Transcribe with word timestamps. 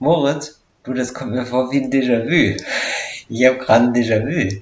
Moritz, 0.00 0.58
du, 0.84 0.94
das 0.94 1.14
kommt 1.14 1.32
mir 1.32 1.46
vor 1.46 1.70
wie 1.70 1.76
ein 1.82 1.90
Déjà-vu. 1.92 2.56
Ich 3.28 3.46
habe 3.46 3.58
gerade 3.58 3.84
ein 3.84 3.92
Déjà-vu. 3.94 4.60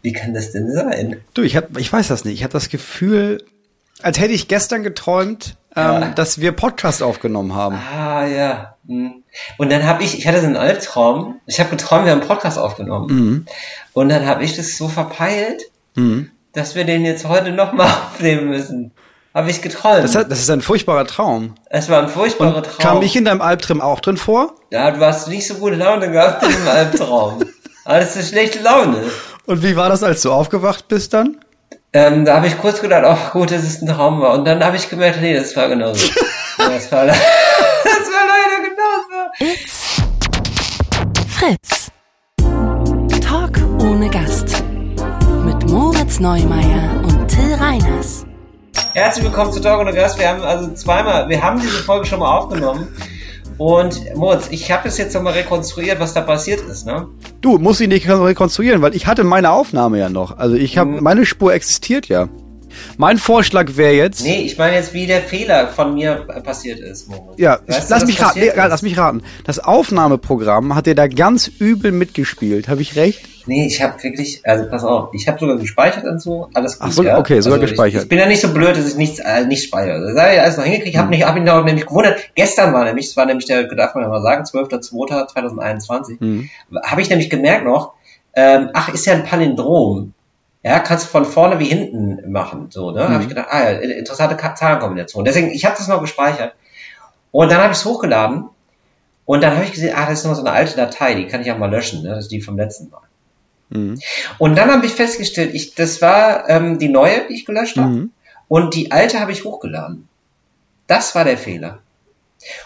Wie 0.00 0.12
kann 0.12 0.32
das 0.34 0.52
denn 0.52 0.72
sein? 0.72 1.20
Du, 1.34 1.42
ich 1.42 1.56
hab, 1.56 1.76
ich 1.76 1.92
weiß 1.92 2.08
das 2.08 2.24
nicht. 2.24 2.34
Ich 2.34 2.42
habe 2.44 2.52
das 2.52 2.68
Gefühl, 2.70 3.44
als 4.02 4.18
hätte 4.18 4.32
ich 4.32 4.48
gestern 4.48 4.82
geträumt, 4.82 5.56
ähm, 5.76 5.82
Ja. 5.82 6.08
dass 6.10 6.40
wir 6.40 6.52
Podcast 6.52 7.02
aufgenommen 7.02 7.54
haben. 7.54 7.76
Ah, 7.76 8.24
ja. 8.26 8.76
Hm. 8.86 9.22
Und 9.58 9.70
dann 9.70 9.84
habe 9.84 10.02
ich, 10.04 10.16
ich 10.18 10.26
hatte 10.26 10.40
so 10.40 10.46
einen 10.46 10.56
Albtraum. 10.56 11.40
Ich 11.46 11.58
habe 11.60 11.70
geträumt, 11.70 12.04
wir 12.04 12.12
haben 12.12 12.20
einen 12.20 12.28
Podcast 12.28 12.58
aufgenommen. 12.58 13.06
Mhm. 13.14 13.46
Und 13.92 14.08
dann 14.08 14.26
habe 14.26 14.44
ich 14.44 14.56
das 14.56 14.76
so 14.76 14.88
verpeilt, 14.88 15.62
Mhm. 15.94 16.30
dass 16.52 16.74
wir 16.74 16.84
den 16.84 17.04
jetzt 17.04 17.26
heute 17.28 17.50
nochmal 17.52 17.88
aufnehmen 18.12 18.48
müssen. 18.48 18.92
Habe 19.34 19.50
ich 19.50 19.62
geträumt. 19.62 20.04
Das, 20.04 20.14
hat- 20.14 20.30
das 20.30 20.40
ist 20.40 20.50
ein 20.50 20.60
furchtbarer 20.60 21.06
Traum. 21.06 21.54
es 21.70 21.88
war 21.88 22.02
ein 22.02 22.08
furchtbarer 22.08 22.56
Und 22.56 22.64
Traum. 22.66 22.78
kam 22.78 23.02
ich 23.02 23.16
in 23.16 23.24
deinem 23.24 23.40
Albtraum 23.40 23.80
auch 23.80 24.00
drin 24.00 24.16
vor? 24.18 24.54
Ja, 24.70 24.90
du 24.90 25.00
hast 25.04 25.28
nicht 25.28 25.46
so 25.46 25.54
gute 25.54 25.76
Laune 25.76 26.10
gehabt 26.10 26.42
in 26.42 26.50
dem 26.50 26.68
Albtraum. 26.68 27.42
Alles 27.84 28.14
ist 28.16 28.28
schlechte 28.30 28.60
Laune. 28.62 28.98
Und 29.46 29.62
wie 29.62 29.74
war 29.74 29.88
das, 29.88 30.02
als 30.02 30.22
du 30.22 30.30
aufgewacht 30.32 30.86
bist 30.88 31.14
dann? 31.14 31.38
Ähm, 31.94 32.24
da 32.24 32.36
habe 32.36 32.46
ich 32.46 32.58
kurz 32.58 32.80
gedacht, 32.80 33.04
ach 33.04 33.32
gut, 33.32 33.50
dass 33.50 33.62
es 33.64 33.82
ein 33.82 33.88
Traum 33.88 34.20
war. 34.20 34.34
Und 34.34 34.44
dann 34.46 34.62
habe 34.64 34.76
ich 34.76 34.88
gemerkt, 34.88 35.20
nee, 35.20 35.34
das 35.34 35.56
war 35.56 35.68
genauso. 35.68 36.06
Das, 36.58 36.92
war, 36.92 37.06
das 37.06 37.16
war 37.16 38.24
leider 38.28 38.68
genauso. 38.68 39.52
It's 39.54 40.02
Fritz. 41.28 41.90
Talk 43.26 43.58
ohne 43.82 44.08
Gast. 44.10 44.62
Mit 45.44 45.68
Moritz 45.68 46.20
Neumeier 46.20 47.00
und 47.02 47.26
Till 47.26 47.54
Reiners. 47.54 48.24
Herzlich 48.94 49.24
willkommen 49.24 49.52
zu 49.52 49.60
Talk 49.60 49.80
ohne 49.80 49.92
Gast. 49.92 50.18
Wir 50.18 50.28
haben 50.28 50.42
also 50.42 50.70
zweimal, 50.74 51.28
wir 51.28 51.42
haben 51.42 51.60
diese 51.60 51.78
Folge 51.82 52.06
schon 52.06 52.20
mal 52.20 52.36
aufgenommen. 52.38 52.88
Und 53.58 54.14
Moritz, 54.16 54.48
ich 54.50 54.70
habe 54.70 54.88
es 54.88 54.98
jetzt 54.98 55.14
nochmal 55.14 55.34
rekonstruiert, 55.34 56.00
was 56.00 56.14
da 56.14 56.20
passiert 56.22 56.60
ist, 56.62 56.86
ne? 56.86 57.06
Du, 57.40 57.58
musst 57.58 57.80
ihn 57.80 57.90
nicht 57.90 58.08
rekonstruieren, 58.08 58.82
weil 58.82 58.94
ich 58.94 59.06
hatte 59.06 59.24
meine 59.24 59.50
Aufnahme 59.50 59.98
ja 59.98 60.08
noch. 60.08 60.36
Also 60.38 60.56
ich 60.56 60.78
habe, 60.78 60.90
Mhm. 60.90 61.02
meine 61.02 61.26
Spur 61.26 61.52
existiert 61.54 62.08
ja. 62.08 62.28
Mein 62.96 63.18
Vorschlag 63.18 63.76
wäre 63.76 63.92
jetzt, 63.92 64.22
Nee, 64.24 64.42
ich 64.42 64.56
meine 64.56 64.76
jetzt, 64.76 64.94
wie 64.94 65.06
der 65.06 65.20
Fehler 65.20 65.68
von 65.68 65.92
mir 65.94 66.26
passiert 66.42 66.80
ist, 66.80 67.08
Moritz. 67.08 67.38
ja, 67.38 67.56
du, 67.58 67.74
lass 67.88 68.06
mich 68.06 68.20
raten, 68.22 68.40
nee, 68.40 68.50
lass 68.54 68.80
mich 68.82 68.96
raten. 68.96 69.22
Das 69.44 69.58
Aufnahmeprogramm 69.58 70.74
hat 70.74 70.86
dir 70.86 70.94
da 70.94 71.06
ganz 71.06 71.48
übel 71.48 71.92
mitgespielt. 71.92 72.68
Habe 72.68 72.80
ich 72.80 72.96
recht? 72.96 73.20
Nee, 73.46 73.66
ich 73.66 73.82
habe 73.82 74.02
wirklich, 74.02 74.40
also 74.44 74.68
pass 74.68 74.84
auf, 74.84 75.12
ich 75.14 75.26
habe 75.28 75.38
sogar 75.38 75.56
gespeichert 75.56 76.04
und 76.04 76.20
so, 76.20 76.48
alles 76.54 76.78
gut. 76.78 76.88
Ach 76.88 76.92
so, 76.92 77.02
ja? 77.02 77.18
okay, 77.18 77.40
sogar 77.40 77.58
also 77.58 77.68
gespeichert. 77.68 77.96
Ich, 77.98 78.02
ich 78.04 78.08
bin 78.08 78.18
ja 78.18 78.26
nicht 78.26 78.40
so 78.40 78.52
blöd, 78.52 78.76
dass 78.76 78.86
ich 78.86 78.96
nichts 78.96 79.18
äh, 79.18 79.44
nicht 79.46 79.64
speichere. 79.64 80.00
Das 80.00 80.22
habe 80.22 80.34
ich 80.34 80.40
alles 80.40 80.56
noch 80.56 80.64
hingekriegt. 80.64 80.94
Ich 80.94 80.98
habe 80.98 81.08
mich, 81.08 81.24
hab 81.24 81.34
mich 81.34 81.44
noch 81.44 81.64
nämlich 81.64 81.86
gewundert. 81.86 82.20
Gestern 82.34 82.72
war 82.72 82.84
nämlich, 82.84 83.06
das 83.06 83.16
war 83.16 83.26
nämlich 83.26 83.46
der, 83.46 83.64
darf 83.74 83.94
man 83.94 84.04
ja 84.04 84.10
mal 84.10 84.22
sagen, 84.22 84.44
12.02.2021, 84.44 86.16
Mhm. 86.20 86.50
habe 86.84 87.00
ich 87.00 87.10
nämlich 87.10 87.30
gemerkt 87.30 87.64
noch, 87.64 87.92
ähm, 88.34 88.70
ach, 88.74 88.88
ist 88.88 89.06
ja 89.06 89.14
ein 89.14 89.24
Palindrom. 89.24 90.14
Ja, 90.64 90.78
kannst 90.78 91.06
du 91.06 91.08
von 91.10 91.24
vorne 91.24 91.58
wie 91.58 91.64
hinten 91.64 92.30
machen, 92.30 92.68
so, 92.70 92.92
ne? 92.92 93.08
Mhm. 93.08 93.12
Habe 93.12 93.22
ich 93.24 93.28
gedacht, 93.28 93.48
ah 93.50 93.70
ja, 93.70 93.78
interessante 93.78 94.36
Zahlenkombination. 94.54 95.24
Deswegen, 95.24 95.50
ich 95.50 95.64
habe 95.64 95.74
das 95.76 95.88
noch 95.88 96.00
gespeichert. 96.00 96.54
Und 97.32 97.50
dann 97.50 97.58
habe 97.60 97.72
ich 97.72 97.78
es 97.78 97.84
hochgeladen 97.84 98.44
und 99.24 99.42
dann 99.42 99.54
habe 99.54 99.64
ich 99.64 99.72
gesehen, 99.72 99.94
ah, 99.96 100.06
das 100.06 100.20
ist 100.20 100.26
noch 100.26 100.34
so 100.34 100.42
eine 100.42 100.52
alte 100.52 100.76
Datei, 100.76 101.14
die 101.14 101.26
kann 101.26 101.40
ich 101.40 101.48
ja 101.48 101.56
mal 101.56 101.70
löschen, 101.70 102.02
ne? 102.02 102.10
Das 102.10 102.24
ist 102.24 102.32
die 102.32 102.40
vom 102.40 102.56
letzten 102.56 102.90
Mal. 102.90 103.00
Mhm. 103.72 104.00
Und 104.38 104.56
dann 104.56 104.70
habe 104.70 104.86
ich 104.86 104.92
festgestellt, 104.92 105.54
ich, 105.54 105.74
das 105.74 106.02
war 106.02 106.48
ähm, 106.48 106.78
die 106.78 106.88
neue, 106.88 107.26
die 107.28 107.34
ich 107.34 107.44
gelöscht 107.46 107.76
habe. 107.76 107.88
Mhm. 107.88 108.10
Und 108.48 108.74
die 108.74 108.92
alte 108.92 109.20
habe 109.20 109.32
ich 109.32 109.44
hochgeladen. 109.44 110.08
Das 110.86 111.14
war 111.14 111.24
der 111.24 111.38
Fehler. 111.38 111.78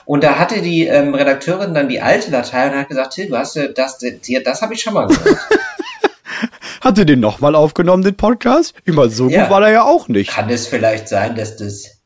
Und 0.05 0.25
da 0.25 0.39
hatte 0.39 0.63
die 0.63 0.87
ähm, 0.87 1.15
Redakteurin 1.15 1.75
dann 1.75 1.89
die 1.89 2.01
alte 2.01 2.31
Datei 2.31 2.69
und 2.71 2.77
hat 2.77 2.89
gesagt, 2.89 3.13
Till, 3.15 3.29
du 3.29 3.37
hast 3.37 3.57
ja 3.57 3.69
das, 3.69 3.99
das, 3.99 4.15
das 4.45 4.63
habe 4.63 4.75
ich 4.75 4.81
schon 4.81 4.95
mal 4.95 5.07
gehört. 5.07 5.39
Hat 6.81 6.99
ihr 6.99 7.05
den 7.05 7.21
nochmal 7.21 7.55
aufgenommen, 7.55 8.03
den 8.03 8.17
Podcast? 8.17 8.75
Meine, 8.85 9.11
so 9.11 9.29
Ja. 9.29 9.43
gut 9.43 9.51
war 9.51 9.63
er 9.63 9.73
ja 9.73 9.83
auch 9.83 10.09
nicht. 10.09 10.31
Kann 10.31 10.49
es 10.51 10.67
vielleicht 10.67 11.09
sein, 11.09 11.35
dass 11.35 11.57
das 11.57 11.97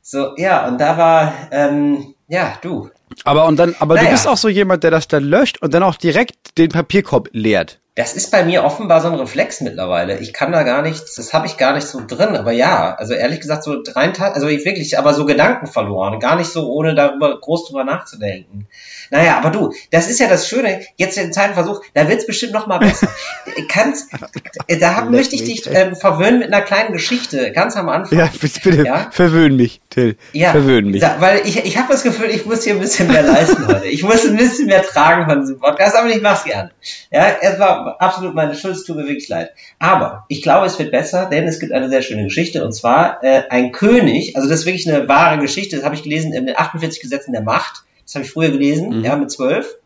so, 0.00 0.36
ja, 0.36 0.66
und 0.66 0.80
da 0.80 0.96
war, 0.96 1.34
ähm, 1.50 2.14
ja, 2.28 2.58
du. 2.62 2.90
Aber 3.24 3.46
und 3.46 3.56
dann, 3.56 3.74
aber 3.78 3.96
du 3.96 4.02
Naja. 4.02 4.12
bist 4.12 4.26
auch 4.26 4.36
so 4.36 4.48
jemand, 4.48 4.84
der 4.84 4.90
das 4.90 5.06
dann 5.06 5.24
löscht 5.24 5.60
und 5.62 5.74
dann 5.74 5.82
auch 5.82 5.96
direkt 5.96 6.56
den 6.58 6.70
Papierkorb 6.70 7.28
leert. 7.32 7.78
Das 7.94 8.14
ist 8.14 8.30
bei 8.30 8.42
mir 8.42 8.64
offenbar 8.64 9.02
so 9.02 9.08
ein 9.08 9.14
Reflex 9.14 9.60
mittlerweile. 9.60 10.18
Ich 10.18 10.32
kann 10.32 10.50
da 10.50 10.62
gar 10.62 10.80
nichts, 10.80 11.14
das 11.16 11.34
habe 11.34 11.46
ich 11.46 11.58
gar 11.58 11.74
nicht 11.74 11.86
so 11.86 12.00
drin, 12.06 12.36
aber 12.36 12.50
ja, 12.50 12.94
also 12.94 13.12
ehrlich 13.12 13.40
gesagt, 13.40 13.64
so 13.64 13.82
rein, 13.94 14.14
also 14.18 14.48
ich 14.48 14.64
wirklich, 14.64 14.98
aber 14.98 15.12
so 15.12 15.26
Gedanken 15.26 15.66
verloren, 15.66 16.18
gar 16.18 16.36
nicht 16.36 16.50
so, 16.50 16.72
ohne 16.72 16.94
darüber 16.94 17.38
groß 17.38 17.68
drüber 17.68 17.84
nachzudenken. 17.84 18.66
Naja, 19.10 19.36
aber 19.36 19.50
du, 19.50 19.74
das 19.90 20.08
ist 20.08 20.20
ja 20.20 20.26
das 20.26 20.48
Schöne, 20.48 20.80
jetzt 20.96 21.18
den 21.18 21.34
zweiten 21.34 21.52
Versuch, 21.52 21.82
da 21.92 22.08
wird's 22.08 22.26
bestimmt 22.26 22.54
noch 22.54 22.66
mal 22.66 22.78
besser. 22.78 23.08
Kannst, 23.68 24.08
da 24.10 24.96
hab, 24.96 25.04
Leck 25.04 25.12
möchte 25.12 25.34
ich 25.34 25.44
dich 25.44 25.66
ähm, 25.70 25.94
verwöhnen 25.94 26.38
mit 26.38 26.50
einer 26.50 26.62
kleinen 26.62 26.94
Geschichte, 26.94 27.52
ganz 27.52 27.76
am 27.76 27.90
Anfang. 27.90 28.18
Ja, 28.18 28.30
bitte, 28.40 28.86
Ja? 28.86 29.10
verwöhn 29.10 29.54
mich, 29.54 29.82
Till. 29.90 30.16
Ja, 30.32 30.52
Verwöhn 30.52 30.90
mich. 30.90 31.02
Da, 31.02 31.16
weil 31.18 31.42
ich, 31.44 31.62
ich 31.62 31.76
habe 31.76 31.92
das 31.92 32.04
Gefühl, 32.04 32.30
ich 32.30 32.46
muss 32.46 32.64
hier 32.64 32.72
ein 32.72 32.80
bisschen 32.80 33.08
mehr 33.08 33.22
leisten 33.22 33.66
heute. 33.66 33.86
Ich 33.86 34.02
muss 34.02 34.24
ein 34.24 34.38
bisschen 34.38 34.66
mehr 34.66 34.82
tragen 34.82 35.28
von 35.28 35.40
diesem 35.40 35.58
Podcast, 35.58 35.94
aber 35.94 36.08
ich 36.08 36.22
mach's 36.22 36.44
gerne. 36.44 36.70
Ja, 37.10 37.26
es 37.42 37.58
war 37.84 38.00
absolut 38.00 38.34
meine 38.34 38.54
Schuld, 38.54 38.74
es 38.76 38.84
tut 38.84 38.96
mir 38.96 39.06
wirklich 39.06 39.28
leid. 39.28 39.50
Aber 39.78 40.24
ich 40.28 40.42
glaube, 40.42 40.66
es 40.66 40.78
wird 40.78 40.90
besser, 40.90 41.26
denn 41.30 41.46
es 41.48 41.58
gibt 41.60 41.72
eine 41.72 41.88
sehr 41.88 42.02
schöne 42.02 42.24
Geschichte 42.24 42.64
und 42.64 42.72
zwar 42.72 43.22
äh, 43.22 43.42
ein 43.50 43.72
König, 43.72 44.36
also 44.36 44.48
das 44.48 44.60
ist 44.60 44.66
wirklich 44.66 44.88
eine 44.92 45.08
wahre 45.08 45.38
Geschichte, 45.38 45.76
das 45.76 45.84
habe 45.84 45.94
ich 45.94 46.02
gelesen 46.02 46.32
in 46.32 46.46
den 46.46 46.56
48 46.56 47.00
Gesetzen 47.00 47.32
der 47.32 47.42
Macht. 47.42 47.82
Das 48.04 48.14
habe 48.16 48.24
ich 48.24 48.30
früher 48.30 48.50
gelesen, 48.50 48.98
Mhm. 48.98 49.04
ja, 49.04 49.16
mit 49.16 49.30
zwölf. 49.30 49.76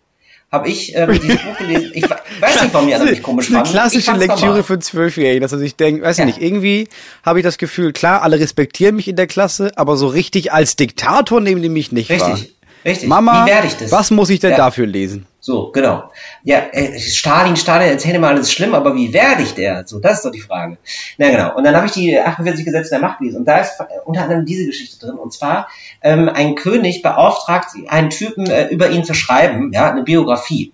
Habe 0.53 0.69
ich 0.69 0.95
ähm, 0.95 1.11
dieses 1.13 1.43
Buch 1.43 1.59
gelesen. 1.59 1.91
Ich 1.93 2.05
we- 2.09 2.17
weiß 2.41 2.63
nicht, 2.63 2.73
warum 2.73 2.87
die 2.87 2.95
anderen 2.95 3.11
mich 3.15 3.23
komisch 3.23 3.47
das 3.51 3.51
ist 3.51 3.57
eine 3.57 3.65
fanden. 3.67 3.73
Klassische 3.73 4.13
Lektüre 4.13 4.63
für 4.63 4.79
Zwölfjährige, 4.79 5.41
dass 5.41 5.51
er 5.53 5.59
sich 5.59 5.75
denkt, 5.75 6.03
weiß 6.05 6.17
ich 6.17 6.21
Ja. 6.21 6.25
nicht, 6.27 6.41
irgendwie 6.41 6.89
habe 7.25 7.41
ich 7.41 7.45
das 7.45 7.59
Gefühl, 7.59 7.93
klar, 7.93 8.23
alle 8.23 8.39
respektieren 8.39 8.95
mich 8.95 9.09
in 9.09 9.17
der 9.17 9.27
Klasse, 9.27 9.73
aber 9.75 9.97
so 9.97 10.07
richtig 10.07 10.53
als 10.53 10.77
Diktator 10.77 11.41
nehmen 11.41 11.63
die 11.63 11.69
mich 11.69 11.91
nicht 11.91 12.11
wahr. 12.11 12.35
Richtig, 12.35 12.55
richtig. 12.87 13.09
Mama, 13.09 13.45
Wie 13.45 13.51
werde 13.51 13.67
ich 13.67 13.77
das? 13.77 13.91
was 13.93 14.11
muss 14.11 14.31
ich 14.31 14.41
denn 14.41 14.53
Ja. 14.53 14.57
dafür 14.57 14.87
lesen? 14.87 15.27
So, 15.41 15.71
genau. 15.71 16.11
Ja, 16.43 16.59
äh, 16.73 16.99
Stalin, 16.99 17.57
Stalin, 17.57 17.89
erzähl 17.89 18.13
dir 18.13 18.19
mal 18.19 18.35
alles 18.35 18.51
schlimm, 18.51 18.75
aber 18.75 18.95
wie 18.97 19.13
werde 19.13 19.43
ich 19.43 19.55
der? 19.55 19.87
So, 19.87 20.01
das 20.01 20.15
ist 20.15 20.25
doch 20.25 20.33
die 20.33 20.41
Frage. 20.41 20.79
Na 21.19 21.31
genau. 21.31 21.55
Und 21.57 21.65
dann 21.65 21.77
habe 21.77 21.87
ich 21.87 21.93
die 21.93 22.19
48 22.19 22.65
Gesetze 22.65 22.91
der 22.91 22.99
Macht 23.01 23.19
gelesen 23.19 23.39
und 23.39 23.45
da 23.45 23.59
ist 23.59 23.79
äh, 23.79 23.85
unter 24.05 24.23
anderem 24.23 24.45
diese 24.45 24.67
Geschichte 24.67 24.99
drin. 25.05 25.17
Und 25.17 25.33
zwar, 25.33 25.69
ähm, 26.03 26.29
ein 26.29 26.55
König 26.55 27.03
beauftragt 27.03 27.69
einen 27.89 28.11
Typen, 28.11 28.47
äh, 28.51 28.69
über 28.69 28.91
ihn 28.91 29.05
zu 29.05 29.15
schreiben, 29.15 29.73
ja, 29.73 29.91
eine 29.91 30.03
Biografie. 30.03 30.73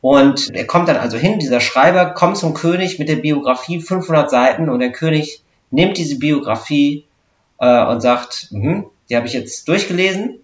Und 0.00 0.54
er 0.54 0.66
kommt 0.66 0.88
dann 0.88 0.96
also 0.96 1.18
hin, 1.18 1.38
dieser 1.38 1.60
Schreiber 1.60 2.06
kommt 2.10 2.36
zum 2.36 2.54
König 2.54 2.98
mit 2.98 3.08
der 3.08 3.16
Biografie, 3.16 3.80
500 3.80 4.30
Seiten, 4.30 4.68
und 4.68 4.78
der 4.78 4.92
König 4.92 5.42
nimmt 5.70 5.96
diese 5.98 6.18
Biografie 6.18 7.04
äh, 7.58 7.84
und 7.86 8.00
sagt, 8.00 8.48
mhm, 8.50 8.86
die 9.10 9.16
habe 9.16 9.26
ich 9.26 9.32
jetzt 9.32 9.66
durchgelesen 9.68 10.40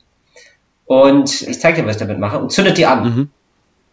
und 0.92 1.40
ich 1.40 1.58
zeige 1.58 1.80
dir, 1.80 1.88
was 1.88 1.96
ich 1.96 2.00
damit 2.00 2.18
mache, 2.18 2.38
und 2.38 2.52
zündet 2.52 2.76
die 2.76 2.84
an. 2.84 3.04
Mhm. 3.04 3.30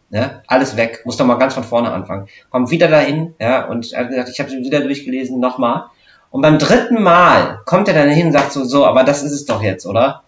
Ne? 0.09 0.41
Alles 0.47 0.75
weg, 0.75 1.03
muss 1.05 1.15
doch 1.15 1.25
mal 1.25 1.35
ganz 1.35 1.53
von 1.53 1.63
vorne 1.63 1.91
anfangen. 1.91 2.27
Kommt 2.49 2.71
wieder 2.71 2.89
dahin, 2.89 3.35
ja, 3.39 3.65
und 3.65 3.93
er 3.93 4.01
hat 4.01 4.09
gesagt, 4.09 4.29
ich 4.29 4.39
habe 4.41 4.49
sie 4.49 4.57
wieder 4.57 4.81
durchgelesen, 4.81 5.39
nochmal. 5.39 5.85
Und 6.29 6.41
beim 6.41 6.59
dritten 6.59 7.01
Mal 7.01 7.61
kommt 7.65 7.87
er 7.87 7.93
dann 7.93 8.09
hin 8.09 8.27
und 8.27 8.33
sagt 8.33 8.51
so, 8.51 8.65
so, 8.65 8.85
aber 8.85 9.05
das 9.05 9.23
ist 9.23 9.31
es 9.31 9.45
doch 9.45 9.63
jetzt, 9.63 9.85
oder? 9.85 10.23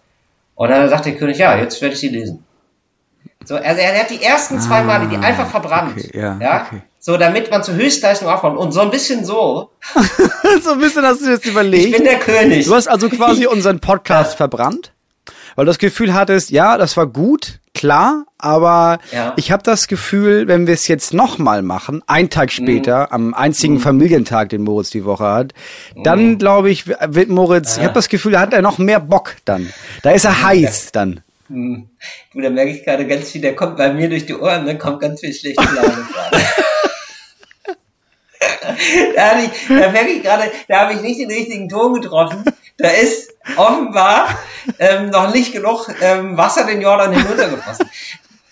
Und 0.54 0.70
dann 0.70 0.88
sagt 0.88 1.04
der 1.04 1.16
König, 1.16 1.38
ja, 1.38 1.56
jetzt 1.56 1.82
werde 1.82 1.94
ich 1.94 2.00
sie 2.00 2.08
lesen. 2.08 2.42
So, 3.44 3.56
also 3.56 3.80
er 3.80 4.00
hat 4.00 4.10
die 4.10 4.22
ersten 4.22 4.58
zwei 4.60 4.82
Male 4.82 5.08
die 5.08 5.16
einfach 5.16 5.48
verbrannt. 5.48 5.92
okay, 5.98 6.10
ja, 6.14 6.64
okay. 6.66 6.82
So, 7.00 7.16
damit 7.16 7.50
man 7.50 7.64
zur 7.64 7.74
Höchstleistung 7.74 8.28
aufkommt. 8.28 8.56
Und 8.56 8.72
so 8.72 8.80
ein 8.80 8.90
bisschen 8.90 9.24
so, 9.24 9.70
so 10.62 10.72
ein 10.72 10.78
bisschen 10.78 11.04
hast 11.04 11.20
du 11.20 11.30
jetzt 11.30 11.44
ich 11.44 11.50
überlegt. 11.50 11.96
bin 11.96 12.04
der 12.04 12.18
König. 12.20 12.64
Du 12.64 12.74
hast 12.74 12.86
also 12.86 13.08
quasi 13.08 13.46
unseren 13.46 13.80
Podcast 13.80 14.36
verbrannt, 14.36 14.92
weil 15.56 15.64
du 15.64 15.70
das 15.70 15.78
Gefühl 15.78 16.14
hattest, 16.14 16.50
ja, 16.50 16.78
das 16.78 16.96
war 16.96 17.06
gut, 17.06 17.58
klar, 17.74 18.24
aber 18.38 18.98
Ja. 19.12 19.32
ich 19.36 19.50
habe 19.50 19.62
das 19.62 19.88
Gefühl, 19.88 20.46
wenn 20.48 20.66
wir 20.66 20.74
es 20.74 20.88
jetzt 20.88 21.14
nochmal 21.14 21.62
machen, 21.62 22.02
einen 22.06 22.30
Tag 22.30 22.52
später, 22.52 23.02
Mhm. 23.04 23.12
am 23.14 23.34
einzigen 23.34 23.78
Familientag, 23.80 24.50
den 24.50 24.62
Moritz 24.62 24.90
die 24.90 25.04
Woche 25.04 25.24
hat, 25.24 25.52
dann 26.04 26.38
glaube 26.38 26.70
ich, 26.70 26.86
wird 26.88 27.28
Moritz, 27.28 27.76
ich 27.78 27.82
habe 27.84 27.94
das 27.94 28.08
Gefühl, 28.08 28.32
da 28.32 28.40
hat 28.40 28.52
er 28.52 28.62
noch 28.62 28.78
mehr 28.78 29.00
Bock 29.00 29.36
dann. 29.44 29.72
Da 30.02 30.10
ist 30.10 30.24
er 30.24 30.42
heiß 30.42 30.92
dann. 30.92 31.20
Du, 31.48 32.40
da 32.40 32.48
merke 32.48 32.70
ich 32.70 32.82
gerade 32.84 33.06
ganz 33.06 33.30
viel, 33.30 33.42
der 33.42 33.54
kommt 33.54 33.76
bei 33.76 33.92
mir 33.92 34.08
durch 34.08 34.24
die 34.24 34.34
Ohren, 34.34 34.64
dann 34.64 34.78
kommt 34.78 35.00
ganz 35.00 35.20
viel 35.20 35.34
schlechte 35.34 35.62
Laune 35.62 35.78
gerade. 36.12 36.42
da, 39.16 39.22
hatte 39.30 39.44
ich, 39.44 39.68
da 39.68 39.90
merke 39.90 40.10
ich 40.10 40.22
gerade, 40.22 40.50
da 40.68 40.80
habe 40.80 40.94
ich 40.94 41.00
nicht 41.00 41.20
den 41.20 41.30
richtigen 41.30 41.68
Ton 41.68 42.00
getroffen. 42.00 42.44
Da 42.78 42.88
ist 42.88 43.34
offenbar 43.56 44.28
ähm, 44.78 45.10
noch 45.10 45.32
nicht 45.32 45.52
genug 45.52 45.88
ähm, 46.00 46.36
Wasser 46.36 46.66
den 46.66 46.80
Jordan 46.80 47.12
hinuntergeflossen. 47.12 47.86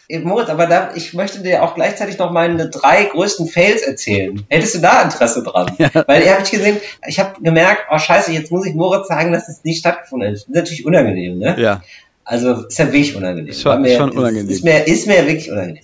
Äh, 0.09 0.19
Moritz, 0.21 0.49
aber 0.49 0.67
da, 0.67 0.91
ich 0.95 1.15
möchte 1.15 1.41
dir 1.41 1.63
auch 1.63 1.75
gleichzeitig 1.75 2.19
noch 2.19 2.33
meine 2.33 2.69
drei 2.69 3.05
größten 3.05 3.47
Fails 3.47 3.83
erzählen. 3.83 4.45
Hättest 4.49 4.75
du 4.75 4.79
da 4.81 5.03
Interesse 5.03 5.43
dran? 5.43 5.73
Weil 6.07 6.23
ihr 6.23 6.33
habt 6.33 6.47
ich 6.47 6.51
gesehen, 6.51 6.79
ich 7.07 7.19
habe 7.21 7.41
gemerkt, 7.41 7.87
oh 7.91 7.99
scheiße, 7.99 8.33
jetzt 8.33 8.51
muss 8.51 8.67
ich 8.67 8.75
Moritz 8.75 9.09
sagen, 9.09 9.33
dass 9.33 9.49
es 9.49 9.65
nicht 9.65 9.79
stattgefunden 9.79 10.33
ist. 10.33 10.43
Das 10.43 10.49
ist 10.49 10.55
natürlich 10.55 10.87
unangenehm, 10.87 11.39
ne? 11.39 11.57
Ja. 11.59 11.83
Also 12.25 12.67
ist 12.67 12.79
ja 12.79 12.87
wirklich 12.87 13.17
unangenehm. 13.17 13.53
Schon, 13.53 13.83
mir, 13.83 13.97
schon 13.97 14.11
unangenehm. 14.11 14.51
Ist 14.51 14.65
mir, 14.65 14.87
ist 14.87 15.07
mir 15.07 15.27
wirklich 15.27 15.51
unangenehm. 15.51 15.83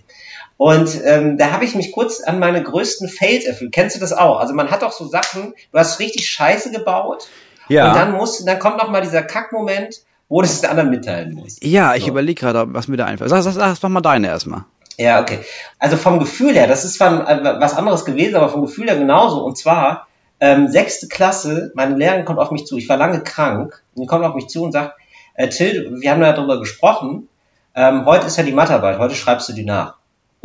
Und 0.58 0.88
ähm, 1.04 1.36
da 1.36 1.50
habe 1.52 1.64
ich 1.64 1.74
mich 1.74 1.92
kurz 1.92 2.22
an 2.22 2.38
meine 2.38 2.62
größten 2.62 3.08
Fails 3.08 3.44
erfüllt. 3.44 3.72
Kennst 3.72 3.96
du 3.96 4.00
das 4.00 4.12
auch? 4.12 4.38
Also 4.40 4.54
man 4.54 4.70
hat 4.70 4.82
doch 4.82 4.92
so 4.92 5.06
Sachen, 5.06 5.52
du 5.72 5.78
hast 5.78 5.98
richtig 6.00 6.28
Scheiße 6.30 6.70
gebaut 6.70 7.28
Ja. 7.68 7.88
und 7.88 7.96
dann 7.96 8.12
muss, 8.12 8.42
dann 8.44 8.58
kommt 8.58 8.78
noch 8.78 8.88
mal 8.90 9.02
dieser 9.02 9.22
Kackmoment, 9.22 9.96
wo 10.28 10.40
du 10.40 10.46
es 10.46 10.60
den 10.62 10.70
anderen 10.70 10.90
mitteilen 10.90 11.34
musst. 11.34 11.62
Ja, 11.62 11.94
ich 11.94 12.04
So. 12.04 12.10
überlege 12.10 12.40
gerade, 12.40 12.64
was 12.72 12.88
mir 12.88 12.96
da 12.96 13.04
einfällt. 13.04 13.28
Sag, 13.30 13.42
sag, 13.42 13.52
sag, 13.52 13.76
sag 13.76 13.90
mal 13.90 14.00
deine 14.00 14.28
erstmal. 14.28 14.64
Ja, 14.98 15.20
okay. 15.20 15.40
Also 15.78 15.98
vom 15.98 16.18
Gefühl 16.18 16.54
her, 16.54 16.66
das 16.66 16.86
ist 16.86 16.94
zwar 16.94 17.28
äh, 17.28 17.60
was 17.60 17.76
anderes 17.76 18.06
gewesen, 18.06 18.34
aber 18.34 18.48
vom 18.48 18.62
Gefühl 18.62 18.86
her 18.88 18.96
genauso. 18.96 19.44
Und 19.44 19.58
zwar, 19.58 20.06
ähm, 20.40 20.68
sechste 20.68 21.06
Klasse, 21.08 21.70
meine 21.74 21.96
Lehrerin 21.96 22.24
kommt 22.24 22.38
auf 22.38 22.50
mich 22.50 22.64
zu, 22.66 22.78
ich 22.78 22.88
war 22.88 22.96
lange 22.96 23.22
krank, 23.22 23.82
und 23.94 24.02
die 24.02 24.06
kommt 24.06 24.24
auf 24.24 24.34
mich 24.34 24.48
zu 24.48 24.62
und 24.62 24.72
sagt, 24.72 24.94
äh, 25.34 25.48
Till, 25.50 25.98
wir 26.00 26.10
haben 26.10 26.22
ja 26.22 26.32
darüber 26.32 26.58
gesprochen, 26.58 27.28
ähm, 27.74 28.06
heute 28.06 28.26
ist 28.26 28.38
ja 28.38 28.42
die 28.42 28.52
Mathearbeit, 28.52 28.98
heute 28.98 29.14
schreibst 29.14 29.50
du 29.50 29.52
die 29.52 29.66
nach. 29.66 29.95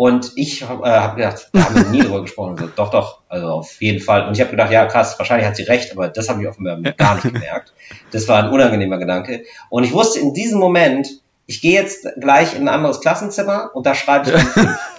Und 0.01 0.31
ich 0.35 0.63
äh, 0.63 0.65
habe 0.65 1.15
gedacht, 1.15 1.51
da 1.53 1.63
haben 1.63 1.75
wir 1.75 1.83
nie 1.91 1.99
drüber 2.03 2.23
gesprochen. 2.23 2.57
So, 2.57 2.65
doch, 2.75 2.89
doch, 2.89 3.19
also 3.29 3.49
auf 3.49 3.79
jeden 3.83 3.99
Fall. 3.99 4.27
Und 4.27 4.33
ich 4.33 4.41
habe 4.41 4.49
gedacht, 4.49 4.71
ja 4.71 4.87
krass, 4.87 5.13
wahrscheinlich 5.19 5.47
hat 5.47 5.55
sie 5.55 5.61
recht, 5.61 5.91
aber 5.91 6.07
das 6.07 6.27
habe 6.27 6.41
ich 6.41 6.47
offenbar 6.47 6.81
gar 6.93 7.13
nicht 7.13 7.31
gemerkt. 7.31 7.71
Das 8.11 8.27
war 8.27 8.43
ein 8.43 8.49
unangenehmer 8.49 8.97
Gedanke. 8.97 9.43
Und 9.69 9.83
ich 9.83 9.93
wusste 9.93 10.19
in 10.19 10.33
diesem 10.33 10.59
Moment, 10.59 11.07
ich 11.45 11.61
gehe 11.61 11.79
jetzt 11.79 12.07
gleich 12.19 12.55
in 12.55 12.63
ein 12.63 12.73
anderes 12.73 12.99
Klassenzimmer 12.99 13.69
und 13.75 13.85
da 13.85 13.93
schreibe 13.93 14.31
ich 14.31 14.37
fünf. 14.37 14.75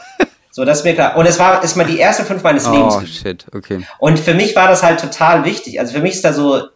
So, 0.54 0.66
das 0.66 0.80
ist 0.80 0.84
mir 0.84 0.92
klar. 0.92 1.16
Und 1.16 1.24
es 1.24 1.38
war 1.38 1.64
ist 1.64 1.76
mal 1.76 1.86
die 1.86 1.96
erste 1.98 2.24
fünf 2.24 2.42
meines 2.42 2.68
Lebens. 2.68 2.94
Oh, 2.94 3.06
shit, 3.06 3.46
okay. 3.54 3.86
Und 3.98 4.18
für 4.18 4.34
mich 4.34 4.54
war 4.54 4.68
das 4.68 4.82
halt 4.82 5.00
total 5.00 5.46
wichtig. 5.46 5.80
Also 5.80 5.94
für 5.94 6.02
mich 6.02 6.12
ist 6.12 6.26
da 6.26 6.34
so, 6.34 6.68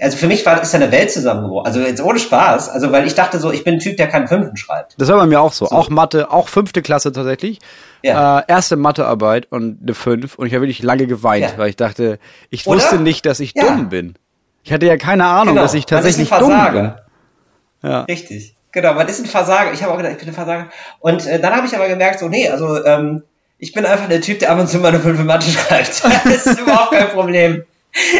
also 0.00 0.16
für 0.16 0.26
mich 0.26 0.44
war 0.46 0.60
ist 0.62 0.72
da 0.72 0.78
eine 0.78 0.90
Welt 0.92 1.10
zusammengebrochen. 1.12 1.66
Also 1.66 1.80
jetzt 1.80 2.00
ohne 2.00 2.18
Spaß. 2.18 2.68
Also 2.70 2.90
weil 2.92 3.06
ich 3.06 3.14
dachte 3.14 3.38
so, 3.38 3.52
ich 3.52 3.64
bin 3.64 3.74
ein 3.74 3.80
Typ, 3.80 3.96
der 3.96 4.08
keinen 4.08 4.28
Fünften 4.28 4.56
schreibt. 4.56 4.94
Das 4.98 5.08
war 5.08 5.16
bei 5.18 5.26
mir 5.26 5.40
auch 5.40 5.52
so. 5.52 5.66
Auch 5.66 5.88
Mathe, 5.90 6.30
auch 6.30 6.48
fünfte 6.48 6.82
Klasse 6.82 7.12
tatsächlich. 7.12 7.58
Ja. 8.02 8.40
Äh, 8.40 8.44
erste 8.48 8.76
Mathearbeit 8.76 9.46
und 9.50 9.78
eine 9.82 9.94
fünf. 9.94 10.36
Und 10.36 10.46
ich 10.46 10.54
habe 10.54 10.62
wirklich 10.62 10.82
lange 10.82 11.06
geweint, 11.06 11.42
Ja. 11.52 11.58
weil 11.58 11.68
ich 11.68 11.76
dachte, 11.76 12.18
ich 12.50 12.66
Oder? 12.66 12.76
wusste 12.76 12.98
nicht, 12.98 13.26
dass 13.26 13.40
ich 13.40 13.52
Ja. 13.54 13.64
dumm 13.64 13.88
bin. 13.90 14.14
Ich 14.62 14.72
hatte 14.72 14.86
ja 14.86 14.96
keine 14.96 15.24
Ahnung, 15.26 15.54
Genau. 15.54 15.62
dass 15.62 15.74
ich 15.74 15.86
tatsächlich 15.86 16.28
dumm 16.30 16.38
bin. 16.40 16.48
Versager. 16.50 17.06
Ja. 17.82 18.00
Richtig. 18.02 18.54
Genau, 18.72 18.94
man 18.94 19.08
ist 19.08 19.18
ein 19.20 19.26
Versager. 19.26 19.72
Ich 19.72 19.82
habe 19.82 19.92
auch 19.92 19.96
gedacht, 19.96 20.12
ich 20.12 20.18
bin 20.18 20.28
ein 20.28 20.34
Versager. 20.34 20.68
Und 21.00 21.26
äh, 21.26 21.40
dann 21.40 21.54
habe 21.54 21.66
ich 21.66 21.74
aber 21.74 21.88
gemerkt, 21.88 22.20
so, 22.20 22.28
nee, 22.28 22.48
also 22.48 22.84
ähm, 22.84 23.22
ich 23.58 23.72
bin 23.72 23.84
einfach 23.84 24.08
der 24.08 24.20
Typ, 24.20 24.38
der 24.38 24.50
ab 24.52 24.58
und 24.58 24.68
zu 24.68 24.78
mal 24.78 24.88
eine 24.88 25.00
5 25.00 25.18
in 25.20 25.26
Mathe 25.26 25.50
schreibt. 25.50 26.02
das 26.24 26.46
ist 26.46 26.60
überhaupt 26.60 26.92
kein 26.92 27.08
Problem. 27.08 27.64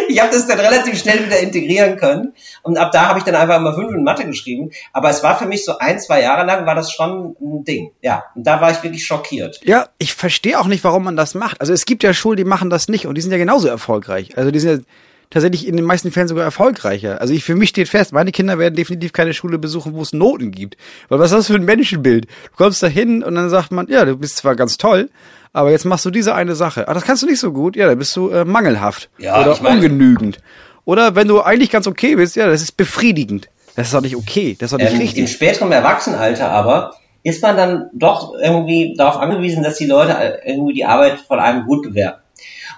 Ich 0.09 0.21
habe 0.21 0.33
das 0.33 0.47
dann 0.47 0.59
relativ 0.59 0.99
schnell 0.99 1.25
wieder 1.25 1.39
integrieren 1.39 1.97
können. 1.97 2.35
Und 2.63 2.77
ab 2.77 2.91
da 2.93 3.07
habe 3.07 3.19
ich 3.19 3.25
dann 3.25 3.35
einfach 3.35 3.59
immer 3.59 3.75
5 3.75 3.95
in 3.95 4.05
Mathe 4.05 4.27
geschrieben. 4.27 4.71
Aber 4.93 5.11
es 5.11 5.23
war 5.23 5.39
für 5.39 5.47
mich 5.47 5.65
so 5.65 5.79
ein, 5.79 5.99
zwei 6.01 6.23
Jahre 6.23 6.47
lang 6.47 6.67
war 6.67 6.75
das 6.75 6.93
schon 6.93 7.37
ein 7.41 7.65
Ding. 7.65 7.93
Ja, 8.03 8.25
und 8.35 8.47
da 8.47 8.61
war 8.61 8.71
ich 8.71 8.83
wirklich 8.83 9.05
schockiert. 9.05 9.61
Ja, 9.65 9.89
ich 9.99 10.15
verstehe 10.15 10.59
auch 10.59 10.67
nicht, 10.67 10.85
warum 10.85 11.05
man 11.05 11.17
das 11.17 11.35
macht. 11.35 11.61
Also 11.61 11.73
es 11.73 11.85
gibt 11.85 12.03
ja 12.03 12.13
Schulen, 12.13 12.37
die 12.37 12.45
machen 12.45 12.71
das 12.71 12.89
nicht 12.89 13.07
und 13.07 13.15
die 13.15 13.21
sind 13.21 13.31
ja 13.31 13.39
genauso 13.39 13.69
erfolgreich. 13.69 14.37
Also 14.37 14.51
die 14.51 14.61
sind 14.61 14.81
ja 14.81 14.85
tatsächlich 15.31 15.67
in 15.67 15.77
den 15.77 15.85
meisten 15.85 16.11
Fällen 16.11 16.29
sogar 16.29 16.45
erfolgreicher. 16.45 17.21
Also 17.21 17.33
ich, 17.33 17.45
für 17.45 17.55
mich 17.55 17.71
steht 17.71 17.89
fest, 17.89 18.13
meine 18.13 18.33
Kinder 18.33 18.59
werden 18.59 18.75
definitiv 18.75 19.13
keine 19.13 19.33
Schule 19.33 19.59
besuchen, 19.59 19.95
wo 19.95 20.03
es 20.03 20.13
Noten 20.13 20.51
gibt. 20.51 20.77
Weil 21.09 21.21
was 21.21 21.31
ist 21.31 21.39
das 21.39 21.47
für 21.47 21.55
ein 21.55 21.65
Menschenbild? 21.65 22.25
Du 22.25 22.57
kommst 22.57 22.83
da 22.83 22.89
hin 22.89 23.23
und 23.23 23.37
dann 23.37 23.49
sagt 23.49 23.71
man, 23.71 23.87
ja, 23.89 24.05
du 24.05 24.17
bist 24.17 24.37
zwar 24.37 24.57
ganz 24.57 24.77
toll, 24.77 25.09
aber 25.53 25.71
jetzt 25.71 25.85
machst 25.85 26.05
du 26.05 26.11
diese 26.11 26.35
eine 26.35 26.55
Sache. 26.55 26.89
Ah, 26.89 26.95
das 26.95 27.05
kannst 27.05 27.23
du 27.23 27.27
nicht 27.27 27.41
so 27.41 27.53
gut. 27.53 27.77
Ja, 27.77 27.87
dann 27.89 27.99
bist 27.99 28.15
du 28.17 28.31
äh, 28.31 28.45
mangelhaft 28.45 29.11
Ja, 29.19 29.41
oder 29.41 29.53
ich 29.53 29.61
meine- 29.61 29.77
ungenügend. 29.77 30.39
Oder 30.85 31.15
wenn 31.15 31.29
du 31.29 31.41
eigentlich 31.43 31.71
ganz 31.71 31.87
okay 31.87 32.17
bist, 32.17 32.37
ja, 32.37 32.47
das 32.49 32.63
ist 32.63 32.77
befriedigend. 32.77 33.49
Das 33.77 33.89
ist 33.89 33.95
doch 33.95 34.01
nicht 34.01 34.17
okay, 34.17 34.57
das 34.59 34.69
ist 34.69 34.73
doch 34.73 34.79
nicht 34.79 34.89
Ähm, 34.89 34.97
Im 34.97 35.01
richtig. 35.03 35.31
späteren 35.33 35.71
Erwachsenenalter 35.73 36.51
aber 36.51 36.95
ist 37.23 37.43
man 37.43 37.57
dann 37.57 37.91
doch 37.93 38.33
irgendwie 38.35 38.95
darauf 38.97 39.17
angewiesen, 39.21 39.63
dass 39.63 39.77
die 39.77 39.87
Leute 39.87 40.13
äh, 40.17 40.51
irgendwie 40.51 40.73
die 40.75 40.85
Arbeit 40.87 41.21
von 41.21 41.39
einem 41.39 41.67
gut 41.67 41.83
bewerten. 41.83 42.21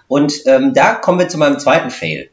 Und 0.09 0.35
ähm, 0.47 0.75
da 0.75 0.95
kommen 0.95 1.19
wir 1.21 1.29
zu 1.29 1.39
meinem 1.39 1.59
zweiten 1.59 1.91
Fail. 1.91 2.29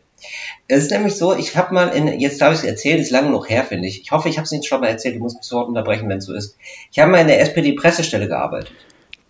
Es 0.68 0.83
ist 0.83 0.92
nämlich 0.92 1.15
so, 1.15 1.35
ich 1.35 1.56
habe 1.56 1.74
mal 1.74 1.88
in, 1.89 2.19
jetzt 2.19 2.42
habe 2.42 2.53
ich 2.53 2.59
es 2.59 2.65
erzählt, 2.65 3.00
ist 3.00 3.12
lange 3.12 3.30
noch 3.30 3.47
her, 3.47 3.63
finde 3.63 3.88
ich. 3.88 4.01
Ich 4.01 4.12
hoffe, 4.12 4.27
ich 4.27 4.38
habe 4.38 4.45
es 4.45 4.51
nicht 4.51 4.65
schon 4.68 4.81
mal 4.81 4.88
erzählt, 4.88 5.15
du 5.15 5.19
musst 5.19 5.38
mich 5.38 5.45
sofort 5.45 5.68
unterbrechen, 5.69 6.09
wenn 6.09 6.18
es 6.18 6.25
so 6.25 6.33
ist. 6.33 6.57
Ich 6.92 7.00
habe 7.00 7.09
mal 7.12 7.19
in 7.21 7.27
der 7.27 7.42
SPD-Pressestelle 7.42 8.27
gearbeitet. 8.27 8.71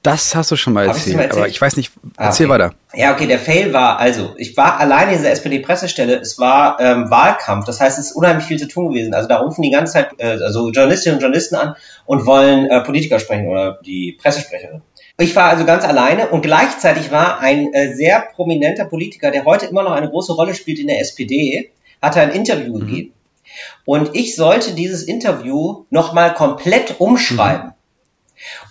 Das 0.01 0.33
hast 0.33 0.49
du 0.51 0.55
schon 0.55 0.71
mal 0.73 0.87
erzählt, 0.87 1.17
mal 1.17 1.23
erzählt? 1.23 1.41
aber 1.41 1.47
ich 1.49 1.59
weiß 1.59 1.75
nicht, 1.75 1.91
Ah, 2.15 2.27
erzähl 2.27 2.45
okay. 2.45 2.53
weiter. 2.53 2.73
Ja, 2.93 3.13
okay, 3.13 3.27
der 3.27 3.37
Fail 3.37 3.73
war, 3.73 3.99
also, 3.99 4.33
ich 4.37 4.55
war 4.55 4.79
alleine 4.79 5.11
in 5.11 5.17
dieser 5.17 5.31
SPD-Pressestelle, 5.31 6.15
es 6.15 6.39
war 6.39 6.79
ähm, 6.79 7.09
Wahlkampf, 7.11 7.65
das 7.65 7.81
heißt, 7.81 7.99
es 7.99 8.07
ist 8.07 8.11
unheimlich 8.13 8.45
viel 8.45 8.57
zu 8.57 8.67
tun 8.67 8.89
gewesen. 8.89 9.13
Also 9.13 9.27
da 9.27 9.37
rufen 9.39 9.61
die 9.61 9.71
ganze 9.71 9.93
Zeit 9.93 10.11
äh, 10.17 10.37
also 10.41 10.69
Journalistinnen 10.69 11.17
und 11.17 11.21
Journalisten 11.21 11.55
an 11.55 11.75
und 12.05 12.25
wollen 12.25 12.65
äh, 12.67 12.81
Politiker 12.81 13.19
sprechen 13.19 13.47
oder 13.47 13.79
die 13.85 14.17
Pressesprecherin. 14.21 14.81
Ich 15.17 15.35
war 15.35 15.49
also 15.49 15.65
ganz 15.65 15.83
alleine 15.83 16.29
und 16.29 16.41
gleichzeitig 16.41 17.11
war 17.11 17.39
ein 17.41 17.73
äh, 17.73 17.93
sehr 17.93 18.21
prominenter 18.21 18.85
Politiker, 18.85 19.31
der 19.31 19.43
heute 19.43 19.65
immer 19.65 19.83
noch 19.83 19.91
eine 19.91 20.09
große 20.09 20.31
Rolle 20.31 20.55
spielt 20.55 20.79
in 20.79 20.87
der 20.87 21.01
SPD, 21.01 21.71
hatte 22.01 22.21
ein 22.21 22.31
Interview 22.31 22.79
gegeben. 22.79 23.13
Und 23.83 24.11
ich 24.13 24.35
sollte 24.37 24.73
dieses 24.73 25.03
Interview 25.03 25.83
nochmal 25.89 26.33
komplett 26.33 26.95
umschreiben. 26.99 27.73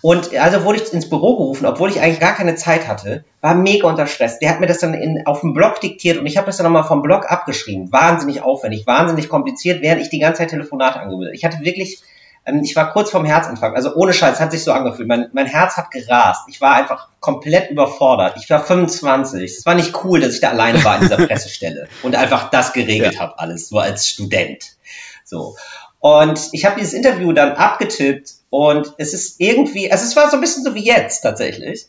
Und 0.00 0.34
also 0.36 0.64
wurde 0.64 0.80
ich 0.80 0.92
ins 0.92 1.08
Büro 1.08 1.36
gerufen, 1.36 1.66
obwohl 1.66 1.90
ich 1.90 2.00
eigentlich 2.00 2.20
gar 2.20 2.34
keine 2.34 2.54
Zeit 2.54 2.86
hatte, 2.86 3.24
war 3.40 3.54
mega 3.54 3.88
unter 3.88 4.06
Stress. 4.06 4.38
Der 4.38 4.50
hat 4.50 4.60
mir 4.60 4.66
das 4.66 4.78
dann 4.78 4.94
in, 4.94 5.26
auf 5.26 5.40
dem 5.40 5.54
Blog 5.54 5.80
diktiert 5.80 6.18
und 6.18 6.26
ich 6.26 6.36
habe 6.36 6.46
das 6.46 6.56
dann 6.56 6.64
nochmal 6.64 6.84
vom 6.84 7.02
Blog 7.02 7.30
abgeschrieben. 7.30 7.90
Wahnsinnig 7.92 8.42
aufwendig, 8.42 8.86
wahnsinnig 8.86 9.28
kompliziert, 9.28 9.82
während 9.82 10.00
ich 10.00 10.08
die 10.08 10.20
ganze 10.20 10.40
Zeit 10.40 10.50
Telefonate 10.50 11.00
angehört 11.00 11.34
Ich 11.34 11.44
hatte 11.44 11.60
wirklich, 11.60 12.00
ähm, 12.46 12.62
ich 12.62 12.76
war 12.76 12.92
kurz 12.92 13.10
vorm 13.10 13.24
Herzanfang. 13.24 13.74
Also 13.74 13.94
ohne 13.94 14.12
Scheiß, 14.12 14.38
hat 14.38 14.52
sich 14.52 14.62
so 14.62 14.72
angefühlt. 14.72 15.08
Mein, 15.08 15.28
mein 15.32 15.46
Herz 15.46 15.76
hat 15.76 15.90
gerast. 15.90 16.42
Ich 16.48 16.60
war 16.60 16.74
einfach 16.74 17.08
komplett 17.18 17.70
überfordert. 17.70 18.36
Ich 18.36 18.48
war 18.50 18.62
25. 18.62 19.58
Es 19.58 19.66
war 19.66 19.74
nicht 19.74 20.04
cool, 20.04 20.20
dass 20.20 20.34
ich 20.34 20.40
da 20.40 20.50
alleine 20.50 20.82
war 20.84 20.96
in 20.96 21.02
dieser 21.02 21.16
Pressestelle 21.26 21.88
und 22.02 22.14
einfach 22.14 22.50
das 22.50 22.72
geregelt 22.72 23.18
habe, 23.20 23.38
alles, 23.38 23.68
so 23.68 23.78
als 23.78 24.06
Student. 24.08 24.76
So. 25.24 25.56
Und 26.00 26.50
ich 26.52 26.64
habe 26.64 26.78
dieses 26.78 26.94
Interview 26.94 27.32
dann 27.32 27.52
abgetippt 27.52 28.34
und 28.50 28.94
es 28.98 29.14
ist 29.14 29.40
irgendwie, 29.40 29.90
also 29.90 30.04
es 30.04 30.14
war 30.16 30.30
so 30.30 30.36
ein 30.36 30.40
bisschen 30.40 30.62
so 30.62 30.74
wie 30.74 30.84
jetzt 30.84 31.20
tatsächlich. 31.22 31.86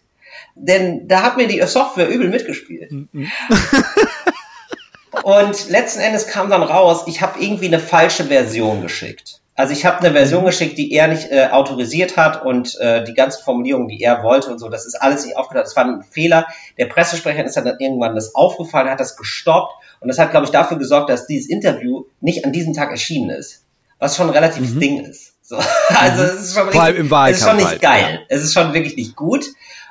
Denn 0.56 1.08
da 1.08 1.22
hat 1.22 1.38
mir 1.38 1.48
die 1.48 1.62
Software 1.62 2.10
übel 2.10 2.30
mitgespielt. 2.30 2.92
und 5.24 5.70
letzten 5.70 6.00
Endes 6.02 6.28
kam 6.28 6.50
dann 6.50 6.64
raus, 6.64 7.04
ich 7.08 7.22
habe 7.22 7.40
irgendwie 7.40 7.68
eine 7.68 7.80
falsche 7.80 8.26
Version 8.26 8.82
geschickt. 8.82 9.40
Also 9.56 9.74
ich 9.74 9.86
habe 9.86 10.00
eine 10.00 10.12
Version 10.14 10.46
geschickt, 10.46 10.78
die 10.78 10.94
er 10.94 11.10
nicht 11.10 11.32
äh, 11.32 11.48
autorisiert 11.52 12.16
hat 12.16 12.46
und 12.46 12.80
äh, 12.80 13.04
die 13.04 13.14
ganzen 13.14 13.44
Formulierungen, 13.44 13.90
die 13.90 14.02
er 14.02 14.24
wollte 14.24 14.50
und 14.52 14.58
so, 14.58 14.70
das 14.70 14.86
ist 14.86 14.96
alles 14.96 15.26
nicht 15.26 15.36
aufgetaucht. 15.36 15.66
Das 15.66 15.76
war 15.76 15.84
ein 15.84 16.02
Fehler. 16.02 16.48
Der 16.78 16.86
Pressesprecher 16.86 17.44
ist 17.44 17.58
dann 17.58 17.68
irgendwann 17.78 18.16
das 18.16 18.36
aufgefallen, 18.36 18.90
hat 18.90 19.02
das 19.02 19.18
gestoppt 19.18 19.74
und 20.00 20.08
das 20.08 20.18
hat, 20.18 20.32
glaube 20.32 20.46
ich, 20.46 20.52
dafür 20.52 20.78
gesorgt, 20.78 21.10
dass 21.10 21.28
dieses 21.28 21.50
Interview 21.50 22.06
nicht 22.22 22.46
an 22.46 22.54
diesem 22.54 22.74
Tag 22.74 22.90
erschienen 22.90 23.32
ist. 23.32 23.66
Was 24.00 24.16
schon 24.16 24.30
relativ 24.30 24.74
mhm. 24.74 24.80
Ding 24.80 25.06
ist. 25.06 25.34
So. 25.44 25.58
Also 25.90 26.24
es 26.24 26.42
ist 26.42 26.56
schon, 26.56 26.74
Wahlkampf 26.74 27.32
es 27.32 27.38
ist 27.42 27.48
schon 27.48 27.58
nicht 27.58 27.68
halt, 27.68 27.82
geil. 27.82 28.20
ja. 28.20 28.26
Es 28.30 28.44
ist 28.44 28.54
schon 28.54 28.74
wirklich 28.74 28.96
nicht 28.96 29.16
gut. 29.16 29.46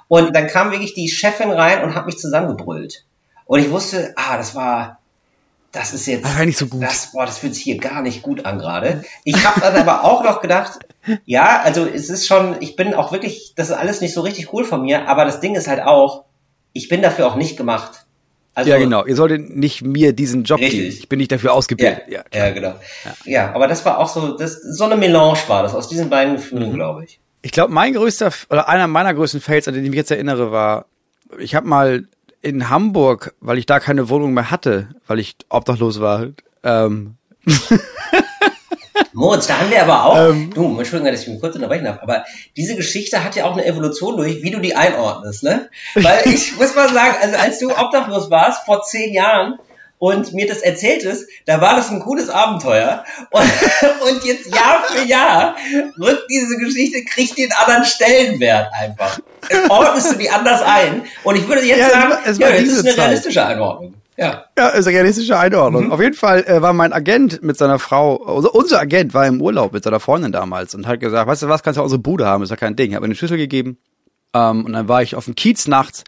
Und 0.09 0.35
dann 0.35 0.47
kam 0.47 0.71
wirklich 0.71 0.95
die 0.95 1.09
Chefin 1.09 1.51
rein 1.51 1.83
und 1.83 1.95
hat 1.95 2.07
mich 2.07 2.19
zusammengebrüllt. 2.19 3.05
Und 3.45 3.61
ich 3.61 3.71
wusste, 3.71 4.15
ah, 4.17 4.37
das 4.37 4.55
war, 4.55 4.99
das 5.73 5.93
ist 5.93 6.07
jetzt, 6.07 6.25
war 6.25 6.45
nicht 6.45 6.59
so 6.59 6.67
gut. 6.67 6.83
das, 6.83 7.13
boah, 7.13 7.27
das 7.27 7.39
fühlt 7.39 7.55
sich 7.55 7.65
hier 7.65 7.79
gar 7.79 8.03
nicht 8.03 8.23
gut 8.23 8.47
an 8.47 8.59
gerade. 8.59 9.05
Ich 9.25 9.47
habe 9.47 9.61
dann 9.61 9.77
aber 9.77 10.05
auch 10.05 10.25
noch 10.25 10.41
gedacht, 10.41 10.79
ja, 11.27 11.61
also 11.61 11.87
es 11.87 12.09
ist 12.09 12.27
schon, 12.27 12.57
ich 12.61 12.77
bin 12.77 12.95
auch 12.95 13.13
wirklich, 13.13 13.53
das 13.57 13.69
ist 13.69 13.77
alles 13.77 14.01
nicht 14.01 14.15
so 14.15 14.23
richtig 14.23 14.53
cool 14.53 14.65
von 14.65 14.83
mir, 14.83 15.09
aber 15.09 15.25
das 15.25 15.41
Ding 15.41 15.55
ist 15.55 15.69
halt 15.69 15.83
auch, 15.83 16.25
ich 16.73 16.89
bin 16.89 17.03
dafür 17.03 17.27
auch 17.27 17.37
nicht 17.37 17.57
gemacht. 17.57 18.07
Also, 18.55 18.71
ja, 18.71 18.79
genau. 18.79 19.05
Ihr 19.07 19.15
solltet 19.15 19.55
nicht 19.55 19.83
mir 19.83 20.13
diesen 20.13 20.43
Job 20.45 20.59
Richtig. 20.61 20.81
geben. 20.81 20.89
Ich 20.99 21.09
bin 21.09 21.19
nicht 21.19 21.31
dafür 21.31 21.51
Ja, 21.51 21.55
ausgebildet. 21.55 22.03
ja, 22.09 22.23
klar. 22.25 22.51
genau. 22.53 22.75
Ja. 23.25 23.53
aber 23.55 23.69
das 23.69 23.85
war 23.85 23.99
auch 23.99 24.09
so, 24.09 24.37
das, 24.37 24.55
so 24.61 24.85
eine 24.85 24.97
Melange 24.97 25.39
war 25.47 25.63
das 25.63 25.75
aus 25.75 25.89
diesen 25.89 26.11
beiden 26.11 26.37
Gefühlen, 26.37 26.73
glaube 26.75 27.05
ich. 27.05 27.21
Ich 27.43 27.53
glaube, 27.53 27.73
mein 27.73 27.93
größter 27.93 28.33
oder 28.51 28.69
einer 28.69 28.89
meiner 28.89 29.15
größten 29.15 29.41
Fails, 29.41 29.69
an 29.69 29.75
den 29.75 29.85
ich 29.85 29.91
mich 29.91 29.97
jetzt 29.99 30.11
erinnere, 30.11 30.51
war, 30.51 30.87
ich 31.39 31.55
habe 31.55 31.69
mal 31.69 32.09
in 32.43 32.69
Hamburg, 32.69 33.35
weil 33.41 33.59
ich 33.59 33.67
da 33.67 33.79
keine 33.79 34.09
Wohnung 34.09 34.35
mehr 34.35 34.51
hatte, 34.51 34.89
weil 35.07 35.21
ich 35.21 35.37
obdachlos 35.49 36.01
war, 36.01 36.27
ähm, 36.65 37.15
Moritz, 39.19 39.47
da 39.47 39.59
haben 39.59 39.71
wir 39.71 39.83
aber 39.83 40.05
auch, 40.05 40.17
Ähm. 40.31 40.51
du, 40.55 40.79
Entschuldigung, 40.79 41.13
dass 41.13 41.23
ich 41.23 41.29
mich 41.29 41.41
kurz 41.41 41.55
unterbrechen 41.55 41.85
darf, 41.85 41.99
aber 42.03 42.25
diese 42.57 42.77
Geschichte 42.77 43.25
hat 43.25 43.35
ja 43.37 43.45
auch 43.45 43.53
eine 43.53 43.65
Evolution 43.67 44.17
durch, 44.17 44.43
wie 44.43 44.51
du 44.51 44.61
die 44.61 44.77
einordnest, 44.77 45.43
ne? 45.43 45.69
Weil 45.95 46.23
ich 46.27 46.57
muss 46.59 46.75
mal 46.75 46.89
sagen, 46.93 47.17
also 47.21 47.37
als 47.37 47.59
du 47.59 47.71
obdachlos 47.71 48.31
warst, 48.31 48.65
vor 48.65 48.83
zehn 48.83 49.13
Jahren, 49.13 49.59
und 50.01 50.33
mir 50.33 50.47
das 50.47 50.59
erzähltest, 50.59 51.29
da 51.47 51.61
war 51.61 51.75
das 51.75 51.91
ein 51.91 51.99
cooles 51.99 52.31
Abenteuer. 52.31 53.03
Und, 53.33 53.43
und 54.09 54.25
jetzt 54.25 54.47
Jahr 54.55 54.85
für 54.87 55.05
Jahr 55.05 55.57
rückt 56.01 56.27
diese 56.31 56.57
Geschichte, 56.57 57.05
kriegt 57.05 57.37
den 57.37 57.51
anderen 57.53 57.85
Stellenwert 57.85 58.69
einfach. 58.73 59.19
Ordnest 59.69 60.13
du 60.13 60.17
die 60.19 60.31
anders 60.31 60.63
ein. 60.63 61.03
Und 61.25 61.35
ich 61.35 61.49
würde 61.49 61.63
jetzt 61.63 61.79
Ja, 61.81 61.87
es 61.89 61.93
sagen, 61.93 62.11
war- 62.13 62.21
es 62.25 62.39
ja, 62.39 62.47
war 62.47 62.53
das 62.53 62.63
ist 62.63 62.79
eine 62.79 62.89
Zeit. 62.91 62.99
realistische 62.99 63.45
Einordnung. 63.45 63.95
Ja. 64.19 64.47
Ja, 64.59 64.69
ist 64.71 64.89
eine 64.89 64.97
realistische 64.97 65.39
Einordnung. 65.39 65.93
Auf 65.93 66.01
jeden 66.01 66.17
Fall 66.17 66.45
äh, 66.45 66.61
war 66.61 66.73
mein 66.73 66.93
Agent 66.93 67.41
mit 67.43 67.57
seiner 67.57 67.79
Frau, 67.79 68.17
also 68.25 68.51
unser 68.51 68.81
Agent 68.81 69.15
war 69.15 69.25
im 69.29 69.41
Urlaub 69.41 69.73
mit 69.73 69.85
seiner 69.85 70.01
Freundin 70.01 70.33
damals 70.33 70.75
und 70.75 70.89
hat 70.89 70.99
gesagt, 70.99 71.29
weißt 71.29 71.45
du 71.45 71.49
was, 71.49 71.63
kannst 71.63 71.77
du 71.77 71.83
auch 71.83 71.85
unsere 71.85 72.03
Bude 72.03 72.27
haben, 72.27 72.43
ist 72.43 72.51
ja 72.51 72.57
kein 72.57 72.75
Ding. 72.75 72.95
Hat 72.95 73.01
mir 73.01 73.07
eine 73.07 73.15
Schlüssel 73.15 73.37
gegeben 73.37 73.79
ähm, 74.35 74.65
und 74.65 74.73
dann 74.73 74.89
war 74.89 75.03
ich 75.03 75.15
auf 75.15 75.27
dem 75.27 75.37
Kiez 75.37 75.69
nachts 75.69 76.03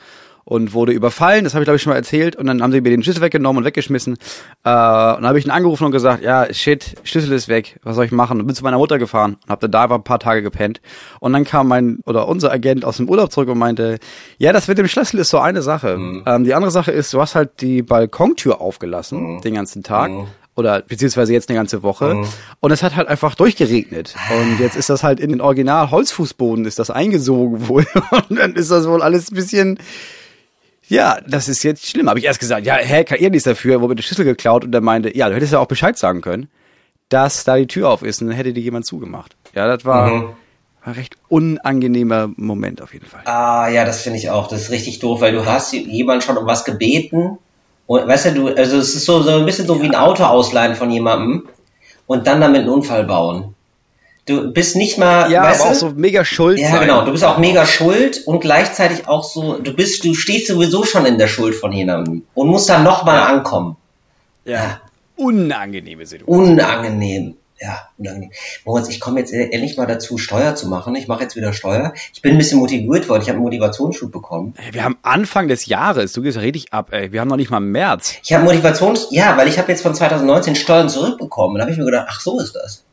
und 0.50 0.73
wurde 0.73 0.90
überfallen, 0.90 1.45
das 1.45 1.54
habe 1.54 1.62
ich 1.62 1.66
glaube 1.66 1.76
ich 1.76 1.83
schon 1.83 1.92
mal 1.92 1.97
erzählt. 1.97 2.35
Und 2.35 2.47
dann 2.47 2.61
haben 2.61 2.73
sie 2.73 2.80
mir 2.80 2.90
den 2.90 3.04
Schlüssel 3.04 3.21
weggenommen 3.21 3.59
und 3.59 3.64
weggeschmissen. 3.64 4.14
Äh, 4.14 4.16
und 4.16 4.64
dann 4.64 5.26
habe 5.28 5.38
ich 5.38 5.45
ihn 5.45 5.52
angerufen 5.52 5.85
und 5.85 5.92
gesagt, 5.92 6.25
ja 6.25 6.52
shit, 6.52 6.97
Schlüssel 7.04 7.30
ist 7.33 7.47
weg, 7.47 7.78
was 7.85 7.95
soll 7.95 8.04
ich 8.04 8.11
machen? 8.11 8.40
Und 8.40 8.47
bin 8.47 8.57
zu 8.57 8.64
meiner 8.64 8.78
Mutter 8.78 8.99
gefahren 8.99 9.37
und 9.45 9.49
habe 9.49 9.69
da 9.69 9.85
einfach 9.85 9.97
ein 9.97 10.02
paar 10.02 10.19
Tage 10.19 10.42
gepennt. 10.42 10.80
Und 11.21 11.35
dann 11.35 11.45
kam 11.45 11.69
mein 11.69 12.00
oder 12.04 12.26
unser 12.26 12.50
Agent 12.50 12.85
aus 12.85 12.97
dem 12.97 13.09
Urlaub 13.09 13.30
zurück 13.30 13.49
und 13.49 13.59
meinte, 13.59 14.00
ja 14.38 14.52
das 14.52 14.66
mit 14.66 14.76
dem 14.76 14.88
Schlüssel 14.88 15.21
ist 15.21 15.30
so 15.30 15.38
eine 15.38 15.62
Sache, 15.62 15.97
ähm, 16.26 16.42
die 16.42 16.52
andere 16.52 16.73
Sache 16.73 16.90
ist, 16.90 17.14
du 17.14 17.21
hast 17.21 17.37
halt 17.37 17.61
die 17.61 17.83
Balkontür 17.83 18.61
aufgelassen 18.61 19.40
den 19.42 19.54
ganzen 19.54 19.85
Tag 19.85 20.11
oder 20.57 20.83
beziehungsweise 20.83 21.33
jetzt 21.33 21.49
eine 21.49 21.59
ganze 21.59 21.85
Woche. 21.85 22.25
Und 22.59 22.71
es 22.73 22.83
hat 22.83 22.97
halt 22.97 23.07
einfach 23.07 23.37
durchgeregnet. 23.37 24.16
Und 24.37 24.59
jetzt 24.59 24.76
ist 24.76 24.90
das 24.90 25.04
halt 25.04 25.21
in 25.21 25.30
den 25.30 25.40
Original 25.40 25.92
Holzfußboden 25.92 26.64
ist 26.64 26.80
das 26.80 26.90
eingesogen 26.90 27.69
wohl. 27.69 27.87
Und 28.28 28.37
dann 28.38 28.54
ist 28.54 28.71
das 28.71 28.88
wohl 28.88 29.00
alles 29.00 29.30
ein 29.30 29.37
bisschen 29.37 29.78
ja, 30.91 31.19
das 31.27 31.49
ist 31.49 31.63
jetzt 31.63 31.87
schlimm. 31.87 32.09
Habe 32.09 32.19
ich 32.19 32.25
erst 32.27 32.41
gesagt, 32.41 32.67
ja, 32.67 32.75
hä, 32.77 33.05
kann 33.05 33.19
ihr 33.19 33.31
nichts 33.31 33.45
dafür, 33.45 33.81
wurde 33.81 33.95
der 33.95 34.03
Schlüssel 34.03 34.25
geklaut 34.25 34.65
und 34.65 34.75
er 34.75 34.81
meinte, 34.81 35.17
ja, 35.17 35.29
du 35.29 35.35
hättest 35.35 35.53
ja 35.53 35.59
auch 35.59 35.67
Bescheid 35.67 35.97
sagen 35.97 36.21
können, 36.21 36.49
dass 37.09 37.45
da 37.45 37.57
die 37.57 37.67
Tür 37.67 37.89
auf 37.89 38.03
ist 38.03 38.21
und 38.21 38.29
dann 38.29 38.37
hätte 38.37 38.53
dir 38.53 38.61
jemand 38.63 38.85
zugemacht. 38.87 39.37
Ja, 39.55 39.67
das 39.67 39.85
war, 39.85 40.11
Mhm. 40.11 40.31
ein 40.83 40.93
recht 40.93 41.17
unangenehmer 41.29 42.31
Moment 42.37 42.81
auf 42.83 42.93
jeden 42.93 43.07
Fall. 43.07 43.23
Ah, 43.25 43.69
ja, 43.69 43.85
das 43.85 44.03
finde 44.03 44.19
ich 44.19 44.31
auch. 44.31 44.49
Das 44.49 44.63
ist 44.63 44.71
richtig 44.71 44.99
doof, 44.99 45.21
weil 45.21 45.33
du 45.33 45.45
hast 45.47 45.73
jemand 45.73 46.23
schon 46.25 46.37
um 46.37 46.47
was 46.47 46.65
gebeten. 46.65 47.39
Und 47.87 48.07
weißt 48.07 48.27
du, 48.27 48.35
du, 48.35 48.49
also 48.49 48.79
es 48.79 48.95
ist 48.95 49.05
so, 49.05 49.21
so 49.23 49.31
ein 49.39 49.45
bisschen 49.47 49.67
so 49.67 49.83
wie 49.83 49.87
ein 49.89 49.95
Auto 49.97 50.23
ausleihen 50.25 50.77
von 50.77 50.91
jemandem 50.91 51.49
und 52.07 52.27
dann 52.27 52.41
damit 52.41 52.61
einen 52.63 52.71
Unfall 52.71 53.05
bauen. 53.05 53.55
Du 54.31 54.53
bist 54.53 54.77
nicht 54.77 54.97
mal, 54.97 55.31
Ja, 55.31 55.43
weißt 55.43 55.61
aber 55.61 55.71
du? 55.71 55.75
auch 55.77 55.81
so 55.81 55.91
mega 55.97 56.25
schuld 56.25 56.59
ja, 56.59 56.71
sein. 56.71 56.81
genau. 56.83 57.05
Du 57.05 57.11
bist 57.11 57.25
auch 57.25 57.39
mega 57.39 57.67
schuld 57.67 58.23
und 58.27 58.41
gleichzeitig 58.41 59.09
auch 59.09 59.25
so, 59.25 59.59
du 59.59 59.73
bist, 59.75 60.05
du 60.05 60.15
stehst 60.15 60.47
sowieso 60.47 60.85
schon 60.85 61.05
in 61.07 61.19
der 61.19 61.27
Schuld 61.27 61.55
von 61.57 61.73
jemandem 61.73 62.23
und 62.35 62.49
musst 62.49 62.69
dann 62.69 62.85
nochmal 62.85 63.17
Ja. 63.17 63.27
ankommen. 63.27 63.77
Ja. 64.45 64.81
Unangenehme 65.17 66.07
Situation. 66.07 66.51
Unangenehm. 66.53 67.35
Ja, 67.61 67.89
unangenehm. 67.99 68.31
Moritz, 68.65 68.89
ich 68.89 69.01
komme 69.01 69.21
jetzt 69.21 69.33
endlich 69.35 69.77
mal 69.77 69.85
dazu, 69.87 70.17
Steuer 70.17 70.55
zu 70.55 70.67
machen. 70.69 70.95
Ich 70.97 71.09
mache 71.09 71.23
jetzt 71.25 71.37
wieder 71.37 71.53
Steuer. 71.53 71.93
Ich 72.15 72.23
bin 72.23 72.33
ein 72.33 72.39
bisschen 72.39 72.59
motiviert 72.59 73.07
worden. 73.09 73.21
Ich 73.21 73.29
habe 73.29 73.37
einen 73.37 73.45
Motivationsschub 73.45 74.11
bekommen. 74.11 74.55
Wir 74.73 74.83
haben 74.83 74.97
Anfang 75.03 75.47
des 75.49 75.67
Jahres, 75.67 76.13
du 76.15 76.23
gehst 76.23 76.39
richtig 76.39 76.73
ab, 76.73 76.89
ey. 76.93 77.13
Wir 77.13 77.21
haben 77.21 77.29
noch 77.29 77.37
nicht 77.37 77.51
mal 77.51 77.61
März. 77.61 78.15
Ich 78.25 78.33
habe 78.33 78.45
Motivations... 78.45 79.09
Ja, 79.11 79.37
weil 79.37 79.47
ich 79.49 79.59
habe 79.59 79.71
jetzt 79.71 79.83
von 79.83 79.95
2019 79.95 80.55
Steuern 80.55 80.89
zurückbekommen. 80.89 81.57
Da 81.57 81.63
habe 81.65 81.73
ich 81.73 81.77
mir 81.79 81.85
gedacht, 81.85 82.07
ach, 82.09 82.21
so 82.21 82.39
ist 82.41 82.55
das. 82.55 82.85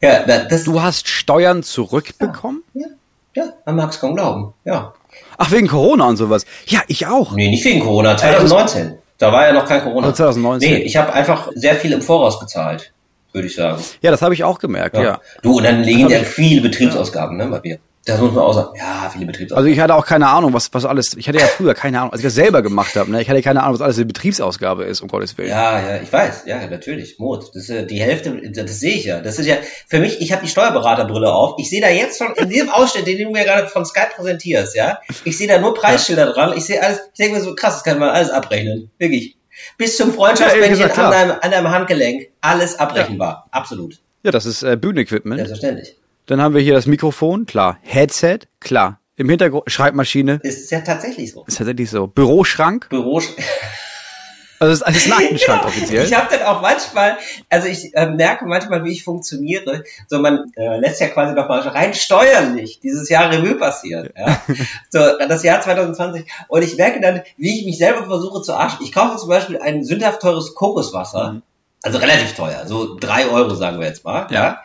Ja, 0.00 0.24
da- 0.24 0.44
das... 0.44 0.64
Du 0.64 0.80
hast 0.80 1.08
Steuern 1.08 1.62
zurückbekommen? 1.62 2.62
Ja, 2.74 2.86
ja 3.34 3.44
man 3.66 3.76
mag 3.76 3.90
es 3.90 4.00
kaum 4.00 4.14
glauben. 4.14 4.54
Ja. 4.64 4.94
Ach, 5.36 5.50
wegen 5.50 5.68
Corona 5.68 6.06
und 6.06 6.16
sowas. 6.16 6.44
Ja, 6.66 6.80
ich 6.88 7.06
auch. 7.06 7.32
Nee, 7.34 7.48
nicht 7.48 7.64
wegen 7.64 7.80
Corona. 7.80 8.16
2019. 8.16 8.98
Da 9.18 9.32
war 9.32 9.46
ja 9.46 9.52
noch 9.52 9.66
kein 9.66 9.82
Corona. 9.82 10.06
Also 10.06 10.16
2019. 10.16 10.70
Nee, 10.70 10.78
ich 10.78 10.96
habe 10.96 11.12
einfach 11.12 11.50
sehr 11.54 11.74
viel 11.74 11.92
im 11.92 12.02
Voraus 12.02 12.38
gezahlt, 12.38 12.92
würde 13.32 13.48
ich 13.48 13.56
sagen. 13.56 13.82
Ja, 14.00 14.10
das 14.10 14.22
habe 14.22 14.34
ich 14.34 14.44
auch 14.44 14.58
gemerkt, 14.58 14.96
ja. 14.96 15.20
Du, 15.42 15.58
und 15.58 15.64
dann 15.64 15.82
liegen 15.82 16.04
Hab 16.04 16.10
ja 16.10 16.20
viele 16.20 16.60
Betriebsausgaben, 16.60 17.36
ne, 17.36 17.46
bei 17.46 17.60
mir. 17.60 17.78
Das 18.08 18.20
muss 18.20 18.32
man 18.32 18.42
auch 18.42 18.54
sagen. 18.54 18.70
Ja, 18.78 19.10
viele 19.12 19.26
Betriebsausgaben. 19.26 19.66
Also 19.66 19.70
ich 19.70 19.80
hatte 19.80 19.94
auch 19.94 20.06
keine 20.06 20.28
Ahnung, 20.28 20.54
was, 20.54 20.72
was 20.72 20.86
alles, 20.86 21.14
ich 21.16 21.28
hatte 21.28 21.38
ja 21.38 21.46
früher 21.46 21.74
keine 21.74 21.98
Ahnung, 21.98 22.12
als 22.12 22.20
ich 22.20 22.26
das 22.26 22.34
selber 22.34 22.62
gemacht 22.62 22.96
habe, 22.96 23.10
ne? 23.10 23.20
ich 23.20 23.28
hatte 23.28 23.42
keine 23.42 23.62
Ahnung, 23.62 23.74
was 23.74 23.82
alles 23.82 23.96
eine 23.96 24.06
Betriebsausgabe 24.06 24.84
ist, 24.84 25.02
um 25.02 25.08
Gottes 25.08 25.36
Willen. 25.36 25.50
Ja, 25.50 25.78
ja, 25.78 26.02
ich 26.02 26.10
weiß, 26.10 26.44
ja, 26.46 26.66
natürlich, 26.66 27.18
Mut. 27.18 27.48
Das 27.48 27.64
ist 27.64 27.68
ja 27.68 27.82
die 27.82 28.00
Hälfte, 28.00 28.50
das 28.50 28.80
sehe 28.80 28.94
ich 28.94 29.04
ja. 29.04 29.20
Das 29.20 29.38
ist 29.38 29.44
ja, 29.44 29.56
für 29.86 30.00
mich, 30.00 30.22
ich 30.22 30.32
habe 30.32 30.42
die 30.42 30.48
Steuerberaterbrille 30.48 31.30
auf. 31.30 31.56
Ich 31.58 31.68
sehe 31.68 31.82
da 31.82 31.90
jetzt 31.90 32.16
schon 32.16 32.32
in 32.34 32.48
diesem 32.48 32.70
Ausschnitt, 32.70 33.06
den 33.06 33.18
du 33.18 33.30
mir 33.30 33.44
gerade 33.44 33.68
von 33.68 33.84
Skype 33.84 34.12
präsentierst, 34.16 34.74
ja, 34.74 35.00
ich 35.24 35.36
sehe 35.36 35.46
da 35.46 35.58
nur 35.58 35.74
Preisschilder 35.74 36.32
dran. 36.32 36.56
Ich 36.56 36.64
sehe 36.64 36.82
alles, 36.82 37.00
ich 37.12 37.18
denke 37.18 37.36
mir 37.36 37.44
so, 37.44 37.54
krass, 37.54 37.74
das 37.74 37.84
kann 37.84 37.98
man 37.98 38.08
alles 38.08 38.30
abrechnen. 38.30 38.90
Wirklich. 38.96 39.36
Bis 39.76 39.98
zum 39.98 40.10
Ja, 40.10 40.14
Freundschaftsbändchen 40.14 40.88
gesagt, 40.88 40.98
an, 40.98 41.10
deinem, 41.10 41.36
an 41.42 41.50
deinem 41.50 41.70
Handgelenk, 41.70 42.28
alles 42.40 42.78
abrechenbar. 42.78 43.48
Absolut. 43.50 43.98
Ja, 44.22 44.30
das 44.30 44.46
ist 44.46 44.62
äh, 44.62 44.76
Bühnenequipment. 44.76 45.36
Selbstverständlich. 45.36 45.94
Dann 46.28 46.42
haben 46.42 46.54
wir 46.54 46.60
hier 46.60 46.74
das 46.74 46.84
Mikrofon, 46.84 47.46
klar. 47.46 47.78
Headset, 47.80 48.40
klar. 48.60 49.00
Im 49.16 49.30
Hintergrund 49.30 49.64
Schreibmaschine, 49.70 50.40
Ist 50.42 50.70
ja 50.70 50.80
tatsächlich 50.80 51.32
so. 51.32 51.44
ist 51.46 51.56
tatsächlich 51.56 51.88
so. 51.90 52.06
Büroschrank, 52.06 52.90
Büro. 52.90 53.16
also 54.58 54.72
es 54.74 54.82
ist, 54.82 55.06
ist 55.06 55.06
ein 55.06 55.12
Aktenschrank 55.24 55.62
Genau. 55.62 55.68
offiziell. 55.72 56.04
Ich 56.04 56.12
habe 56.12 56.28
dann 56.30 56.46
auch 56.46 56.60
manchmal, 56.60 57.16
also 57.48 57.66
ich 57.66 57.94
äh, 57.96 58.10
merke 58.10 58.44
manchmal, 58.44 58.84
wie 58.84 58.92
ich 58.92 59.04
funktioniere. 59.04 59.84
So, 60.06 60.18
man 60.18 60.52
äh, 60.56 60.78
lässt 60.78 61.00
ja 61.00 61.08
quasi 61.08 61.34
noch 61.34 61.48
mal 61.48 61.60
rein 61.60 61.94
steuerlich 61.94 62.78
dieses 62.80 63.08
Jahr 63.08 63.32
Revue 63.32 63.54
passieren. 63.54 64.10
Ja? 64.14 64.38
So, 64.90 65.00
das 65.26 65.42
Jahr 65.42 65.62
2020. 65.62 66.26
Und 66.48 66.62
ich 66.62 66.76
merke 66.76 67.00
dann, 67.00 67.22
wie 67.38 67.58
ich 67.58 67.64
mich 67.64 67.78
selber 67.78 68.04
versuche 68.04 68.42
zu 68.42 68.52
arschen. 68.52 68.84
Ich 68.84 68.92
kaufe 68.92 69.16
zum 69.16 69.30
Beispiel 69.30 69.58
ein 69.58 69.82
sündhaft 69.82 70.20
teures 70.20 70.54
Kokoswasser. 70.54 71.32
Mhm. 71.32 71.42
Also 71.82 71.96
relativ 71.96 72.34
teuer. 72.34 72.66
So 72.66 72.98
drei 72.98 73.28
Euro, 73.28 73.54
sagen 73.54 73.80
wir 73.80 73.86
jetzt 73.86 74.04
mal. 74.04 74.26
Ja. 74.30 74.34
ja? 74.34 74.62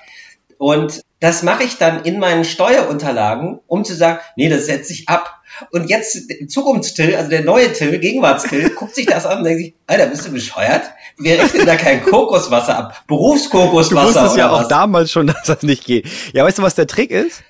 Und 0.58 1.02
das 1.24 1.42
mache 1.42 1.64
ich 1.64 1.78
dann 1.78 2.04
in 2.04 2.20
meinen 2.20 2.44
Steuerunterlagen, 2.44 3.62
um 3.68 3.86
zu 3.86 3.96
sagen, 3.96 4.20
nee, 4.36 4.50
das 4.50 4.66
setzt 4.66 4.90
sich 4.90 5.08
ab. 5.08 5.40
Und 5.72 5.90
jetzt 5.90 6.18
Zukunftstill, 6.50 7.16
also 7.16 7.30
der 7.30 7.46
neue 7.46 7.72
Till, 7.72 7.98
Gegenwartstill, 7.98 8.70
guckt 8.76 8.94
sich 8.94 9.06
das 9.06 9.26
an 9.26 9.38
und 9.38 9.46
denkt 9.46 9.62
sich, 9.62 9.74
Alter, 9.88 10.08
bist 10.08 10.28
du 10.28 10.32
bescheuert? 10.32 10.82
Wir 11.18 11.40
rechnen 11.40 11.66
da 11.66 11.78
kein 11.78 12.04
Kokoswasser 12.04 12.78
ab. 12.78 13.04
Du 13.08 13.16
Berufskokoswasser 13.16 14.06
wusstest 14.06 14.36
ja 14.36 14.48
oder 14.48 14.54
auch 14.54 14.62
was? 14.64 14.68
damals 14.68 15.12
schon, 15.14 15.28
dass 15.28 15.44
das 15.44 15.64
nicht 15.64 15.86
geht. 15.86 16.10
Ja, 16.34 16.44
weißt 16.44 16.58
du, 16.58 16.62
was 16.62 16.76
der 16.76 16.88
Trick 16.88 17.10
ist? 17.10 17.42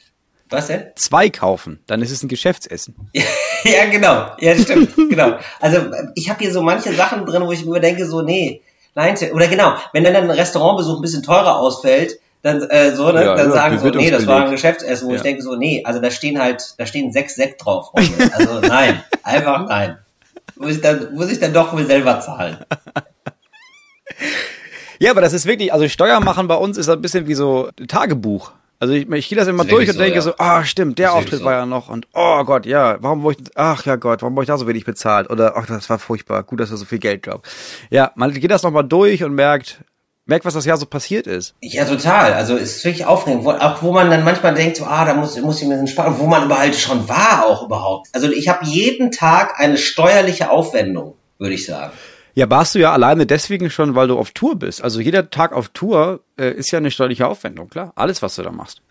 Was 0.51 0.67
denn? 0.67 0.91
Zwei 0.95 1.31
kaufen, 1.31 1.79
dann 1.87 2.03
ist 2.03 2.11
es 2.11 2.21
ein 2.21 2.29
Geschäftsessen. 2.29 2.95
Ja, 3.65 3.85
genau. 3.85 4.27
Ja, 4.39 4.57
stimmt. 4.57 4.93
genau. 5.09 5.37
Also 5.61 5.77
ich 6.15 6.29
habe 6.29 6.43
hier 6.43 6.51
so 6.51 6.61
manche 6.61 6.93
Sachen 6.93 7.25
drin, 7.25 7.43
wo 7.43 7.51
ich 7.53 7.65
mir 7.65 7.79
denke, 7.79 8.05
so, 8.05 8.21
nee, 8.21 8.61
nein, 8.93 9.15
oder 9.31 9.47
genau, 9.47 9.75
wenn 9.93 10.03
dann 10.03 10.17
ein 10.17 10.29
Restaurantbesuch 10.29 10.97
ein 10.97 11.01
bisschen 11.01 11.23
teurer 11.23 11.57
ausfällt, 11.57 12.19
dann 12.43 12.61
äh, 12.69 12.95
so, 12.95 13.11
ne, 13.11 13.23
Ja, 13.25 13.35
dann 13.35 13.47
ja, 13.49 13.53
sagen 13.53 13.79
so, 13.79 13.89
nee, 13.89 14.11
das 14.11 14.27
war 14.27 14.45
ein. 14.45 14.51
Geschäftsessen, 14.51 15.07
wo 15.07 15.11
Ja. 15.11 15.17
ich 15.17 15.23
denke 15.23 15.41
so, 15.41 15.55
nee, 15.55 15.81
also 15.85 15.99
da 15.99 16.11
stehen 16.11 16.39
halt, 16.39 16.75
da 16.77 16.85
stehen 16.85 17.11
sechs 17.11 17.35
Sekt 17.35 17.65
drauf. 17.65 17.91
Also 18.33 18.59
nein, 18.61 19.01
einfach 19.23 19.65
nein. 19.67 19.97
Muss 20.55 20.71
ich 20.75 20.81
dann, 20.81 21.13
muss 21.15 21.31
ich 21.31 21.39
dann 21.39 21.53
doch 21.53 21.73
wohl 21.73 21.85
selber 21.85 22.19
zahlen. 22.19 22.57
Ja, 24.99 25.11
aber 25.11 25.21
das 25.21 25.33
ist 25.33 25.45
wirklich, 25.45 25.73
also 25.73 25.87
Steuer 25.89 26.19
machen 26.19 26.47
bei 26.47 26.55
uns 26.55 26.77
ist 26.77 26.89
ein 26.89 27.01
bisschen 27.01 27.27
wie 27.27 27.33
so 27.33 27.69
Tagebuch. 27.87 28.51
Also 28.79 28.93
ich, 28.93 29.09
ich 29.09 29.29
gehe 29.29 29.37
das 29.37 29.47
immer 29.47 29.63
Ist 29.63 29.71
durch 29.71 29.89
und 29.89 29.97
denke 29.99 30.21
so, 30.21 30.31
so, 30.31 30.35
ah, 30.39 30.63
stimmt, 30.65 30.99
der 30.99 31.07
wirklich 31.09 31.23
Auftritt 31.23 31.39
so. 31.39 31.45
war 31.45 31.53
ja 31.53 31.65
noch 31.65 31.87
und 31.89 32.07
oh 32.13 32.43
Gott, 32.43 32.65
ja, 32.65 32.97
warum 32.99 33.23
wurde 33.23 33.37
ich, 33.41 33.51
ach 33.55 33.85
ja 33.85 33.95
Gott, 33.95 34.21
warum 34.21 34.35
wurde 34.35 34.43
ich 34.43 34.47
da 34.49 34.57
so 34.57 34.67
wenig 34.67 34.83
bezahlt? 34.85 35.29
Oder 35.29 35.55
ach, 35.55 35.65
das 35.65 35.89
war 35.89 35.99
furchtbar, 35.99 36.43
gut, 36.43 36.59
dass 36.59 36.71
er 36.71 36.77
so 36.77 36.83
viel 36.85 36.99
Geld 36.99 37.23
gab. 37.23 37.43
Ja, 37.89 38.11
man 38.15 38.33
geht 38.33 38.51
das 38.51 38.63
nochmal 38.63 38.83
durch 38.83 39.23
und 39.23 39.33
merkt, 39.35 39.79
merkt, 40.25 40.45
was 40.45 40.53
das 40.53 40.65
Jahr 40.65 40.77
so 40.77 40.85
passiert 40.85 41.27
ist. 41.27 41.55
Ja, 41.61 41.85
total. 41.85 42.33
Also 42.33 42.55
es 42.55 42.77
ist 42.77 42.85
wirklich 42.85 43.05
aufregend. 43.05 43.43
Wo, 43.43 43.51
auch 43.51 43.81
wo 43.81 43.91
man 43.91 44.09
dann 44.09 44.23
manchmal 44.23 44.53
denkt, 44.53 44.77
so, 44.77 44.85
ah, 44.85 45.05
da 45.05 45.13
muss, 45.13 45.39
muss 45.41 45.61
ich 45.61 45.67
mir 45.67 45.75
ein 45.75 45.87
sparen, 45.87 46.19
wo 46.19 46.27
man 46.27 46.45
überall 46.45 46.73
schon 46.73 47.07
war 47.09 47.45
auch 47.45 47.63
überhaupt. 47.63 48.09
Also 48.13 48.31
ich 48.31 48.47
habe 48.47 48.65
jeden 48.65 49.11
Tag 49.11 49.59
eine 49.59 49.77
steuerliche 49.77 50.49
Aufwendung, 50.49 51.15
würde 51.37 51.55
ich 51.55 51.65
sagen. 51.65 51.91
Ja, 52.35 52.49
warst 52.49 52.73
du 52.73 52.79
ja 52.79 52.91
alleine 52.91 53.27
deswegen 53.27 53.69
schon, 53.69 53.95
weil 53.95 54.07
du 54.07 54.17
auf 54.17 54.31
Tour 54.31 54.57
bist. 54.57 54.83
Also 54.83 54.99
jeder 54.99 55.29
Tag 55.29 55.53
auf 55.53 55.69
Tour 55.69 56.21
äh, 56.37 56.51
ist 56.51 56.71
ja 56.71 56.79
eine 56.79 56.89
steuerliche 56.89 57.27
Aufwendung, 57.27 57.69
klar. 57.69 57.91
Alles, 57.95 58.21
was 58.21 58.35
du 58.35 58.41
da 58.41 58.51
machst. 58.51 58.81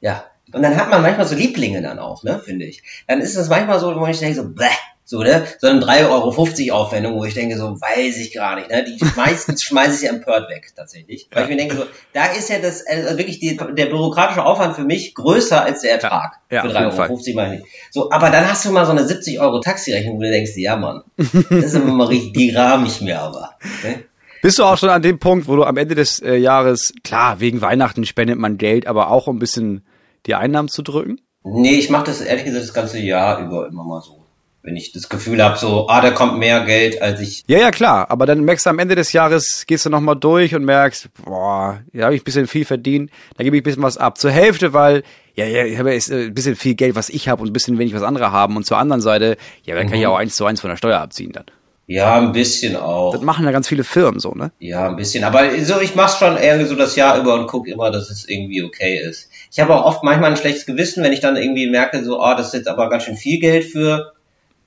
Ja. 0.00 0.24
Und 0.52 0.62
dann 0.62 0.76
hat 0.76 0.90
man 0.90 1.02
manchmal 1.02 1.26
so 1.26 1.36
Lieblinge 1.36 1.80
dann 1.80 2.00
auch, 2.00 2.24
ne, 2.24 2.40
finde 2.44 2.66
ich. 2.66 2.82
Dann 3.06 3.20
ist 3.20 3.36
es 3.36 3.48
manchmal 3.48 3.78
so, 3.78 3.94
wo 3.94 4.06
ich 4.06 4.18
denke 4.18 4.34
so, 4.34 4.48
bleh, 4.48 4.66
so, 5.10 5.24
ne, 5.24 5.44
so 5.58 5.66
eine 5.66 5.80
3,50 5.80 6.70
Euro 6.70 6.82
Aufwendung, 6.82 7.16
wo 7.16 7.24
ich 7.24 7.34
denke 7.34 7.56
so, 7.56 7.64
weiß 7.64 8.16
ich 8.18 8.32
gar 8.32 8.54
nicht, 8.54 8.70
ne, 8.70 8.84
die 8.84 8.96
meistens 9.16 9.64
schmeiße 9.64 9.96
ich 9.96 10.02
ja 10.02 10.14
empört 10.14 10.48
weg, 10.48 10.70
tatsächlich. 10.76 11.28
Weil 11.32 11.42
ich 11.42 11.50
mir 11.50 11.56
denke 11.56 11.74
so, 11.74 11.82
da 12.12 12.26
ist 12.26 12.48
ja 12.48 12.60
das, 12.60 12.86
also 12.86 13.18
wirklich 13.18 13.40
die, 13.40 13.56
der 13.56 13.86
bürokratische 13.86 14.44
Aufwand 14.44 14.76
für 14.76 14.84
mich 14.84 15.16
größer 15.16 15.64
als 15.64 15.82
der 15.82 15.90
Ertrag. 15.90 16.38
Ja, 16.48 16.62
für 16.62 16.68
auf 16.68 16.74
jeden 16.76 16.92
3,50 16.92 17.10
Euro, 17.10 17.20
meine 17.34 17.56
ich. 17.56 17.64
So, 17.90 18.12
aber 18.12 18.30
dann 18.30 18.48
hast 18.48 18.64
du 18.64 18.70
mal 18.70 18.86
so 18.86 18.92
eine 18.92 19.04
70 19.04 19.40
Euro 19.40 19.58
Taxirechnung, 19.58 20.16
wo 20.16 20.22
du 20.22 20.30
denkst, 20.30 20.52
ja, 20.54 20.76
Mann, 20.76 21.02
das 21.16 21.34
ist 21.50 21.74
aber 21.74 21.86
mal 21.86 22.06
richtig, 22.06 22.32
die 22.34 22.50
rahm 22.50 22.86
ich 22.86 23.00
mir 23.00 23.20
aber, 23.20 23.56
ne? 23.82 24.04
Bist 24.42 24.60
du 24.60 24.64
auch 24.64 24.78
schon 24.78 24.90
an 24.90 25.02
dem 25.02 25.18
Punkt, 25.18 25.48
wo 25.48 25.56
du 25.56 25.64
am 25.64 25.76
Ende 25.76 25.96
des 25.96 26.20
äh, 26.20 26.36
Jahres, 26.36 26.94
klar, 27.02 27.40
wegen 27.40 27.60
Weihnachten 27.60 28.06
spendet 28.06 28.38
man 28.38 28.58
Geld, 28.58 28.86
aber 28.86 29.10
auch 29.10 29.26
um 29.26 29.36
ein 29.36 29.40
bisschen 29.40 29.84
die 30.26 30.36
Einnahmen 30.36 30.68
zu 30.68 30.82
drücken? 30.82 31.20
Nee, 31.42 31.74
ich 31.74 31.90
mache 31.90 32.04
das 32.04 32.20
ehrlich 32.20 32.44
gesagt 32.44 32.64
das 32.64 32.72
ganze 32.72 33.00
Jahr 33.00 33.44
über 33.44 33.66
immer 33.66 33.84
mal 33.84 34.00
so. 34.00 34.19
Wenn 34.62 34.76
ich 34.76 34.92
das 34.92 35.08
Gefühl 35.08 35.42
habe, 35.42 35.56
so, 35.56 35.88
ah, 35.88 36.02
da 36.02 36.10
kommt 36.10 36.38
mehr 36.38 36.64
Geld, 36.66 37.00
als 37.00 37.20
ich. 37.20 37.44
Ja, 37.46 37.58
ja, 37.58 37.70
klar. 37.70 38.10
Aber 38.10 38.26
dann 38.26 38.44
merkst 38.44 38.66
du 38.66 38.70
am 38.70 38.78
Ende 38.78 38.94
des 38.94 39.12
Jahres, 39.14 39.64
gehst 39.66 39.86
du 39.86 39.90
nochmal 39.90 40.16
durch 40.16 40.54
und 40.54 40.64
merkst, 40.64 41.08
boah, 41.24 41.80
hier 41.92 42.04
habe 42.04 42.14
ich 42.14 42.20
ein 42.20 42.24
bisschen 42.24 42.46
viel 42.46 42.66
verdient, 42.66 43.10
da 43.36 43.44
gebe 43.44 43.56
ich 43.56 43.62
ein 43.62 43.64
bisschen 43.64 43.82
was 43.82 43.96
ab. 43.96 44.18
Zur 44.18 44.30
Hälfte, 44.30 44.74
weil, 44.74 45.02
ja, 45.34 45.46
ja, 45.46 45.64
ich 45.64 45.78
habe 45.78 45.92
jetzt 45.92 46.10
äh, 46.10 46.26
ein 46.26 46.34
bisschen 46.34 46.56
viel 46.56 46.74
Geld, 46.74 46.94
was 46.94 47.08
ich 47.08 47.28
habe 47.28 47.40
und 47.40 47.48
ein 47.48 47.52
bisschen 47.54 47.78
wenig, 47.78 47.94
was 47.94 48.02
andere 48.02 48.32
haben. 48.32 48.56
Und 48.56 48.66
zur 48.66 48.76
anderen 48.76 49.00
Seite, 49.00 49.38
ja, 49.64 49.74
dann 49.74 49.88
kann 49.88 49.98
ich 49.98 50.06
auch 50.06 50.18
eins 50.18 50.36
zu 50.36 50.44
eins 50.44 50.60
von 50.60 50.68
der 50.68 50.76
Steuer 50.76 51.00
abziehen 51.00 51.32
dann. 51.32 51.46
Ja, 51.86 52.18
ein 52.18 52.30
bisschen 52.30 52.76
auch. 52.76 53.12
Das 53.12 53.22
machen 53.22 53.44
ja 53.44 53.50
ganz 53.50 53.66
viele 53.66 53.82
Firmen 53.82 54.20
so, 54.20 54.30
ne? 54.30 54.52
Ja, 54.60 54.88
ein 54.88 54.94
bisschen. 54.94 55.24
Aber 55.24 55.58
so, 55.58 55.80
ich 55.80 55.96
mach's 55.96 56.18
schon 56.18 56.36
irgendwie 56.36 56.66
so 56.66 56.76
das 56.76 56.94
Jahr 56.94 57.18
über 57.18 57.34
und 57.34 57.48
guck 57.48 57.66
immer, 57.66 57.90
dass 57.90 58.10
es 58.10 58.28
irgendwie 58.28 58.62
okay 58.62 59.00
ist. 59.00 59.28
Ich 59.50 59.58
habe 59.58 59.74
auch 59.74 59.84
oft 59.84 60.04
manchmal 60.04 60.30
ein 60.30 60.36
schlechtes 60.36 60.66
Gewissen, 60.66 61.02
wenn 61.02 61.12
ich 61.12 61.18
dann 61.18 61.34
irgendwie 61.34 61.68
merke, 61.68 62.04
so, 62.04 62.22
oh, 62.22 62.34
das 62.36 62.48
ist 62.48 62.54
jetzt 62.54 62.68
aber 62.68 62.90
ganz 62.90 63.02
schön 63.02 63.16
viel 63.16 63.40
Geld 63.40 63.64
für 63.64 64.12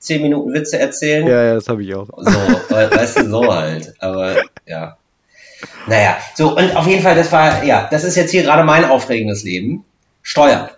zehn 0.04 0.22
Minuten 0.22 0.54
Witze 0.54 0.78
erzählen. 0.80 1.26
Ja, 1.28 1.44
ja, 1.44 1.54
das 1.56 1.68
habe 1.68 1.84
ich 1.84 1.94
auch. 1.96 2.08
So, 2.08 2.26
we- 2.26 2.92
weißt 2.92 3.20
du, 3.20 3.30
so 3.30 3.54
halt. 3.54 3.94
Aber 4.00 4.36
ja. 4.66 4.98
Naja, 5.88 6.18
so, 6.36 6.56
und 6.56 6.76
auf 6.76 6.88
jeden 6.88 7.02
Fall, 7.02 7.16
das 7.16 7.32
war, 7.32 7.64
ja, 7.64 7.88
das 7.90 8.04
ist 8.04 8.16
jetzt 8.16 8.32
hier 8.32 8.44
gerade 8.44 8.64
mein 8.64 8.86
aufregendes 8.86 9.44
Leben. 9.44 9.86
Steuern. 10.22 10.70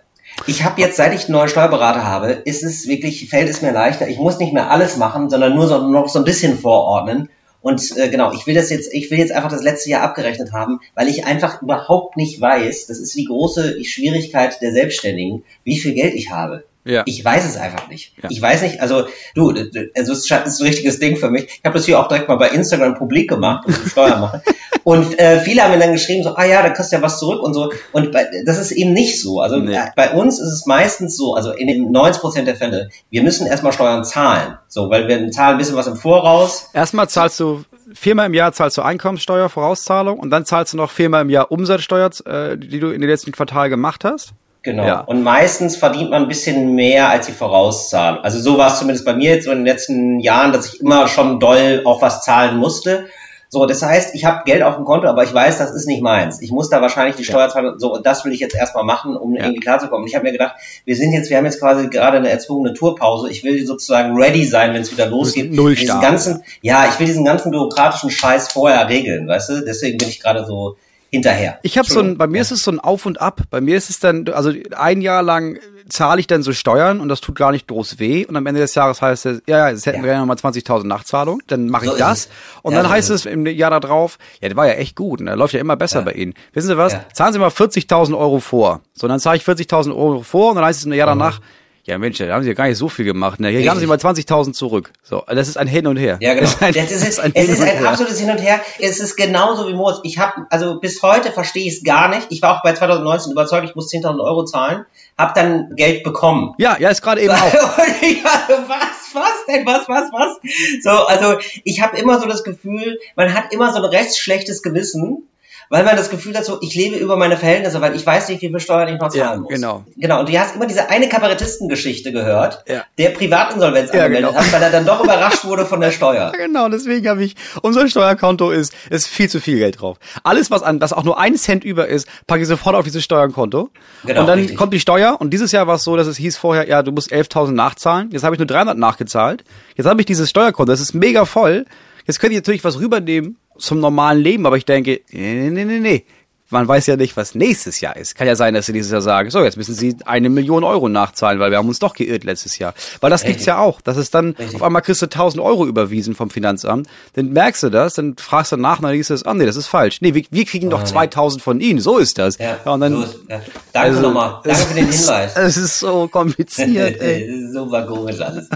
Ich 0.46 0.64
habe 0.64 0.80
jetzt, 0.80 0.96
seit 0.96 1.14
ich 1.14 1.24
einen 1.24 1.32
neuen 1.32 1.48
Steuerberater 1.48 2.04
habe, 2.04 2.30
ist 2.32 2.62
es 2.62 2.86
wirklich, 2.86 3.28
fällt 3.28 3.48
es 3.48 3.62
mir 3.62 3.72
leichter. 3.72 4.06
Ich 4.08 4.18
muss 4.18 4.38
nicht 4.38 4.52
mehr 4.52 4.70
alles 4.70 4.96
machen, 4.96 5.30
sondern 5.30 5.54
nur 5.54 5.66
so, 5.66 5.78
noch 5.88 6.08
so 6.08 6.18
ein 6.18 6.24
bisschen 6.24 6.58
vorordnen. 6.58 7.28
Und 7.62 7.96
äh, 7.96 8.08
genau, 8.10 8.32
ich 8.32 8.46
will 8.46 8.54
das 8.54 8.70
jetzt, 8.70 8.92
ich 8.92 9.10
will 9.10 9.18
jetzt 9.18 9.32
einfach 9.32 9.50
das 9.50 9.62
letzte 9.62 9.90
Jahr 9.90 10.02
abgerechnet 10.02 10.52
haben, 10.52 10.80
weil 10.94 11.08
ich 11.08 11.24
einfach 11.24 11.62
überhaupt 11.62 12.16
nicht 12.16 12.40
weiß, 12.40 12.86
das 12.86 12.98
ist 12.98 13.16
die 13.16 13.24
große 13.24 13.82
Schwierigkeit 13.84 14.60
der 14.60 14.72
Selbstständigen, 14.72 15.42
wie 15.64 15.78
viel 15.78 15.94
Geld 15.94 16.14
ich 16.14 16.30
habe. 16.30 16.64
Ja. 16.86 17.02
Ich 17.04 17.24
weiß 17.24 17.44
es 17.44 17.56
einfach 17.56 17.88
nicht. 17.88 18.12
Ja. 18.22 18.30
Ich 18.30 18.40
weiß 18.40 18.62
nicht, 18.62 18.80
also 18.80 19.06
du, 19.34 19.50
also 19.50 20.12
es 20.12 20.30
ist 20.30 20.60
ein 20.60 20.66
richtiges 20.66 20.98
Ding 21.00 21.16
für 21.16 21.30
mich. 21.30 21.44
Ich 21.44 21.64
habe 21.64 21.76
das 21.76 21.84
hier 21.84 21.98
auch 21.98 22.08
direkt 22.08 22.28
mal 22.28 22.36
bei 22.36 22.48
Instagram 22.48 22.94
publik 22.94 23.28
gemacht, 23.28 23.66
und 23.66 23.74
Steuern 23.74 24.20
mache. 24.20 24.42
Und 24.84 25.18
äh, 25.18 25.40
viele 25.40 25.64
haben 25.64 25.72
mir 25.72 25.80
dann 25.80 25.90
geschrieben, 25.90 26.22
so, 26.22 26.36
ah 26.36 26.44
ja, 26.44 26.62
da 26.62 26.70
kriegst 26.70 26.92
du 26.92 26.96
ja 26.96 27.02
was 27.02 27.18
zurück 27.18 27.42
und 27.42 27.54
so. 27.54 27.72
Und 27.90 28.12
bei, 28.12 28.28
das 28.44 28.56
ist 28.56 28.70
eben 28.70 28.92
nicht 28.92 29.20
so. 29.20 29.40
Also 29.40 29.56
Nee. 29.56 29.74
äh, 29.74 29.86
bei 29.96 30.12
uns 30.12 30.38
ist 30.38 30.52
es 30.52 30.64
meistens 30.64 31.16
so, 31.16 31.34
also 31.34 31.50
in 31.50 31.66
den 31.66 31.90
90 31.90 32.20
Prozent 32.20 32.46
der 32.46 32.54
Fälle, 32.54 32.90
wir 33.10 33.24
müssen 33.24 33.48
erstmal 33.48 33.72
Steuern 33.72 34.04
zahlen. 34.04 34.58
So, 34.68 34.88
weil 34.88 35.08
wir 35.08 35.28
zahlen 35.32 35.54
ein 35.56 35.58
bisschen 35.58 35.74
was 35.74 35.88
im 35.88 35.96
Voraus. 35.96 36.70
Erstmal 36.72 37.08
zahlst 37.08 37.40
du 37.40 37.64
viermal 37.94 38.26
im 38.26 38.34
Jahr 38.34 38.52
zahlst 38.52 38.78
du 38.78 38.82
Einkommenssteuer, 38.82 39.48
Vorauszahlung 39.48 40.20
und 40.20 40.30
dann 40.30 40.44
zahlst 40.44 40.72
du 40.72 40.76
noch 40.76 40.92
viermal 40.92 41.22
im 41.22 41.30
Jahr 41.30 41.50
Umsatzsteuer, 41.50 42.10
äh, 42.24 42.56
die 42.56 42.78
du 42.78 42.90
in 42.90 43.00
den 43.00 43.10
letzten 43.10 43.32
Quartal 43.32 43.68
gemacht 43.68 44.04
hast. 44.04 44.34
Genau. 44.66 44.84
Ja. 44.84 45.00
Und 45.02 45.22
meistens 45.22 45.76
verdient 45.76 46.10
man 46.10 46.22
ein 46.22 46.28
bisschen 46.28 46.74
mehr 46.74 47.08
als 47.08 47.26
die 47.26 47.32
Vorauszahlung. 47.32 48.24
Also 48.24 48.40
so 48.40 48.58
war 48.58 48.66
es 48.66 48.80
zumindest 48.80 49.04
bei 49.06 49.14
mir 49.14 49.30
jetzt 49.30 49.44
so 49.44 49.52
in 49.52 49.58
den 49.58 49.64
letzten 49.64 50.18
Jahren, 50.18 50.52
dass 50.52 50.74
ich 50.74 50.80
immer 50.80 51.06
schon 51.06 51.38
doll 51.38 51.82
auch 51.84 52.02
was 52.02 52.22
zahlen 52.22 52.56
musste. 52.56 53.06
So, 53.48 53.64
das 53.64 53.80
heißt, 53.80 54.16
ich 54.16 54.24
habe 54.24 54.42
Geld 54.44 54.64
auf 54.64 54.74
dem 54.74 54.84
Konto, 54.84 55.06
aber 55.06 55.22
ich 55.22 55.32
weiß, 55.32 55.58
das 55.58 55.70
ist 55.70 55.86
nicht 55.86 56.02
meins. 56.02 56.42
Ich 56.42 56.50
muss 56.50 56.68
da 56.68 56.82
wahrscheinlich 56.82 57.14
die 57.14 57.22
Steuer 57.24 57.48
zahlen. 57.48 57.78
So, 57.78 57.94
und 57.94 58.04
das 58.04 58.24
will 58.24 58.32
ich 58.32 58.40
jetzt 58.40 58.56
erstmal 58.56 58.82
machen, 58.82 59.16
um 59.16 59.36
Ja. 59.36 59.44
irgendwie 59.44 59.60
klarzukommen. 59.60 60.02
Und 60.02 60.08
ich 60.08 60.16
habe 60.16 60.24
mir 60.24 60.32
gedacht, 60.32 60.56
wir 60.84 60.96
sind 60.96 61.12
jetzt, 61.12 61.30
wir 61.30 61.36
haben 61.36 61.44
jetzt 61.44 61.60
quasi 61.60 61.86
gerade 61.86 62.16
eine 62.16 62.28
erzwungene 62.28 62.74
Tourpause. 62.74 63.30
Ich 63.30 63.44
will 63.44 63.64
sozusagen 63.64 64.16
ready 64.16 64.44
sein, 64.44 64.74
wenn 64.74 64.82
es 64.82 64.90
wieder 64.90 65.06
losgeht. 65.06 65.52
null 65.52 65.76
diesen 65.76 66.00
ganzen, 66.00 66.42
ja, 66.60 66.86
ich 66.92 66.98
will 66.98 67.06
diesen 67.06 67.24
ganzen 67.24 67.52
bürokratischen 67.52 68.10
Scheiß 68.10 68.48
vorher 68.48 68.88
regeln, 68.88 69.28
weißt 69.28 69.48
du? 69.48 69.60
Deswegen 69.64 69.98
bin 69.98 70.08
ich 70.08 70.20
gerade 70.20 70.44
so 70.44 70.76
hinterher. 71.16 71.58
Ich 71.62 71.76
habe 71.78 71.88
so 71.88 72.00
ein, 72.00 72.16
bei 72.18 72.26
mir 72.26 72.40
ist 72.40 72.50
es 72.52 72.62
so 72.62 72.70
ein 72.70 72.80
Auf 72.80 73.06
und 73.06 73.20
Ab. 73.20 73.42
Bei 73.50 73.60
mir 73.60 73.76
ist 73.76 73.90
es 73.90 73.98
dann, 74.00 74.28
also 74.28 74.52
ein 74.76 75.00
Jahr 75.00 75.22
lang 75.22 75.58
zahle 75.88 76.18
ich 76.20 76.26
dann 76.26 76.42
so 76.42 76.52
Steuern 76.52 76.98
und 77.00 77.08
das 77.08 77.20
tut 77.20 77.36
gar 77.36 77.52
nicht 77.52 77.68
groß 77.68 77.98
weh. 78.00 78.24
Und 78.26 78.36
am 78.36 78.44
Ende 78.46 78.60
des 78.60 78.74
Jahres 78.74 79.00
heißt 79.02 79.26
es, 79.26 79.42
ja, 79.46 79.58
ja, 79.58 79.68
jetzt 79.70 79.86
hätten 79.86 79.98
Ja. 79.98 80.04
wir 80.04 80.12
ja 80.12 80.18
nochmal 80.18 80.36
20.000 80.36 80.84
Nachzahlung. 80.86 81.40
Dann 81.46 81.68
mache 81.68 81.84
ich 81.84 81.90
So 81.92 81.96
das. 81.98 82.28
Und 82.62 82.72
Ja, 82.74 82.82
dann 82.82 82.90
heißt 82.90 83.10
es 83.10 83.24
im 83.26 83.46
Jahr 83.46 83.70
darauf, 83.70 84.18
ja, 84.40 84.48
der 84.48 84.56
war 84.56 84.66
ja 84.66 84.74
echt 84.74 84.96
gut. 84.96 85.20
Der 85.20 85.36
läuft 85.36 85.54
ja 85.54 85.60
immer 85.60 85.76
besser 85.76 86.00
Ja. 86.00 86.04
bei 86.04 86.12
Ihnen. 86.12 86.34
Wissen 86.54 86.66
Sie 86.68 86.76
was? 86.76 86.92
Ja. 86.94 87.04
Zahlen 87.12 87.32
Sie 87.32 87.38
mal 87.38 87.50
40.000 87.50 88.16
Euro 88.18 88.40
vor. 88.40 88.80
So, 88.94 89.06
dann 89.06 89.20
zahle 89.20 89.36
ich 89.36 89.44
40.000 89.44 89.94
Euro 89.94 90.22
vor 90.22 90.50
und 90.50 90.56
dann 90.56 90.64
heißt 90.64 90.80
es 90.80 90.86
im 90.86 90.92
Jahr 90.92 91.06
danach, 91.06 91.40
ja 91.86 91.98
Mensch, 91.98 92.18
da 92.18 92.26
haben 92.28 92.42
Sie 92.42 92.48
ja 92.48 92.54
gar 92.54 92.66
nicht 92.66 92.78
so 92.78 92.88
viel 92.88 93.04
gemacht. 93.04 93.38
Ne? 93.40 93.48
Hier 93.48 93.70
haben 93.70 93.78
Sie 93.78 93.86
mal 93.86 93.96
20.000 93.96 94.52
zurück. 94.52 94.92
So, 95.02 95.22
das 95.28 95.48
ist 95.48 95.56
ein 95.56 95.68
Hin 95.68 95.86
und 95.86 95.96
Her. 95.96 96.18
Ja, 96.20 96.34
genau. 96.34 96.46
Das 96.46 96.54
ist 96.54 96.62
ein, 96.62 96.74
Das 96.74 96.90
ist, 96.90 97.08
ist 97.08 97.20
ein 97.20 97.32
es 97.34 97.48
ist 97.48 97.62
ein 97.62 97.86
absolutes 97.86 98.18
Hin 98.18 98.30
und 98.30 98.38
Her. 98.38 98.60
Es 98.78 98.98
ist 98.98 99.16
genauso 99.16 99.68
wie 99.68 99.74
Moritz. 99.74 100.00
Ich 100.02 100.18
habe, 100.18 100.46
also 100.50 100.80
bis 100.80 101.02
heute 101.02 101.30
verstehe 101.32 101.66
ich 101.66 101.78
es 101.78 101.84
gar 101.84 102.08
nicht. 102.08 102.26
Ich 102.30 102.42
war 102.42 102.56
auch 102.56 102.62
bei 102.62 102.74
2019 102.74 103.32
überzeugt, 103.32 103.68
ich 103.68 103.74
muss 103.74 103.92
10.000 103.92 104.20
Euro 104.20 104.44
zahlen, 104.44 104.84
habe 105.16 105.32
dann 105.34 105.76
Geld 105.76 106.02
bekommen. 106.02 106.54
Ja, 106.58 106.76
ja, 106.78 106.90
ist 106.90 107.02
gerade 107.02 107.20
eben 107.20 107.34
auch. 107.34 107.54
Und 107.78 108.02
ich 108.02 108.22
war 108.24 108.42
so, 108.48 108.54
was, 108.68 109.14
was 109.14 109.46
denn, 109.48 109.64
was, 109.64 109.88
was, 109.88 110.10
was? 110.12 110.38
So, 110.82 110.90
also 110.90 111.38
ich 111.64 111.80
habe 111.80 111.96
immer 111.98 112.20
so 112.20 112.26
das 112.26 112.44
Gefühl, 112.44 112.98
man 113.14 113.32
hat 113.32 113.52
immer 113.52 113.72
so 113.72 113.78
ein 113.78 113.84
recht 113.84 114.18
schlechtes 114.18 114.62
Gewissen, 114.62 115.28
weil 115.70 115.84
man 115.84 115.96
das 115.96 116.10
Gefühl 116.10 116.36
hat, 116.36 116.44
so, 116.44 116.58
ich 116.62 116.74
lebe 116.74 116.96
über 116.96 117.16
meine 117.16 117.36
Verhältnisse, 117.36 117.80
weil 117.80 117.94
ich 117.96 118.06
weiß 118.06 118.28
nicht, 118.28 118.42
wie 118.42 118.48
viel 118.48 118.60
Steuern 118.60 118.88
ich 118.94 119.00
noch 119.00 119.08
zahlen 119.08 119.20
Ja, 119.24 119.36
muss. 119.36 119.48
genau. 119.48 119.84
Genau, 119.96 120.20
und 120.20 120.28
du 120.28 120.38
hast 120.38 120.56
immer 120.56 120.66
diese 120.66 120.88
eine 120.90 121.08
Kabarettistengeschichte 121.08 122.12
gehört, 122.12 122.64
Ja. 122.68 122.84
der 122.98 123.10
Privatinsolvenz 123.10 123.92
Ja, 123.92 124.04
angemeldet 124.04 124.30
genau. 124.30 124.40
hat, 124.42 124.52
weil 124.52 124.62
er 124.62 124.70
dann 124.70 124.86
doch 124.86 125.02
überrascht 125.02 125.44
wurde 125.44 125.66
von 125.66 125.80
der 125.80 125.90
Steuer. 125.90 126.32
Ja, 126.32 126.46
Genau, 126.46 126.68
deswegen 126.68 127.08
habe 127.08 127.24
ich, 127.24 127.34
unser 127.62 127.88
Steuerkonto 127.88 128.50
ist, 128.50 128.72
ist 128.90 129.08
viel 129.08 129.28
zu 129.28 129.40
viel 129.40 129.58
Geld 129.58 129.80
drauf. 129.80 129.98
Alles, 130.24 130.50
was 130.50 130.62
an, 130.62 130.80
was 130.80 130.92
auch 130.92 131.04
nur 131.04 131.18
ein 131.18 131.36
Cent 131.36 131.64
über 131.64 131.88
ist, 131.88 132.08
packe 132.26 132.42
ich 132.42 132.48
sofort 132.48 132.74
auf 132.76 132.84
dieses 132.84 133.02
Steuerkonto. 133.04 133.70
Genau, 134.04 134.20
und 134.20 134.26
dann 134.26 134.38
richtig. 134.38 134.56
kommt 134.56 134.72
die 134.72 134.80
Steuer 134.80 135.16
und 135.20 135.30
dieses 135.30 135.52
Jahr 135.52 135.66
war 135.66 135.74
es 135.76 135.84
so, 135.84 135.96
dass 135.96 136.06
es 136.06 136.16
hieß 136.16 136.36
vorher, 136.36 136.68
ja, 136.68 136.82
du 136.82 136.92
musst 136.92 137.12
11.000 137.12 137.52
nachzahlen. 137.52 138.10
Jetzt 138.12 138.22
habe 138.24 138.34
ich 138.34 138.38
nur 138.38 138.46
300 138.46 138.78
nachgezahlt. 138.78 139.44
Jetzt 139.76 139.86
habe 139.86 140.00
ich 140.00 140.06
dieses 140.06 140.30
Steuerkonto, 140.30 140.70
das 140.72 140.80
ist 140.80 140.94
mega 140.94 141.24
voll. 141.24 141.64
Jetzt 142.06 142.20
könnte 142.20 142.34
ich 142.34 142.38
natürlich 142.40 142.62
was 142.64 142.78
rübernehmen 142.78 143.36
zum 143.58 143.80
normalen 143.80 144.20
Leben, 144.20 144.46
aber 144.46 144.56
ich 144.56 144.64
denke, 144.64 145.00
nee, 145.10 145.50
nee, 145.50 145.64
nee, 145.64 145.80
nee. 145.80 146.04
Man 146.48 146.68
weiß 146.68 146.86
ja 146.86 146.94
nicht, 146.94 147.16
was 147.16 147.34
nächstes 147.34 147.80
Jahr 147.80 147.96
ist. 147.96 148.14
Kann 148.14 148.28
ja 148.28 148.36
sein, 148.36 148.54
dass 148.54 148.66
sie 148.66 148.72
dieses 148.72 148.92
Jahr 148.92 149.02
sagen, 149.02 149.32
so, 149.32 149.42
jetzt 149.42 149.56
müssen 149.56 149.74
sie 149.74 149.96
eine 150.04 150.30
Million 150.30 150.62
Euro 150.62 150.88
nachzahlen, 150.88 151.40
weil 151.40 151.50
wir 151.50 151.58
haben 151.58 151.66
uns 151.66 151.80
doch 151.80 151.92
geirrt 151.92 152.22
letztes 152.22 152.56
Jahr. 152.58 152.72
Weil 153.00 153.10
das 153.10 153.24
gibt's 153.24 153.46
ja 153.46 153.58
auch. 153.58 153.80
Das 153.80 153.96
ist 153.96 154.14
dann, 154.14 154.30
Richtig. 154.30 154.54
auf 154.54 154.62
einmal 154.62 154.80
kriegst 154.82 155.02
du 155.02 155.06
1000 155.06 155.42
Euro 155.42 155.66
überwiesen 155.66 156.14
vom 156.14 156.30
Finanzamt. 156.30 156.86
Dann 157.14 157.30
merkst 157.32 157.64
du 157.64 157.68
das, 157.68 157.94
dann 157.94 158.14
fragst 158.16 158.52
du 158.52 158.56
nach, 158.58 158.78
und 158.78 158.84
dann 158.84 158.92
liest 158.92 159.10
du 159.10 159.14
es, 159.14 159.24
ah, 159.26 159.34
nee, 159.34 159.44
das 159.44 159.56
ist 159.56 159.66
falsch. 159.66 160.00
Nee, 160.02 160.14
wir, 160.14 160.22
wir 160.30 160.44
kriegen 160.44 160.70
doch 160.70 160.82
nee. 160.82 160.86
2000 160.86 161.42
von 161.42 161.60
ihnen. 161.60 161.80
So 161.80 161.98
ist 161.98 162.16
das. 162.16 162.38
Ja, 162.38 162.58
und 162.72 162.78
dann, 162.80 162.92
so 162.94 163.02
ist, 163.02 163.18
ja. 163.28 163.40
Danke 163.72 163.88
also, 163.88 164.00
nochmal. 164.02 164.40
Danke 164.44 164.60
für 164.60 164.74
den 164.74 164.88
Hinweis. 164.88 165.34
Es 165.36 165.56
ist 165.56 165.80
so 165.80 166.06
kompliziert, 166.06 167.00
ey. 167.00 167.48
Super 167.52 167.86
komisch 167.88 168.20
alles. 168.20 168.48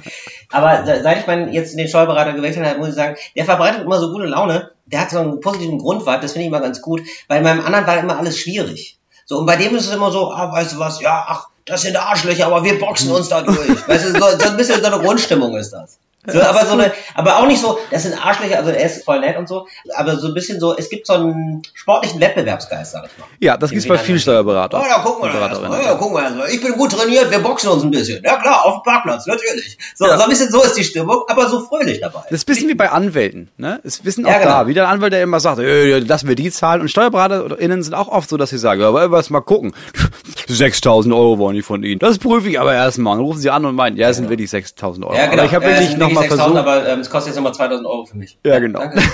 Aber 0.50 0.86
se- 0.86 1.00
seit 1.02 1.18
ich 1.18 1.26
meinen 1.26 1.52
jetzt 1.52 1.76
den 1.76 1.88
Steuerberater 1.88 2.34
gewechselt 2.34 2.66
habe, 2.66 2.78
muss 2.78 2.90
ich 2.90 2.94
sagen, 2.94 3.16
der 3.34 3.44
verbreitet 3.46 3.82
immer 3.82 3.98
so 3.98 4.12
gute 4.12 4.26
Laune. 4.26 4.70
Der 4.92 5.00
hat 5.00 5.10
so 5.10 5.18
einen 5.18 5.40
positiven 5.40 5.78
Grundvibe, 5.78 6.18
das 6.20 6.32
finde 6.32 6.42
ich 6.42 6.48
immer 6.48 6.60
ganz 6.60 6.82
gut. 6.82 7.02
Bei 7.28 7.40
meinem 7.40 7.64
anderen 7.64 7.86
war 7.86 7.98
immer 7.98 8.18
alles 8.18 8.38
schwierig. 8.38 8.98
So, 9.24 9.38
und 9.38 9.46
bei 9.46 9.56
dem 9.56 9.74
ist 9.76 9.86
es 9.86 9.94
immer 9.94 10.10
so, 10.10 10.32
ah, 10.32 10.52
weißt 10.52 10.72
du 10.72 10.78
was, 10.78 11.00
ja, 11.00 11.24
ach, 11.28 11.48
das 11.64 11.82
sind 11.82 11.96
Arschlöcher, 11.96 12.46
aber 12.46 12.64
wir 12.64 12.78
boxen 12.78 13.12
uns 13.12 13.28
da 13.28 13.42
durch. 13.42 13.88
Weißt 13.88 14.06
du, 14.06 14.12
so, 14.12 14.38
so 14.38 14.48
ein 14.48 14.56
bisschen 14.56 14.80
so 14.80 14.86
eine 14.86 14.98
Grundstimmung 14.98 15.56
ist 15.56 15.70
das. 15.70 15.98
So, 16.26 16.38
aber 16.42 16.66
so 16.66 16.72
eine, 16.74 16.92
aber 17.14 17.38
auch 17.38 17.46
nicht 17.46 17.62
so, 17.62 17.78
das 17.90 18.02
sind 18.02 18.14
Arschlöcher, 18.14 18.58
also 18.58 18.70
er 18.70 18.84
ist 18.84 19.04
voll 19.06 19.20
nett 19.20 19.38
und 19.38 19.48
so, 19.48 19.66
aber 19.96 20.16
so 20.16 20.28
ein 20.28 20.34
bisschen 20.34 20.60
so, 20.60 20.76
es 20.76 20.90
gibt 20.90 21.06
so 21.06 21.14
einen 21.14 21.62
sportlichen 21.72 22.20
Wettbewerbsgeist, 22.20 22.92
sag 22.92 23.06
ich 23.06 23.18
mal. 23.18 23.24
Ja, 23.40 23.56
das 23.56 23.70
gibt's 23.70 23.88
bei 23.88 23.96
vielen 23.96 24.18
Steuerberatern. 24.18 24.82
Oh, 24.82 24.86
da 24.86 24.98
gucken 24.98 25.22
wir 25.32 25.40
das 25.40 25.48
erstmal. 25.58 25.82
Ja, 25.82 25.94
gucken 25.94 26.14
wir 26.16 26.22
erstmal. 26.24 26.50
Ich 26.50 26.60
bin 26.62 26.72
gut 26.74 26.92
trainiert, 26.92 27.30
wir 27.30 27.38
boxen 27.38 27.70
uns 27.70 27.82
ein 27.84 27.90
bisschen. 27.90 28.22
Ja 28.22 28.36
klar, 28.36 28.66
auf 28.66 28.82
dem 28.82 28.92
Parkplatz, 28.92 29.26
natürlich. 29.26 29.78
So, 29.94 30.06
Ja. 30.06 30.18
so 30.18 30.24
ein 30.24 30.28
bisschen 30.28 30.50
so 30.52 30.62
ist 30.62 30.76
die 30.76 30.84
Stimmung, 30.84 31.22
aber 31.26 31.48
so 31.48 31.60
fröhlich 31.60 32.00
dabei. 32.00 32.20
Das 32.28 32.32
ist 32.40 32.42
ein 32.42 32.52
bisschen 32.52 32.68
wie 32.68 32.74
bei 32.74 32.90
Anwälten, 32.90 33.48
ne? 33.56 33.80
Es 33.82 34.04
wissen 34.04 34.26
Ja, 34.26 34.34
auch 34.34 34.40
genau. 34.40 34.50
da, 34.50 34.66
wie 34.66 34.74
der 34.74 34.88
Anwalt, 34.88 35.14
der 35.14 35.22
immer 35.22 35.40
sagt, 35.40 35.58
äh, 35.60 36.00
lassen 36.00 36.28
wir 36.28 36.34
die 36.36 36.50
zahlen. 36.50 36.82
Und 36.82 36.88
SteuerberaterInnen 36.90 37.82
sind 37.82 37.94
auch 37.94 38.08
oft 38.08 38.28
so, 38.28 38.36
dass 38.36 38.50
sie 38.50 38.58
sagen, 38.58 38.82
ja, 38.82 38.88
aber 38.88 39.10
was 39.10 39.30
mal 39.30 39.40
gucken. 39.40 39.72
6000 40.48 41.14
Euro 41.14 41.38
wollen 41.38 41.54
die 41.56 41.62
von 41.62 41.82
Ihnen. 41.82 41.98
Das 41.98 42.18
prüfe 42.18 42.48
ich 42.50 42.60
aber 42.60 42.74
erstmal. 42.74 43.16
Dann 43.16 43.24
rufen 43.24 43.38
sie 43.40 43.50
an 43.50 43.64
und 43.64 43.74
meinen, 43.74 43.96
ja, 43.96 44.08
es 44.10 44.16
sind 44.16 44.28
wirklich 44.28 44.50
6000 44.50 45.06
Euro. 45.06 45.14
ja, 45.14 45.26
genau. 45.26 45.34
Aber 45.42 45.44
ich 45.44 45.54
habe 45.54 45.64
Ja, 45.64 45.70
es 45.70 45.76
wirklich 45.76 45.90
sind 45.90 46.00
nochmal 46.14 46.28
6000, 46.28 46.40
versucht. 46.40 46.58
Aber 46.58 46.88
ähm, 46.88 47.00
es 47.00 47.10
kostet 47.10 47.30
jetzt 47.30 47.36
nochmal 47.36 47.54
2000 47.54 47.86
Euro 47.86 48.06
für 48.06 48.16
mich. 48.16 48.38
Ja, 48.44 48.58
genau. 48.58 48.80
danke. 48.80 49.00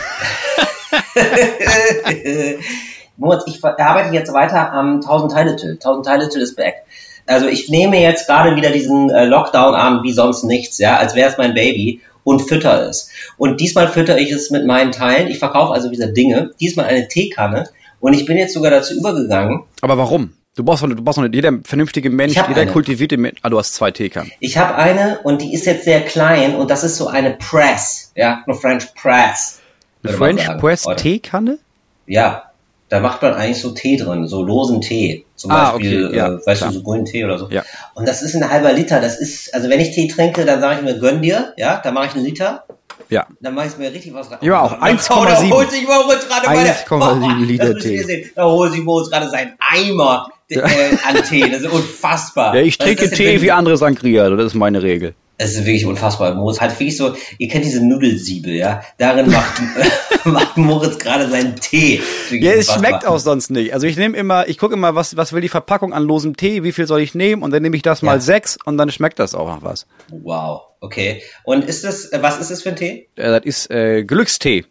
Moritz, 3.16 3.44
ich 3.46 3.64
arbeite 3.64 4.14
jetzt 4.14 4.32
weiter 4.32 4.72
am 4.72 4.96
1000 4.96 5.32
Teile-Till. 5.32 5.72
1000 5.72 6.06
Teile-Till 6.06 6.42
ist 6.42 6.56
back. 6.56 6.84
Also 7.26 7.48
ich 7.48 7.68
nehme 7.68 8.00
jetzt 8.00 8.26
gerade 8.26 8.56
wieder 8.56 8.70
diesen 8.70 9.10
äh, 9.10 9.24
Lockdown 9.24 9.74
an 9.74 10.02
wie 10.02 10.12
sonst 10.12 10.44
nichts, 10.44 10.78
ja, 10.78 10.96
als 10.96 11.14
wäre 11.14 11.30
es 11.30 11.38
mein 11.38 11.54
Baby 11.54 12.00
und 12.24 12.40
fütter 12.40 12.88
es. 12.88 13.10
Und 13.36 13.60
diesmal 13.60 13.88
fütter 13.88 14.18
ich 14.18 14.30
es 14.30 14.50
mit 14.50 14.66
meinen 14.66 14.92
Teilen. 14.92 15.28
Ich 15.28 15.38
verkaufe 15.38 15.72
also 15.72 15.88
diese 15.88 16.12
Dinge. 16.12 16.50
Diesmal 16.60 16.86
eine 16.86 17.08
Teekanne. 17.08 17.68
Und 18.00 18.12
ich 18.12 18.26
bin 18.26 18.36
jetzt 18.36 18.54
sogar 18.54 18.70
dazu 18.70 18.94
übergegangen, 18.94 19.62
Aber 19.80 19.96
warum? 19.96 20.34
Du 20.56 20.64
brauchst 20.64 20.82
doch, 20.82 20.88
du 20.88 21.02
brauchst 21.02 21.18
doch, 21.18 21.28
jeder 21.30 21.52
vernünftige 21.64 22.08
Mensch, 22.08 22.34
jeder 22.34 22.62
eine. 22.62 22.72
kultivierte 22.72 23.18
Mensch, 23.18 23.38
ah, 23.42 23.50
du 23.50 23.58
hast 23.58 23.74
zwei 23.74 23.90
Teekannen. 23.90 24.32
Ich 24.40 24.56
habe 24.56 24.74
eine 24.76 25.18
und 25.22 25.42
die 25.42 25.52
ist 25.52 25.66
jetzt 25.66 25.84
sehr 25.84 26.00
klein 26.00 26.56
und 26.56 26.70
das 26.70 26.82
ist 26.82 26.96
so 26.96 27.08
eine 27.08 27.32
Press, 27.32 28.10
ja, 28.14 28.42
eine 28.46 28.56
French 28.56 28.94
Press. 28.94 29.60
Eine 30.02 30.12
French. 30.14 30.46
Press 30.58 30.84
Teekanne? 30.96 31.58
Ja, 32.06 32.44
da 32.88 33.00
macht 33.00 33.20
man 33.20 33.34
eigentlich 33.34 33.60
so 33.60 33.72
Tee 33.72 33.96
drin, 33.96 34.26
so 34.28 34.42
losen 34.42 34.80
Tee. 34.80 35.26
Zum 35.34 35.50
Ah, 35.50 35.72
Beispiel, 35.72 36.06
okay, 36.06 36.16
ja, 36.16 36.28
äh, 36.28 36.46
weißt 36.46 36.60
klar. 36.60 36.70
du, 36.70 36.78
so 36.78 36.82
grünen 36.82 37.04
Tee 37.04 37.24
oder 37.24 37.38
so. 37.38 37.48
Ja. 37.50 37.62
Und 37.94 38.08
das 38.08 38.22
ist 38.22 38.34
ein 38.34 38.48
halber 38.48 38.72
Liter. 38.72 39.00
Das 39.00 39.18
ist, 39.20 39.52
also 39.52 39.68
wenn 39.68 39.80
ich 39.80 39.90
Tee 39.90 40.08
trinke, 40.08 40.44
dann 40.46 40.60
sage 40.60 40.76
ich 40.78 40.82
mir, 40.84 40.98
gönn 40.98 41.20
dir, 41.20 41.52
ja, 41.58 41.80
dann 41.82 41.92
mache 41.92 42.06
ich 42.06 42.14
einen 42.14 42.24
Liter. 42.24 42.64
Ja. 43.08 43.26
Dann 43.40 43.54
mache 43.54 43.66
ich 43.68 43.78
mir 43.78 43.92
richtig 43.92 44.12
was 44.14 44.30
rein. 44.30 44.38
War 44.42 44.62
auch 44.64 44.72
Da- 44.72 44.86
1,7. 44.86 45.48
Da 45.50 45.56
holt 45.56 45.70
sich 45.70 45.86
Moritz 45.86 46.26
gerade 46.28 46.46
meine- 46.48 46.70
1,7 46.70 47.44
Liter 47.44 47.78
Tee. 47.78 48.30
Da 48.34 48.44
holt 48.46 48.72
sich 48.72 48.82
Moritz 48.82 49.10
gerade 49.10 49.28
seinen 49.30 49.52
Eimer 49.58 50.28
äh, 50.48 50.60
an 50.60 51.22
Tee. 51.28 51.48
Das 51.50 51.60
ist 51.62 51.70
unfassbar. 51.70 52.54
Ja, 52.54 52.62
ich 52.62 52.78
trinke 52.78 53.10
Tee 53.10 53.40
wie 53.42 53.50
andere 53.52 53.76
Sangria, 53.76 54.28
das 54.30 54.46
ist 54.46 54.54
meine 54.54 54.82
Regel. 54.82 55.14
Es 55.38 55.52
ist 55.52 55.66
wirklich 55.66 55.84
unfassbar. 55.84 56.34
Moritz 56.34 56.60
hat 56.60 56.70
wirklich 56.80 56.96
so, 56.96 57.14
ihr 57.38 57.48
kennt 57.48 57.64
diese 57.64 57.84
Nudelsiebe, 57.86 58.50
ja? 58.52 58.80
Darin 58.96 59.30
macht, 59.30 59.60
macht 60.24 60.56
Moritz 60.56 60.98
gerade 60.98 61.28
seinen 61.28 61.56
Tee. 61.56 62.00
Ja, 62.30 62.52
es 62.52 62.72
schmeckt 62.72 63.06
auch 63.06 63.18
sonst 63.18 63.50
nicht. 63.50 63.74
Also 63.74 63.86
ich 63.86 63.96
nehme 63.98 64.16
immer, 64.16 64.48
ich 64.48 64.56
gucke 64.56 64.72
immer, 64.74 64.94
was, 64.94 65.16
was 65.16 65.32
will 65.34 65.42
die 65.42 65.48
Verpackung 65.50 65.92
an 65.92 66.04
losem 66.04 66.36
Tee, 66.36 66.62
wie 66.62 66.72
viel 66.72 66.86
soll 66.86 67.00
ich 67.02 67.14
nehmen 67.14 67.42
und 67.42 67.50
dann 67.50 67.62
nehme 67.62 67.76
ich 67.76 67.82
das 67.82 68.00
Ja. 68.00 68.06
mal 68.06 68.20
sechs 68.22 68.56
und 68.64 68.78
dann 68.78 68.90
schmeckt 68.90 69.18
das 69.18 69.34
auch 69.34 69.46
noch 69.48 69.62
was. 69.62 69.86
Wow, 70.08 70.62
okay. 70.80 71.22
Und 71.44 71.66
ist 71.66 71.84
das, 71.84 72.06
äh, 72.12 72.22
was 72.22 72.38
ist 72.40 72.50
das 72.50 72.62
für 72.62 72.70
ein 72.70 72.76
Tee? 72.76 73.08
Äh, 73.16 73.38
das 73.38 73.44
ist 73.44 73.70
äh, 73.70 74.04
Glückstee. 74.04 74.62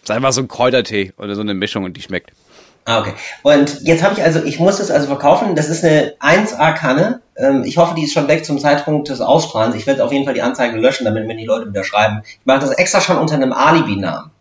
Das 0.00 0.10
ist 0.10 0.16
einfach 0.16 0.32
so 0.32 0.40
ein 0.40 0.48
Kräutertee 0.48 1.12
oder 1.18 1.34
so 1.34 1.42
eine 1.42 1.52
Mischung 1.54 1.84
und 1.84 1.96
die 1.96 2.02
schmeckt. 2.02 2.30
Ah, 2.86 3.00
okay. 3.00 3.14
Und 3.42 3.82
jetzt 3.82 4.02
habe 4.02 4.14
ich 4.14 4.22
also, 4.22 4.42
ich 4.42 4.60
muss 4.60 4.76
das 4.76 4.90
also 4.90 5.06
verkaufen. 5.06 5.54
Das 5.54 5.70
ist 5.70 5.84
eine 5.84 6.14
1A-Kanne. 6.20 7.22
Ähm, 7.36 7.64
ich 7.64 7.78
hoffe, 7.78 7.94
die 7.94 8.04
ist 8.04 8.12
schon 8.12 8.28
weg 8.28 8.44
zum 8.44 8.58
Zeitpunkt 8.58 9.08
des 9.08 9.22
Ausstrahlens. 9.22 9.74
Ich 9.74 9.86
werde 9.86 10.04
auf 10.04 10.12
jeden 10.12 10.26
Fall 10.26 10.34
die 10.34 10.42
Anzeige 10.42 10.76
löschen, 10.76 11.04
damit 11.04 11.26
mir 11.26 11.36
die 11.36 11.46
Leute 11.46 11.68
wieder 11.68 11.82
schreiben. 11.82 12.22
Ich 12.24 12.44
mache 12.44 12.60
das 12.60 12.70
extra 12.72 13.00
schon 13.00 13.16
unter 13.16 13.34
einem 13.34 13.54
Alibi-Namen. 13.54 14.33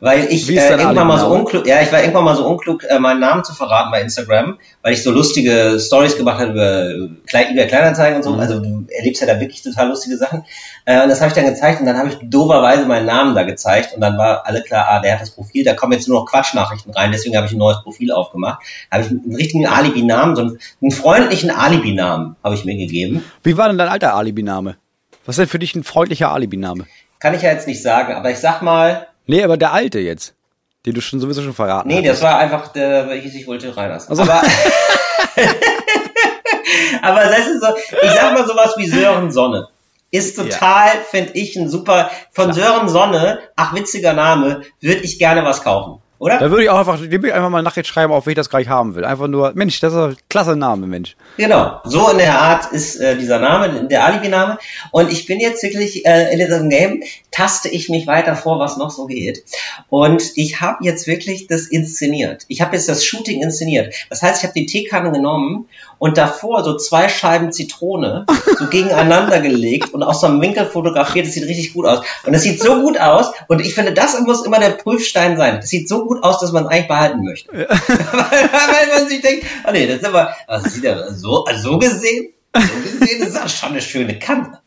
Weil 0.00 0.26
ich 0.30 0.48
äh, 0.48 0.70
irgendwann 0.70 1.06
mal 1.08 1.18
so 1.18 1.26
unklug, 1.26 1.66
ja, 1.66 1.82
ich 1.82 1.90
war 1.90 2.00
irgendwann 2.00 2.24
mal 2.24 2.36
so 2.36 2.46
unklug, 2.46 2.84
äh, 2.84 2.98
meinen 3.00 3.18
Namen 3.18 3.42
zu 3.42 3.52
verraten 3.52 3.90
bei 3.90 4.00
Instagram, 4.00 4.58
weil 4.82 4.92
ich 4.92 5.02
so 5.02 5.10
lustige 5.10 5.78
Stories 5.80 6.16
gemacht 6.16 6.38
habe 6.38 6.52
über, 6.52 7.14
Klei- 7.26 7.52
über 7.52 7.64
Kleinanzeigen 7.64 8.16
und 8.18 8.22
so. 8.22 8.30
Mhm. 8.32 8.40
Also 8.40 8.60
du 8.60 8.86
erlebst 8.96 9.20
ja 9.20 9.26
da 9.26 9.40
wirklich 9.40 9.62
total 9.62 9.88
lustige 9.88 10.16
Sachen. 10.16 10.44
Äh, 10.84 11.02
und 11.02 11.08
das 11.08 11.20
habe 11.20 11.28
ich 11.28 11.34
dann 11.34 11.46
gezeigt 11.46 11.80
und 11.80 11.86
dann 11.86 11.98
habe 11.98 12.10
ich 12.10 12.16
doverweise 12.22 12.86
meinen 12.86 13.06
Namen 13.06 13.34
da 13.34 13.42
gezeigt 13.42 13.92
und 13.94 14.00
dann 14.00 14.16
war 14.16 14.46
alle 14.46 14.62
klar, 14.62 14.86
ah, 14.88 15.00
der 15.00 15.14
hat 15.14 15.20
das 15.20 15.30
Profil, 15.30 15.64
da 15.64 15.74
kommen 15.74 15.92
jetzt 15.92 16.06
nur 16.08 16.20
noch 16.20 16.26
Quatschnachrichten 16.26 16.92
rein, 16.92 17.10
deswegen 17.10 17.36
habe 17.36 17.46
ich 17.46 17.52
ein 17.52 17.58
neues 17.58 17.82
Profil 17.82 18.12
aufgemacht. 18.12 18.60
Habe 18.92 19.02
ich 19.02 19.10
einen 19.10 19.34
richtigen 19.34 19.66
Alibi-Namen, 19.66 20.36
so 20.36 20.42
einen, 20.42 20.58
einen 20.80 20.90
freundlichen 20.92 21.50
Alibi-Namen 21.50 22.36
habe 22.44 22.54
ich 22.54 22.64
mir 22.64 22.76
gegeben. 22.76 23.24
Wie 23.42 23.56
war 23.56 23.68
denn 23.68 23.78
dein 23.78 23.88
alter 23.88 24.14
Alibi-Name? 24.14 24.76
Was 25.26 25.34
ist 25.34 25.40
denn 25.40 25.48
für 25.48 25.58
dich 25.58 25.74
ein 25.74 25.82
freundlicher 25.84 26.32
Alibi-Name? 26.32 26.86
Kann 27.18 27.34
ich 27.34 27.42
ja 27.42 27.50
jetzt 27.50 27.66
nicht 27.66 27.82
sagen, 27.82 28.14
aber 28.14 28.30
ich 28.30 28.38
sag 28.38 28.62
mal, 28.62 29.08
Nee, 29.28 29.44
aber 29.44 29.56
der 29.56 29.72
alte 29.72 30.00
jetzt. 30.00 30.34
Den 30.86 30.94
du 30.94 31.00
schon 31.00 31.20
sowieso 31.20 31.42
schon 31.42 31.54
verraten 31.54 31.88
Nee, 31.88 31.98
hattest. 31.98 32.14
das 32.14 32.22
war 32.22 32.38
einfach 32.38 32.68
der, 32.68 33.08
weil 33.08 33.18
ich 33.24 33.46
wollte 33.46 33.76
reinlassen. 33.76 34.10
Also- 34.10 34.22
Aber, 34.22 34.42
aber 37.02 37.20
das 37.24 37.46
ist 37.46 37.60
so, 37.60 37.68
ich 38.02 38.10
sag 38.10 38.34
mal 38.34 38.46
sowas 38.46 38.74
wie 38.76 38.86
Sören 38.86 39.30
Sonne. 39.30 39.68
Ist 40.10 40.36
total, 40.36 40.88
finde 41.10 41.32
ich, 41.34 41.54
ein 41.56 41.68
super, 41.68 42.10
von 42.32 42.52
Sören 42.54 42.88
Sonne, 42.88 43.40
ach 43.56 43.74
witziger 43.74 44.14
Name, 44.14 44.62
würde 44.80 45.00
ich 45.02 45.18
gerne 45.18 45.44
was 45.44 45.62
kaufen. 45.62 46.00
Oder? 46.18 46.38
Da 46.38 46.50
würde 46.50 46.64
ich 46.64 46.70
auch 46.70 46.78
einfach, 46.78 46.98
dem 46.98 47.10
würde 47.10 47.28
ich 47.28 47.34
einfach 47.34 47.50
mal 47.50 47.62
nachher 47.62 47.84
schreiben, 47.84 48.12
auf 48.12 48.26
wen 48.26 48.32
ich 48.32 48.36
das 48.36 48.50
gleich 48.50 48.68
haben 48.68 48.96
will. 48.96 49.04
Einfach 49.04 49.28
nur, 49.28 49.52
Mensch, 49.54 49.78
das 49.80 49.92
ist 49.92 49.98
ein 49.98 50.16
klasse 50.28 50.56
Name, 50.56 50.86
Mensch. 50.88 51.16
Genau, 51.36 51.80
so 51.84 52.10
in 52.10 52.18
der 52.18 52.40
Art 52.40 52.72
ist 52.72 52.96
äh, 52.96 53.16
dieser 53.16 53.38
Name, 53.38 53.86
der 53.86 54.04
Alibi-Name. 54.04 54.58
Und 54.90 55.12
ich 55.12 55.26
bin 55.26 55.38
jetzt 55.38 55.62
wirklich 55.62 56.04
äh, 56.04 56.32
in 56.32 56.38
diesem 56.40 56.70
Game, 56.70 57.04
taste 57.30 57.68
ich 57.68 57.88
mich 57.88 58.08
weiter 58.08 58.34
vor, 58.34 58.58
was 58.58 58.76
noch 58.76 58.90
so 58.90 59.06
geht. 59.06 59.44
Und 59.88 60.32
ich 60.34 60.60
habe 60.60 60.84
jetzt 60.84 61.06
wirklich 61.06 61.46
das 61.46 61.66
inszeniert. 61.66 62.44
Ich 62.48 62.60
habe 62.60 62.74
jetzt 62.74 62.88
das 62.88 63.04
Shooting 63.04 63.40
inszeniert. 63.40 63.94
Das 64.10 64.22
heißt, 64.22 64.42
ich 64.42 64.48
habe 64.48 64.58
die 64.58 64.66
Teekanne 64.66 65.12
genommen 65.12 65.68
und 65.98 66.18
davor 66.18 66.64
so 66.64 66.76
zwei 66.76 67.08
Scheiben 67.08 67.52
Zitrone 67.52 68.26
so 68.58 68.66
gegeneinander 68.66 69.40
gelegt 69.40 69.92
und 69.92 70.02
aus 70.02 70.20
so 70.20 70.26
einem 70.26 70.40
Winkel 70.40 70.66
fotografiert. 70.66 71.26
Das 71.26 71.34
sieht 71.34 71.46
richtig 71.48 71.74
gut 71.74 71.86
aus. 71.86 72.04
Und 72.24 72.32
das 72.32 72.42
sieht 72.42 72.60
so 72.60 72.80
gut 72.80 72.98
aus. 72.98 73.32
Und 73.48 73.60
ich 73.60 73.74
finde, 73.74 73.92
das 73.92 74.18
muss 74.20 74.44
immer 74.44 74.60
der 74.60 74.70
Prüfstein 74.70 75.36
sein. 75.36 75.56
Das 75.56 75.68
sieht 75.68 75.88
so 75.88 76.04
gut 76.06 76.22
aus, 76.22 76.40
dass 76.40 76.52
man 76.52 76.64
es 76.64 76.70
eigentlich 76.70 76.88
behalten 76.88 77.24
möchte. 77.24 77.52
weil, 77.52 77.68
weil 77.68 78.98
man 78.98 79.08
sich 79.08 79.20
denkt, 79.20 79.46
oh 79.66 79.70
nee, 79.72 79.86
das 79.86 79.96
ist 79.98 80.04
aber, 80.04 80.34
das 80.46 80.64
sieht 80.72 80.84
ja 80.84 81.12
so, 81.12 81.44
also 81.44 81.72
so 81.72 81.78
gesehen, 81.78 82.32
so 82.54 82.60
gesehen 82.82 83.22
ist 83.22 83.36
das 83.36 83.52
schon 83.52 83.70
eine 83.70 83.82
schöne 83.82 84.18
Kanne. 84.18 84.60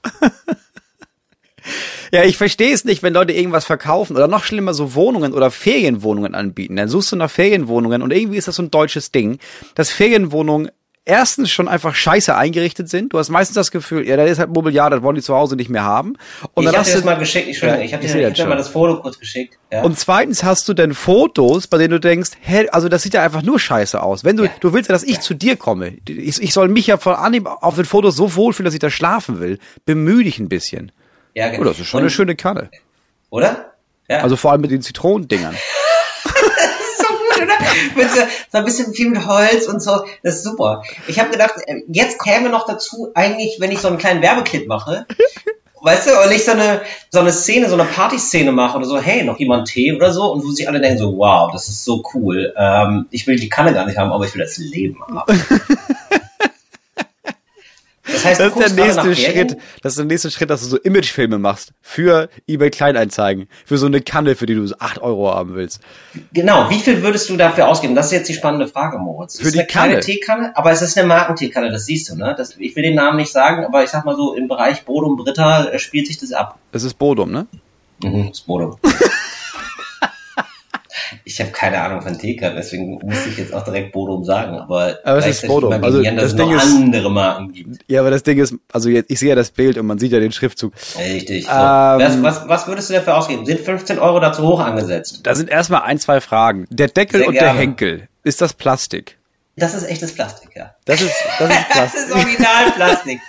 Ja, 2.13 2.25
ich 2.25 2.35
verstehe 2.35 2.73
es 2.73 2.83
nicht, 2.83 3.03
wenn 3.03 3.13
Leute 3.13 3.31
irgendwas 3.31 3.63
verkaufen 3.63 4.17
oder 4.17 4.27
noch 4.27 4.43
schlimmer 4.43 4.73
so 4.73 4.95
Wohnungen 4.95 5.33
oder 5.33 5.49
Ferienwohnungen 5.49 6.35
anbieten. 6.35 6.75
Dann 6.75 6.89
suchst 6.89 7.13
du 7.13 7.15
nach 7.15 7.31
Ferienwohnungen 7.31 8.01
und 8.01 8.11
irgendwie 8.11 8.37
ist 8.37 8.49
das 8.49 8.57
so 8.57 8.63
ein 8.63 8.71
deutsches 8.71 9.11
Ding, 9.11 9.39
dass 9.75 9.91
Ferienwohnungen 9.91 10.71
erstens 11.05 11.49
schon 11.49 11.67
einfach 11.67 11.95
scheiße 11.95 12.35
eingerichtet 12.35 12.89
sind. 12.89 13.11
Du 13.13 13.17
hast 13.19 13.29
meistens 13.29 13.55
das 13.55 13.71
Gefühl, 13.71 14.07
ja, 14.07 14.15
das 14.17 14.29
ist 14.29 14.39
halt 14.39 14.49
Mobiliar, 14.51 14.89
das 14.89 15.01
wollen 15.01 15.15
die 15.15 15.21
zu 15.21 15.35
Hause 15.35 15.55
nicht 15.55 15.69
mehr 15.69 15.83
haben. 15.83 16.13
Und 16.53 16.63
ich 16.67 16.75
habe 16.75 16.85
dir 16.85 16.93
das 16.93 17.03
mal 17.03 17.15
geschickt, 17.17 17.47
Entschuldigung, 17.47 17.79
Ja, 17.81 17.85
ich 17.85 17.93
habe 17.93 18.05
dir, 18.05 18.15
ich 18.19 18.25
hab 18.25 18.33
dir 18.33 18.41
schon. 18.41 18.49
mal 18.49 18.55
das 18.57 18.69
Foto 18.69 19.01
kurz 19.01 19.17
geschickt. 19.19 19.57
Ja. 19.71 19.81
und 19.83 19.97
zweitens 19.97 20.43
hast 20.43 20.67
du 20.69 20.73
dann 20.73 20.93
Fotos, 20.93 21.67
bei 21.67 21.77
denen 21.77 21.91
du 21.91 21.99
denkst, 21.99 22.31
hä, 22.41 22.67
also 22.71 22.87
das 22.89 23.01
sieht 23.03 23.13
ja 23.13 23.23
einfach 23.23 23.41
nur 23.41 23.59
scheiße 23.59 24.01
aus. 24.01 24.23
Wenn 24.23 24.37
du, 24.37 24.43
Ja. 24.45 24.51
du 24.59 24.73
willst 24.73 24.89
ja, 24.89 24.93
dass 24.93 25.03
ich 25.03 25.19
zu 25.21 25.33
dir 25.33 25.55
komme. 25.55 25.93
Ich, 26.07 26.41
ich 26.41 26.53
soll 26.53 26.67
mich 26.67 26.87
ja 26.87 26.97
von 26.97 27.15
Anhieb 27.15 27.47
auf 27.47 27.75
den 27.75 27.85
Fotos 27.85 28.15
so 28.15 28.35
wohlfühlen, 28.35 28.65
dass 28.65 28.73
ich 28.73 28.79
da 28.79 28.89
schlafen 28.89 29.39
will. 29.39 29.59
Bemühe 29.85 30.23
dich 30.23 30.39
ein 30.39 30.49
bisschen. 30.49 30.91
ja, 31.33 31.49
genau. 31.49 31.61
Oh, 31.61 31.65
das 31.65 31.79
ist 31.79 31.87
schon 31.87 31.99
Und- 31.99 32.03
eine 32.03 32.09
schöne 32.11 32.35
Kanne. 32.35 32.69
Oder? 33.29 33.71
Ja. 34.09 34.19
Also 34.19 34.35
vor 34.35 34.51
allem 34.51 34.61
mit 34.61 34.71
den 34.71 34.81
Zitronendingern. 34.81 35.55
oder? 37.43 37.53
Mit 37.95 38.09
so, 38.11 38.21
so 38.51 38.57
ein 38.57 38.65
bisschen 38.65 38.93
viel 38.93 39.09
mit 39.09 39.25
Holz 39.25 39.67
und 39.67 39.81
so. 39.81 40.03
Das 40.23 40.35
ist 40.35 40.43
super. 40.43 40.83
Ich 41.07 41.19
habe 41.19 41.29
gedacht, 41.29 41.55
äh, 41.65 41.81
jetzt 41.87 42.19
käme 42.19 42.49
noch 42.49 42.65
dazu 42.65 43.11
eigentlich, 43.13 43.57
wenn 43.59 43.71
ich 43.71 43.79
so 43.79 43.87
einen 43.87 43.97
kleinen 43.97 44.21
Werbeclip 44.21 44.67
mache. 44.67 45.05
Weißt 45.83 46.07
du, 46.07 46.11
und 46.11 46.31
ich 46.31 46.45
so 46.45 46.51
eine, 46.51 46.81
so 47.09 47.19
eine 47.19 47.31
Szene, 47.31 47.67
so 47.67 47.73
eine 47.73 47.85
Partyszene 47.85 48.51
mache 48.51 48.77
oder 48.77 48.85
so, 48.85 48.99
hey, 48.99 49.23
noch 49.23 49.39
jemand 49.39 49.67
Tee 49.67 49.93
oder 49.93 50.13
so, 50.13 50.31
und 50.31 50.43
wo 50.43 50.51
sich 50.51 50.67
alle 50.67 50.79
denken 50.79 50.99
so, 50.99 51.17
wow, 51.17 51.51
das 51.51 51.69
ist 51.69 51.83
so 51.83 52.03
cool. 52.13 52.53
Ähm, 52.55 53.07
ich 53.09 53.25
will 53.25 53.37
die 53.37 53.49
Kanne 53.49 53.73
gar 53.73 53.87
nicht 53.87 53.97
haben, 53.97 54.11
aber 54.11 54.25
ich 54.25 54.35
will 54.35 54.43
das 54.43 54.57
Leben 54.57 54.99
haben. 55.09 55.43
Das 58.03 58.25
heißt, 58.25 58.39
Das 58.39 58.55
ist 58.55 58.77
der 58.77 58.85
nächste? 58.85 59.15
Schritt. 59.15 59.57
Das 59.81 59.93
ist 59.93 59.97
der 59.97 60.05
nächste 60.05 60.31
Schritt, 60.31 60.49
dass 60.49 60.61
du 60.61 60.67
so 60.67 60.77
Imagefilme 60.77 61.37
machst 61.37 61.73
für 61.81 62.29
eBay 62.47 62.71
Kleinanzeigen. 62.71 63.47
Für 63.65 63.77
so 63.77 63.85
eine 63.85 64.01
Kanne, 64.01 64.35
für 64.35 64.45
die 64.45 64.55
du 64.55 64.65
so 64.65 64.75
8 64.79 65.01
Euro 65.01 65.33
haben 65.33 65.53
willst. 65.53 65.81
Genau, 66.33 66.69
wie 66.69 66.79
viel 66.79 67.03
würdest 67.03 67.29
du 67.29 67.37
dafür 67.37 67.67
ausgeben? 67.67 67.93
Das 67.93 68.07
ist 68.07 68.13
jetzt 68.13 68.29
die 68.29 68.33
spannende 68.33 68.67
Frage, 68.67 68.97
Moritz. 68.97 69.37
Für 69.37 69.41
es 69.41 69.47
ist 69.47 69.55
die 69.55 69.59
eine 69.59 69.67
kleine 69.67 69.93
Kanne? 69.93 70.05
Teekanne, 70.05 70.57
aber 70.57 70.71
es 70.71 70.81
ist 70.81 70.97
eine 70.97 71.07
Markenteekanne, 71.07 71.71
das 71.71 71.85
siehst 71.85 72.09
du, 72.09 72.15
ne? 72.15 72.33
Das, 72.37 72.55
ich 72.57 72.75
will 72.75 72.83
den 72.83 72.95
Namen 72.95 73.17
nicht 73.17 73.31
sagen, 73.31 73.65
aber 73.65 73.83
ich 73.83 73.89
sag 73.89 74.03
mal 74.05 74.15
so, 74.15 74.33
im 74.33 74.47
Bereich 74.47 74.83
Bodum 74.83 75.17
Britta 75.17 75.65
äh, 75.65 75.79
spielt 75.79 76.07
sich 76.07 76.17
das 76.17 76.31
ab. 76.31 76.57
Das 76.71 76.83
ist 76.83 76.95
Bodum, 76.95 77.31
ne? 77.31 77.45
Mhm, 78.03 78.29
ist 78.31 78.47
Bodum. 78.47 78.77
ich 81.23 81.39
habe 81.39 81.51
keine 81.51 81.81
Ahnung 81.81 82.01
von 82.01 82.17
Teekannen, 82.17 82.55
deswegen 82.55 82.99
musste 83.03 83.29
ich 83.29 83.37
jetzt 83.37 83.53
auch 83.53 83.63
direkt 83.63 83.91
Bodum 83.91 84.23
sagen, 84.23 84.55
aber, 84.57 84.99
Aber 85.03 85.17
es 85.19 85.27
ist 85.27 85.47
Bodum. 85.47 85.71
Also, 85.73 86.01
dass 86.01 86.15
das 86.15 86.35
Ding 86.35 86.51
ist- 86.55 86.63
andere 86.75 87.09
Marken 87.11 87.51
gibt. 87.51 87.79
Ja, 87.87 88.01
aber 88.01 88.11
das 88.11 88.23
Ding 88.23 88.39
ist, 88.39 88.55
also 88.71 88.89
jetzt, 88.89 89.09
ich 89.11 89.19
sehe 89.19 89.29
ja 89.29 89.35
das 89.35 89.51
Bild 89.51 89.77
und 89.77 89.87
man 89.87 89.99
sieht 89.99 90.11
ja 90.11 90.19
den 90.19 90.31
Schriftzug. 90.31 90.73
Richtig. 90.97 91.45
So. 91.45 91.51
Ähm, 91.51 91.55
was, 91.55 92.21
was, 92.23 92.47
was 92.47 92.67
würdest 92.67 92.89
du 92.89 92.93
dafür 92.93 93.17
ausgeben? 93.17 93.45
Sind 93.45 93.59
15 93.59 93.99
Euro 93.99 94.19
dazu 94.19 94.47
hoch 94.47 94.59
angesetzt? 94.59 95.21
Da 95.23 95.35
sind 95.35 95.49
erstmal 95.49 95.81
ein, 95.83 95.99
zwei 95.99 96.21
Fragen. 96.21 96.65
Der 96.69 96.87
Deckel 96.87 97.19
Sehr 97.19 97.27
und 97.27 97.33
der 97.35 97.43
gerne. 97.43 97.59
Henkel. 97.59 98.07
Ist 98.23 98.41
das 98.41 98.53
Plastik? 98.53 99.17
Das 99.57 99.73
ist 99.73 99.83
echtes 99.83 100.13
Plastik, 100.15 100.51
ja. 100.55 100.75
Das 100.85 101.01
ist, 101.01 101.13
das 101.39 101.49
ist 101.49 101.57
Das 101.69 101.91
Plastik. 101.91 102.01
ist 102.01 102.11
Originalplastik. 102.15 103.19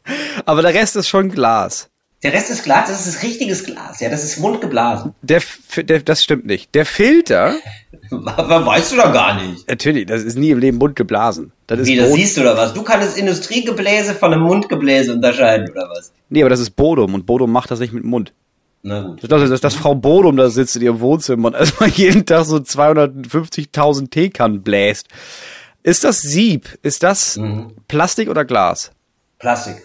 aber 0.46 0.62
der 0.62 0.74
Rest 0.74 0.96
ist 0.96 1.08
schon 1.08 1.30
Glas. 1.30 1.88
Der 2.22 2.32
Rest 2.32 2.50
ist 2.50 2.64
Glas, 2.64 2.88
das 2.88 3.06
ist 3.06 3.22
richtiges 3.22 3.64
Glas, 3.64 4.00
ja, 4.00 4.08
das 4.08 4.24
ist 4.24 4.38
mundgeblasen. 4.38 5.14
Der, 5.22 5.42
der, 5.76 6.00
das 6.00 6.22
stimmt 6.24 6.46
nicht. 6.46 6.74
Der 6.74 6.86
Filter, 6.86 7.54
Weißt 8.10 8.92
du 8.92 8.96
doch 8.96 9.12
gar 9.12 9.34
nicht. 9.40 9.68
natürlich, 9.68 10.06
das 10.06 10.22
ist 10.22 10.36
nie 10.38 10.50
im 10.50 10.58
Leben 10.58 10.78
Mund 10.78 10.96
geblasen. 10.96 11.52
Das 11.66 11.80
ist 11.80 11.86
Wie, 11.88 11.96
das 11.96 12.06
Bodum. 12.06 12.18
siehst 12.20 12.36
du 12.36 12.40
oder 12.42 12.56
was? 12.56 12.72
Du 12.72 12.82
kannst 12.82 13.06
das 13.08 13.16
Industriegebläse 13.16 14.14
von 14.14 14.32
einem 14.32 14.42
Mundgebläse 14.44 15.12
unterscheiden 15.12 15.70
oder 15.70 15.88
was? 15.94 16.12
Nee, 16.28 16.42
aber 16.42 16.50
das 16.50 16.60
ist 16.60 16.70
Bodum 16.70 17.14
und 17.14 17.26
Bodum 17.26 17.50
macht 17.52 17.70
das 17.70 17.80
nicht 17.80 17.92
mit 17.92 18.02
dem 18.04 18.10
Mund. 18.10 18.32
Na 18.82 19.00
gut. 19.02 19.18
Ich 19.22 19.28
glaube, 19.28 19.48
dass, 19.48 19.60
dass 19.60 19.74
Frau 19.74 19.94
Bodum 19.94 20.36
da 20.36 20.48
sitzt 20.50 20.76
in 20.76 20.82
ihrem 20.82 21.00
Wohnzimmer 21.00 21.48
und 21.48 21.54
erstmal 21.58 21.88
jeden 21.90 22.24
Tag 22.24 22.44
so 22.46 22.56
250.000 22.56 24.10
Teekannen 24.10 24.62
bläst. 24.62 25.08
Ist 25.82 26.04
das 26.04 26.20
Sieb? 26.20 26.78
Ist 26.82 27.02
das 27.02 27.36
Mhm. 27.36 27.72
Plastik 27.88 28.28
oder 28.28 28.44
Glas? 28.44 28.92
Plastik. 29.38 29.76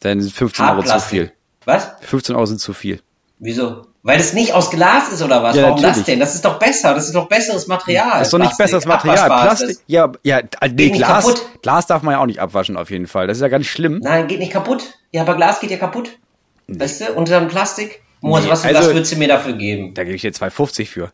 Dann 0.00 0.20
sind 0.20 0.32
15 0.32 0.64
Euro 0.66 0.82
zu 0.82 0.98
viel. 1.00 1.32
Was? 1.64 1.88
15 2.02 2.34
Euro 2.36 2.46
sind 2.46 2.60
zu 2.60 2.72
viel. 2.72 3.00
Wieso? 3.38 3.86
Weil 4.02 4.18
das 4.18 4.32
nicht 4.34 4.52
aus 4.52 4.70
Glas 4.70 5.08
ist 5.12 5.22
oder 5.22 5.42
was? 5.42 5.56
Ja, 5.56 5.62
Warum 5.64 5.76
das 5.76 5.82
natürlich. 5.82 6.06
denn? 6.06 6.20
Das 6.20 6.34
ist 6.34 6.44
doch 6.44 6.58
besser. 6.58 6.94
Das 6.94 7.06
ist 7.06 7.14
doch 7.14 7.26
besseres 7.28 7.66
Material. 7.66 8.18
Das 8.18 8.28
ist 8.28 8.32
doch 8.32 8.38
nicht 8.38 8.48
Plastik. 8.56 8.64
besseres 8.66 8.86
Material. 8.86 9.26
Plastik, 9.28 9.78
ja, 9.86 10.12
ja, 10.22 10.38
äh, 10.38 10.68
nee, 10.68 10.90
Glas, 10.90 11.24
kaputt. 11.24 11.42
Glas 11.62 11.86
darf 11.86 12.02
man 12.02 12.12
ja 12.12 12.20
auch 12.20 12.26
nicht 12.26 12.38
abwaschen 12.38 12.76
auf 12.76 12.90
jeden 12.90 13.06
Fall. 13.06 13.26
Das 13.26 13.38
ist 13.38 13.42
ja 13.42 13.48
ganz 13.48 13.64
schlimm. 13.66 14.00
Nein, 14.02 14.26
geht 14.28 14.40
nicht 14.40 14.52
kaputt. 14.52 14.84
Ja, 15.10 15.22
aber 15.22 15.34
Glas 15.36 15.60
geht 15.60 15.70
ja 15.70 15.78
kaputt. 15.78 16.18
Weißt 16.68 17.00
du? 17.00 17.12
Und 17.14 17.30
dann 17.30 17.48
Plastik. 17.48 18.02
Moritz, 18.20 18.44
Nee, 18.44 18.50
was, 18.50 18.64
also- 18.64 18.78
was 18.80 18.86
würdest 18.88 19.12
du 19.12 19.16
mir 19.16 19.28
dafür 19.28 19.52
geben? 19.54 19.92
Da 19.94 20.04
gebe 20.04 20.16
ich 20.16 20.22
dir 20.22 20.32
2,50 20.32 20.86
für. 20.88 21.10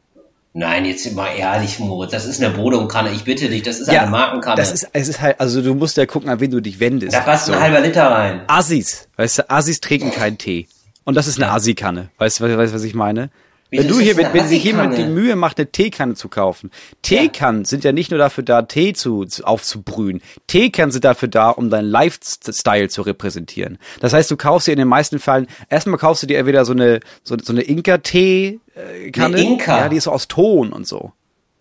Nein, 0.53 0.85
jetzt 0.85 1.15
mal 1.15 1.29
ehrlich, 1.29 1.79
Moritz. 1.79 2.11
Das 2.11 2.27
ist 2.27 2.43
eine 2.43 2.53
Bodumkanne. 2.53 3.13
Ich 3.13 3.23
bitte 3.25 3.49
dich. 3.49 3.63
Das 3.63 3.79
ist 3.79 3.89
eine 3.89 4.11
Markenkanne. 4.11 4.57
das 4.57 4.73
ist, 4.73 4.89
es 4.93 5.09
ist 5.09 5.21
halt, 5.21 5.39
also 5.39 5.63
du 5.63 5.75
musst 5.75 5.97
ja 5.97 6.07
gucken, 6.07 6.29
an 6.29 6.41
wen 6.41 6.51
du 6.51 6.61
dich 6.61 6.81
wendest. 6.81 7.15
da 7.15 7.21
passt 7.21 7.47
So. 7.47 7.53
ein 7.53 7.61
halber 7.61 7.81
Liter 7.81 8.11
rein. 8.11 8.43
Assis, 8.49 9.09
weißt 9.17 9.39
du, 9.39 9.51
Assis 9.51 9.81
trinken 9.81 10.11
keinen 10.11 10.39
Tee. 10.39 10.67
Und 11.05 11.15
das 11.15 11.29
ist 11.29 11.37
eine 11.37 11.47
Ja. 11.47 11.55
Assi-Kanne. 11.55 12.11
Weißt 12.19 12.41
du, 12.41 12.45
weißt, 12.59 12.73
du, 12.73 12.75
was 12.77 12.83
ich 12.85 12.95
meine? 12.95 13.31
Wenn 13.71 13.89
du 13.89 14.01
hier, 14.01 14.17
wenn, 14.17 14.33
wenn 14.33 14.49
sich 14.49 14.65
jemand 14.65 14.99
die? 14.99 15.05
Mühe 15.05 15.37
macht, 15.37 15.59
eine 15.59 15.71
Teekanne 15.71 16.15
zu 16.15 16.29
kaufen. 16.29 16.71
Teekannen 17.03 17.65
sind 17.65 17.85
ja 17.85 17.93
nicht 17.93 18.11
nur 18.11 18.19
dafür 18.19 18.43
da, 18.43 18.63
Tee 18.63 18.93
zu, 18.93 19.25
zu 19.25 19.45
aufzubrühen. 19.45 20.21
Teekannen 20.49 20.91
sind 20.91 21.05
dafür 21.05 21.29
da, 21.29 21.51
um 21.51 21.71
deinen 21.71 21.89
Lifestyle 21.89 22.89
zu 22.89 23.03
repräsentieren. 23.03 23.79
Das 24.01 24.13
heißt, 24.13 24.31
du 24.31 24.37
kaufst 24.37 24.67
dir 24.67 24.73
in 24.73 24.79
den 24.79 24.89
meisten 24.89 25.19
Fällen, 25.19 25.47
erstmal 25.69 25.99
kaufst 25.99 26.23
du 26.23 26.27
dir 26.27 26.39
entweder 26.39 26.65
so 26.65 26.73
eine, 26.73 27.01
so, 27.23 27.37
so 27.41 27.53
eine 27.53 27.63
Inka-Tee-Kanne. 27.63 29.37
Eine 29.37 29.41
Inka? 29.47 29.79
Ja, 29.79 29.89
die 29.89 29.97
ist 29.97 30.05
so 30.05 30.13
aus 30.13 30.29
Ton 30.29 30.73
und 30.73 30.87
so. 30.87 31.13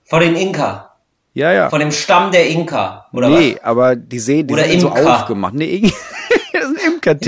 Von 0.05 0.21
den 0.21 0.35
Inka. 0.35 0.85
Ja, 1.35 1.53
ja. 1.53 1.69
Von 1.69 1.79
dem 1.79 1.91
Stamm 1.91 2.31
der 2.31 2.49
Inka. 2.49 3.05
Oder 3.13 3.29
nee, 3.29 3.55
aber 3.61 3.95
die 3.95 4.17
sehen, 4.19 4.47
die 4.47 4.53
Oder 4.55 4.65
sind 4.65 4.81
so 4.81 4.87
Imker. 4.89 5.15
aufgemacht. 5.15 5.53
Nee, 5.53 5.65
Ing- 5.83 5.93
das 7.13 7.27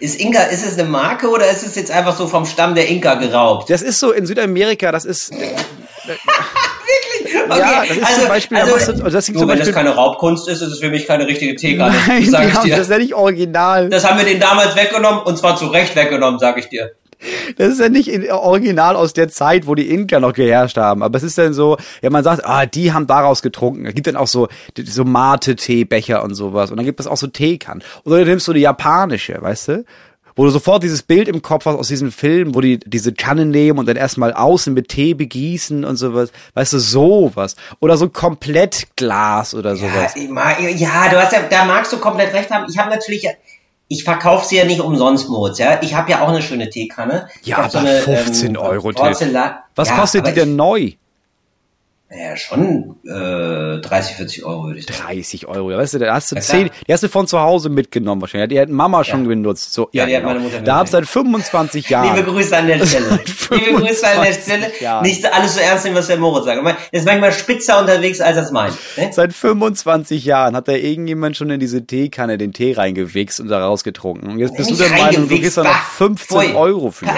ist 0.00 0.20
Inka, 0.20 0.42
ist 0.44 0.66
es 0.66 0.78
eine 0.78 0.88
Marke 0.88 1.28
oder 1.28 1.50
ist 1.50 1.64
es 1.66 1.74
jetzt 1.74 1.90
einfach 1.90 2.16
so 2.16 2.26
vom 2.26 2.44
Stamm 2.46 2.74
der 2.74 2.88
Inka 2.88 3.14
geraubt? 3.14 3.70
Das 3.70 3.82
ist 3.82 3.98
so 4.00 4.12
in 4.12 4.26
Südamerika, 4.26 4.92
das 4.92 5.04
ist, 5.04 5.32
Wirklich? 6.04 7.58
Ja, 7.58 7.84
das 7.86 7.96
ist 7.96 8.14
zum 8.20 8.28
Beispiel- 8.28 8.58
da 8.58 8.66
machst 8.66 8.88
du- 8.88 8.92
also 8.92 9.04
das 9.10 9.28
nur 9.28 9.40
zum 9.40 9.48
wenn 9.48 9.58
Beispiel- 9.58 9.72
das 9.72 9.74
keine 9.74 9.94
Raubkunst 9.94 10.48
ist, 10.48 10.60
ist 10.60 10.72
es 10.72 10.80
für 10.80 10.90
mich 10.90 11.06
keine 11.06 11.26
richtige 11.26 11.54
Teekanne. 11.54 11.94
nein, 12.06 12.22
das 12.22 12.30
sag 12.30 12.46
ich 12.48 12.54
haben, 12.54 12.64
dir. 12.66 12.76
das 12.76 12.86
ist 12.86 12.90
ja 12.90 12.98
nicht 12.98 13.14
original. 13.14 13.88
Das 13.88 14.04
haben 14.08 14.18
wir 14.18 14.24
den 14.24 14.40
damals 14.40 14.76
weggenommen 14.76 15.22
und 15.22 15.38
zwar 15.38 15.56
zu 15.56 15.66
Recht 15.68 15.94
weggenommen, 15.96 16.38
sag 16.38 16.58
ich 16.58 16.68
dir. 16.68 16.92
Das 17.56 17.68
ist 17.68 17.80
ja 17.80 17.88
nicht 17.88 18.08
in, 18.08 18.30
original 18.30 18.96
aus 18.96 19.12
der 19.12 19.28
Zeit, 19.28 19.66
wo 19.66 19.74
die 19.74 19.90
Inka 19.90 20.20
noch 20.20 20.32
geherrscht 20.32 20.76
haben. 20.76 21.02
Aber 21.02 21.16
es 21.16 21.22
ist 21.22 21.38
dann 21.38 21.54
so, 21.54 21.76
ja, 22.02 22.10
man 22.10 22.24
sagt, 22.24 22.44
ah, 22.44 22.66
die 22.66 22.92
haben 22.92 23.06
daraus 23.06 23.42
getrunken. 23.42 23.86
Es 23.86 23.94
gibt 23.94 24.06
dann 24.06 24.16
auch 24.16 24.26
so, 24.26 24.48
so 24.84 25.04
Mate-Teebecher 25.04 26.22
und 26.22 26.34
sowas. 26.34 26.70
Und 26.70 26.76
dann 26.76 26.86
gibt 26.86 27.00
es 27.00 27.06
auch 27.06 27.16
so 27.16 27.26
Teekannen. 27.26 27.82
Oder 28.04 28.18
du 28.20 28.26
nimmst 28.26 28.46
so 28.46 28.52
die 28.52 28.60
japanische, 28.60 29.40
weißt 29.40 29.68
du? 29.68 29.84
Wo 30.34 30.44
du 30.44 30.50
sofort 30.50 30.82
dieses 30.82 31.02
Bild 31.02 31.28
im 31.28 31.42
Kopf 31.42 31.66
hast 31.66 31.76
aus 31.76 31.88
diesem 31.88 32.10
Film, 32.10 32.54
wo 32.54 32.62
die 32.62 32.78
diese 32.78 33.12
Kanne 33.12 33.44
nehmen 33.44 33.78
und 33.78 33.86
dann 33.86 33.96
erstmal 33.96 34.32
außen 34.32 34.72
mit 34.72 34.88
Tee 34.88 35.12
begießen 35.12 35.84
und 35.84 35.96
sowas. 35.96 36.32
Weißt 36.54 36.72
du, 36.72 36.78
sowas. 36.78 37.54
Oder 37.80 37.98
so 37.98 38.08
komplett 38.08 38.86
Glas 38.96 39.54
oder 39.54 39.74
Ja, 39.74 39.76
sowas. 39.76 40.14
mag, 40.30 40.56
ja, 40.58 41.10
du 41.10 41.20
hast 41.20 41.34
ja, 41.34 41.40
da 41.50 41.66
magst 41.66 41.92
du 41.92 41.98
komplett 41.98 42.32
recht 42.32 42.50
haben. 42.50 42.64
Ich 42.70 42.78
habe 42.78 42.88
natürlich, 42.88 43.26
ich 43.92 44.04
verkaufe 44.04 44.46
sie 44.46 44.56
ja 44.56 44.64
nicht 44.64 44.80
umsonst, 44.80 45.28
Moritz, 45.28 45.58
ja. 45.58 45.78
Ich 45.82 45.94
habe 45.94 46.10
ja 46.10 46.22
auch 46.22 46.28
eine 46.28 46.40
schöne 46.40 46.70
Teekanne. 46.70 47.28
Ich 47.42 47.48
Ja, 47.48 47.58
aber 47.58 47.80
15 47.80 48.56
Euro, 48.56 48.92
Till. 48.92 49.02
Porzellan. 49.04 49.56
Was 49.74 49.88
ja, 49.88 49.96
kostet 49.96 50.26
die 50.26 50.32
denn 50.32 50.56
neu? 50.56 50.92
Ja, 52.14 52.36
schon 52.36 52.96
äh, 53.06 53.80
30, 53.80 54.16
40 54.16 54.44
Euro 54.44 54.64
würde 54.66 54.80
ich 54.80 54.86
sagen. 54.86 55.00
30 55.06 55.46
Euro. 55.48 55.70
Ja, 55.70 55.78
Weißt 55.78 55.94
du, 55.94 55.98
da 55.98 56.12
hast 56.14 56.30
du 56.30 56.36
Ja, 56.36 56.42
klar. 56.42 56.58
10, 56.60 56.70
die 56.86 56.92
hast 56.92 57.02
du 57.02 57.08
von 57.08 57.26
zu 57.26 57.40
Hause 57.40 57.70
mitgenommen 57.70 58.20
wahrscheinlich. 58.20 58.50
Die 58.50 58.60
hat 58.60 58.68
Mama 58.68 59.02
schon 59.04 59.26
benutzt. 59.26 59.72
So, 59.72 59.88
Ja, 59.92 60.02
ja, 60.02 60.06
die 60.06 60.16
hat 60.16 60.22
genau. 60.22 60.34
meine 60.34 60.44
Mutter 60.44 60.60
Da 60.60 60.72
hab 60.76 60.90
benutzt. 60.90 60.92
seit 60.92 61.06
25 61.06 61.88
Jahren. 61.88 62.14
Liebe 62.16 62.30
Grüße 62.30 62.56
an 62.56 62.66
der 62.66 62.84
Stelle. 62.86 63.18
Liebe 63.50 63.80
Grüße 63.80 64.06
an 64.06 64.22
der 64.24 64.32
25 64.34 64.42
Stelle. 64.42 64.72
Jahren. 64.80 65.02
Nicht 65.06 65.32
alles 65.32 65.54
so 65.54 65.60
ernst 65.60 65.84
nehmen, 65.84 65.96
was 65.96 66.06
der 66.08 66.18
Moritz 66.18 66.44
sagt. 66.44 66.62
Er 66.66 66.76
ist 66.98 67.06
manchmal 67.06 67.32
spitzer 67.32 67.80
unterwegs, 67.80 68.20
als 68.20 68.36
er 68.36 68.42
es 68.42 68.50
meint. 68.50 68.74
Ne? 68.98 69.10
Seit 69.12 69.32
25 69.32 70.24
Jahren 70.24 70.54
hat 70.54 70.68
da 70.68 70.72
irgendjemand 70.72 71.36
schon 71.36 71.48
in 71.50 71.60
diese 71.60 71.86
Teekanne 71.86 72.36
den 72.36 72.52
Tee 72.52 72.72
reingewichst 72.74 73.40
und 73.40 73.48
da 73.48 73.64
rausgetrunken. 73.64 74.28
Und 74.32 74.38
jetzt 74.38 74.56
bist 74.56 74.70
du 74.70 74.74
Nicht 74.74 74.84
der 74.90 74.98
Meinung, 74.98 75.28
du 75.28 75.38
kriegst 75.38 75.56
da 75.56 75.62
noch 75.64 75.70
bah, 75.70 75.80
15 75.96 76.38
pfui. 76.40 76.54
Euro 76.54 76.90
für. 76.90 77.06
Ha. 77.06 77.16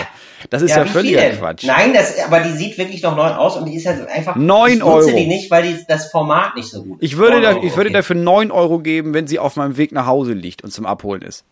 Das 0.51 0.63
ist 0.63 0.71
ja, 0.71 0.85
wie 0.85 0.89
völliger? 0.89 1.31
Quatsch. 1.31 1.65
Nein, 1.65 1.93
das, 1.95 2.19
aber 2.25 2.41
die 2.41 2.53
sieht 2.53 2.79
wirklich 2.79 3.03
noch 3.03 3.17
neu 3.17 3.29
aus 3.29 3.57
und 3.57 3.67
die 3.67 3.75
ist 3.75 3.87
halt 3.87 4.09
einfach. 4.09 4.37
Neun 4.37 4.73
ich 4.73 4.79
nutze 4.81 5.09
Euro. 5.09 5.17
die 5.17 5.27
nicht, 5.27 5.51
weil 5.51 5.63
die, 5.63 5.85
das 5.87 6.11
Format 6.11 6.57
nicht 6.57 6.69
so 6.69 6.83
gut 6.83 7.01
ist. 7.01 7.07
Ich 7.07 7.17
würde, 7.17 7.37
Neun 7.37 7.43
da, 7.43 7.49
Euro, 7.51 7.65
ich 7.65 7.77
würde 7.77 7.91
okay. 7.91 7.99
dafür 7.99 8.17
9 8.17 8.51
Euro 8.51 8.79
geben, 8.79 9.15
wenn 9.15 9.27
sie 9.27 9.39
auf 9.39 9.57
meinem 9.57 9.77
Weg 9.77 9.93
nach 9.93 10.07
Hause 10.07 10.33
liegt 10.33 10.63
und 10.63 10.73
zum 10.73 10.87
Abholen 10.87 11.23
ist. 11.23 11.45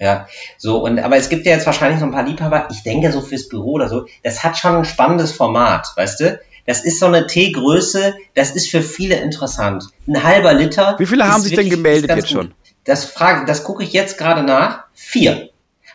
Ja, 0.00 0.28
so, 0.58 0.84
und, 0.84 1.00
aber 1.00 1.16
es 1.16 1.28
gibt 1.28 1.44
ja 1.44 1.52
jetzt 1.52 1.66
wahrscheinlich 1.66 1.98
so 1.98 2.06
ein 2.06 2.12
paar 2.12 2.24
Liebhaber, 2.24 2.68
ich 2.70 2.84
denke 2.84 3.10
so 3.10 3.20
fürs 3.20 3.48
Büro 3.48 3.72
oder 3.72 3.88
so, 3.88 4.06
das 4.22 4.44
hat 4.44 4.56
schon 4.56 4.76
ein 4.76 4.84
spannendes 4.84 5.32
Format, 5.32 5.88
weißt 5.96 6.20
du? 6.20 6.40
Das 6.66 6.84
ist 6.84 7.00
so 7.00 7.06
eine 7.06 7.26
Teegröße, 7.26 8.14
das 8.34 8.50
ist 8.50 8.70
für 8.70 8.82
viele 8.82 9.16
interessant. 9.16 9.84
Ein 10.06 10.22
halber 10.22 10.52
Liter. 10.52 10.96
Wie 10.98 11.06
viele 11.06 11.26
haben 11.26 11.42
sich 11.42 11.54
denn 11.54 11.70
gemeldet 11.70 12.14
jetzt 12.14 12.30
schon? 12.30 12.52
Das 12.84 13.06
frage, 13.06 13.46
das 13.46 13.64
gucke 13.64 13.82
ich 13.82 13.92
jetzt 13.92 14.18
gerade 14.18 14.42
nach. 14.42 14.84
Vier. 14.92 15.48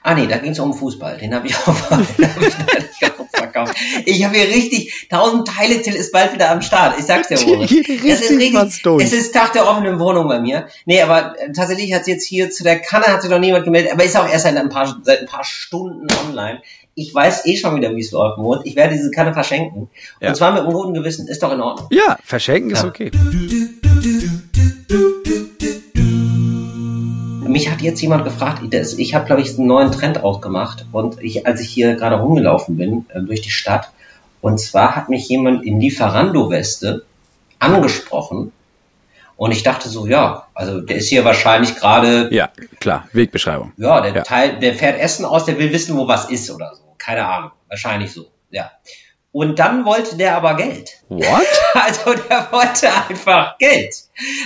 Ah 0.03 0.13
nee, 0.15 0.27
da 0.27 0.37
ging 0.37 0.51
es 0.51 0.59
um 0.59 0.73
Fußball. 0.73 1.17
Den 1.17 1.33
habe 1.33 1.47
ich 1.47 1.55
auch, 1.67 1.73
den 1.87 1.97
hab 1.97 2.41
ich 2.41 2.57
neulich 2.57 3.13
auch 3.19 3.25
verkauft. 3.33 3.73
Ich 4.05 4.23
habe 4.25 4.35
hier 4.37 4.47
richtig, 4.49 5.07
tausend 5.09 5.47
Teile, 5.47 5.81
Till 5.81 5.95
ist 5.95 6.11
bald 6.11 6.33
wieder 6.33 6.51
am 6.51 6.61
Start. 6.61 6.99
Ich 6.99 7.05
sag's 7.05 7.29
dir, 7.29 7.39
Moritz. 7.47 7.69
Hier 7.69 7.83
Das 7.83 8.21
ist 8.21 8.37
richtig. 8.37 8.85
Es 9.01 9.13
ist 9.13 9.33
Tag 9.33 9.53
der 9.53 9.67
offenen 9.67 9.99
Wohnung 9.99 10.27
bei 10.27 10.39
mir. 10.41 10.67
Nee, 10.85 11.01
aber 11.01 11.39
äh, 11.39 11.51
tatsächlich 11.53 11.93
hat 11.93 12.05
jetzt 12.07 12.25
hier 12.27 12.49
zu 12.51 12.63
der 12.63 12.79
Kanne 12.79 13.05
hat 13.05 13.21
sich 13.21 13.31
noch 13.31 13.39
niemand 13.39 13.63
gemeldet, 13.63 13.93
aber 13.93 14.03
ist 14.03 14.17
auch 14.17 14.27
erst 14.27 14.43
seit 14.43 14.57
ein 14.57 14.69
paar, 14.69 14.99
seit 15.03 15.21
ein 15.21 15.25
paar 15.27 15.45
Stunden 15.45 16.07
online. 16.27 16.61
Ich 16.95 17.15
weiß 17.15 17.45
eh 17.45 17.55
schon 17.55 17.75
wieder, 17.75 17.95
wie 17.95 18.01
es 18.01 18.11
läuft, 18.11 18.37
Moritz. 18.37 18.61
Ich 18.65 18.75
werde 18.75 18.93
diese 18.93 19.09
Kanne 19.09 19.33
verschenken. 19.33 19.89
Ja. 20.19 20.29
Und 20.29 20.35
zwar 20.35 20.51
mit 20.51 20.61
einem 20.61 20.73
guten 20.73 20.93
Gewissen. 20.93 21.27
Ist 21.27 21.41
doch 21.41 21.51
in 21.51 21.61
Ordnung. 21.61 21.87
Ja, 21.91 22.17
verschenken 22.23 22.69
ist 22.71 22.83
Ja. 22.83 22.89
okay. 22.89 23.09
Mich 23.13 23.63
hat 25.29 25.32
jetzt 27.83 28.01
jemand 28.01 28.23
gefragt, 28.23 28.61
ich 28.97 29.13
habe, 29.15 29.25
glaube 29.25 29.41
ich, 29.41 29.57
einen 29.57 29.67
neuen 29.67 29.91
Trend 29.91 30.23
ausgemacht. 30.23 30.85
Und 30.91 31.21
ich, 31.21 31.45
als 31.45 31.61
ich 31.61 31.69
hier 31.69 31.95
gerade 31.95 32.15
rumgelaufen 32.17 32.77
bin, 32.77 33.05
äh, 33.09 33.21
durch 33.21 33.41
die 33.41 33.51
Stadt, 33.51 33.91
und 34.41 34.59
zwar 34.59 34.95
hat 34.95 35.09
mich 35.09 35.27
jemand 35.29 35.63
in 35.63 35.79
Lieferando-Weste 35.79 37.05
angesprochen. 37.59 38.51
Und 39.35 39.51
ich 39.51 39.63
dachte 39.63 39.89
so, 39.89 40.05
ja, 40.05 40.47
also 40.53 40.79
der 40.81 40.97
ist 40.97 41.07
hier 41.09 41.25
wahrscheinlich 41.25 41.75
gerade 41.75 42.29
Ja, 42.33 42.49
klar. 42.79 43.07
Wegbeschreibung. 43.13 43.73
Ja, 43.77 44.01
der 44.01 44.13
Ja. 44.15 44.21
Teil, 44.23 44.59
der 44.59 44.73
fährt 44.75 44.99
Essen 44.99 45.25
aus, 45.25 45.45
der 45.45 45.57
will 45.57 45.71
wissen, 45.71 45.97
wo 45.97 46.07
was 46.07 46.29
ist 46.29 46.51
oder 46.51 46.73
so. 46.75 46.83
Keine 46.97 47.25
Ahnung. 47.25 47.51
Wahrscheinlich 47.67 48.11
so. 48.11 48.27
Ja. 48.51 48.71
Und 49.31 49.57
dann 49.57 49.83
wollte 49.85 50.15
der 50.15 50.35
aber 50.37 50.55
Geld. 50.55 50.91
What? 51.09 51.23
Also 51.73 52.13
der 52.13 52.47
wollte 52.51 52.87
einfach 53.09 53.57
Geld. 53.57 53.95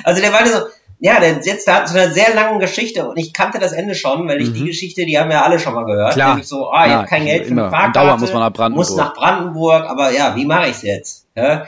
Also 0.04 0.22
der 0.22 0.32
war 0.32 0.48
so, 0.48 0.60
ja, 1.00 1.20
der 1.20 1.40
jetzt 1.44 1.68
da 1.68 1.76
hat 1.76 1.90
so 1.90 1.98
eine 1.98 2.12
sehr 2.12 2.34
lange 2.34 2.60
Geschichte 2.60 3.08
und 3.08 3.18
ich 3.18 3.32
kannte 3.34 3.60
das 3.60 3.72
Ende 3.72 3.94
schon, 3.94 4.28
weil 4.28 4.42
ich 4.42 4.52
die 4.54 4.66
Geschichte, 4.66 5.06
die 5.06 5.18
haben 5.20 5.30
wir 5.30 5.44
alle 5.44 5.60
schon 5.60 5.74
mal 5.76 5.86
gehört. 5.86 6.12
Mhm. 6.12 6.14
Klar. 6.16 6.30
Nämlich 6.30 6.48
so, 6.48 6.72
ah, 6.72 6.86
ich 6.86 6.92
Ja, 6.92 6.98
habe 7.00 7.08
kein 7.08 7.26
Geld 7.26 7.46
für 7.46 7.52
eine 7.52 7.62
Fahrkarte. 7.70 8.00
Andauernd 8.00 8.22
muss 8.22 8.34
man 8.34 8.42
nach 8.42 8.54
Brandenburg. 8.54 8.88
Muss 8.90 8.98
nach 8.98 9.14
Brandenburg, 9.14 9.86
aber 9.90 10.12
ja, 10.12 10.36
wie 10.36 10.46
mache 10.46 10.70
ich's 10.70 10.82
jetzt? 10.82 11.26
Ja? 11.36 11.66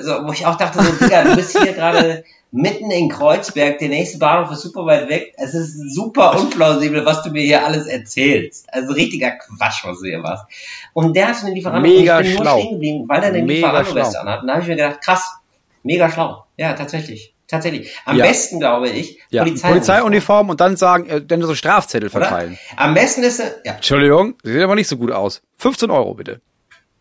So, 0.00 0.26
wo 0.26 0.32
ich 0.32 0.44
auch 0.46 0.56
dachte, 0.56 0.82
so, 0.82 0.92
Digga, 1.04 1.22
du 1.24 1.36
bist 1.36 1.56
hier 1.56 1.72
gerade 1.72 2.24
mitten 2.50 2.90
in 2.90 3.08
Kreuzberg, 3.08 3.78
der 3.78 3.88
nächste 3.88 4.18
Bahnhof 4.18 4.50
ist 4.52 4.60
super 4.62 4.84
weit 4.84 5.08
weg. 5.08 5.32
Es 5.38 5.54
ist 5.54 5.94
super 5.94 6.38
unplausibel, 6.38 7.06
was 7.06 7.22
du 7.22 7.30
mir 7.30 7.42
hier 7.42 7.64
alles 7.64 7.86
erzählst. 7.86 8.66
Also 8.72 8.92
richtiger 8.92 9.30
Quatsch, 9.30 9.84
was 9.84 10.00
du 10.00 10.06
hier 10.08 10.18
machst. 10.18 10.44
Und 10.92 11.14
der 11.16 11.28
hatte 11.28 11.46
eine 11.46 11.54
Lieferando 11.54 11.88
Mega 11.88 12.20
ich 12.20 12.34
bin 12.34 12.42
schlau. 12.42 12.52
nur 12.54 12.60
stehen 12.60 12.72
geblieben, 12.72 13.04
weil 13.08 13.22
er 13.22 13.28
eine 13.28 13.42
Mega 13.42 13.68
Lieferando-Weste 13.78 14.10
schlau. 14.12 14.20
anhat. 14.22 14.40
Und 14.42 14.46
da 14.48 14.52
habe 14.54 14.62
ich 14.62 14.68
mir 14.68 14.76
gedacht, 14.76 15.00
krass, 15.02 15.34
mega 15.82 16.10
schlau. 16.10 16.44
Ja, 16.58 16.74
tatsächlich. 16.74 17.31
Tatsächlich. 17.52 17.94
Am 18.06 18.16
Ja. 18.16 18.24
besten, 18.26 18.58
glaube 18.58 18.88
ich, 18.88 19.18
Ja, 19.30 19.44
Polizeiuniform 19.44 20.48
und 20.50 20.60
dann 20.60 20.76
sagen, 20.76 21.06
äh, 21.08 21.20
dann 21.24 21.42
so 21.42 21.54
Strafzettel 21.54 22.08
Oder? 22.08 22.20
verteilen. 22.22 22.58
Am 22.76 22.94
besten 22.94 23.22
ist, 23.22 23.40
ja, 23.64 23.74
Entschuldigung, 23.74 24.34
sie 24.42 24.54
sieht 24.54 24.62
aber 24.62 24.74
nicht 24.74 24.88
so 24.88 24.96
gut 24.96 25.12
aus. 25.12 25.42
15 25.58 25.90
Euro 25.90 26.14
bitte. 26.14 26.40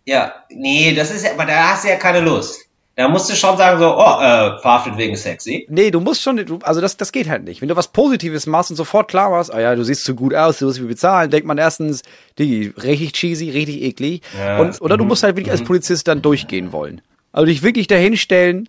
ja, 0.05 0.33
nee, 0.49 0.93
das 0.93 1.09
ist 1.11 1.23
ja, 1.25 1.31
aber 1.31 1.45
da 1.45 1.71
hast 1.71 1.85
du 1.85 1.89
ja 1.89 1.95
keine 1.95 2.19
Lust. 2.19 2.59
Da 2.97 3.07
musst 3.07 3.29
du 3.29 3.35
schon 3.35 3.57
sagen 3.57 3.79
so, 3.79 3.95
oh, 3.97 4.19
äh, 4.21 4.59
verhaftet 4.59 4.97
wegen 4.97 5.15
sexy. 5.15 5.65
Nee, 5.69 5.89
du 5.91 6.01
musst 6.01 6.21
schon, 6.21 6.35
du, 6.45 6.59
also 6.61 6.81
das, 6.81 6.97
das 6.97 7.13
geht 7.13 7.29
halt 7.29 7.45
nicht. 7.45 7.61
Wenn 7.61 7.69
du 7.69 7.75
was 7.77 7.87
Positives 7.87 8.45
machst 8.45 8.69
und 8.69 8.75
sofort 8.75 9.07
klar 9.07 9.29
machst, 9.29 9.53
ah 9.53 9.61
ja, 9.61 9.73
du 9.75 9.83
siehst 9.83 10.03
zu 10.03 10.13
gut 10.13 10.35
aus, 10.35 10.59
du 10.59 10.65
musst 10.65 10.77
viel 10.79 10.87
bezahlen, 10.87 11.29
denkt 11.31 11.47
man 11.47 11.57
erstens, 11.57 12.01
Digi, 12.37 12.73
richtig 12.83 13.13
cheesy, 13.13 13.49
richtig 13.51 13.81
eklig. 13.83 14.21
Ja. 14.37 14.59
Und, 14.59 14.81
oder 14.81 14.97
du 14.97 15.05
musst 15.05 15.23
halt 15.23 15.37
wirklich 15.37 15.51
als 15.51 15.63
Polizist 15.63 16.09
dann 16.09 16.21
durchgehen 16.21 16.73
wollen. 16.73 17.01
Also 17.31 17.45
dich 17.45 17.63
wirklich 17.63 17.87
dahinstellen 17.87 18.67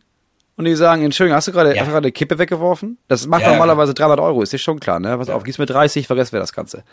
und 0.57 0.65
die 0.65 0.75
sagen, 0.77 1.03
Entschuldigung, 1.05 1.37
hast 1.37 1.49
du 1.49 1.53
gerade 1.53 1.75
Ja. 1.75 1.83
eine 1.85 2.13
Kippe 2.13 2.39
weggeworfen? 2.39 2.99
Das 3.09 3.27
macht 3.27 3.43
Ja, 3.43 3.51
normalerweise 3.53 3.95
300 3.95 4.21
Euro, 4.21 4.43
ist 4.43 4.53
dir 4.53 4.59
schon 4.59 4.81
klar, 4.81 5.01
ne? 5.01 5.17
Pass 5.17 5.31
auf, 5.31 5.45
gieß 5.45 5.59
mir 5.59 5.67
30, 5.67 6.07
vergessen 6.07 6.33
wir 6.33 6.41
das 6.41 6.53
Ganze. 6.53 6.85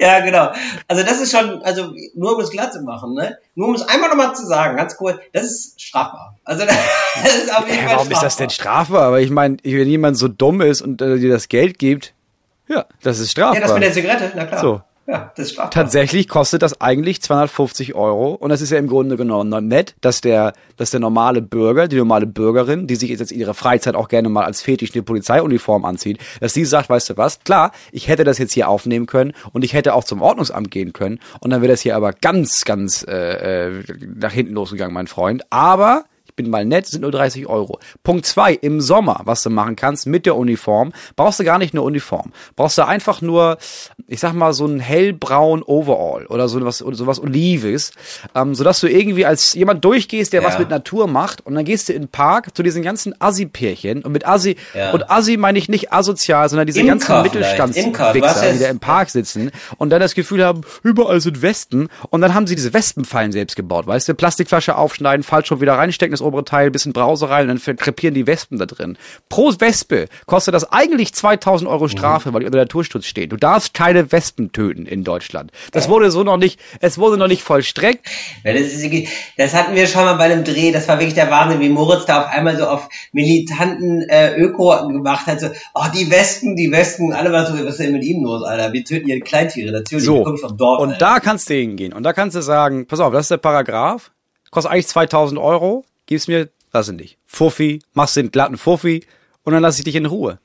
Ja, 0.00 0.20
genau. 0.20 0.50
Also 0.88 1.02
das 1.02 1.20
ist 1.20 1.32
schon, 1.32 1.62
also 1.62 1.92
nur 2.14 2.34
um 2.36 2.40
es 2.40 2.50
klar 2.50 2.70
zu 2.70 2.82
machen, 2.82 3.14
ne? 3.14 3.38
Nur 3.54 3.68
um 3.68 3.74
es 3.74 3.82
einmal 3.82 4.10
nochmal 4.10 4.34
zu 4.34 4.44
sagen, 4.46 4.76
ganz 4.76 4.96
kurz, 4.96 5.18
das 5.32 5.44
ist 5.46 5.80
strafbar. 5.80 6.36
Also 6.44 6.64
das 6.66 7.34
ist 7.36 7.56
auf 7.56 7.66
jeden 7.68 7.80
Fall 7.86 7.96
warum 7.96 8.10
ist 8.10 8.22
das 8.22 8.34
strafbar. 8.34 8.38
denn 8.38 8.50
strafbar? 8.50 9.02
Aber 9.02 9.20
ich 9.20 9.30
meine, 9.30 9.56
wenn 9.62 9.88
jemand 9.88 10.18
so 10.18 10.28
dumm 10.28 10.60
ist 10.60 10.82
und 10.82 11.00
äh, 11.00 11.18
dir 11.18 11.30
das 11.30 11.48
Geld 11.48 11.78
gibt, 11.78 12.12
ja, 12.68 12.84
das 13.02 13.18
ist 13.18 13.30
strafbar. 13.32 13.54
Ja, 13.54 13.60
das 13.62 13.72
mit 13.74 13.82
der 13.84 13.92
Zigarette, 13.92 14.32
na 14.36 14.44
klar. 14.44 14.60
So. 14.60 14.82
Ja, 15.16 15.32
das 15.36 15.52
ist. 15.52 15.60
Tatsächlich 15.70 16.28
kostet 16.28 16.62
das 16.62 16.80
eigentlich 16.80 17.22
250 17.22 17.94
Euro 17.94 18.32
und 18.34 18.50
das 18.50 18.60
ist 18.60 18.70
ja 18.70 18.78
im 18.78 18.88
Grunde 18.88 19.16
genommen 19.16 19.68
nett, 19.68 19.94
dass 20.00 20.20
der, 20.20 20.52
dass 20.76 20.90
der 20.90 20.98
normale 20.98 21.42
Bürger, 21.42 21.86
die 21.86 21.96
normale 21.96 22.26
Bürgerin, 22.26 22.88
die 22.88 22.96
sich 22.96 23.10
jetzt 23.10 23.30
in 23.30 23.38
ihrer 23.38 23.54
Freizeit 23.54 23.94
auch 23.94 24.08
gerne 24.08 24.28
mal 24.28 24.44
als 24.44 24.62
Fetisch 24.62 24.92
eine 24.94 25.04
Polizeiuniform 25.04 25.84
anzieht, 25.84 26.18
dass 26.40 26.54
die 26.54 26.64
sagt, 26.64 26.90
weißt 26.90 27.10
du 27.10 27.16
was, 27.16 27.38
klar, 27.40 27.70
ich 27.92 28.08
hätte 28.08 28.24
das 28.24 28.38
jetzt 28.38 28.52
hier 28.52 28.68
aufnehmen 28.68 29.06
können 29.06 29.32
und 29.52 29.64
ich 29.64 29.74
hätte 29.74 29.94
auch 29.94 30.02
zum 30.02 30.22
Ordnungsamt 30.22 30.72
gehen 30.72 30.92
können 30.92 31.20
und 31.40 31.50
dann 31.50 31.62
wäre 31.62 31.72
das 31.72 31.82
hier 31.82 31.94
aber 31.94 32.12
ganz, 32.12 32.64
ganz 32.64 33.04
äh, 33.06 33.68
äh, 33.68 33.84
nach 34.16 34.32
hinten 34.32 34.54
losgegangen, 34.54 34.92
mein 34.92 35.06
Freund. 35.06 35.44
Aber 35.50 36.04
bin 36.36 36.50
mal 36.50 36.64
nett, 36.64 36.86
sind 36.86 37.00
nur 37.00 37.10
30 37.10 37.46
Euro. 37.48 37.78
Punkt 38.04 38.26
zwei, 38.26 38.52
im 38.52 38.80
Sommer, 38.80 39.22
was 39.24 39.42
du 39.42 39.50
machen 39.50 39.74
kannst 39.74 40.06
mit 40.06 40.26
der 40.26 40.36
Uniform, 40.36 40.92
brauchst 41.16 41.40
du 41.40 41.44
gar 41.44 41.58
nicht 41.58 41.74
eine 41.74 41.82
Uniform. 41.82 42.32
Brauchst 42.54 42.76
du 42.78 42.86
einfach 42.86 43.22
nur, 43.22 43.58
ich 44.06 44.20
sag 44.20 44.34
mal, 44.34 44.52
so 44.52 44.66
ein 44.66 44.78
hellbraun 44.80 45.62
Overall 45.62 46.26
oder 46.26 46.48
so 46.48 46.62
was, 46.64 46.78
so 46.78 47.06
was 47.06 47.20
Olives, 47.20 47.92
ähm, 48.34 48.54
sodass 48.54 48.80
du 48.80 48.86
irgendwie 48.88 49.24
als 49.26 49.54
jemand 49.54 49.84
durchgehst, 49.84 50.32
der 50.32 50.42
Ja. 50.42 50.48
was 50.48 50.58
mit 50.58 50.68
Natur 50.70 51.06
macht 51.08 51.44
und 51.46 51.54
dann 51.54 51.64
gehst 51.64 51.88
du 51.88 51.92
in 51.94 52.02
den 52.02 52.08
Park 52.08 52.54
zu 52.56 52.62
diesen 52.62 52.82
ganzen 52.82 53.14
Assi-Pärchen 53.20 54.02
und 54.02 54.12
mit 54.12 54.26
Assi, 54.26 54.56
Ja. 54.74 54.92
und 54.92 55.10
Assi 55.10 55.36
meine 55.36 55.58
ich 55.58 55.68
nicht 55.68 55.92
asozial, 55.92 56.48
sondern 56.48 56.66
diese 56.66 56.80
Imker 56.80 56.92
ganzen 56.96 57.22
Mittelstandswichser, 57.22 58.52
die 58.52 58.58
da 58.58 58.68
im 58.68 58.78
Park 58.80 59.10
sitzen 59.10 59.50
und 59.78 59.90
dann 59.90 60.00
das 60.00 60.14
Gefühl 60.14 60.44
haben, 60.44 60.60
überall 60.82 61.20
sind 61.20 61.42
Westen 61.42 61.88
und 62.10 62.20
dann 62.20 62.34
haben 62.34 62.46
sie 62.46 62.54
diese 62.54 62.72
Wespenfallen 62.74 63.32
selbst 63.32 63.56
gebaut, 63.56 63.86
weißt 63.86 64.08
du, 64.08 64.14
Plastikflasche 64.14 64.76
aufschneiden, 64.76 65.22
Fallschirm 65.22 65.60
wieder 65.60 65.74
reinstecken, 65.74 66.12
das 66.12 66.20
obere 66.26 66.44
Teil, 66.44 66.70
bisschen 66.70 66.92
Brause 66.92 67.28
rein 67.30 67.48
und 67.48 67.66
dann 67.66 67.76
krepieren 67.76 68.14
die 68.14 68.26
Wespen 68.26 68.58
da 68.58 68.66
drin. 68.66 68.98
Pro 69.28 69.52
Wespe 69.58 70.06
kostet 70.26 70.54
das 70.54 70.70
eigentlich 70.72 71.14
2000 71.14 71.70
Euro 71.70 71.88
Strafe, 71.88 72.32
weil 72.32 72.40
die 72.40 72.46
unter 72.46 72.58
Naturschutz 72.58 73.06
stehen. 73.06 73.30
Du 73.30 73.36
darfst 73.36 73.74
keine 73.74 74.12
Wespen 74.12 74.52
töten 74.52 74.86
in 74.86 75.04
Deutschland. 75.04 75.52
Das 75.72 75.88
wurde 75.88 76.10
so 76.10 76.22
noch 76.24 76.36
nicht, 76.36 76.60
es 76.80 76.98
wurde 76.98 77.16
noch 77.16 77.28
nicht 77.28 77.42
vollstreckt. 77.42 78.06
Weil 78.44 78.54
das, 78.54 78.72
ist, 78.72 79.08
das 79.36 79.54
hatten 79.54 79.74
wir 79.74 79.86
schon 79.86 80.04
mal 80.04 80.14
bei 80.14 80.24
einem 80.24 80.44
Dreh, 80.44 80.72
das 80.72 80.88
war 80.88 80.98
wirklich 80.98 81.14
der 81.14 81.30
Wahnsinn, 81.30 81.60
wie 81.60 81.68
Moritz 81.68 82.06
da 82.06 82.22
auf 82.22 82.28
einmal 82.28 82.56
so 82.56 82.66
auf 82.66 82.88
militanten 83.12 84.02
äh, 84.08 84.34
Öko 84.36 84.88
gemacht 84.88 85.26
hat, 85.26 85.40
so, 85.40 85.48
oh, 85.74 85.84
die 85.94 86.10
Wespen, 86.10 86.56
die 86.56 86.70
Wespen, 86.70 87.12
alle 87.12 87.32
waren 87.32 87.46
so, 87.46 87.52
was 87.64 87.72
ist 87.72 87.80
denn 87.80 87.92
mit 87.92 88.04
ihm 88.04 88.22
los, 88.22 88.42
Alter? 88.44 88.72
Wir 88.72 88.84
töten 88.84 89.06
hier 89.06 89.20
Kleintiere, 89.20 89.72
natürlich, 89.72 90.04
So. 90.04 90.22
kommen 90.22 90.38
vom 90.38 90.56
Dorf. 90.56 90.80
Und 90.80 90.92
Alter. 90.92 90.98
da 90.98 91.20
kannst 91.20 91.48
du 91.50 91.54
hingehen. 91.54 91.92
Und 91.92 92.02
da 92.02 92.12
kannst 92.12 92.36
du 92.36 92.40
sagen, 92.42 92.86
pass 92.86 93.00
auf, 93.00 93.12
das 93.12 93.22
ist 93.22 93.30
der 93.30 93.36
Paragraph. 93.38 94.10
Kostet 94.50 94.72
eigentlich 94.72 94.86
2000 94.88 95.40
Euro. 95.40 95.84
Gib's 96.06 96.28
mir, 96.28 96.48
lass 96.72 96.88
ihn 96.88 96.96
nicht. 96.96 97.18
Fuffi, 97.24 97.80
machst 97.92 98.16
den 98.16 98.30
glatten 98.30 98.56
Fuffi 98.56 99.04
und 99.44 99.52
dann 99.52 99.62
lass 99.62 99.78
ich 99.78 99.84
dich 99.84 99.94
in 99.96 100.06
Ruhe. 100.06 100.38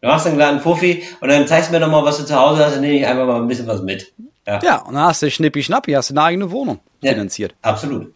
Du 0.00 0.08
machst 0.08 0.26
einen 0.26 0.36
kleinen 0.36 0.60
Fuffi 0.60 1.02
und 1.20 1.28
dann 1.28 1.46
zeigst 1.46 1.70
du 1.70 1.74
mir 1.74 1.80
doch 1.80 1.90
mal, 1.90 2.04
was 2.04 2.18
du 2.18 2.24
zu 2.26 2.34
Hause 2.36 2.64
hast, 2.64 2.74
dann 2.74 2.82
nehme 2.82 2.98
ich 2.98 3.06
einfach 3.06 3.26
mal 3.26 3.40
ein 3.40 3.48
bisschen 3.48 3.66
was 3.66 3.80
mit. 3.82 4.12
Ja, 4.46 4.60
Ja, 4.62 4.76
und 4.82 4.94
dann 4.94 5.04
hast 5.04 5.22
du 5.22 5.30
Schnippi 5.30 5.62
Schnappi, 5.62 5.92
hast 5.92 6.10
du 6.10 6.14
eine 6.14 6.22
eigene 6.22 6.50
Wohnung 6.50 6.80
Ja, 7.00 7.12
finanziert. 7.12 7.54
Absolut. 7.62 8.12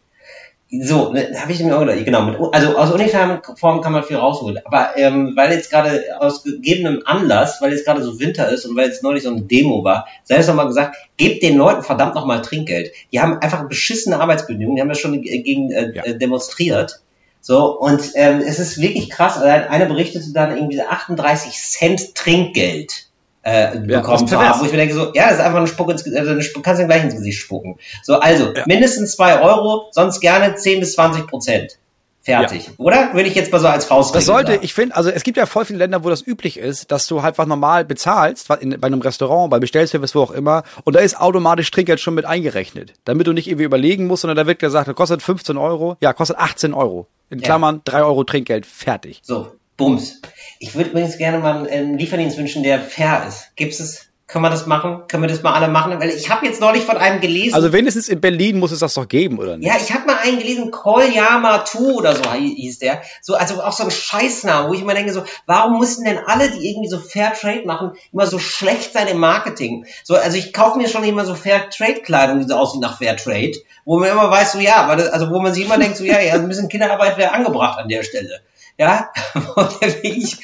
So, 0.70 1.12
ne, 1.14 1.34
habe 1.40 1.50
ich 1.50 1.60
mir 1.60 1.74
auch 1.74 1.80
gedacht, 1.80 2.04
genau. 2.04 2.22
Mit, 2.22 2.36
also 2.52 2.76
aus 2.76 2.92
Uniform 2.92 3.80
kann 3.80 3.92
man 3.92 4.02
viel 4.02 4.16
rausholen. 4.18 4.58
Aber 4.66 4.98
ähm, 4.98 5.32
weil 5.34 5.52
jetzt 5.52 5.70
gerade 5.70 6.04
aus 6.20 6.42
gegebenem 6.42 7.02
Anlass, 7.06 7.62
weil 7.62 7.72
jetzt 7.72 7.86
gerade 7.86 8.02
so 8.02 8.20
Winter 8.20 8.50
ist 8.50 8.66
und 8.66 8.76
weil 8.76 8.88
jetzt 8.88 9.02
neulich 9.02 9.22
so 9.22 9.30
eine 9.30 9.40
Demo 9.40 9.82
war, 9.82 10.06
sei 10.24 10.36
es 10.36 10.46
nochmal 10.46 10.66
gesagt, 10.66 10.96
gebt 11.16 11.42
den 11.42 11.56
Leuten 11.56 11.82
verdammt 11.82 12.14
nochmal 12.14 12.42
Trinkgeld. 12.42 12.92
Die 13.12 13.20
haben 13.20 13.38
einfach 13.38 13.66
beschissene 13.66 14.20
Arbeitsbedingungen, 14.20 14.76
die 14.76 14.82
haben 14.82 14.90
das 14.90 15.00
schon 15.00 15.20
gegen 15.22 15.70
äh, 15.70 15.90
Ja. 15.94 16.04
äh, 16.04 16.18
demonstriert. 16.18 17.00
So, 17.40 17.78
und 17.78 18.02
ähm, 18.14 18.42
es 18.46 18.58
ist 18.58 18.78
wirklich 18.78 19.08
krass. 19.08 19.38
Also 19.38 19.68
Eine 19.70 19.86
berichtete 19.86 20.32
dann 20.34 20.54
irgendwie 20.54 20.82
38 20.82 21.52
Cent 21.52 22.14
Trinkgeld 22.14 23.07
äh, 23.48 23.78
bekommen 23.78 24.14
ist 24.24 24.28
zu 24.28 24.38
haben, 24.38 24.60
wo 24.60 24.64
ich 24.66 24.72
mir 24.72 24.78
denke, 24.78 24.94
so, 24.94 25.12
ja, 25.14 25.24
das 25.28 25.34
ist 25.34 25.40
einfach 25.40 25.58
eine 25.58 25.66
Spuck 25.66 25.90
ins 25.90 26.04
also 26.14 26.30
eine 26.32 26.42
kannst 26.62 26.80
du 26.82 26.86
gleich 26.86 27.04
ins 27.04 27.14
Gesicht 27.14 27.38
spucken. 27.40 27.78
So, 28.02 28.14
also, 28.20 28.52
Ja. 28.54 28.64
mindestens 28.66 29.12
zwei 29.16 29.40
Euro, 29.40 29.88
sonst 29.92 30.20
gerne 30.20 30.54
10 30.54 30.80
bis 30.80 30.92
20 30.94 31.26
Prozent. 31.26 31.78
Fertig. 32.22 32.68
Oder? 32.76 33.14
Würde 33.14 33.26
ich 33.28 33.34
jetzt 33.34 33.50
mal 33.52 33.58
so 33.58 33.68
als 33.68 33.86
Faustregel 33.86 34.18
Das 34.18 34.26
sollte, 34.26 34.52
sagen. 34.52 34.64
ich 34.64 34.74
finde, 34.74 34.96
also 34.96 35.08
es 35.08 35.22
gibt 35.22 35.38
ja 35.38 35.46
voll 35.46 35.64
viele 35.64 35.78
Länder, 35.78 36.04
wo 36.04 36.10
das 36.10 36.26
üblich 36.26 36.58
ist, 36.58 36.92
dass 36.92 37.06
du 37.06 37.22
halt 37.22 37.32
einfach 37.32 37.46
normal 37.46 37.86
bezahlst, 37.86 38.50
in, 38.60 38.78
bei 38.78 38.86
einem 38.86 39.00
Restaurant, 39.00 39.50
bei 39.50 39.58
Bestellservice, 39.58 40.14
wo 40.14 40.20
auch 40.22 40.30
immer, 40.32 40.62
und 40.84 40.94
da 40.94 41.00
ist 41.00 41.18
automatisch 41.18 41.70
Trinkgeld 41.70 42.00
schon 42.00 42.14
mit 42.14 42.26
eingerechnet. 42.26 42.92
Damit 43.06 43.26
du 43.26 43.32
nicht 43.32 43.46
irgendwie 43.48 43.64
überlegen 43.64 44.06
musst, 44.06 44.22
sondern 44.22 44.36
da 44.36 44.46
wird 44.46 44.58
gesagt, 44.58 44.88
das 44.88 44.94
kostet 44.94 45.22
15 45.22 45.56
Euro, 45.56 45.96
ja, 46.02 46.12
kostet 46.12 46.36
18 46.38 46.74
Euro. 46.74 47.06
In 47.30 47.38
Ja. 47.38 47.44
Klammern, 47.46 47.80
3 47.86 48.02
Euro 48.02 48.24
Trinkgeld, 48.24 48.66
fertig. 48.66 49.20
So, 49.22 49.52
Bums. 49.78 50.20
Ich 50.58 50.74
würde 50.74 50.90
übrigens 50.90 51.16
gerne 51.16 51.38
mal 51.38 51.66
einen 51.66 51.96
Lieferdienst 51.96 52.36
wünschen, 52.36 52.62
der 52.62 52.80
fair 52.80 53.24
ist. 53.26 53.56
Gibt's 53.56 53.80
es? 53.80 54.04
Können 54.26 54.44
wir 54.44 54.50
das 54.50 54.66
machen? 54.66 55.04
Können 55.08 55.22
wir 55.22 55.28
das 55.30 55.42
mal 55.42 55.54
alle 55.54 55.68
machen? 55.68 55.98
Weil 56.00 56.10
ich 56.10 56.28
habe 56.28 56.44
jetzt 56.44 56.60
neulich 56.60 56.82
von 56.84 56.98
einem 56.98 57.22
gelesen. 57.22 57.54
Also 57.54 57.72
wenigstens 57.72 58.10
in 58.10 58.20
Berlin 58.20 58.58
muss 58.58 58.72
es 58.72 58.80
das 58.80 58.92
doch 58.92 59.08
geben, 59.08 59.38
oder 59.38 59.56
nicht? 59.56 59.66
Ja, 59.66 59.76
ich 59.80 59.94
habe 59.94 60.04
mal 60.04 60.18
einen 60.18 60.38
gelesen, 60.38 60.70
Kolyama 60.70 61.58
Tu 61.58 61.92
oder 61.96 62.14
so 62.14 62.30
hi- 62.30 62.54
hieß 62.54 62.78
der. 62.80 63.00
So, 63.22 63.36
also 63.36 63.62
auch 63.62 63.72
so 63.72 63.84
ein 63.84 63.90
Scheißname, 63.90 64.68
wo 64.68 64.74
ich 64.74 64.82
immer 64.82 64.92
denke, 64.92 65.14
so, 65.14 65.22
warum 65.46 65.78
mussten 65.78 66.04
denn 66.04 66.18
alle, 66.18 66.50
die 66.50 66.68
irgendwie 66.68 66.90
so 66.90 66.98
Fair 66.98 67.32
Trade 67.32 67.62
machen, 67.64 67.92
immer 68.12 68.26
so 68.26 68.38
schlecht 68.38 68.92
sein 68.92 69.06
im 69.06 69.16
Marketing? 69.18 69.86
So, 70.04 70.16
also 70.16 70.36
ich 70.36 70.52
kaufe 70.52 70.76
mir 70.76 70.88
schon 70.90 71.04
immer 71.04 71.24
so 71.24 71.34
Fair 71.34 71.70
Trade 71.70 72.02
Kleidung, 72.02 72.40
die 72.40 72.46
so 72.48 72.56
aussieht 72.56 72.82
nach 72.82 72.98
Fair 72.98 73.16
Trade, 73.16 73.52
wo 73.86 73.98
man 73.98 74.10
immer 74.10 74.30
weiß, 74.30 74.52
so 74.52 74.58
ja, 74.58 74.76
aber 74.82 74.96
das, 74.96 75.08
also 75.08 75.30
wo 75.30 75.40
man 75.40 75.54
sich 75.54 75.64
immer 75.64 75.78
denkt, 75.78 75.96
so 75.96 76.04
ja, 76.04 76.20
ja, 76.20 76.34
ein 76.34 76.48
bisschen 76.48 76.68
Kinderarbeit 76.68 77.16
wäre 77.16 77.32
angebracht 77.32 77.78
an 77.78 77.88
der 77.88 78.02
Stelle. 78.02 78.40
Ja, 78.78 79.10
und 79.34 79.82
dann 79.82 80.00
bin 80.00 80.14
ich, 80.14 80.38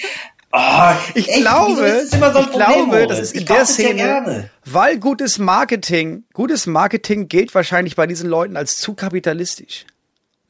oh, 0.52 0.92
Ich 1.14 1.28
echt, 1.28 1.40
glaube, 1.40 2.06
so 2.10 2.40
ich 2.40 2.50
glaube, 2.50 3.06
das 3.06 3.20
ist 3.20 3.34
in 3.34 3.46
der 3.46 3.64
Szene, 3.64 4.50
weil 4.64 4.98
gutes 4.98 5.38
Marketing, 5.38 6.24
gutes 6.32 6.66
Marketing 6.66 7.28
gilt 7.28 7.54
wahrscheinlich 7.54 7.96
bei 7.96 8.06
diesen 8.06 8.28
Leuten 8.28 8.56
als 8.56 8.76
zu 8.76 8.94
kapitalistisch. 8.94 9.86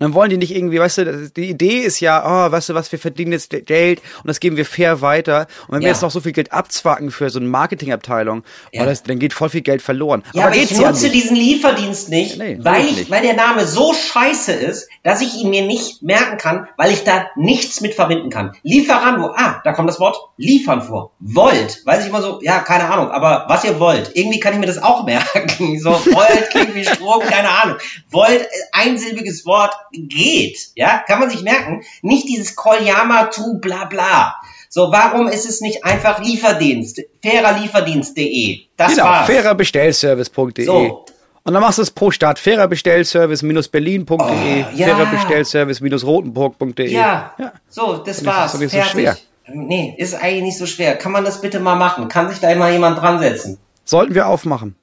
Dann 0.04 0.12
wollen 0.14 0.28
die 0.28 0.36
nicht 0.36 0.54
irgendwie, 0.54 0.78
weißt 0.78 0.98
du, 0.98 1.30
die 1.34 1.48
Idee 1.48 1.78
ist 1.80 1.98
ja, 2.00 2.22
oh, 2.24 2.52
weißt 2.52 2.68
du 2.68 2.74
was, 2.74 2.92
wir 2.92 2.98
verdienen 2.98 3.32
jetzt 3.32 3.48
Geld 3.66 4.00
und 4.18 4.28
das 4.28 4.38
geben 4.38 4.56
wir 4.58 4.66
fair 4.66 5.00
weiter. 5.00 5.46
Und 5.66 5.74
wenn 5.76 5.80
wir 5.80 5.86
Ja. 5.88 5.92
jetzt 5.94 6.02
noch 6.02 6.10
so 6.10 6.20
viel 6.20 6.32
Geld 6.32 6.52
abzwacken 6.52 7.10
für 7.10 7.30
so 7.30 7.38
eine 7.38 7.48
Marketingabteilung, 7.48 8.42
Ja. 8.72 8.82
oh, 8.82 8.86
das, 8.86 9.02
dann 9.02 9.18
geht 9.18 9.32
voll 9.32 9.48
viel 9.48 9.62
Geld 9.62 9.80
verloren. 9.80 10.22
Ja, 10.34 10.46
aber, 10.46 10.54
ich 10.56 10.68
geht's 10.68 10.78
ja 10.80 10.88
nutze 10.90 11.04
nicht. 11.04 11.14
diesen 11.14 11.36
Lieferdienst 11.36 12.10
nicht, 12.10 12.36
Nee, 12.38 12.58
weil, 12.60 12.84
ich 12.84 12.90
ich, 12.90 12.96
nicht. 12.98 13.10
weil 13.10 13.22
der 13.22 13.34
Name 13.34 13.66
so 13.66 13.94
scheiße 13.94 14.52
ist, 14.52 14.88
dass 15.02 15.22
ich 15.22 15.34
ihn 15.36 15.48
mir 15.50 15.62
nicht 15.64 16.02
merken 16.02 16.36
kann, 16.36 16.68
weil 16.76 16.92
ich 16.92 17.04
da 17.04 17.26
nichts 17.36 17.80
mit 17.80 17.94
verbinden 17.94 18.28
kann. 18.28 18.52
Lieferando, 18.62 19.32
ah, 19.34 19.60
da 19.64 19.72
kommt 19.72 19.88
das 19.88 20.00
Wort 20.00 20.18
liefern 20.36 20.82
vor. 20.82 21.12
Wollt, 21.20 21.80
weiß 21.86 22.02
ich 22.02 22.10
immer 22.10 22.20
so, 22.20 22.40
ja, 22.42 22.58
keine 22.60 22.90
Ahnung, 22.90 23.10
aber 23.10 23.46
was 23.48 23.64
ihr 23.64 23.80
wollt, 23.80 24.10
irgendwie 24.14 24.40
kann 24.40 24.52
ich 24.52 24.58
mir 24.60 24.66
das 24.66 24.82
auch 24.82 25.04
merken. 25.06 25.78
So, 25.80 25.90
wollt 25.90 26.50
klingt 26.50 26.74
wie 26.74 26.84
Strom, 26.84 27.20
keine 27.20 27.48
Ahnung. 27.48 27.76
Wollt, 28.10 28.46
einsilbiges 28.72 29.46
Wort, 29.46 29.72
geht, 29.94 30.58
ja, 30.74 31.02
kann 31.06 31.20
man 31.20 31.30
sich 31.30 31.42
merken. 31.42 31.82
Nicht 32.02 32.28
dieses 32.28 32.56
Kolyama 32.56 33.24
tu 33.26 33.58
bla 33.60 33.84
bla. 33.86 34.34
So, 34.68 34.90
warum 34.90 35.28
ist 35.28 35.48
es 35.48 35.60
nicht 35.60 35.84
einfach 35.84 36.20
Lieferdienst? 36.22 37.00
Fairerlieferdienst.de. 37.22 38.60
Das 38.76 38.92
Genau, 38.92 39.04
war's. 39.04 39.26
fairerbestellservice.de. 39.26 40.64
So. 40.64 41.04
Und 41.46 41.52
dann 41.52 41.62
machst 41.62 41.76
du 41.78 41.82
es 41.82 41.90
pro 41.90 42.10
Stadt, 42.10 42.38
fairerbestellservice-berlin.de, 42.38 44.06
Oh, 44.10 44.66
ja. 44.74 44.86
fairerbestellservice-rotenburg.de. 44.86 46.90
Ja, 46.90 47.34
Ja. 47.38 47.52
so, 47.68 47.98
das 47.98 47.98
Und 47.98 48.06
das 48.06 48.24
war's. 48.26 48.46
ist 48.46 48.54
doch 48.54 48.60
nicht 48.60 48.72
so 48.72 48.82
schwer. 48.82 49.16
Nee, 49.52 49.94
ist 49.98 50.14
eigentlich 50.14 50.42
nicht 50.42 50.58
so 50.58 50.64
schwer. 50.66 50.96
Kann 50.96 51.12
man 51.12 51.24
das 51.24 51.40
bitte 51.42 51.60
mal 51.60 51.76
machen? 51.76 52.08
Kann 52.08 52.30
sich 52.30 52.40
da 52.40 52.50
immer 52.50 52.70
jemand 52.70 52.98
dran 52.98 53.18
setzen? 53.18 53.58
Sollten 53.84 54.14
wir 54.14 54.26
aufmachen. 54.26 54.74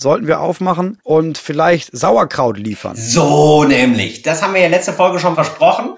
Sollten 0.00 0.26
wir 0.26 0.40
aufmachen 0.40 0.98
und 1.02 1.36
vielleicht 1.36 1.94
Sauerkraut 1.94 2.56
liefern. 2.56 2.96
So 2.96 3.64
nämlich. 3.64 4.22
Das 4.22 4.42
haben 4.42 4.54
wir 4.54 4.62
ja 4.62 4.68
letzte 4.68 4.94
Folge 4.94 5.18
schon 5.18 5.34
versprochen, 5.34 5.96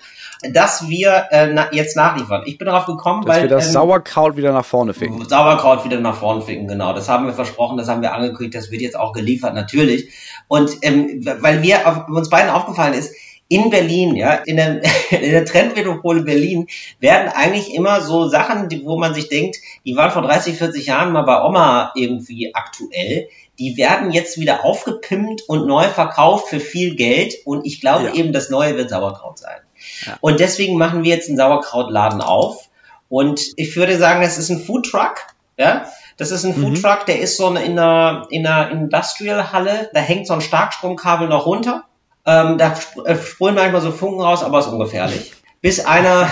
dass 0.51 0.89
wir 0.89 1.27
äh, 1.31 1.47
na, 1.53 1.69
jetzt 1.73 1.97
nachliefern. 1.97 2.43
Ich 2.47 2.59
bin 2.59 2.67
darauf 2.67 2.87
gekommen, 2.87 3.25
Dass 3.25 3.37
weil 3.37 3.43
wir 3.43 3.49
das 3.49 3.67
ähm, 3.67 3.73
Sauerkraut 3.75 4.37
wieder 4.37 4.53
nach 4.53 4.65
vorne 4.65 4.93
ficken. 4.93 5.25
Sauerkraut 5.29 5.85
wieder 5.85 6.01
nach 6.01 6.17
vorne 6.17 6.43
ficken, 6.43 6.67
genau. 6.67 6.93
Das 6.93 7.09
haben 7.09 7.27
wir 7.27 7.33
versprochen, 7.33 7.79
das 7.79 7.87
haben 7.87 8.03
wir 8.03 8.13
angekündigt, 8.13 8.57
das 8.57 8.73
wird 8.73 8.83
jetzt 8.83 8.99
auch 8.99 9.13
geliefert, 9.13 9.55
natürlich. 9.55 10.11
Und 10.49 10.79
ähm, 10.83 11.25
weil 11.41 11.63
wir 11.63 11.87
auf, 11.87 12.09
uns 12.09 12.29
beiden 12.29 12.51
aufgefallen 12.51 12.95
ist, 12.95 13.15
in 13.47 13.71
Berlin, 13.71 14.17
ja, 14.17 14.33
in 14.33 14.57
der, 14.57 14.83
in 15.11 15.31
der 15.31 15.45
Trendmetropole 15.45 16.23
Berlin 16.23 16.67
werden 16.99 17.29
eigentlich 17.29 17.73
immer 17.73 18.01
so 18.01 18.27
Sachen, 18.27 18.69
die, 18.69 18.85
wo 18.85 18.99
man 18.99 19.15
sich 19.15 19.29
denkt, 19.29 19.59
die 19.87 19.95
waren 19.95 20.11
vor 20.11 20.23
30, 20.23 20.57
40 20.57 20.87
Jahren 20.87 21.13
mal 21.13 21.23
bei 21.23 21.41
Oma 21.45 21.93
irgendwie 21.95 22.53
aktuell, 22.53 23.29
die 23.59 23.77
werden 23.77 24.11
jetzt 24.13 24.39
wieder 24.39 24.65
aufgepimpt 24.65 25.43
und 25.47 25.67
neu 25.67 25.85
verkauft 25.85 26.49
für 26.49 26.61
viel 26.61 26.95
Geld 26.97 27.35
und 27.45 27.67
ich 27.67 27.81
glaube 27.81 28.07
Ja. 28.07 28.15
eben, 28.15 28.33
das 28.33 28.51
Neue 28.51 28.77
wird 28.77 28.91
Sauerkraut 28.91 29.39
sein. 29.39 29.59
Ja. 30.07 30.17
Und 30.21 30.41
deswegen 30.41 30.79
machen 30.79 31.03
wir 31.05 31.15
jetzt 31.15 31.29
einen 31.29 31.37
Sauerkrautladen 31.37 32.21
auf 32.21 32.69
und 33.09 33.41
ich 33.57 33.75
würde 33.77 33.99
sagen, 33.99 34.23
das 34.23 34.39
ist 34.39 34.49
ein 34.51 34.61
Foodtruck, 34.61 35.15
ja. 35.59 35.87
Das 36.19 36.31
ist 36.31 36.45
ein 36.45 36.59
Mhm. 36.59 36.77
Foodtruck, 36.77 37.07
der 37.07 37.21
ist 37.21 37.37
so 37.37 37.49
in 37.49 37.57
einer, 37.79 38.27
in 38.31 38.47
einer 38.47 38.71
Industrial-Halle, 38.71 39.91
da 39.93 40.01
hängt 40.01 40.27
so 40.27 40.35
ein 40.35 40.41
Starkstromkabel 40.41 41.29
noch 41.29 41.47
runter. 41.47 41.85
Ähm, 42.25 42.57
da 42.59 42.75
äh, 43.05 43.17
sprühen 43.17 43.57
manchmal 43.57 43.81
so 43.81 43.91
Funken 43.91 44.21
raus, 44.21 44.45
aber 44.45 44.61
ist 44.61 44.67
ungefährlich. 44.69 45.33
Bis 45.63 45.79
einer, 45.85 46.29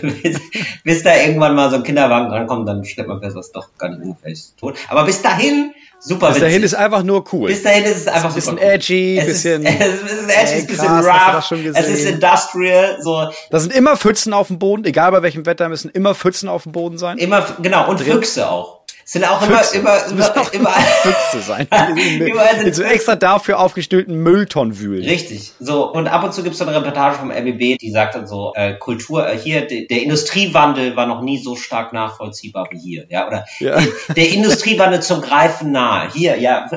bis, 0.00 0.40
bis 0.84 1.02
da 1.02 1.14
irgendwann 1.14 1.54
mal 1.54 1.68
so 1.70 1.76
ein 1.76 1.82
Kinderwagen 1.82 2.28
rankommt, 2.30 2.66
dann 2.66 2.82
stellt 2.84 3.06
man 3.08 3.20
fest, 3.20 3.36
das 3.36 3.46
ist 3.46 3.52
doch 3.54 3.68
gar 3.78 3.90
nicht 3.90 4.02
ungefährlich 4.02 4.38
ist 4.38 4.56
tot. 4.58 4.76
Aber 4.88 5.04
bis 5.04 5.20
dahin, 5.20 5.72
super 6.00 6.28
Bis 6.30 6.38
dahin 6.38 6.62
witzig. 6.62 6.64
ist 6.64 6.74
einfach 6.74 7.02
nur 7.02 7.22
cool. 7.32 7.48
Bis 7.48 7.62
dahin 7.62 7.84
ist 7.84 7.96
es 7.98 8.06
einfach 8.08 8.34
Bisschen 8.34 8.52
super 8.56 8.62
cool. 8.64 8.72
edgy, 8.72 9.18
es 9.18 9.26
bisschen- 9.26 9.62
Ist, 9.66 9.80
es 9.80 9.86
ist 9.86 10.00
ein 10.00 10.06
bisschen 10.06 10.30
edgy, 10.30 10.32
Ey, 10.54 10.60
ein 10.62 10.66
bisschen 10.66 10.86
krass, 11.04 11.50
rough, 11.52 11.76
es 11.76 11.88
ist 11.88 12.04
industrial, 12.06 12.96
so 13.02 13.28
Da 13.50 13.60
sind 13.60 13.74
immer 13.74 13.96
Pfützen 13.98 14.32
auf 14.32 14.46
dem 14.46 14.58
Boden, 14.58 14.84
egal 14.86 15.12
bei 15.12 15.22
welchem 15.22 15.44
Wetter 15.44 15.68
müssen 15.68 15.90
immer 15.90 16.14
Pfützen 16.14 16.48
auf 16.48 16.62
dem 16.62 16.72
Boden 16.72 16.96
sein. 16.96 17.18
immer, 17.18 17.44
genau, 17.60 17.86
und 17.90 18.00
Füchse 18.00 18.48
auch. 18.50 18.79
Sind 19.04 19.24
auch 19.24 19.42
immer, 19.42 19.58
Füchse. 19.58 19.78
immer, 19.78 20.06
immer, 20.06 20.40
auch 20.40 20.52
überall, 20.52 20.82
Füchse 21.02 21.40
sein. 21.40 21.66
Überall 22.20 22.56
sind 22.56 22.68
In 22.68 22.74
so 22.74 22.82
extra 22.84 23.16
dafür 23.16 23.58
aufgestellten 23.58 24.14
Mülltonnen 24.14 24.78
wühlen. 24.78 25.04
Richtig. 25.04 25.52
So, 25.58 25.90
und 25.92 26.06
ab 26.06 26.22
und 26.22 26.32
zu 26.32 26.42
gibt 26.42 26.52
es 26.52 26.58
so 26.58 26.66
eine 26.66 26.76
Reportage 26.76 27.16
vom 27.16 27.30
RBB, 27.32 27.78
die 27.78 27.90
sagt 27.90 28.14
dann 28.14 28.28
so, 28.28 28.52
äh, 28.54 28.74
Kultur, 28.74 29.28
äh, 29.28 29.36
hier, 29.36 29.66
de, 29.66 29.88
der 29.88 30.02
Industriewandel 30.02 30.94
war 30.94 31.06
noch 31.06 31.22
nie 31.22 31.38
so 31.38 31.56
stark 31.56 31.92
nachvollziehbar 31.92 32.68
wie 32.70 32.78
hier. 32.78 33.06
Ja, 33.08 33.26
oder 33.26 33.46
Ja. 33.58 33.80
Der, 33.80 34.14
der 34.14 34.28
Industriewandel 34.30 35.02
zum 35.02 35.22
Greifen 35.22 35.72
nahe. 35.72 36.08
Hier, 36.12 36.38
ja. 36.38 36.70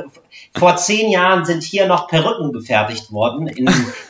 Vor 0.56 0.78
zehn 0.78 1.12
Jahren 1.12 1.46
sind 1.46 1.64
hier 1.64 1.88
noch 1.88 2.08
Perücken 2.08 2.52
gefertigt 2.52 3.12
worden 3.12 3.48
in 3.48 3.70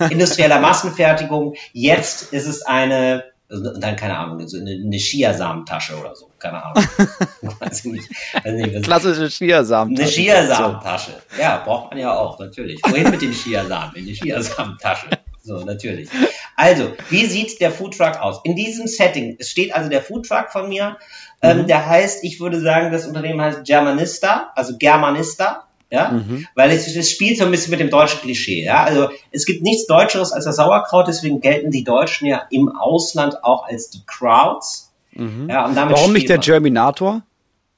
industrieller 0.10 0.60
Massenfertigung. 0.60 1.56
Jetzt 1.74 2.34
ist 2.34 2.47
es 2.47 2.62
eine, 2.62 3.26
also 3.49 3.78
dann 3.78 3.95
keine 3.95 4.18
Ahnung, 4.18 4.47
so 4.47 4.58
eine, 4.58 4.72
eine 4.72 4.97
Chiasamentasche 4.97 5.95
oder 5.99 6.16
so. 6.16 6.30
Keine 6.44 6.62
Ahnung. 6.62 6.84
weiß 7.60 7.86
ich 7.86 7.91
nicht. 7.94 8.10
Weiß 8.34 8.54
nicht 8.54 8.76
was 8.76 8.82
Klassische 8.82 9.30
Chiasamen. 9.30 9.98
eine 9.98 10.06
Chiasamentasche. 10.06 11.12
Ja, 11.39 11.64
braucht 11.64 11.91
man 11.91 12.00
ja 12.00 12.14
auch, 12.14 12.38
natürlich. 12.38 12.82
Wohin 12.84 13.10
mit 13.10 13.22
den 13.22 13.32
Chiasamen? 13.32 13.96
In 13.96 14.06
die 14.06 14.14
Chiasamentasche. 14.14 15.08
So, 15.41 15.64
natürlich. 15.64 16.10
Also, 16.58 16.91
wie 17.10 17.26
sieht 17.28 17.62
der 17.62 17.72
Foodtruck 17.72 18.20
aus? 18.20 18.41
In 18.44 18.58
diesem 18.58 18.88
Setting, 18.88 19.38
es 19.39 19.50
steht 19.50 19.74
also 19.74 19.89
der 19.89 20.02
Foodtruck 20.02 20.52
von 20.52 20.68
mir, 20.68 20.98
ähm, 21.41 21.66
der 21.66 21.86
heißt, 21.86 22.26
ich 22.26 22.41
würde 22.41 22.60
sagen, 22.60 22.91
das 22.91 23.08
Unternehmen 23.08 23.41
heißt 23.41 23.64
Germanista, 23.64 24.52
also 24.56 24.78
Germanista, 24.78 25.68
ja, 25.89 26.24
weil 26.56 26.72
es, 26.72 26.94
es 26.94 27.12
spielt 27.12 27.38
so 27.38 27.46
ein 27.46 27.52
bisschen 27.52 27.72
mit 27.72 27.80
dem 27.80 27.89
deutschen 27.89 28.22
Klischee, 28.22 28.64
ja, 28.64 28.84
also 28.84 29.10
es 29.32 29.46
gibt 29.46 29.64
nichts 29.64 29.86
Deutscheres 29.86 30.32
als 30.32 30.46
das 30.46 30.56
Sauerkraut, 30.56 31.08
deswegen 31.08 31.41
gelten 31.41 31.72
die 31.72 31.84
Deutschen 31.84 32.26
ja 32.26 32.48
im 32.50 32.70
Ausland 32.76 33.44
auch 33.44 33.68
als 33.68 33.89
die 33.89 34.02
Crowds, 34.06 34.93
ja, 35.16 35.66
und 35.66 35.76
damit 35.76 35.97
Warum 35.97 36.14
nicht 36.14 36.30
der. 36.30 36.39
Germinator? 36.39 37.22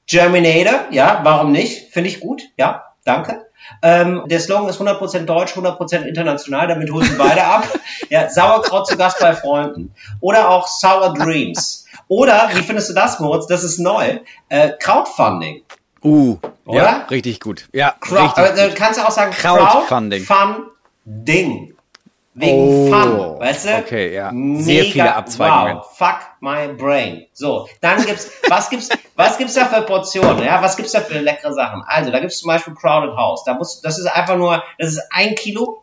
Germinator, 0.08 0.86
ja, 0.90 1.20
warum 1.22 1.52
nicht? 1.52 1.92
Finde 1.92 2.08
ich 2.08 2.20
gut, 2.20 2.42
ja, 2.56 2.84
danke. 3.04 3.46
Ähm, 3.82 4.22
der 4.26 4.38
Slogan 4.38 4.68
ist 4.68 4.80
100% 4.80 5.24
deutsch, 5.24 5.52
100% 5.54 6.02
international, 6.02 6.68
damit 6.68 6.90
holen 6.92 7.08
wir 7.10 7.18
beide 7.18 7.44
ab. 7.44 7.68
Ja, 8.08 8.30
Sauerkraut 8.30 8.86
zu 8.86 8.96
Gast 8.96 9.18
bei 9.18 9.34
Freunden. 9.34 9.92
Oder 10.20 10.48
auch 10.50 10.68
Sour 10.68 11.12
Dreams. 11.14 11.86
Oder, 12.06 12.50
wie 12.54 12.62
findest 12.62 12.88
du 12.88 12.94
das, 12.94 13.18
Moritz? 13.18 13.48
Das 13.48 13.64
ist 13.64 13.78
neu. 13.78 14.20
Äh, 14.48 14.70
Crowdfunding. 14.78 15.62
Uh, 16.04 16.36
Oder? 16.66 16.76
ja, 16.76 17.06
richtig 17.10 17.40
gut. 17.40 17.68
Ja, 17.72 17.96
Crowd, 17.98 18.22
richtig 18.22 18.38
aber, 18.38 18.58
äh, 18.58 18.70
kannst 18.76 19.00
du 19.00 19.04
auch 19.04 19.10
sagen 19.10 19.32
Crowdfunding. 19.32 20.24
Crowdfunding. 20.24 21.74
Wegen 22.34 22.54
Oh, 22.54 22.90
Fun, 22.92 23.18
weißt 23.38 23.64
du? 23.66 23.78
okay, 23.78 24.14
ja. 24.14 24.32
Sehr 24.56 24.84
viele 24.84 25.14
Abzweigungen. 25.14 25.76
Wow, 25.76 25.96
fuck 25.96 26.20
my 26.40 26.68
brain. 26.68 27.26
So, 27.32 27.68
dann 27.80 28.04
gibt's, 28.04 28.30
was 28.48 28.70
gibt's, 28.70 28.88
was 29.14 29.38
gibt's 29.38 29.54
da 29.54 29.66
für 29.66 29.82
Portionen? 29.82 30.44
Ja, 30.44 30.62
was 30.62 30.76
gibt's 30.76 30.92
da 30.92 31.00
für 31.00 31.18
leckere 31.18 31.52
Sachen? 31.52 31.82
Also, 31.86 32.10
da 32.10 32.20
gibt's 32.20 32.38
zum 32.38 32.48
Beispiel 32.48 32.74
Crowded 32.74 33.16
House. 33.16 33.44
Da 33.44 33.54
muss, 33.54 33.80
das 33.80 33.98
ist 33.98 34.06
einfach 34.06 34.36
nur, 34.36 34.62
das 34.78 34.90
ist 34.90 35.02
ein 35.10 35.34
Kilo. 35.34 35.82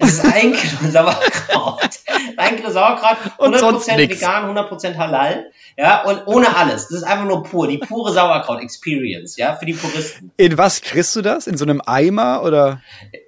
Das 0.00 0.12
ist 0.12 0.24
ein 0.24 0.52
Kilo 0.52 0.90
Sauerkraut. 0.92 1.90
Ein 2.36 2.56
Kilo 2.56 2.70
Sauerkraut, 2.70 3.16
Und 3.38 3.56
100% 3.56 3.58
sonst 3.58 3.88
nix. 3.88 4.20
vegan, 4.20 4.56
100% 4.56 4.96
halal. 4.96 5.50
Ja, 5.76 6.04
und 6.04 6.26
ohne 6.26 6.56
alles. 6.56 6.88
Das 6.88 6.98
ist 6.98 7.02
einfach 7.02 7.24
nur 7.24 7.42
pur, 7.42 7.66
die 7.66 7.78
pure 7.78 8.12
Sauerkraut-Experience, 8.12 9.36
ja, 9.36 9.56
für 9.56 9.66
die 9.66 9.72
Puristen. 9.72 10.30
In 10.36 10.56
was 10.56 10.82
kriegst 10.82 11.14
du 11.16 11.22
das? 11.22 11.46
In 11.48 11.56
so 11.56 11.64
einem 11.64 11.82
Eimer 11.84 12.42
oder? 12.44 12.80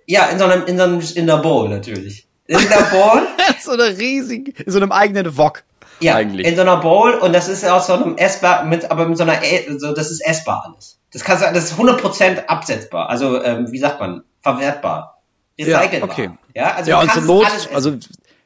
Ja, 0.07 0.27
in 0.27 0.39
so 0.39 0.45
einem, 0.45 0.65
in 0.67 0.77
so 0.77 0.85
einem, 0.85 1.01
in 1.15 1.27
der 1.27 1.37
Bowl 1.39 1.69
natürlich. 1.69 2.27
In 2.51 2.69
der 2.69 2.85
Bowl. 2.91 3.23
so 3.61 3.73
eine 3.73 3.97
riesige, 3.99 4.53
in 4.63 4.73
so 4.73 4.79
einem 4.79 4.93
eigenen 4.93 5.37
Wok. 5.37 5.63
Ja, 6.01 6.15
eigentlich. 6.17 6.47
in 6.47 6.57
so 6.57 6.63
einer 6.63 6.79
Bowl 6.79 7.13
und 7.13 7.33
das 7.35 7.49
ist 7.49 7.65
aus 7.69 7.87
so 7.89 7.93
einem 7.95 8.17
essbar, 8.17 8.65
mit, 8.65 8.91
aber 8.91 9.07
mit 9.07 9.17
so 9.19 9.23
einer, 9.25 9.43
E- 9.43 9.67
so, 9.79 9.93
das 9.95 10.11
ist 10.11 10.21
essbar 10.21 10.65
alles. 10.67 10.99
Das 11.13 11.23
kannst 11.25 11.45
du, 11.45 11.53
das 11.53 11.65
ist 11.65 11.75
100% 11.79 12.47
absetzbar. 12.47 13.11
Also, 13.11 13.43
ähm, 13.43 13.71
wie 13.71 13.79
sagt 13.79 14.01
man? 14.01 14.23
Verwertbar. 14.43 15.21
Recycelbar. 15.59 16.09
okay. 16.11 16.31
Ja, 16.55 16.73
also 16.75 16.91
ja, 16.91 16.97
du 17.01 17.03
und 17.03 17.13
zur 17.13 17.23
Not, 17.23 17.69
also 17.75 17.97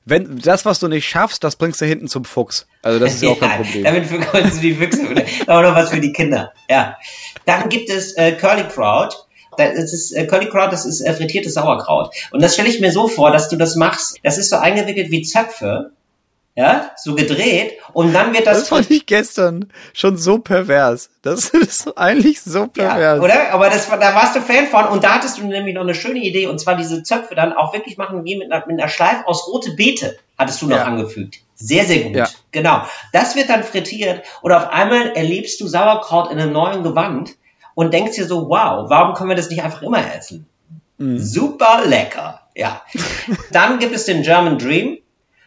wenn 0.05 0.39
das, 0.39 0.67
was 0.67 0.81
du 0.81 0.89
nicht 0.89 1.09
schaffst, 1.09 1.45
das 1.45 1.57
bringst 1.57 1.81
du 1.81 1.87
hinten 1.87 2.09
zum 2.09 2.25
Fuchs. 2.25 2.67
Also 2.83 2.99
das 2.99 3.15
ist 3.15 3.23
ja 3.23 3.31
auch 3.31 3.39
kein 3.41 3.57
Problem. 3.63 3.85
Damit 3.85 4.07
verkreuzen 4.07 4.61
die 4.61 4.75
Füchse. 4.75 5.09
oder? 5.09 5.23
Aber 5.47 5.63
noch 5.63 5.75
was 5.77 5.91
für 5.91 6.01
die 6.01 6.13
Kinder. 6.13 6.53
Ja. 6.69 6.97
Dann 7.47 7.69
gibt 7.69 7.89
es 7.89 8.15
äh, 8.17 8.33
Curly 8.33 8.65
Kraut. 8.69 9.24
Das 9.57 9.93
ist 9.93 10.13
äh, 10.13 10.27
Curly 10.27 10.49
Kraut, 10.49 10.73
das 10.73 10.85
ist 10.87 11.01
äh, 11.01 11.13
frittiertes 11.15 11.55
Sauerkraut. 11.55 12.11
Und 12.31 12.43
das 12.43 12.55
stelle 12.55 12.69
ich 12.69 12.81
mir 12.81 12.93
so 12.93 13.09
vor, 13.09 13.31
dass 13.31 13.49
du 13.49 13.57
das 13.57 13.77
machst. 13.77 14.17
Das 14.23 14.39
ist 14.39 14.51
so 14.51 14.57
eingewickelt 14.57 15.11
wie 15.11 15.23
Zöpfe. 15.23 15.91
Ja, 16.57 16.93
so 16.97 17.17
gedreht. 17.17 17.79
Und 17.95 18.13
dann 18.13 18.33
wird 18.33 18.47
das, 18.47 18.61
Das 18.61 18.69
fand 18.69 18.89
ich 18.89 19.07
gestern 19.07 19.73
schon 19.93 20.17
so 20.17 20.39
pervers. 20.39 21.11
Das 21.23 21.49
ist 21.51 21.99
eigentlich 21.99 22.43
so 22.43 22.69
pervers. 22.69 23.17
Ja, 23.19 23.21
oder? 23.21 23.53
Aber 23.53 23.69
das, 23.71 23.89
da 23.89 24.15
warst 24.15 24.37
du 24.37 24.41
Fan 24.41 24.69
von 24.69 24.85
und 24.87 25.03
da 25.03 25.15
hattest 25.17 25.39
du 25.39 25.45
nämlich 25.47 25.75
noch 25.75 25.81
eine 25.83 25.97
schöne 25.97 26.21
Idee 26.21 26.47
und 26.47 26.61
zwar 26.61 26.77
diese 26.77 27.03
Zöpfe 27.03 27.35
dann 27.35 27.53
auch 27.53 27.73
wirklich 27.73 27.97
machen 27.99 28.25
wie 28.25 28.37
mit 28.37 28.53
einer, 28.53 28.65
mit 28.69 28.79
einer 28.79 28.89
Schleife 28.89 29.27
aus 29.27 29.49
rote 29.49 29.73
Beete 29.73 30.17
hattest 30.39 30.63
du 30.63 30.69
noch 30.69 30.77
Ja. 30.77 30.85
angefügt. 30.85 31.39
Sehr, 31.57 31.87
sehr 31.87 32.05
gut. 32.05 32.15
Ja. 32.15 32.29
Genau. 32.53 32.83
Das 33.13 33.35
wird 33.35 33.49
dann 33.49 33.65
frittiert 33.65 34.23
und 34.41 34.53
auf 34.53 34.69
einmal 34.71 35.11
erlebst 35.17 35.61
du 35.61 35.67
Sauerkraut 35.67 36.31
in 36.31 36.39
einem 36.39 36.53
neuen 36.53 36.85
Gewand 36.85 37.33
und 37.75 37.93
denkst 37.93 38.17
dir 38.17 38.27
so, 38.27 38.49
wow, 38.49 38.89
warum 38.89 39.15
können 39.15 39.31
wir 39.31 39.37
das 39.37 39.51
nicht 39.51 39.63
einfach 39.63 39.83
immer 39.83 40.15
essen? 40.15 40.47
Mhm. 40.99 41.19
Super 41.19 41.85
lecker. 41.87 42.41
Ja. 42.55 42.83
dann 43.53 43.79
gibt 43.79 43.95
es 43.95 44.05
den 44.05 44.23
German 44.23 44.59
Dream. 44.59 44.99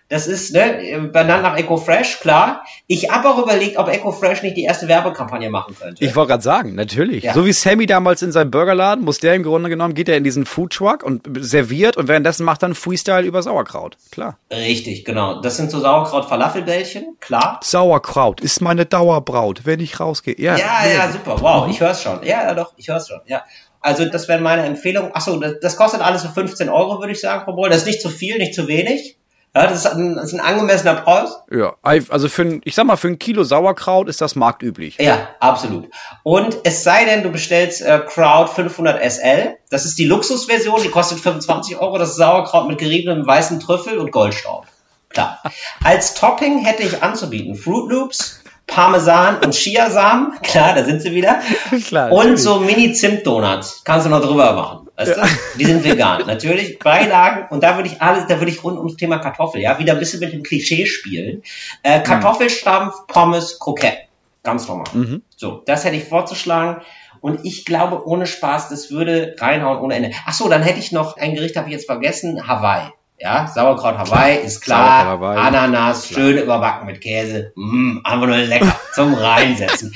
Das 0.10 0.26
ist, 0.26 0.54
ne, 0.54 1.10
benannt 1.12 1.44
nach 1.44 1.58
EcoFresh, 1.58 2.22
klar. 2.22 2.64
Ich 2.88 3.10
habe 3.10 3.30
auch 3.30 3.44
überlegt, 3.44 3.78
ob 3.78 3.90
EcoFresh 3.90 4.42
nicht 4.42 4.56
die 4.56 4.64
erste 4.64 4.88
Werbekampagne 4.88 5.50
machen 5.50 5.76
könnte. 5.78 6.02
Ich 6.04 6.16
wollte 6.16 6.30
gerade 6.30 6.44
sagen, 6.44 6.76
natürlich. 6.76 7.26
Ja. 7.26 7.34
So 7.34 7.46
wie 7.46 7.52
Sammy 7.52 7.88
damals 7.88 8.22
in 8.22 8.32
seinem 8.32 8.50
Burgerladen, 8.50 9.04
muss 9.04 9.20
der 9.20 9.34
im 9.36 9.44
Grunde 9.44 9.70
genommen, 9.70 9.96
geht 9.96 10.08
er 10.08 10.16
in 10.16 10.24
diesen 10.24 10.46
Foodtruck 10.46 11.04
und 11.04 11.28
serviert 11.42 11.98
und 11.98 12.08
währenddessen 12.08 12.46
macht 12.46 12.64
er 12.64 12.68
einen 12.68 12.76
Freestyle 12.76 13.24
über 13.24 13.44
Sauerkraut. 13.44 13.98
Klar. 14.12 14.38
Richtig, 14.50 15.04
genau. 15.04 15.42
Das 15.42 15.58
sind 15.58 15.72
so 15.72 15.82
Sauerkraut-Falafelbällchen, 15.82 17.18
klar. 17.20 17.60
Sauerkraut 17.62 18.40
ist 18.40 18.62
meine 18.62 18.86
Dauerbraut, 18.86 19.66
wenn 19.66 19.82
ich 19.82 20.00
rausgehe. 20.00 20.36
Ja, 20.38 20.56
Ja, 20.56 20.88
ja, 20.88 21.12
super. 21.12 21.42
Wow, 21.42 21.70
ich 21.70 21.82
hör's 21.82 22.02
schon. 22.02 22.24
Ja, 22.24 22.44
ja, 22.44 22.54
doch, 22.54 22.74
ich 22.78 22.88
hör's 22.88 23.10
schon. 23.10 23.20
Ja. 23.26 23.44
Also 23.82 24.06
das 24.06 24.28
wäre 24.28 24.40
meine 24.42 24.66
Empfehlung. 24.66 25.14
Achso, 25.14 25.38
das, 25.38 25.56
das 25.62 25.76
kostet 25.76 26.02
alles 26.02 26.22
so 26.22 26.30
15 26.30 26.70
Euro, 26.70 27.00
würde 27.00 27.12
ich 27.12 27.20
sagen, 27.20 27.44
pro 27.44 27.54
Bowl. 27.54 27.70
Das 27.70 27.80
ist 27.80 27.88
nicht 27.88 28.02
zu 28.02 28.10
viel, 28.10 28.38
nicht 28.38 28.54
zu 28.54 28.68
wenig. 28.68 29.18
Ja, 29.56 29.68
das 29.68 29.80
ist 29.80 29.88
ein, 29.88 30.16
das 30.16 30.26
ist 30.26 30.34
ein 30.34 30.40
angemessener 30.40 30.96
Preis. 30.96 31.40
Ja, 31.52 31.76
also 31.82 32.30
für 32.30 32.44
ein, 32.44 32.62
ich 32.64 32.76
sag 32.76 32.86
mal, 32.86 32.96
für 32.96 33.08
ein 33.08 33.18
Kilo 33.18 33.44
Sauerkraut 33.44 34.08
ist 34.08 34.22
das 34.22 34.36
marktüblich. 34.36 34.98
Ja, 35.00 35.30
absolut. 35.40 35.90
Und 36.24 36.58
es 36.64 36.84
sei 36.84 37.06
denn, 37.06 37.24
du 37.24 37.32
bestellst 37.32 37.82
äh, 37.82 38.00
Crowd 38.08 38.52
500 38.52 39.02
SL. 39.12 39.58
Das 39.72 39.86
ist 39.86 39.98
die 39.98 40.06
Luxusversion, 40.06 40.82
die 40.84 40.90
kostet 40.90 41.20
25 41.20 41.78
Euro. 41.78 41.98
Das 41.98 42.10
ist 42.10 42.18
Sauerkraut 42.18 42.68
mit 42.68 42.78
geriebenem 42.78 43.26
weißen 43.26 43.60
Trüffel 43.60 43.98
und 43.98 44.12
Goldstaub. 44.12 44.68
Klar. 45.10 45.42
Als 45.84 46.14
Topping 46.14 46.60
hätte 46.64 46.84
ich 46.84 47.02
anzubieten 47.02 47.56
Fruit 47.56 47.90
Loops, 47.90 48.44
Parmesan 48.68 49.38
und 49.38 49.56
Chiasamen. 49.56 50.34
Klar, 50.44 50.76
da 50.76 50.84
sind 50.84 51.02
sie 51.02 51.14
wieder. 51.14 51.40
Klar, 51.88 52.12
und 52.12 52.18
natürlich. 52.18 52.42
so 52.44 52.60
Mini-Zimt-Donuts. 52.60 53.82
Kannst 53.86 54.06
du 54.06 54.10
noch 54.10 54.22
drüber 54.22 54.54
machen. 54.54 54.87
Weißt 54.98 55.16
du? 55.16 55.22
Die 55.60 55.66
sind 55.66 55.84
vegan. 55.84 56.26
Natürlich. 56.26 56.80
Beilagen. 56.80 57.46
Und 57.52 57.62
da 57.62 57.76
würde 57.76 57.88
ich 57.90 58.02
alles, 58.02 58.26
da 58.28 58.40
würde 58.40 58.52
ich 58.52 58.64
rund 58.64 58.78
ums 58.78 58.98
Thema 58.98 59.20
Kartoffel, 59.20 59.62
ja, 59.62 59.78
wieder 59.78 59.94
ein 59.94 60.00
bisschen 60.00 60.20
mit 60.20 60.34
dem 60.34 60.44
Klischee 60.44 60.86
spielen. 60.88 61.44
Äh, 61.84 62.02
Kartoffelstampf, 62.02 63.06
Pommes, 63.08 63.60
Kroketten. 63.60 64.08
Ganz 64.44 64.68
normal. 64.68 64.88
Mhm. 64.94 65.22
So, 65.36 65.62
das 65.66 65.86
hätte 65.86 65.96
ich 65.98 66.06
vorzuschlagen. 66.06 66.82
Und 67.22 67.46
ich 67.46 67.66
glaube, 67.66 68.08
ohne 68.08 68.26
Spaß, 68.26 68.70
das 68.70 68.92
würde 68.92 69.36
reinhauen 69.40 69.80
ohne 69.80 69.96
Ende. 69.96 70.12
Ach 70.26 70.34
so, 70.34 70.50
dann 70.50 70.64
hätte 70.64 70.80
ich 70.80 70.92
noch 70.92 71.18
ein 71.18 71.36
Gericht, 71.36 71.58
habe 71.58 71.68
ich 71.68 71.74
jetzt 71.74 71.86
vergessen, 71.86 72.48
Hawaii. 72.48 72.90
Ja, 73.20 73.48
Sauerkraut 73.48 73.98
Hawaii 73.98 74.38
ist 74.38 74.62
klar. 74.62 75.06
Hawaii. 75.06 75.40
Ananas, 75.40 76.08
schön 76.08 76.38
überbacken 76.38 76.86
mit 76.86 77.02
Käse. 77.02 77.52
Mm, 77.56 78.00
einfach 78.04 78.28
nur 78.28 78.38
lecker 78.38 78.80
zum 78.94 79.16
Reinsetzen. 79.16 79.96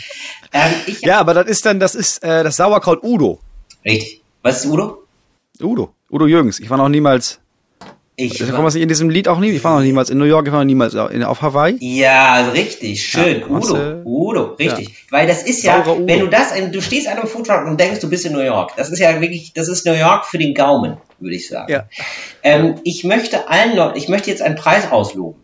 ähm, 0.52 0.72
ich, 0.88 1.02
Ja, 1.02 1.20
aber 1.20 1.36
das 1.36 1.46
ist 1.46 1.66
dann, 1.66 1.80
das 1.80 1.94
ist 1.94 2.24
äh, 2.24 2.44
das 2.44 2.58
Sauerkraut 2.58 3.04
Udo. 3.04 3.40
Richtig. 3.86 4.21
Was 4.42 4.64
ist 4.64 4.72
Udo? 4.72 5.04
Udo. 5.62 5.94
Udo 6.12 6.28
Jürgens. 6.28 6.60
Ich 6.60 6.70
war 6.70 6.78
noch 6.78 6.90
niemals, 6.90 7.40
Ich. 8.16 8.38
das 8.38 8.52
kommt 8.52 8.66
was 8.66 8.76
in 8.76 8.88
diesem 8.88 9.10
Lied 9.10 9.28
auch 9.28 9.40
nie, 9.40 9.50
ich 9.52 9.64
war 9.64 9.78
noch 9.78 9.84
niemals 9.84 10.10
in 10.10 10.18
New 10.18 10.26
York, 10.26 10.48
ich 10.48 10.52
war 10.52 10.60
noch 10.60 10.66
niemals 10.66 10.96
auf 10.96 11.42
Hawaii. 11.42 11.78
Ja, 11.80 12.50
richtig, 12.50 13.04
schön. 13.04 13.42
Ja, 13.42 13.46
Udo, 13.46 13.54
Masse. 13.54 14.02
Udo, 14.04 14.44
richtig. 14.60 15.06
Weil 15.10 15.28
das 15.28 15.44
ist 15.44 15.64
ja, 15.64 15.82
Udo. 15.82 16.06
wenn 16.06 16.20
du 16.20 16.28
das, 16.28 16.54
du 16.72 16.82
stehst 16.82 17.08
an 17.08 17.18
einem 17.20 17.28
Foodtruck 17.28 17.66
und 17.66 17.80
denkst, 17.80 18.00
du 18.00 18.10
bist 18.10 18.26
in 18.26 18.34
New 18.34 18.42
York. 18.42 18.74
Das 18.78 18.90
ist 18.90 19.00
ja 19.00 19.22
wirklich, 19.22 19.54
das 19.54 19.68
ist 19.68 19.86
New 19.86 19.94
York 19.94 20.26
für 20.26 20.38
den 20.38 20.54
Gaumen, 20.54 20.98
würde 21.20 21.36
ich 21.36 21.48
sagen. 21.48 21.72
Ja. 21.72 21.88
Ähm, 22.44 22.76
ich 22.84 23.04
möchte 23.04 23.48
allen 23.48 23.76
Leuten, 23.76 23.98
ich 23.98 24.10
möchte 24.10 24.30
jetzt 24.30 24.42
einen 24.42 24.56
Preis 24.56 24.92
ausloben. 24.92 25.40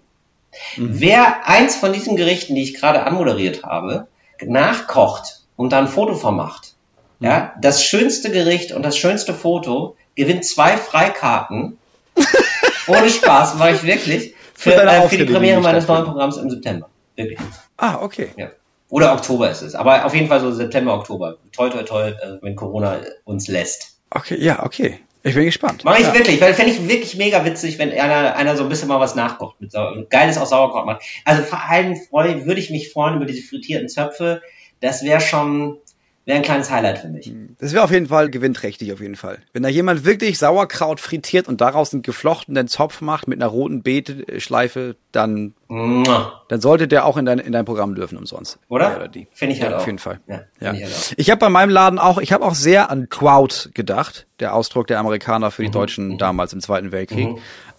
Mhm. 0.76 0.90
Wer 1.00 1.48
eins 1.48 1.76
von 1.76 1.94
diesen 1.94 2.16
Gerichten, 2.16 2.56
die 2.56 2.64
ich 2.64 2.74
gerade 2.74 3.04
anmoderiert 3.04 3.64
habe, 3.64 4.08
nachkocht 4.44 5.42
und 5.56 5.72
dann 5.72 5.86
ein 5.86 5.92
Foto 5.92 6.16
vermacht. 6.16 6.74
Ja, 7.20 7.54
das 7.62 7.84
schönste 7.84 8.32
Gericht 8.32 8.72
und 8.72 8.84
das 8.84 8.98
schönste 8.98 9.34
Foto 9.34 9.96
gewinnt 10.16 10.46
zwei 10.46 10.78
Freikarten. 10.78 11.78
Ohne 12.88 13.10
Spaß, 13.10 13.56
mache 13.56 13.72
ich 13.72 13.84
wirklich. 13.84 14.34
Für, 14.54 14.72
Für 14.72 14.84
äh, 14.84 15.10
für 15.10 15.18
die 15.18 15.26
Premiere 15.26 15.62
meines 15.62 15.88
neuen. 15.88 16.06
Programms 16.06 16.38
im 16.38 16.50
September. 16.50 16.90
Wirklich. 17.16 17.40
Ah, 17.78 18.00
okay. 18.02 18.30
Ja. 18.38 18.50
Oder 18.90 19.14
Oktober 19.14 19.52
ist 19.52 19.62
es. 19.62 19.76
Aber 19.76 20.06
auf 20.06 20.14
jeden 20.14 20.28
Fall 20.28 20.40
so 20.40 20.52
September, 20.52 20.94
Oktober. 20.94 21.38
Toi, 21.52 21.70
toi, 21.70 21.84
toi, 21.84 22.10
äh, 22.10 22.38
wenn 22.42 22.56
Corona 22.56 23.00
uns 23.26 23.48
lässt. 23.48 23.98
Okay, 24.10 24.38
ja, 24.40 24.64
okay. 24.64 25.00
Ich 25.24 25.36
bin 25.36 25.44
gespannt. 25.44 25.84
Mach 25.84 26.00
ich 26.00 26.06
ja. 26.06 26.14
wirklich, 26.14 26.40
weil 26.40 26.54
fände 26.54 26.72
ich 26.72 26.88
wirklich 26.88 27.18
mega 27.18 27.44
witzig, 27.44 27.78
wenn 27.80 27.92
einer, 27.92 28.36
einer 28.36 28.56
so 28.56 28.64
ein 28.64 28.70
bisschen 28.70 28.88
mal 28.88 29.02
was 29.02 29.16
nachkocht 29.16 29.60
mit 29.60 29.74
Sau 29.74 29.94
Geiles 30.10 30.38
aus 30.38 30.52
Sauerkraut 30.52 30.86
macht. 30.86 31.04
Also 31.26 31.44
vor 31.44 31.62
allem 31.68 31.98
freu, 31.98 32.46
würde 32.46 32.62
ich 32.62 32.70
mich 32.70 32.94
freuen 32.94 33.18
über 33.18 33.26
diese 33.26 33.46
frittierten 33.46 33.90
Zöpfe. 33.90 34.42
Das 34.80 35.04
wäre 35.04 35.20
schon, 35.20 35.80
wäre 36.28 36.38
ein 36.38 36.44
kleines 36.44 36.70
Highlight 36.70 37.00
für 37.00 37.08
mich. 37.08 37.32
Das 37.60 37.74
wäre 37.74 37.84
auf 37.84 37.90
jeden 37.92 38.08
Fall 38.08 38.30
gewinnträchtig, 38.30 38.92
auf 38.94 39.00
jeden 39.00 39.16
Fall. 39.16 39.40
Wenn 39.54 39.64
da 39.64 39.70
jemand 39.70 40.06
wirklich 40.06 40.38
Sauerkraut 40.38 41.00
frittiert 41.00 41.48
und 41.48 41.62
daraus 41.62 41.94
einen 41.94 42.04
geflochtenen 42.04 42.68
Zopf 42.68 43.02
macht 43.02 43.28
mit 43.28 43.42
einer 43.42 43.50
roten 43.50 43.82
Beete-Schleife, 43.82 44.98
dann, 45.12 45.54
Mua. 45.70 46.44
dann 46.50 46.62
sollte 46.62 46.88
der 46.88 47.06
auch 47.06 47.18
in 47.18 47.26
dein, 47.26 47.40
in 47.40 47.54
dein 47.54 47.66
Programm 47.66 47.96
dürfen 47.96 48.18
umsonst. 48.18 48.60
Oder? 48.68 48.90
Der 48.90 48.98
oder 48.98 49.08
die. 49.08 49.28
Finde 49.32 49.56
ich 49.56 49.62
halt 49.62 49.72
ja, 49.72 49.78
auch. 49.78 49.82
Auf 49.82 49.88
jeden 49.88 50.00
Fall. 50.00 50.20
Ja, 50.28 50.42
Ja. 50.60 50.74
ich 50.74 50.84
halt 50.84 50.94
auch. 50.94 51.14
Ich 51.18 51.32
habe 51.32 51.40
bei 51.40 51.50
meinem 51.50 51.70
Laden 51.70 51.98
auch, 51.98 52.18
ich 52.20 52.34
habe 52.34 52.46
auch 52.46 52.56
sehr 52.56 52.92
an 52.92 53.10
Kraut 53.10 53.72
gedacht, 53.74 54.28
der 54.40 54.54
Ausdruck 54.54 54.88
der 54.88 55.00
Amerikaner 55.00 55.48
Mhm, 55.48 55.52
für 55.52 55.64
die 55.64 55.72
Deutschen 55.72 56.18
damals 56.18 56.52
im 56.54 56.60
Zweiten 56.62 56.92
Weltkrieg. 56.92 57.30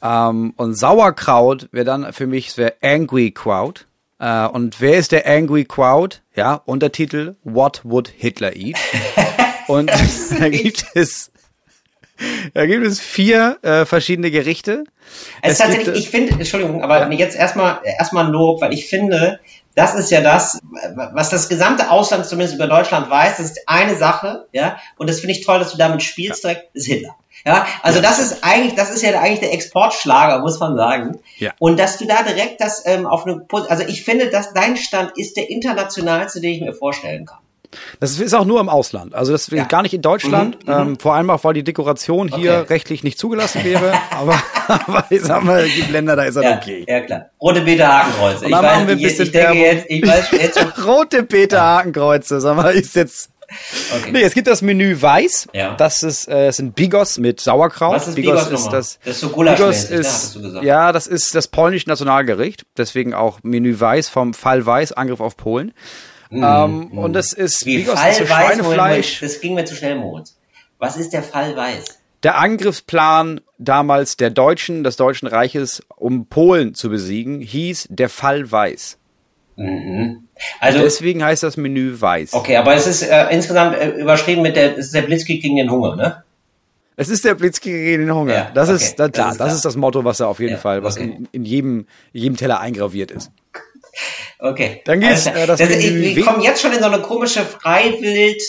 Ähm, 0.03 0.55
und 0.57 0.74
Sauerkraut 0.74 1.68
wäre 1.72 1.84
dann 1.84 2.12
für 2.12 2.26
mich, 2.26 2.57
wäre 2.57 2.74
Angry 2.82 3.30
Kraut. 3.30 3.84
Äh, 4.20 4.46
und 4.46 4.80
wer 4.80 4.98
ist 4.98 5.12
der 5.12 5.26
Angry 5.26 5.64
Crowd? 5.64 6.18
Ja, 6.34 6.54
Untertitel 6.64 7.36
What 7.44 7.82
Would 7.84 8.08
Hitler 8.08 8.56
Eat? 8.56 8.76
und 9.68 9.90
da 10.38 10.48
gibt 10.48 10.84
es 10.94 11.30
da 12.54 12.66
gibt 12.66 12.84
es 12.84 13.00
vier 13.00 13.58
äh, 13.62 13.84
verschiedene 13.84 14.30
Gerichte. 14.30 14.84
Es 15.40 15.52
Es 15.52 15.52
ist 15.52 15.58
tatsächlich, 15.58 15.86
gibt, 15.86 15.98
ich 15.98 16.10
finde, 16.10 16.32
Entschuldigung, 16.32 16.82
aber 16.82 17.10
jetzt 17.12 17.36
erstmal 17.36 17.80
erstmal 17.84 18.28
Lob, 18.28 18.60
weil 18.60 18.72
ich 18.72 18.88
finde, 18.88 19.38
das 19.74 19.94
ist 19.94 20.10
ja 20.10 20.20
das, 20.20 20.58
was 20.94 21.30
das 21.30 21.48
gesamte 21.48 21.90
Ausland 21.90 22.26
zumindest 22.26 22.56
über 22.56 22.66
Deutschland 22.66 23.08
weiß, 23.08 23.36
das 23.36 23.52
ist 23.52 23.68
eine 23.68 23.96
Sache, 23.96 24.46
ja, 24.52 24.78
und 24.96 25.08
das 25.08 25.20
finde 25.20 25.36
ich 25.36 25.44
toll, 25.44 25.60
dass 25.60 25.70
du 25.70 25.78
damit 25.78 26.02
spielst 26.02 26.42
direkt, 26.42 26.74
ist 26.74 26.86
Hitler. 26.86 27.14
Ja, 27.47 27.66
also 27.82 28.01
das 28.01 28.18
ist 28.18 28.39
eigentlich, 28.43 28.74
das 28.74 28.91
ist 28.91 29.03
ja 29.03 29.18
eigentlich 29.20 29.41
der 29.41 29.53
Exportschlager, 29.53 30.41
muss 30.41 30.59
man 30.61 30.76
sagen. 30.76 31.18
Ja. 31.39 31.53
Und 31.59 31.78
dass 31.78 31.97
du 31.99 32.07
da 32.07 32.22
direkt 32.22 32.61
das 32.61 32.82
ähm, 32.86 33.07
auf 33.07 33.26
eine, 33.26 33.45
also 33.68 33.84
ich 33.84 34.05
finde, 34.05 34.28
dass 34.30 34.53
dein 34.53 34.76
Stand 34.76 35.12
ist 35.16 35.36
der 35.36 35.49
internationalste, 35.51 36.41
den 36.41 36.51
ich 36.55 36.61
mir 36.61 36.72
vorstellen 36.74 37.26
kann. 37.26 37.39
Das 38.01 38.18
ist 38.18 38.32
auch 38.34 38.47
nur 38.47 38.61
im 38.61 38.70
Ausland. 38.70 39.14
Also 39.14 39.32
das 39.32 39.49
Ja. 39.49 39.64
gar 39.64 39.82
nicht 39.82 39.93
in 39.93 40.01
Deutschland. 40.01 40.66
Mhm, 40.66 40.72
ähm, 40.72 40.99
vor 40.99 41.14
allem 41.14 41.28
auch, 41.28 41.45
weil 41.45 41.53
die 41.53 41.62
Dekoration 41.64 42.26
hier 42.28 42.61
Okay. 42.61 42.72
rechtlich 42.72 43.05
nicht 43.05 43.18
zugelassen 43.18 43.62
wäre. 43.62 43.93
aber, 44.11 44.41
aber 44.68 45.05
ich 45.11 45.20
sag 45.20 45.45
mal, 45.45 45.61
es 45.66 45.74
gibt 45.74 45.91
Länder, 45.91 46.16
da 46.16 46.22
ist 46.24 46.36
Ja, 46.36 46.57
okay. 46.57 46.86
ja 46.89 47.01
klar. 47.03 47.26
Rote 47.43 47.61
Beete 47.61 47.86
Hakenkreuze. 47.86 48.45
Und 48.47 48.53
dann 48.53 48.64
machen 48.64 48.86
wir 48.86 48.93
ein 48.95 48.99
ich, 48.99 49.05
bisschen 49.05 49.26
ich 49.26 49.32
denke 49.32 49.49
Werbung. 49.49 49.62
jetzt, 49.62 49.86
ich 49.91 50.07
weiß 50.07 50.30
jetzt 50.32 50.59
schon, 50.76 50.84
Rote 50.84 51.22
Peter 51.24 51.61
Hakenkreuze, 51.61 52.41
sag 52.41 52.57
mal, 52.57 52.70
ist 52.72 52.97
jetzt. 52.97 53.30
Okay. 53.94 54.11
Nee, 54.12 54.22
es 54.22 54.34
gibt 54.34 54.46
das 54.46 54.62
Menü 54.62 55.01
Weiß. 55.01 55.49
Ja. 55.53 55.74
Das 55.74 56.03
ist, 56.03 56.28
äh, 56.28 56.51
sind 56.51 56.74
Bigos 56.74 57.18
mit 57.18 57.40
Sauerkraut. 57.40 57.96
Was 57.96 58.09
ist 58.09 58.14
Bigos 58.14 58.42
ist 58.42 58.51
nochmal? 58.51 58.72
das. 58.72 58.99
Das 59.05 59.14
ist 59.14 59.20
so 59.20 59.28
Bigos 59.28 59.90
ne, 59.90 59.96
ist, 59.96 60.34
gesagt. 60.34 60.64
ja, 60.64 60.92
das 60.92 61.07
ist 61.07 61.34
das 61.34 61.49
polnische 61.49 61.88
Nationalgericht. 61.88 62.64
Deswegen 62.76 63.14
auch 63.14 63.40
Menü 63.42 63.78
Weiß 63.78 64.09
vom 64.09 64.34
Fall 64.34 64.64
Weiß, 64.64 64.92
Angriff 64.92 65.20
auf 65.20 65.36
Polen. 65.36 65.72
ähm, 66.30 66.88
und 66.92 67.12
das 67.12 67.32
ist, 67.32 67.64
Mm, 67.64 67.68
Wie 67.68 67.78
Bigos 67.78 67.99
Fall 67.99 68.11
ist 68.11 68.18
so 68.18 68.24
weiß, 68.24 68.28
Schweinefleisch. 68.28 69.20
Moment, 69.20 69.22
das 69.22 69.40
ging 69.40 69.55
mir 69.55 69.64
zu 69.64 69.74
schnell, 69.74 69.96
Moritz. 69.96 70.36
Was 70.78 70.96
ist 70.96 71.12
der 71.12 71.22
Fall 71.22 71.57
weiß? 71.57 71.99
der 72.22 72.38
Angriffsplan 72.38 73.40
damals 73.59 74.16
der 74.16 74.30
Deutschen, 74.30 74.84
des 74.84 74.96
Deutschen 74.96 75.28
Reiches, 75.28 75.82
um 75.96 76.26
Polen 76.26 76.74
zu 76.74 76.90
besiegen, 76.90 77.40
hieß 77.40 77.88
der 77.90 78.09
Fall 78.09 78.51
Weiß. 78.51 78.97
Also, 80.61 80.78
Deswegen 80.80 81.24
heißt 81.24 81.42
das 81.42 81.56
Menü 81.56 82.00
Weiß. 82.00 82.32
okay, 82.32 82.56
aber 82.56 82.74
es 82.74 82.86
ist 82.86 83.02
äh, 83.02 83.26
insgesamt 83.30 83.76
äh, 83.76 83.90
überschrieben 83.90 84.42
mit 84.42 84.54
der, 84.56 84.78
es 84.78 84.86
ist 84.86 84.94
der 84.94 85.02
Blitzkrieg 85.02 85.42
gegen 85.42 85.56
den 85.56 85.70
Hunger, 85.70 85.96
ne? 85.96 86.22
Es 86.96 87.09
ist 87.09 87.24
der 87.24 87.34
Blitzkrieg 87.34 87.72
gegen 87.74 88.06
den 88.06 88.14
Hunger. 88.14 88.34
Ja, 88.34 88.50
das, 88.54 88.68
okay, 88.68 88.76
ist, 88.76 88.96
da, 88.96 89.09
das 89.09 89.12
klar, 89.14 89.30
ist 89.32 89.40
das 89.40 89.54
ist 89.54 89.64
das 89.64 89.76
Motto, 89.76 90.04
was 90.04 90.18
da 90.18 90.26
auf 90.26 90.40
jeden 90.40 90.52
Ja, 90.52 90.59
Fall, 90.59 90.82
was 90.82 90.96
okay. 90.96 91.16
in, 91.16 91.28
in 91.32 91.44
jedem, 91.44 91.86
jedem 92.12 92.36
Teller 92.36 92.61
eingraviert 92.61 93.11
ist. 93.11 93.30
Okay. 94.38 94.82
Dann 94.84 95.00
klar. 95.00 95.12
äh, 95.12 95.46
das 95.46 95.59
das, 95.59 95.68
Menü 95.68 95.76
ich, 95.76 96.16
wir 96.16 96.24
kommen 96.24 96.42
jetzt 96.42 96.62
schon 96.62 96.72
in 96.72 96.78
so 96.78 96.86
eine 96.86 97.00
komische 97.00 97.40
Freiwild, 97.40 98.40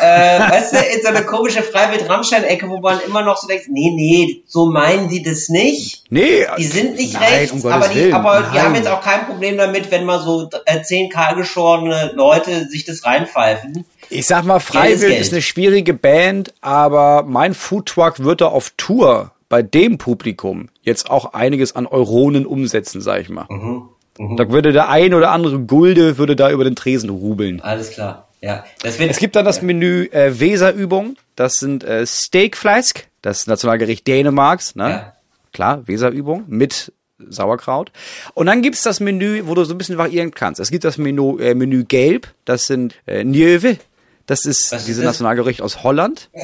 äh, 0.00 0.38
weißt 0.50 0.72
du, 0.72 0.76
in 0.78 1.02
so 1.02 1.08
eine 1.08 1.24
komische 1.24 1.62
Freiwild-Rammstein-Ecke, 1.62 2.68
wo 2.68 2.80
man 2.80 3.00
immer 3.06 3.22
noch 3.22 3.36
so 3.36 3.46
denkt, 3.46 3.66
nee, 3.68 3.92
nee, 3.94 4.42
so 4.46 4.66
meinen 4.66 5.08
die 5.08 5.22
das 5.22 5.48
nicht. 5.48 6.04
Nee, 6.10 6.46
Die 6.58 6.64
sind 6.64 6.96
nicht 6.96 7.14
nein, 7.14 7.22
rechts, 7.24 7.52
um 7.52 7.70
aber, 7.70 7.88
die, 7.88 7.96
Willen, 7.96 8.14
aber 8.14 8.50
die 8.52 8.60
haben 8.60 8.74
jetzt 8.74 8.88
auch 8.88 9.02
kein 9.02 9.26
Problem 9.26 9.56
damit, 9.56 9.90
wenn 9.90 10.04
mal 10.04 10.20
so 10.20 10.48
äh, 10.66 10.82
zehn 10.82 11.10
kahlgeschorene 11.10 12.12
Leute 12.14 12.68
sich 12.68 12.84
das 12.84 13.04
reinpfeifen. 13.04 13.84
Ich 14.10 14.26
sag 14.26 14.44
mal, 14.44 14.60
Freiwild 14.60 15.18
ist 15.18 15.32
eine 15.32 15.42
schwierige 15.42 15.94
Band, 15.94 16.52
aber 16.60 17.24
mein 17.26 17.54
Foodtruck 17.54 18.20
wird 18.20 18.40
da 18.40 18.46
auf 18.46 18.72
Tour 18.76 19.32
bei 19.48 19.62
dem 19.62 19.98
Publikum 19.98 20.68
jetzt 20.82 21.10
auch 21.10 21.32
einiges 21.32 21.76
an 21.76 21.86
Euronen 21.86 22.46
umsetzen, 22.46 23.00
sag 23.00 23.20
ich 23.20 23.28
mal. 23.28 23.46
Mhm. 23.48 23.88
Da 24.36 24.48
würde 24.50 24.72
der 24.72 24.88
ein 24.88 25.12
oder 25.12 25.32
andere 25.32 25.58
Gulde 25.60 26.18
würde 26.18 26.36
da 26.36 26.50
über 26.50 26.64
den 26.64 26.76
Tresen 26.76 27.10
rubeln. 27.10 27.60
Alles 27.60 27.90
klar. 27.90 28.28
Ja, 28.44 28.62
Es 28.82 29.16
gibt 29.18 29.36
dann 29.36 29.46
das 29.46 29.62
Menü 29.62 30.04
äh, 30.12 30.38
Weserübung. 30.38 31.16
Das 31.34 31.54
sind 31.54 31.82
äh, 31.82 32.06
Steakflask, 32.06 33.06
das 33.22 33.46
Nationalgericht 33.46 34.06
Dänemarks. 34.06 34.74
Ne? 34.76 34.90
Ja. 34.90 35.12
Klar, 35.54 35.88
Weserübung 35.88 36.44
mit 36.46 36.92
Sauerkraut. 37.18 37.90
Und 38.34 38.44
dann 38.44 38.60
gibt's 38.60 38.82
das 38.82 39.00
Menü, 39.00 39.44
wo 39.46 39.54
du 39.54 39.64
so 39.64 39.72
ein 39.72 39.78
bisschen 39.78 39.96
variieren 39.96 40.32
kannst. 40.32 40.60
Es 40.60 40.70
gibt 40.70 40.84
das 40.84 40.98
Menü, 40.98 41.40
äh, 41.42 41.54
Menü 41.54 41.84
Gelb. 41.84 42.28
Das 42.44 42.66
sind 42.66 42.94
äh, 43.06 43.24
Njöve. 43.24 43.78
Das 44.26 44.44
ist 44.44 44.72
Was 44.72 44.80
ist 44.80 44.88
dieses 44.88 45.02
das? 45.02 45.12
Nationalgericht 45.14 45.62
aus 45.62 45.82
Holland. 45.82 46.28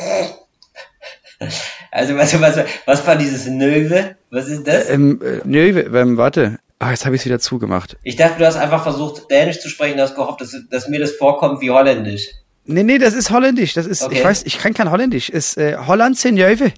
Also 1.90 2.16
was, 2.16 2.38
was, 2.38 2.58
was 2.84 3.06
war 3.06 3.16
dieses 3.16 3.46
Nöwe? 3.46 4.14
Was 4.30 4.48
ist 4.48 4.66
das? 4.66 4.90
Ähm, 4.90 5.20
äh, 5.24 5.40
Njöve, 5.48 5.80
ähm, 5.98 6.18
warte. 6.18 6.58
Ah, 6.82 6.90
jetzt 6.90 7.04
habe 7.06 7.14
ich 7.14 7.20
es 7.22 7.26
wieder 7.26 7.38
zugemacht. 7.38 7.96
Ich 8.02 8.16
dachte, 8.16 8.38
du 8.38 8.46
hast 8.46 8.56
einfach 8.56 8.82
versucht, 8.82 9.30
Dänisch 9.30 9.60
zu 9.60 9.68
sprechen, 9.68 9.96
du 9.98 10.02
hast 10.02 10.14
gehofft, 10.16 10.40
dass, 10.40 10.56
dass 10.70 10.88
mir 10.88 10.98
das 10.98 11.12
vorkommt 11.12 11.60
wie 11.60 11.70
Holländisch. 11.70 12.30
Nee, 12.64 12.82
nee, 12.84 12.98
das 12.98 13.14
ist 13.14 13.30
holländisch. 13.30 13.74
Das 13.74 13.86
ist, 13.86 14.02
Okay. 14.02 14.16
ich 14.18 14.24
weiß, 14.24 14.42
ich 14.44 14.58
kann 14.58 14.74
kein 14.74 14.90
holländisch. 14.90 15.28
Ist 15.28 15.56
äh, 15.58 15.76
Holland 15.76 16.22
Njöve. 16.24 16.72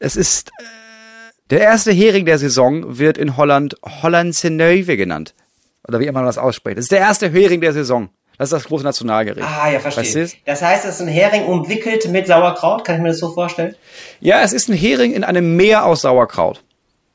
Es 0.00 0.16
ist 0.16 0.48
äh, 0.58 0.62
der 1.50 1.60
erste 1.60 1.92
Hering 1.92 2.24
der 2.26 2.38
Saison 2.38 2.98
wird 2.98 3.18
in 3.18 3.36
Holland 3.36 3.76
Hollandse 4.02 4.50
Neuwe 4.50 4.96
genannt. 4.96 5.34
Oder 5.86 6.00
wie 6.00 6.06
immer 6.06 6.20
man 6.20 6.26
das 6.26 6.38
ausspricht. 6.38 6.78
Das 6.78 6.84
ist 6.86 6.92
der 6.92 7.00
erste 7.00 7.30
Hering 7.30 7.60
der 7.60 7.72
Saison. 7.72 8.08
Das 8.38 8.48
ist 8.48 8.52
das 8.52 8.64
große 8.64 8.84
Nationalgericht. 8.84 9.46
Ah, 9.46 9.68
ja, 9.70 9.84
Weißt 9.84 9.94
verstehe. 9.94 10.26
du? 10.26 10.32
Das 10.46 10.62
heißt, 10.62 10.84
es 10.86 10.94
ist 10.96 11.00
ein 11.02 11.08
Hering 11.08 11.44
umwickelt 11.44 12.08
mit 12.08 12.26
Sauerkraut, 12.26 12.84
kann 12.84 12.96
ich 12.96 13.02
mir 13.02 13.08
das 13.08 13.18
so 13.18 13.32
vorstellen? 13.32 13.74
Ja, 14.20 14.40
es 14.42 14.52
ist 14.52 14.68
ein 14.68 14.74
Hering 14.74 15.12
in 15.12 15.24
einem 15.24 15.56
Meer 15.56 15.84
aus 15.84 16.02
Sauerkraut. 16.02 16.62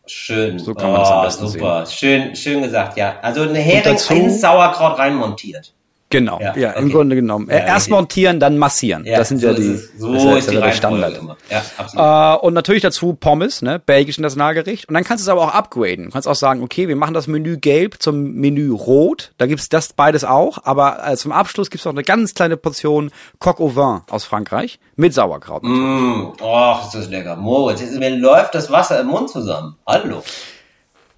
Schön. 0.07 0.59
So 0.59 0.73
kann 0.73 0.91
man 0.91 1.01
das 1.01 1.11
am 1.11 1.21
besten 1.23 1.47
super. 1.47 1.85
Schön, 1.85 2.35
schön 2.35 2.61
gesagt, 2.61 2.97
ja. 2.97 3.19
Also 3.21 3.41
ein 3.41 3.55
Hering 3.55 3.83
dazu- 3.83 4.29
Sauerkraut 4.29 4.97
reinmontiert. 4.97 5.73
Genau, 6.09 6.39
Ja, 6.39 6.55
ja, 6.57 6.71
im 6.71 6.85
okay. 6.85 6.93
Grunde 6.93 7.15
genommen. 7.17 7.47
Ja, 7.49 7.57
erst 7.57 7.75
richtig. 7.87 7.91
montieren, 7.91 8.39
dann 8.39 8.57
massieren. 8.57 9.03
das 9.03 9.27
sind 9.27 9.39
so 9.41 9.47
ja 9.47 9.53
die. 9.53 9.75
So 9.97 10.13
das 10.13 10.23
ist, 10.23 10.29
ja- 10.29 10.37
ist 10.37 10.51
ja 10.53 10.61
der 10.61 10.71
Standard. 10.71 11.17
immer. 11.17 11.35
Ja. 11.95 12.35
Äh, 12.35 12.37
und 12.39 12.53
natürlich 12.53 12.81
dazu 12.81 13.13
Pommes, 13.13 13.61
ne, 13.61 13.77
belgisches 13.85 14.21
Nationalgericht. 14.21 14.87
Und 14.87 14.93
dann 14.93 15.03
kannst 15.03 15.25
du 15.25 15.29
es 15.29 15.29
aber 15.29 15.41
auch 15.43 15.53
upgraden. 15.53 16.05
Du 16.05 16.11
kannst 16.11 16.25
auch 16.27 16.35
sagen, 16.35 16.63
okay, 16.63 16.87
wir 16.87 16.95
machen 16.95 17.13
das 17.13 17.27
Menü 17.27 17.57
gelb 17.57 17.95
zum 18.01 18.35
Menü 18.35 18.71
rot. 18.71 19.33
Da 19.37 19.47
gibt's 19.47 19.67
das 19.67 19.91
beides 19.91 20.23
auch. 20.23 20.59
Aber 20.63 21.05
äh, 21.05 21.17
zum 21.17 21.33
Abschluss 21.33 21.69
gibt's 21.69 21.83
noch 21.83 21.91
eine 21.91 22.03
ganz 22.03 22.33
kleine 22.33 22.55
Portion 22.55 23.11
Coq 23.39 23.59
au 23.59 23.75
vin 23.75 24.01
aus 24.09 24.23
Frankreich 24.23 24.79
mit 24.95 25.13
Sauerkraut. 25.13 25.63
Mm, 25.63 26.27
oh, 26.41 26.75
ist 26.85 26.93
das 26.95 27.09
lecker. 27.09 27.35
Moritz, 27.35 27.81
jetzt, 27.81 27.99
mir 27.99 28.11
läuft 28.15 28.55
das 28.55 28.71
Wasser 28.71 29.01
im 29.01 29.07
Mund 29.07 29.29
zusammen. 29.29 29.75
Hallo. 29.85 30.23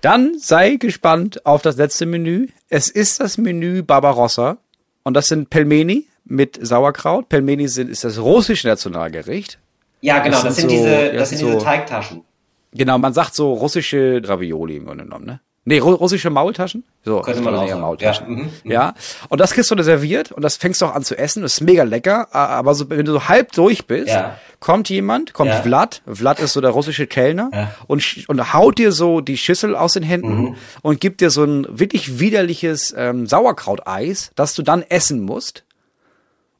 Dann 0.01 0.31
sei 0.39 0.77
gespannt 0.77 1.45
auf 1.45 1.61
das 1.61 1.75
letzte 1.75 2.05
Menü. 2.07 2.47
Es 2.69 2.89
ist 2.89 3.19
das 3.19 3.37
Menü 3.37 3.83
Barbarossa. 3.83 4.57
Und 5.03 5.13
das 5.15 5.27
sind 5.27 5.49
Pelmeni 5.49 6.07
mit 6.25 6.59
Sauerkraut. 6.61 7.29
Pelmeni 7.29 7.67
sind, 7.67 7.89
ist 7.89 8.03
das 8.03 8.19
russische 8.19 8.67
Nationalgericht. 8.67 9.59
Ja, 10.01 10.19
genau, 10.19 10.35
Das 10.35 10.43
das, 10.43 10.55
sind 10.57 10.69
sind, 10.69 10.79
so- 10.79 10.85
diese, 10.85 11.13
das 11.13 11.29
sind 11.29 11.37
sind 11.39 11.47
diese 11.47 11.59
so- 11.59 11.65
Teigtaschen. 11.65 12.23
Genau, 12.71 12.97
man 12.99 13.13
sagt 13.13 13.33
so 13.33 13.53
russische 13.53 14.21
Ravioli 14.23 14.75
im 14.77 14.85
Grunde 14.85 15.03
genommen, 15.05 15.25
ne? 15.25 15.39
Nee, 15.69 15.77
ru 15.79 15.91
russische 15.93 16.31
Maultaschen? 16.31 16.83
So, 17.05 17.21
Könnte 17.21 17.39
ich 17.41 17.45
man 17.45 17.53
auch 17.55 17.67
sagen. 17.67 17.79
Maultaschen. 17.81 18.27
Ja, 18.27 18.33
mhm, 18.35 18.49
mhm. 18.63 18.71
Ja, 18.71 18.93
und 19.29 19.39
das 19.39 19.51
kriegst 19.51 19.69
du 19.69 19.75
da 19.75 19.83
serviert 19.83 20.31
und 20.31 20.41
das 20.41 20.57
fängst 20.57 20.81
du 20.81 20.87
auch 20.87 20.95
an 20.95 21.03
zu 21.03 21.15
essen. 21.15 21.43
Das 21.43 21.53
ist 21.53 21.61
mega 21.61 21.83
lecker, 21.83 22.33
aber 22.33 22.73
so, 22.73 22.89
wenn 22.89 23.05
du 23.05 23.11
so 23.11 23.27
halb 23.27 23.51
durch 23.51 23.85
bist, 23.85 24.07
Ja. 24.09 24.35
kommt 24.59 24.89
jemand, 24.89 25.33
kommt 25.33 25.51
Ja. 25.51 25.61
Vlad, 25.61 26.01
Vlad 26.11 26.39
ist 26.39 26.53
so 26.53 26.61
der 26.61 26.71
russische 26.71 27.05
Kellner 27.05 27.51
Ja. 27.53 27.61
Mhm. 27.65 27.67
und, 27.85 28.25
und 28.29 28.53
haut 28.53 28.79
dir 28.79 28.91
so 28.91 29.21
die 29.21 29.37
Schüssel 29.37 29.75
aus 29.75 29.93
den 29.93 30.01
Händen 30.01 30.55
und 30.81 30.99
gibt 30.99 31.21
dir 31.21 31.29
so 31.29 31.43
ein 31.43 31.67
wirklich 31.69 32.19
widerliches 32.19 32.91
ähm, 32.97 33.27
Sauerkrauteis, 33.27 34.31
das 34.35 34.55
du 34.55 34.63
dann 34.63 34.81
essen 34.81 35.21
musst. 35.21 35.65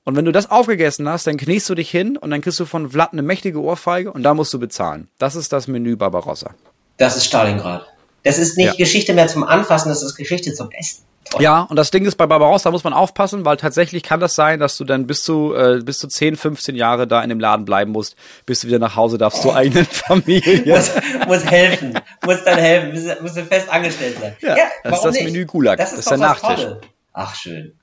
Und 0.03 0.15
wenn 0.17 0.25
du 0.25 0.31
das 0.31 0.51
aufgegessen 0.51 1.09
hast, 1.09 1.25
dann 1.27 1.37
kniest 1.37 1.67
du 1.69 1.73
dich 1.75 1.89
hin 1.89 2.15
und 2.15 2.29
dann 2.31 2.41
kriegst 2.41 2.59
du 2.59 2.65
von 2.65 2.91
Vlad 2.91 3.13
eine 3.13 3.21
mächtige 3.23 3.59
Ohrfeige 3.61 4.11
und 4.11 4.21
da 4.23 4.33
musst 4.35 4.53
du 4.53 4.59
bezahlen. 4.59 5.07
Das 5.17 5.35
ist 5.35 5.51
das 5.51 5.67
Menü 5.67 5.95
Barbarossa. 5.95 6.51
Das 6.97 7.15
ist 7.17 7.25
Stalingrad. 7.25 7.87
Das 8.23 8.37
ist 8.37 8.57
nicht 8.57 8.67
Ja. 8.67 8.73
Geschichte 8.73 9.13
mehr 9.13 9.27
zum 9.27 9.43
Anfassen, 9.43 9.89
das 9.89 10.03
ist 10.03 10.15
Geschichte 10.15 10.53
zum 10.53 10.69
Essen. 10.71 11.03
Toll. 11.29 11.43
Ja, 11.43 11.61
und 11.63 11.75
das 11.75 11.91
Ding 11.91 12.05
ist 12.05 12.15
bei 12.15 12.25
Barbarossa, 12.25 12.69
da 12.69 12.71
muss 12.71 12.83
man 12.83 12.93
aufpassen, 12.93 13.45
weil 13.45 13.57
tatsächlich 13.57 14.01
kann 14.03 14.19
das 14.19 14.33
sein, 14.33 14.59
dass 14.59 14.77
du 14.77 14.83
dann 14.83 15.05
bis 15.05 15.21
zu, 15.21 15.53
äh, 15.53 15.79
bis 15.83 15.99
zu 15.99 16.07
10, 16.07 16.35
15 16.37 16.75
Jahre 16.75 17.07
da 17.07 17.21
in 17.21 17.29
dem 17.29 17.39
Laden 17.39 17.65
bleiben 17.65 17.91
musst, 17.91 18.15
bis 18.47 18.61
du 18.61 18.67
wieder 18.67 18.79
nach 18.79 18.95
Hause 18.95 19.17
darfst 19.19 19.41
zur 19.43 19.55
eigenen 19.55 19.85
Familie. 19.91 20.75
Muss, 20.75 20.91
muss 21.27 21.45
helfen, 21.45 21.99
muss 22.25 22.43
dann 22.45 22.57
helfen, 22.57 22.93
muss, 22.93 23.21
muss 23.35 23.47
fest 23.47 23.69
angestellt 23.69 24.17
sein. 24.19 24.35
Ja, 24.41 24.55
das 24.83 24.95
ist 24.99 25.05
das 25.05 25.13
nicht? 25.15 25.25
Menü 25.25 25.45
Gulag, 25.45 25.77
Das 25.77 25.91
das 25.91 25.99
ist, 25.99 26.05
ist 26.05 26.09
der 26.11 26.17
Nachtisch. 26.17 26.63
Tolle. 26.63 26.81
Ach, 27.13 27.35
schön. 27.35 27.73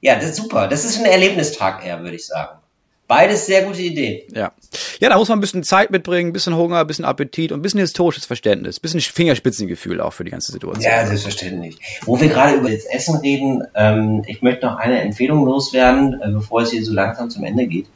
Ja, 0.00 0.14
das 0.14 0.24
ist 0.30 0.36
super. 0.36 0.66
Das 0.68 0.84
ist 0.84 0.98
ein 0.98 1.04
Erlebnistag 1.06 1.84
eher, 1.84 2.00
würde 2.02 2.16
ich 2.16 2.26
sagen. 2.26 2.60
Beides 3.08 3.46
sehr 3.46 3.62
gute 3.62 3.82
Ideen. 3.82 4.22
Ja. 4.34 4.52
Ja, 5.00 5.08
da 5.08 5.18
muss 5.18 5.28
man 5.28 5.38
ein 5.38 5.40
bisschen 5.40 5.62
Zeit 5.62 5.90
mitbringen, 5.90 6.30
ein 6.30 6.32
bisschen 6.32 6.56
Hunger, 6.56 6.78
ein 6.80 6.86
bisschen 6.86 7.04
Appetit 7.04 7.52
und 7.52 7.58
ein 7.58 7.62
bisschen 7.62 7.80
historisches 7.80 8.24
Verständnis, 8.24 8.78
ein 8.78 8.82
bisschen 8.82 9.00
Fingerspitzengefühl 9.00 10.00
auch 10.00 10.12
für 10.12 10.24
die 10.24 10.30
ganze 10.30 10.52
Situation. 10.52 10.82
Ja, 10.82 11.06
selbstverständlich. 11.06 11.78
Wo 12.04 12.20
wir 12.20 12.28
gerade 12.28 12.56
über 12.56 12.70
das 12.70 12.84
Essen 12.84 13.16
reden, 13.16 13.62
ähm, 13.74 14.22
ich 14.26 14.42
möchte 14.42 14.66
noch 14.66 14.76
eine 14.76 15.00
Empfehlung 15.02 15.44
loswerden, 15.44 16.20
äh, 16.22 16.30
bevor 16.30 16.62
es 16.62 16.70
hier 16.70 16.84
so 16.84 16.92
langsam 16.92 17.30
zum 17.30 17.44
Ende 17.44 17.66
geht. 17.66 17.86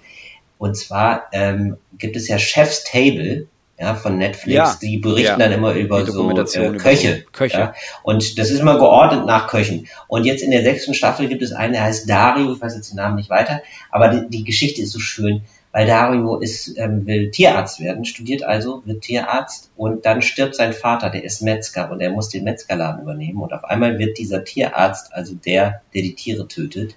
Und 0.59 0.77
zwar 0.77 1.25
ähm, 1.33 1.77
gibt 1.97 2.17
es 2.17 2.29
ja 2.29 2.39
Chef's 2.39 2.85
Table 2.85 3.47
ja, 3.79 3.95
von 3.95 4.19
Netflix, 4.19 4.55
Ja. 4.55 4.77
die 4.83 4.99
berichten 4.99 5.39
Ja. 5.41 5.47
dann 5.47 5.53
immer 5.53 5.73
über 5.73 6.05
so 6.05 6.29
äh, 6.31 6.33
über 6.67 6.77
Köche. 6.77 7.23
so 7.25 7.31
Köche. 7.33 7.59
Ja? 7.59 7.75
Und 8.03 8.39
das 8.39 8.51
ist 8.51 8.61
immer 8.61 8.77
geordnet 8.77 9.25
nach 9.25 9.49
Köchen. 9.49 9.89
Und 10.07 10.25
jetzt 10.25 10.43
in 10.43 10.51
der 10.51 10.63
sechsten 10.63 10.93
Staffel 10.93 11.29
gibt 11.29 11.41
es 11.41 11.53
einen, 11.53 11.73
der 11.73 11.85
heißt 11.85 12.09
Dario, 12.11 12.53
ich 12.53 12.61
weiß 12.61 12.75
jetzt 12.77 12.91
den 12.91 12.97
Namen 12.97 13.17
nicht 13.17 13.31
weiter, 13.31 13.63
aber 13.91 14.09
die, 14.09 14.29
die 14.29 14.45
Geschichte 14.45 14.83
ist 14.83 14.93
so 14.93 14.99
schön, 14.99 15.41
weil 15.73 15.87
Dario 15.87 16.37
ist, 16.37 16.77
ähm, 16.79 17.07
will 17.07 17.31
Tierarzt 17.31 17.81
werden, 17.81 18.05
studiert 18.05 18.43
also, 18.43 18.83
wird 18.87 19.03
Tierarzt 19.03 19.71
und 19.77 20.05
dann 20.05 20.23
stirbt 20.23 20.57
sein 20.57 20.73
Vater, 20.73 21.11
der 21.11 21.25
ist 21.25 21.43
Metzger 21.43 21.91
und 21.91 22.01
er 22.01 22.11
muss 22.11 22.29
den 22.29 22.45
Metzgerladen 22.45 23.03
übernehmen 23.03 23.41
und 23.41 23.53
auf 23.53 23.65
einmal 23.65 23.99
wird 23.99 24.19
dieser 24.19 24.45
Tierarzt, 24.45 25.13
also 25.13 25.35
der, 25.35 25.83
der 25.95 26.03
die 26.03 26.15
Tiere 26.15 26.49
tötet. 26.49 26.97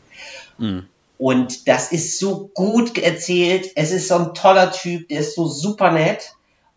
Und 1.17 1.67
das 1.67 1.91
ist 1.91 2.19
so 2.19 2.49
gut 2.53 2.97
erzählt. 2.97 3.71
Es 3.75 3.91
ist 3.91 4.07
so 4.07 4.15
ein 4.15 4.33
toller 4.33 4.71
Typ, 4.71 5.07
der 5.07 5.19
ist 5.19 5.35
so 5.35 5.45
super 5.45 5.91
nett. 5.91 6.35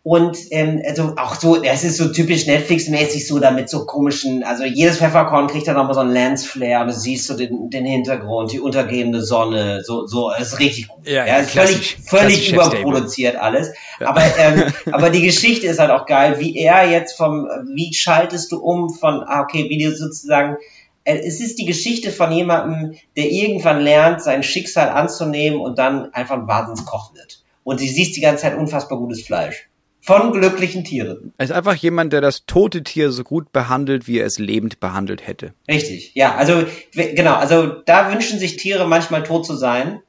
Und 0.09 0.39
ähm, 0.53 0.81
also 0.87 1.15
auch 1.17 1.35
so, 1.35 1.57
das 1.57 1.83
ist 1.83 1.97
so 1.97 2.07
typisch 2.13 2.47
Netflix-mäßig 2.47 3.27
so, 3.27 3.41
damit 3.41 3.69
so 3.69 3.87
komischen, 3.87 4.45
also 4.45 4.65
jedes 4.65 4.99
Pfefferkorn 4.99 5.49
kriegt 5.49 5.67
dann 5.67 5.75
nochmal 5.75 5.95
so 5.95 6.01
einen 6.01 6.13
Lens-Flare 6.13 6.83
und 6.83 6.87
du 6.87 6.95
siehst 6.95 7.27
so 7.27 7.37
den, 7.37 7.71
den 7.71 7.85
Hintergrund, 7.85 8.53
die 8.53 8.61
untergehende 8.61 9.21
Sonne, 9.21 9.83
so, 9.83 10.07
so, 10.07 10.31
es 10.31 10.53
ist 10.53 10.61
richtig 10.61 10.87
gut. 10.87 11.09
Ja, 11.09 11.27
ja, 11.27 11.39
ist 11.39 11.51
klassisch. 11.51 11.97
völlig, 12.07 12.53
völlig 12.53 12.53
überproduziert 12.53 13.35
alles. 13.35 13.73
Aber, 13.99 14.23
ähm, 14.39 14.73
aber 14.93 15.11
die 15.11 15.23
Geschichte 15.23 15.67
ist 15.67 15.81
halt 15.81 15.91
auch 15.91 16.07
geil, 16.07 16.37
wie 16.39 16.57
er 16.57 16.89
jetzt 16.89 17.17
vom, 17.17 17.49
wie 17.75 17.93
schaltest 17.93 18.53
du 18.53 18.61
um 18.61 18.91
von, 18.91 19.25
ah, 19.27 19.41
okay, 19.41 19.69
wie 19.69 19.83
du 19.83 19.93
sozusagen, 19.93 20.57
äh, 21.03 21.19
es 21.19 21.41
ist 21.41 21.59
die 21.59 21.67
Geschichte 21.67 22.13
von 22.13 22.31
jemandem, 22.31 22.95
der 23.17 23.29
irgendwann 23.29 23.81
lernt, 23.81 24.23
sein 24.23 24.45
Schicksal 24.45 24.89
anzunehmen 24.89 25.61
und 25.61 25.81
dann 25.81 26.15
einfach 26.15 26.37
ein 26.37 26.47
Wahnsinnskoch 26.47 27.13
wird. 27.13 27.43
Und 27.65 27.79
sie 27.79 27.89
siehst 27.89 28.15
die 28.17 28.21
ganze 28.21 28.43
Zeit 28.43 28.57
unfassbar 28.57 28.99
gutes 28.99 29.27
Fleisch. 29.27 29.69
Von 30.07 30.31
glücklichen 30.33 30.85
Tieren. 30.85 31.33
Er 31.37 31.47
ist 31.47 31.51
einfach 31.51 31.75
jemand, 31.75 32.13
der 32.13 32.21
das 32.21 32.47
tote 32.47 32.85
Tier 32.85 33.11
so 33.11 33.25
gut 33.25 33.53
behandelt, 33.53 34.07
wie 34.07 34.21
er 34.21 34.27
es 34.27 34.39
lebend 34.39 34.79
behandelt 34.79 35.27
hätte. 35.27 35.53
Richtig, 35.69 36.13
ja, 36.15 36.37
also 36.37 36.65
genau, 36.93 37.35
also 37.35 37.67
da 37.67 38.13
wünschen 38.13 38.39
sich 38.39 38.57
Tiere 38.57 38.87
manchmal 38.87 39.25
tot 39.25 39.45
zu 39.45 39.57
sein, 39.57 40.01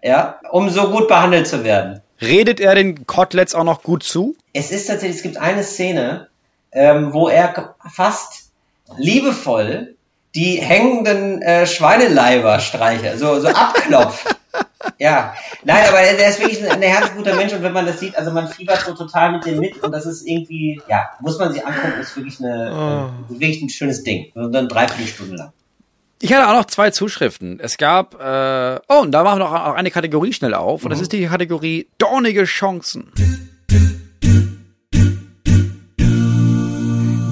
ja, 0.00 0.38
um 0.52 0.70
so 0.70 0.90
gut 0.90 1.08
behandelt 1.08 1.48
zu 1.48 1.64
werden. 1.64 2.02
Redet 2.20 2.60
er 2.60 2.76
den 2.76 3.04
Koteletts 3.04 3.56
auch 3.56 3.64
noch 3.64 3.82
gut 3.82 4.04
zu? 4.04 4.36
Es 4.52 4.70
ist 4.70 4.86
tatsächlich, 4.86 5.16
es 5.16 5.22
gibt 5.24 5.38
eine 5.38 5.64
Szene, 5.64 6.28
ähm, 6.70 7.12
wo 7.12 7.28
er 7.28 7.74
fast 7.92 8.52
liebevoll 8.96 9.96
die 10.36 10.60
hängenden 10.62 11.42
äh, 11.42 11.66
Schweineleiber 11.66 12.60
streiche, 12.60 13.18
so, 13.18 13.40
so 13.40 13.48
abklopft. 13.48 14.36
Ja, 14.98 15.34
nein, 15.64 15.84
aber 15.88 15.98
der 15.98 16.28
ist 16.28 16.40
wirklich 16.40 16.62
ein, 16.62 16.70
ein 16.70 16.82
herzguter 16.82 17.34
Mensch 17.34 17.52
und 17.52 17.62
wenn 17.62 17.72
man 17.72 17.86
das 17.86 18.00
sieht, 18.00 18.16
also 18.16 18.30
man 18.30 18.48
fiebert 18.48 18.80
so 18.80 18.94
total 18.94 19.32
mit 19.32 19.46
dem 19.46 19.58
mit 19.58 19.82
und 19.82 19.92
das 19.92 20.06
ist 20.06 20.26
irgendwie, 20.26 20.80
ja, 20.88 21.10
muss 21.20 21.38
man 21.38 21.52
sich 21.52 21.64
angucken, 21.66 22.00
ist 22.00 22.16
wirklich 22.16 22.40
eine, 22.40 23.12
äh, 23.28 23.32
wirklich 23.32 23.62
ein 23.62 23.68
schönes 23.68 24.02
Ding. 24.02 24.32
So 24.34 24.40
eine 24.42 24.68
Dreiviertelstunde 24.68 25.36
lang. 25.36 25.52
Ich 26.24 26.32
hatte 26.32 26.48
auch 26.48 26.54
noch 26.54 26.66
zwei 26.66 26.90
Zuschriften. 26.90 27.58
Es 27.58 27.78
gab, 27.78 28.14
äh, 28.20 28.78
oh, 28.88 29.00
und 29.00 29.10
da 29.10 29.24
machen 29.24 29.40
wir 29.40 29.44
noch 29.44 29.52
auch 29.52 29.74
eine 29.74 29.90
Kategorie 29.90 30.32
schnell 30.32 30.54
auf. 30.54 30.84
Und 30.84 30.90
das 30.90 31.00
ist 31.00 31.12
die 31.12 31.26
Kategorie 31.26 31.88
Dornige 31.98 32.44
Chancen. 32.44 33.10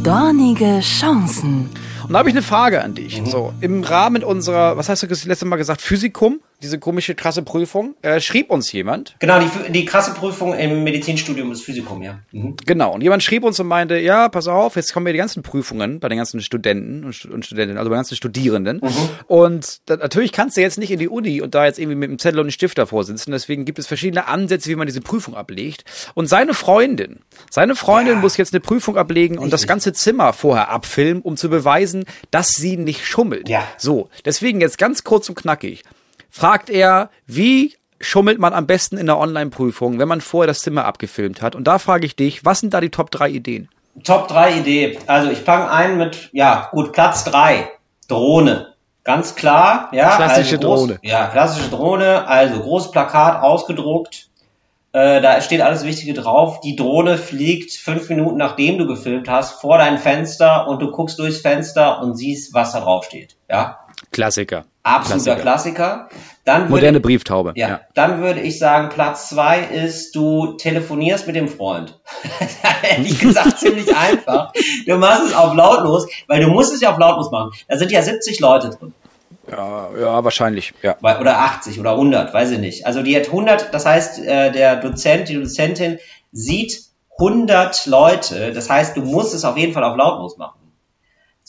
Dornige 0.03 0.80
Chancen. 0.80 1.70
Und 2.03 2.14
da 2.14 2.18
habe 2.18 2.30
ich 2.30 2.34
eine 2.34 2.42
Frage 2.42 2.82
an 2.82 2.96
dich. 2.96 3.22
So, 3.26 3.55
im 3.61 3.84
Rahmen 3.84 4.24
unserer, 4.24 4.76
was 4.76 4.88
hast 4.88 5.05
du 5.05 5.07
das 5.07 5.24
letzte 5.24 5.44
Mal 5.44 5.55
gesagt, 5.55 5.80
Physikum, 5.80 6.40
diese 6.62 6.78
komische 6.78 7.14
krasse 7.14 7.42
Prüfung, 7.42 7.94
äh, 8.02 8.20
schrieb 8.20 8.50
uns 8.50 8.70
jemand, 8.72 9.16
Genau, 9.18 9.40
die, 9.40 9.72
die 9.72 9.84
krasse 9.84 10.12
Prüfung 10.14 10.54
im 10.54 10.84
Medizinstudium 10.84 11.50
ist 11.52 11.62
Physikum, 11.62 12.02
ja. 12.02 12.18
Mhm. 12.32 12.56
genau, 12.66 12.94
und 12.94 13.00
jemand 13.02 13.22
schrieb 13.22 13.44
uns 13.44 13.58
und 13.61 13.66
meinte, 13.66 13.98
ja, 13.98 14.28
pass 14.28 14.46
auf, 14.48 14.76
jetzt 14.76 14.92
kommen 14.92 15.06
ja 15.06 15.12
die 15.12 15.18
ganzen 15.18 15.42
Prüfungen 15.42 16.00
bei 16.00 16.08
den 16.08 16.18
ganzen 16.18 16.40
Studenten 16.42 17.04
und, 17.04 17.24
und 17.26 17.46
Studentinnen, 17.46 17.78
also 17.78 17.88
bei 17.90 17.94
den 17.96 18.00
ganzen 18.00 18.16
Studierenden. 18.16 18.80
Und 19.26 19.80
da, 19.86 19.96
natürlich 19.96 20.32
kannst 20.32 20.56
du 20.56 20.61
jetzt 20.61 20.78
nicht 20.78 20.90
in 20.90 20.98
die 20.98 21.08
Uni 21.08 21.40
und 21.40 21.54
da 21.54 21.64
jetzt 21.66 21.78
irgendwie 21.78 21.96
mit 21.96 22.08
einem 22.11 22.18
Zettel 22.18 22.38
und 22.38 22.44
einem 22.44 22.50
Stift 22.50 22.78
davor 22.78 23.04
sitzen. 23.04 23.30
Deswegen 23.32 23.64
gibt 23.64 23.78
es 23.78 23.86
verschiedene 23.86 24.28
Ansätze, 24.28 24.68
wie 24.70 24.76
man 24.76 24.86
diese 24.86 25.00
Prüfung 25.00 25.34
ablegt. 25.34 25.84
Und 26.14 26.26
seine 26.28 26.54
Freundin, 26.54 27.20
seine 27.50 27.74
Freundin 27.74 28.14
Ja. 28.14 28.20
muss 28.20 28.36
jetzt 28.36 28.52
eine 28.52 28.61
Prüfung 28.61 28.96
ablegen 28.96 29.38
und 29.38 29.50
das 29.52 29.61
Richtig. 29.62 29.68
ganze 29.68 29.92
Zimmer 29.92 30.32
vorher 30.32 30.68
abfilmen, 30.68 31.22
um 31.22 31.36
zu 31.36 31.48
beweisen, 31.48 32.04
dass 32.30 32.50
sie 32.50 32.76
nicht 32.76 33.06
schummelt. 33.06 33.48
Ja. 33.48 33.66
So, 33.78 34.08
deswegen 34.24 34.61
jetzt 34.61 34.78
ganz 34.78 35.04
kurz 35.04 35.28
und 35.28 35.34
knackig. 35.36 35.82
Fragt 36.31 36.70
er, 36.70 37.11
wie 37.26 37.74
schummelt 38.01 38.39
man 38.39 38.55
am 38.55 38.66
besten 38.66 38.97
in 38.97 39.07
der 39.07 39.18
Online-Prüfung, 39.18 39.99
wenn 39.99 40.09
man 40.09 40.20
vorher 40.20 40.47
das 40.47 40.61
Zimmer 40.61 40.85
abgefilmt 40.85 41.43
hat? 41.43 41.55
Und 41.55 41.64
da 41.64 41.78
frage 41.78 42.07
ich 42.07 42.16
dich, 42.16 42.45
was 42.45 42.61
sind 42.61 42.72
da 42.72 42.81
die 42.81 42.91
Top 42.91 43.11
3 43.11 43.31
Ideen? 43.31 43.68
Top 44.05 44.28
3 44.28 44.59
Idee. 44.59 44.99
Also 45.07 45.31
ich 45.31 45.39
fange 45.39 45.70
ein 45.70 45.99
mit, 45.99 46.31
ja, 46.33 46.68
gut, 46.72 46.93
Platz 46.93 47.24
3. 47.24 47.68
Drohne. 48.09 48.74
Ganz 49.05 49.35
klar, 49.35 49.89
ja. 49.93 50.16
Klassische 50.16 50.57
also 50.57 50.68
groß, 50.68 50.81
Drohne. 50.81 50.99
Ja, 51.03 51.26
klassische 51.28 51.70
Drohne. 51.70 52.28
Also 52.28 52.61
großes 52.61 52.91
Plakat 52.91 53.43
ausgedruckt. 53.43 54.28
Äh, 54.93 55.20
da 55.20 55.41
steht 55.41 55.62
alles 55.62 55.85
Wichtige 55.85 56.14
drauf. 56.14 56.61
Die 56.61 56.76
Drohne 56.76 57.16
fliegt 57.16 57.72
fünf 57.72 58.09
Minuten 58.09 58.37
nachdem 58.37 58.78
du 58.78 58.87
gefilmt 58.87 59.28
hast 59.28 59.61
vor 59.61 59.78
dein 59.78 59.99
Fenster 59.99 60.66
und 60.68 60.83
du 60.83 60.91
guckst 60.91 61.18
durchs 61.18 61.41
Fenster 61.41 62.03
und 62.03 62.16
siehst, 62.16 62.53
was 62.55 62.72
da 62.72 62.81
drauf 62.81 63.05
steht. 63.05 63.37
Ja, 63.49 63.80
Klassiker. 64.12 64.64
absoluter 64.82 65.36
Klassiker. 65.36 66.09
Dann 66.44 66.62
würde- 66.62 66.70
Moderne 66.72 67.01
Brieftaube. 67.01 67.53
ja, 67.55 67.80
dann 67.94 68.20
würde 68.22 68.40
ich 68.40 68.59
sagen, 68.59 68.88
Platz 68.88 69.28
zwei 69.28 69.61
ist, 69.61 70.14
du 70.16 70.55
telefonierst 70.55 71.26
mit 71.26 71.36
dem 71.36 71.48
Freund. 71.48 71.98
Ehrlich 72.82 73.18
gesagt, 73.20 73.59
ziemlich 73.59 73.94
einfach. 73.94 74.53
Du 74.86 74.96
machst 74.96 75.26
es 75.26 75.34
auf 75.34 75.55
lautlos, 75.55 76.07
weil 76.26 76.40
du 76.40 76.48
musst 76.48 76.72
es 76.72 76.80
ja 76.80 76.90
auf 76.92 76.98
lautlos 76.98 77.30
machen. 77.30 77.51
Da 77.68 77.76
sind 77.76 77.92
ja 77.92 78.03
70 78.03 78.40
Leute 78.40 78.70
drin. 78.70 78.94
Ja, 79.51 79.88
ja, 79.98 80.24
wahrscheinlich. 80.24 80.72
Ja. 80.82 80.96
Oder 81.01 81.38
80 81.40 81.78
oder 81.80 81.92
100, 81.92 82.32
weiß 82.32 82.53
ich 82.53 82.59
nicht. 82.59 82.86
Also 82.86 83.03
die 83.03 83.16
hat 83.16 83.26
100, 83.26 83.74
das 83.74 83.84
heißt, 83.84 84.20
äh, 84.24 84.53
der 84.53 84.76
Dozent, 84.76 85.28
die 85.28 85.34
Dozentin 85.34 85.98
sieht 86.32 86.80
100 87.18 87.86
Leute. 87.86 88.53
Das 88.53 88.70
heißt, 88.70 88.96
du 88.96 89.03
musst 89.03 89.34
es 89.34 89.44
auf 89.44 89.57
jeden 89.57 89.72
Fall 89.72 89.84
auf 89.84 89.96
lautlos 89.96 90.36
machen. 90.38 90.59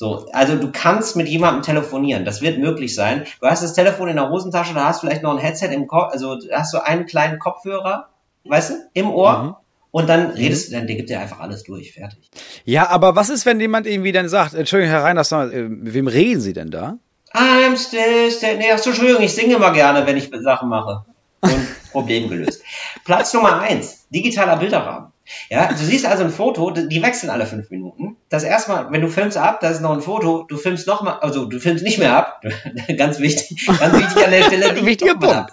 So, 0.02 0.26
also 0.34 0.56
du 0.56 0.72
kannst 0.72 1.16
mit 1.16 1.28
jemandem 1.28 1.62
telefonieren. 1.62 2.26
Das 2.26 2.42
wird 2.42 2.58
möglich 2.58 2.96
sein. 2.96 3.28
Du 3.40 3.46
hast 3.46 3.62
das 3.62 3.76
Telefon 3.76 4.10
in 4.10 4.16
der 4.16 4.32
Hosentasche, 4.32 4.74
da 4.74 4.86
hast 4.86 5.02
vielleicht 5.02 5.22
noch 5.22 5.30
ein 5.30 5.38
Headset 5.38 5.68
im 5.68 5.86
Kopf, 5.86 6.12
also 6.12 6.38
da 6.38 6.62
hast 6.62 6.74
du 6.74 6.84
einen 6.84 7.06
kleinen 7.06 7.38
Kopfhörer, 7.38 8.10
weißt 8.46 8.72
du, 8.72 8.74
im 8.94 9.12
Ohr. 9.12 9.62
Und 9.92 10.10
dann 10.10 10.32
redest 10.32 10.70
du, 10.70 10.72
dann 10.76 10.88
der 10.88 10.96
gibt 10.96 11.12
dir 11.12 11.20
einfach 11.20 11.40
alles 11.40 11.62
durch, 11.62 11.94
fertig. 11.94 12.32
ja, 12.66 12.90
aber 12.90 13.16
was 13.16 13.30
ist, 13.30 13.46
wenn 13.46 13.60
jemand 13.60 13.86
irgendwie 13.86 14.12
dann 14.12 14.28
sagt, 14.28 14.56
Entschuldigung, 14.56 14.92
Herr 14.92 15.04
Reiners, 15.04 15.32
äh, 15.32 15.70
mit 15.70 15.94
wem 15.94 16.08
reden 16.08 16.42
Sie 16.42 16.54
denn 16.54 16.72
da? 16.72 16.98
I'm 17.36 17.78
still, 17.78 18.32
still. 18.32 18.58
Nee, 18.58 18.72
ach 18.74 18.80
so, 18.80 18.90
Entschuldigung, 18.90 19.22
ich 19.22 19.36
singe 19.36 19.54
immer 19.54 19.72
gerne, 19.72 20.08
wenn 20.08 20.18
ich 20.18 20.32
Sachen 20.42 20.68
mache. 20.68 21.06
Und 21.42 21.92
Problem 21.92 22.28
gelöst. 22.28 22.64
Platz 23.06 23.36
Nummer 23.36 23.60
eins, 23.60 24.08
digitaler 24.10 24.58
Bilderrahmen. 24.58 25.11
Ja, 25.50 25.72
du 25.72 25.78
siehst 25.78 26.06
also 26.06 26.24
ein 26.24 26.32
Foto, 26.32 26.72
die 26.72 27.02
wechseln 27.02 27.30
alle 27.30 27.46
fünf 27.46 27.70
Minuten. 27.70 28.18
Das 28.30 28.44
erste 28.44 28.72
Mal, 28.72 28.92
wenn 28.92 29.02
du 29.02 29.08
filmst 29.08 29.38
ab, 29.38 29.60
da 29.62 29.70
ist 29.70 29.82
noch 29.82 29.92
ein 29.92 30.02
Foto, 30.02 30.44
du 30.44 30.58
filmst 30.58 30.88
noch 30.88 31.02
mal, 31.04 31.20
also 31.20 31.46
du 31.46 31.60
filmst 31.60 31.84
nicht 31.84 32.00
mehr 32.00 32.16
ab. 32.16 32.42
ganz 32.98 33.20
wichtig, 33.20 33.68
ganz 33.80 33.98
wichtig 33.98 34.26
an 34.26 34.32
der 34.32 34.44
Stelle, 34.44 34.86
Wichtiger 34.86 35.16
Punkt. 35.16 35.52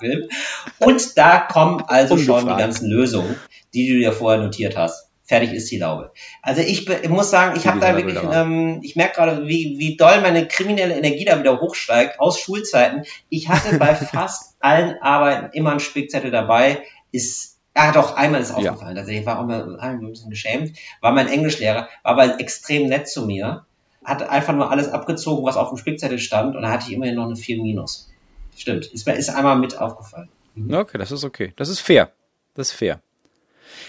Und 0.79 1.19
da 1.19 1.39
kommen 1.41 1.83
also 1.87 2.17
schon 2.17 2.35
Ungefragt. 2.35 2.59
die 2.59 2.63
ganzen 2.63 2.91
Lösungen, 2.91 3.37
die 3.75 3.89
du 3.89 3.99
dir 3.99 4.13
vorher 4.13 4.41
notiert 4.43 4.77
hast. 4.77 5.09
Fertig 5.25 5.53
ist 5.53 5.71
die 5.71 5.77
Laube. 5.77 6.11
Also 6.41 6.63
ich, 6.63 6.89
ich 6.89 7.09
muss 7.11 7.31
sagen, 7.31 7.55
ich 7.59 7.67
habe 7.67 7.81
da 7.81 7.95
wirklich, 7.95 8.17
ähm, 8.33 8.81
ich 8.83 8.97
merke 8.97 9.17
gerade, 9.17 9.47
wie, 9.47 9.77
wie 9.79 9.95
doll 9.99 10.23
meine 10.23 10.49
kriminelle 10.49 10.97
Energie 10.97 11.27
da 11.27 11.39
wieder 11.39 11.61
hochsteigt 11.61 12.19
aus 12.19 12.41
Schulzeiten. 12.41 13.03
Ich 13.29 13.51
hatte 13.51 13.77
bei 13.77 13.95
fast 13.95 14.57
allen 14.61 14.97
Arbeiten 15.03 15.51
immer 15.53 15.73
einen 15.73 15.81
Spickzettel 15.81 16.31
dabei. 16.31 16.83
Ist 17.13 17.48
Ah, 17.81 17.93
doch, 17.93 18.17
einmal 18.17 18.41
ist 18.41 18.51
aufgefallen. 18.51 18.97
Ja. 18.97 19.03
Tatsächlich 19.03 19.25
war 19.25 19.39
auch 19.39 19.47
mal 19.47 19.79
ein 19.79 20.01
bisschen 20.01 20.31
geschämt. 20.31 20.77
War 21.01 21.13
mein 21.13 21.29
Englischlehrer, 21.29 21.89
war 22.03 22.13
aber 22.19 22.41
extrem 22.41 22.89
nett 22.89 23.07
zu 23.07 23.25
mir. 23.25 23.67
Hat 24.05 24.29
einfach 24.29 24.53
nur 24.53 24.73
alles 24.73 24.89
abgezogen, 24.89 25.47
was 25.47 25.57
auf 25.57 25.69
dem 25.69 25.79
Spickzettel 25.79 26.19
stand 26.19 26.57
und 26.57 26.63
da 26.63 26.73
hatte 26.73 26.87
ich 26.89 26.95
immerhin 26.95 27.15
noch 27.15 27.27
eine 27.27 27.37
4 27.37 27.63
minus. 27.63 28.11
Stimmt. 28.57 28.87
Ist 28.87 29.07
mir 29.07 29.15
ist 29.15 29.29
einmal 29.29 29.57
mit 29.57 29.79
aufgefallen. 29.79 30.29
Mhm. 30.57 30.75
Okay, 30.75 30.99
das 30.99 31.13
ist 31.13 31.23
okay. 31.23 31.53
Das 31.55 31.69
ist 31.69 31.79
fair. 31.79 32.11
Das 32.55 32.71
ist 32.71 32.75
fair. 32.75 33.01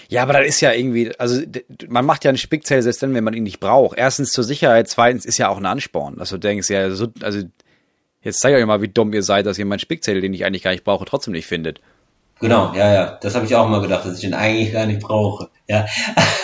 Ja, 0.08 0.22
aber 0.22 0.34
das 0.34 0.46
ist 0.46 0.60
ja 0.60 0.70
irgendwie, 0.72 1.12
also 1.18 1.42
man 1.88 2.06
macht 2.06 2.24
ja 2.24 2.28
einen 2.28 2.38
Spickzettel 2.38 2.82
selbst 2.82 3.02
dann, 3.02 3.12
wenn 3.12 3.24
man 3.24 3.34
ihn 3.34 3.42
nicht 3.42 3.58
braucht. 3.58 3.98
Erstens 3.98 4.30
zur 4.30 4.44
Sicherheit, 4.44 4.88
zweitens 4.88 5.24
ist 5.24 5.38
ja 5.38 5.48
auch 5.48 5.56
ein 5.56 5.66
Ansporn, 5.66 6.16
dass 6.16 6.30
du 6.30 6.38
denkst, 6.38 6.70
ja, 6.70 6.92
so, 6.92 7.08
also 7.22 7.40
jetzt 8.22 8.38
zeig 8.38 8.54
euch 8.54 8.64
mal, 8.66 8.82
wie 8.82 8.88
dumm 8.88 9.12
ihr 9.12 9.24
seid, 9.24 9.46
dass 9.46 9.58
ihr 9.58 9.66
meinen 9.66 9.80
Spickzettel, 9.80 10.20
den 10.20 10.32
ich 10.32 10.44
eigentlich 10.44 10.62
gar 10.62 10.70
nicht 10.70 10.84
brauche, 10.84 11.06
trotzdem 11.06 11.32
nicht 11.32 11.46
findet. 11.46 11.80
Genau, 12.40 12.72
ja, 12.74 12.92
ja. 12.92 13.18
Das 13.20 13.34
habe 13.34 13.44
ich 13.44 13.54
auch 13.54 13.68
mal 13.68 13.82
gedacht, 13.82 14.06
dass 14.06 14.14
ich 14.14 14.22
den 14.22 14.34
eigentlich 14.34 14.72
gar 14.72 14.86
nicht 14.86 15.00
brauche. 15.00 15.48
Ja. 15.68 15.86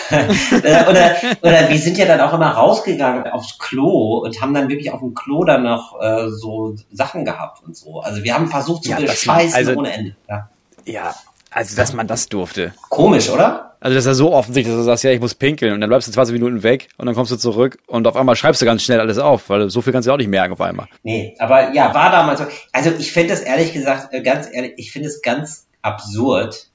Äh, 0.09 0.85
oder, 0.89 1.15
oder 1.41 1.69
wir 1.69 1.77
sind 1.77 1.97
ja 1.97 2.05
dann 2.05 2.21
auch 2.21 2.33
immer 2.33 2.51
rausgegangen 2.51 3.27
aufs 3.27 3.57
Klo 3.57 4.19
und 4.19 4.39
haben 4.39 4.53
dann 4.53 4.69
wirklich 4.69 4.93
auf 4.93 5.01
dem 5.01 5.13
Klo 5.13 5.43
dann 5.43 5.63
noch 5.63 6.01
äh, 6.01 6.29
so 6.29 6.75
Sachen 6.93 7.25
gehabt 7.25 7.61
und 7.61 7.75
so. 7.75 7.99
Also 7.99 8.23
wir 8.23 8.33
haben 8.33 8.47
versucht 8.47 8.85
zu 8.85 8.91
ja, 8.91 9.01
bescheißen 9.01 9.53
also, 9.53 9.73
ohne 9.73 9.91
Ende. 9.91 10.15
Ja. 10.29 10.49
ja, 10.85 11.15
also 11.51 11.75
dass 11.75 11.91
man 11.91 12.07
das 12.07 12.29
durfte. 12.29 12.73
Komisch, 12.87 13.29
oder? 13.29 13.75
Also 13.81 13.95
das 13.95 14.05
ist 14.05 14.07
ja 14.07 14.13
so 14.13 14.33
offensichtlich, 14.33 14.73
dass 14.73 14.81
du 14.81 14.85
sagst, 14.85 15.03
ja, 15.03 15.11
ich 15.11 15.19
muss 15.19 15.35
pinkeln 15.35 15.73
und 15.73 15.81
dann 15.81 15.89
bleibst 15.89 16.07
du 16.07 16.11
20 16.13 16.33
Minuten 16.33 16.63
weg 16.63 16.87
und 16.97 17.05
dann 17.05 17.13
kommst 17.13 17.31
du 17.31 17.35
zurück 17.35 17.77
und 17.85 18.07
auf 18.07 18.15
einmal 18.15 18.37
schreibst 18.37 18.61
du 18.61 18.65
ganz 18.65 18.81
schnell 18.81 19.01
alles 19.01 19.17
auf, 19.17 19.49
weil 19.49 19.69
so 19.69 19.81
viel 19.81 19.91
kannst 19.91 20.07
du 20.07 20.13
auch 20.13 20.17
nicht 20.17 20.29
merken 20.29 20.53
auf 20.53 20.61
einmal. 20.61 20.87
Nee, 21.03 21.35
aber 21.37 21.73
ja, 21.73 21.93
war 21.93 22.11
damals 22.11 22.39
so. 22.39 22.45
Also 22.71 22.91
ich 22.97 23.11
finde 23.11 23.33
es 23.33 23.41
ehrlich 23.41 23.73
gesagt, 23.73 24.13
äh, 24.13 24.21
ganz 24.21 24.47
ehrlich, 24.51 24.73
ich 24.77 24.91
finde 24.91 25.09
es 25.09 25.21
ganz 25.21 25.66
absurd, 25.87 26.67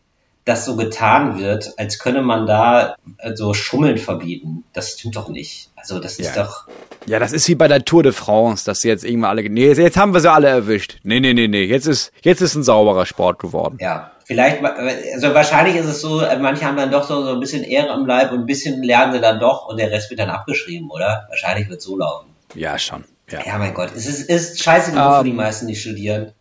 dass 0.45 0.65
so 0.65 0.77
getan 0.77 1.39
wird, 1.39 1.75
als 1.77 1.99
könne 1.99 2.23
man 2.23 2.47
da 2.47 2.97
so 3.35 3.55
Schummeln 3.55 3.99
verbieten. 3.99 4.65
Das 4.73 4.93
stimmt 4.93 5.17
doch 5.17 5.29
nicht. 5.29 5.71
Also 5.77 6.01
das 6.01 6.19
ist 6.19 6.35
ja. 6.35 6.45
doch. 6.45 6.67
Ja, 7.07 7.19
das 7.19 7.33
ist 7.33 7.49
wie 7.49 7.55
bei 7.55 7.69
der 7.69 7.85
Tour 7.85 8.03
de 8.03 8.13
France, 8.13 8.65
dass 8.65 8.81
sie 8.81 8.89
jetzt 8.89 9.05
irgendwann 9.05 9.31
alle. 9.31 9.49
Nee, 9.49 9.73
jetzt 9.73 9.97
haben 9.97 10.15
wir 10.15 10.21
sie 10.21 10.31
alle 10.31 10.49
erwischt. 10.49 10.99
Nee, 11.05 11.21
nee, 11.21 11.35
nee, 11.35 11.49
nee. 11.49 11.65
Jetzt 11.65 11.87
ist, 11.87 12.13
jetzt 12.23 12.41
ist 12.41 12.55
ein 12.55 12.63
sauberer 12.63 13.07
Sport 13.07 13.39
geworden. 13.39 13.79
Ja. 13.81 14.13
Vielleicht, 14.25 14.63
also 14.65 15.35
wahrscheinlich 15.35 15.77
ist 15.77 15.87
es 15.87 16.01
so, 16.01 16.21
äh, 16.23 16.39
manche 16.39 16.65
haben 16.65 16.77
dann 16.77 16.93
doch 16.93 17.07
so, 17.07 17.25
so 17.25 17.33
ein 17.33 17.41
bisschen 17.41 17.65
Ehre 17.65 17.93
im 17.93 18.07
Leib 18.07 18.31
und 18.33 18.41
ein 18.41 18.47
bisschen 18.47 18.83
lernen 18.83 19.13
sie 19.13 19.21
dann 19.21 19.41
doch 19.41 19.67
und 19.67 19.79
der 19.79 19.91
Rest 19.91 20.11
wird 20.11 20.21
dann 20.21 20.31
abgeschrieben, 20.31 20.91
oder? 20.91 21.27
Wahrscheinlich 21.29 21.69
wird 21.69 21.83
so 21.83 21.99
laufen. 21.99 22.29
Ja, 22.55 22.79
schon. 22.79 23.05
Ja, 23.29 23.41
ja 23.45 23.59
mein 23.59 23.75
Gott. 23.75 23.91
Es 23.95 24.07
ist, 24.07 24.29
ist 24.31 24.63
scheiße 24.63 24.93
genug 24.93 25.07
um, 25.07 25.19
für 25.19 25.25
die 25.25 25.31
ähm. 25.31 25.37
meisten, 25.37 25.67
die 25.67 25.77
studieren. 25.77 26.33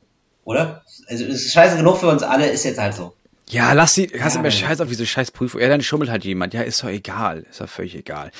Oder? 0.43 0.83
Also 1.11 1.25
es 1.25 1.45
ist 1.45 1.53
scheiße 1.53 1.75
genug 1.75 1.97
für 1.97 2.07
uns 2.07 2.23
alle, 2.23 2.47
ist 2.47 2.63
jetzt 2.63 2.79
halt 2.79 2.93
so. 2.93 3.13
Ja, 3.49 3.73
lass 3.73 3.95
sie, 3.95 4.09
hast 4.17 4.35
ja, 4.35 4.39
du 4.39 4.43
mir 4.43 4.51
scheiß 4.51 4.79
auf 4.79 4.87
diese 4.87 5.05
scheiß 5.05 5.31
Prüfung. 5.31 5.59
Ja, 5.59 5.67
dann 5.67 5.81
schummelt 5.81 6.09
halt 6.09 6.23
jemand. 6.23 6.53
Ja, 6.53 6.61
ist 6.61 6.81
doch 6.81 6.87
egal. 6.87 7.43
Ist 7.49 7.59
doch 7.59 7.67
völlig 7.67 7.95
egal. 7.95 8.31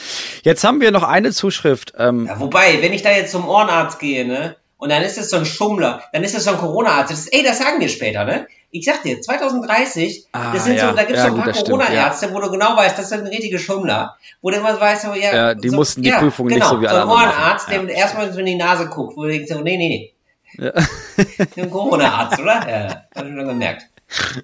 Jetzt 0.44 0.64
haben 0.64 0.80
wir 0.80 0.92
noch 0.92 1.04
eine 1.04 1.34
Zuschrift. 1.34 1.94
Ähm, 1.98 2.28
ja, 2.28 2.40
wobei, 2.40 2.82
wenn 2.82 2.94
ich 2.94 3.02
da 3.02 3.12
jetzt 3.12 3.34
zum 3.34 3.48
Ohrenarzt 3.48 4.00
gehe, 4.00 4.26
ne, 4.26 4.56
und 4.78 4.90
dann 4.90 5.04
ist 5.04 5.18
das 5.18 5.30
so 5.30 5.38
ein 5.38 5.46
Schummler, 5.46 6.02
dann 6.14 6.24
ist 6.24 6.34
das 6.34 6.46
so 6.46 6.52
ein 6.52 6.58
Corona-Arzt. 6.58 7.12
Das 7.12 7.28
ey, 7.28 7.44
das 7.44 7.60
sagen 7.60 7.82
wir 7.82 7.90
später, 7.90 8.24
ne? 8.24 8.48
Ich 8.72 8.86
sag 8.86 9.04
dir, 9.04 9.22
2030, 9.22 10.28
ah, 10.32 10.54
das 10.54 10.64
sind 10.64 10.78
ja, 10.78 10.90
so, 10.90 10.96
da 10.96 11.04
gibt's 11.04 11.22
ja, 11.22 11.30
so 11.30 11.36
ein 11.36 11.44
paar 11.44 11.54
Corona-Ärzte, 11.54 12.28
ja. 12.28 12.34
wo 12.34 12.40
du 12.40 12.50
genau 12.50 12.78
weißt, 12.78 12.98
das 12.98 13.10
sind 13.10 13.28
richtige 13.28 13.60
Schummler. 13.60 14.16
Wo 14.42 14.50
du 14.50 14.58
immer 14.58 14.80
weißt, 14.80 15.04
so, 15.04 15.14
ja, 15.14 15.36
ja 15.36 15.54
die 15.54 15.70
so, 15.70 15.76
mussten 15.76 16.02
die 16.02 16.10
Prüfung 16.10 16.48
genau, 16.48 16.60
nicht 16.60 16.70
so 16.70 16.82
wie 16.82 16.88
alle. 16.88 17.02
So 17.02 17.04
ein 17.04 17.12
Ohrenarzt, 17.12 17.70
der 17.70 17.90
erstmal 17.90 18.32
so 18.32 18.40
in 18.40 18.46
die 18.46 18.56
Nase 18.56 18.88
guckt, 18.88 19.18
wo 19.18 19.24
du 19.24 19.30
denkst, 19.30 19.52
so, 19.52 19.60
nee, 19.60 19.76
nee, 19.78 19.90
nee. 19.90 20.14
Ja. 20.58 20.74
Ein 21.56 21.70
Corona-Arzt, 21.70 22.40
oder? 22.40 22.70
Ja, 22.70 23.06
hab 23.16 23.26
ich 23.26 23.34
schon 23.34 23.48
gemerkt. 23.48 23.86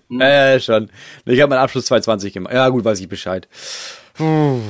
Hm? 0.09 0.21
Ja, 0.21 0.59
schon. 0.59 0.89
Ich 1.25 1.41
habe 1.41 1.49
meinen 1.49 1.59
Abschluss 1.59 1.85
220 1.85 2.33
gemacht. 2.33 2.53
Ja, 2.53 2.69
gut, 2.69 2.85
weiß 2.85 2.99
ich 2.99 3.09
Bescheid. 3.09 3.47
Puh. 4.13 4.61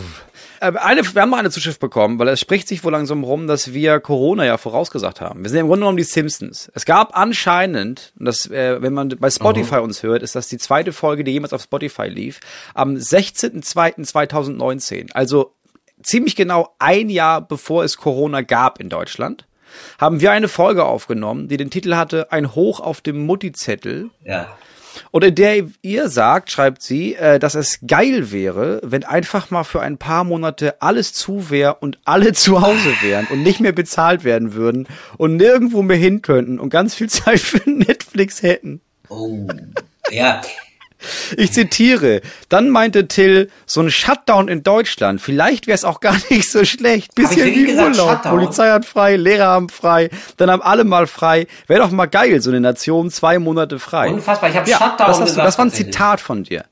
Äh, 0.59 0.73
eine, 0.75 1.03
wir 1.13 1.21
haben 1.21 1.29
noch 1.29 1.37
eine 1.37 1.51
Zuschrift 1.51 1.79
bekommen, 1.79 2.17
weil 2.19 2.27
es 2.29 2.39
spricht 2.39 2.67
sich 2.67 2.83
wohl 2.83 2.91
langsam 2.91 3.23
rum, 3.23 3.45
dass 3.47 3.73
wir 3.73 3.99
Corona 3.99 4.43
ja 4.45 4.57
vorausgesagt 4.57 5.21
haben. 5.21 5.43
Wir 5.43 5.51
sind 5.51 5.59
im 5.59 5.67
Grunde 5.67 5.81
genommen 5.81 5.97
die 5.97 6.03
Simpsons. 6.03 6.71
Es 6.73 6.85
gab 6.85 7.15
anscheinend, 7.17 8.13
das, 8.17 8.49
äh, 8.49 8.81
wenn 8.81 8.93
man 8.93 9.09
bei 9.09 9.29
Spotify 9.29 9.75
uh 9.75 9.83
uns 9.83 10.01
hört, 10.03 10.23
ist 10.23 10.35
das 10.35 10.47
die 10.47 10.57
zweite 10.57 10.93
Folge, 10.93 11.23
die 11.23 11.31
jemals 11.31 11.53
auf 11.53 11.61
Spotify 11.61 12.07
lief, 12.07 12.39
am 12.73 12.95
16.02.2019. 12.95 15.11
Also 15.13 15.53
ziemlich 16.01 16.35
genau 16.35 16.73
ein 16.79 17.09
Jahr 17.09 17.41
bevor 17.41 17.83
es 17.83 17.97
Corona 17.97 18.41
gab 18.41 18.79
in 18.79 18.89
Deutschland 18.89 19.45
haben 19.99 20.21
wir 20.21 20.31
eine 20.31 20.47
Folge 20.47 20.85
aufgenommen, 20.85 21.47
die 21.47 21.57
den 21.57 21.69
Titel 21.69 21.95
hatte 21.95 22.31
Ein 22.31 22.55
Hoch 22.55 22.79
auf 22.79 23.01
dem 23.01 23.25
Mutti-Zettel. 23.25 24.09
Ja. 24.23 24.47
Und 25.11 25.23
in 25.23 25.35
der 25.35 25.63
ihr 25.81 26.09
sagt, 26.09 26.51
schreibt 26.51 26.81
sie, 26.81 27.15
äh, 27.15 27.39
dass 27.39 27.55
es 27.55 27.79
geil 27.85 28.31
wäre, 28.31 28.81
wenn 28.83 29.03
einfach 29.03 29.51
mal 29.51 29.63
für 29.63 29.81
ein 29.81 29.97
paar 29.97 30.23
Monate 30.23 30.81
alles 30.81 31.13
zu 31.13 31.49
wäre 31.49 31.75
und 31.75 31.99
alle 32.05 32.33
zu 32.33 32.61
Hause 32.61 32.93
wären 33.01 33.27
und 33.27 33.43
nicht 33.43 33.59
mehr 33.59 33.71
bezahlt 33.71 34.23
werden 34.23 34.53
würden 34.53 34.87
und 35.17 35.35
nirgendwo 35.35 35.81
mehr 35.81 35.97
hin 35.97 36.21
könnten 36.21 36.59
und 36.59 36.69
ganz 36.69 36.95
viel 36.95 37.09
Zeit 37.09 37.39
für 37.39 37.69
Netflix 37.69 38.41
hätten. 38.41 38.81
Oh, 39.09 39.47
ja. 40.09 40.41
Ich 41.37 41.51
zitiere. 41.51 42.21
Dann 42.49 42.69
meinte 42.69 43.07
Till, 43.07 43.49
so 43.65 43.81
ein 43.81 43.91
Shutdown 43.91 44.47
in 44.47 44.63
Deutschland, 44.63 45.21
vielleicht 45.21 45.67
wäre 45.67 45.75
es 45.75 45.85
auch 45.85 45.99
gar 45.99 46.15
nicht 46.29 46.51
so 46.51 46.65
schlecht. 46.65 47.15
Bisschen 47.15 47.45
wie 47.45 47.65
gesagt, 47.65 47.97
Urlaub. 47.97 48.09
Shutdown? 48.09 48.31
Polizei 48.31 48.69
hat 48.69 48.85
frei, 48.85 49.15
Lehrer 49.15 49.47
haben 49.47 49.69
frei, 49.69 50.09
dann 50.37 50.49
haben 50.49 50.61
alle 50.61 50.83
mal 50.83 51.07
frei. 51.07 51.47
Wäre 51.67 51.81
doch 51.81 51.91
mal 51.91 52.07
geil, 52.07 52.41
so 52.41 52.49
eine 52.49 52.61
Nation 52.61 53.09
zwei 53.11 53.39
Monate 53.39 53.79
frei. 53.79 54.09
Unfassbar, 54.09 54.49
ich 54.49 54.57
habe 54.57 54.69
ja, 54.69 54.77
Shutdown 54.77 55.07
das, 55.07 55.19
gesagt, 55.19 55.47
das 55.47 55.57
war 55.57 55.65
ein 55.65 55.71
Zitat 55.71 56.21
von 56.21 56.43
dir. 56.43 56.65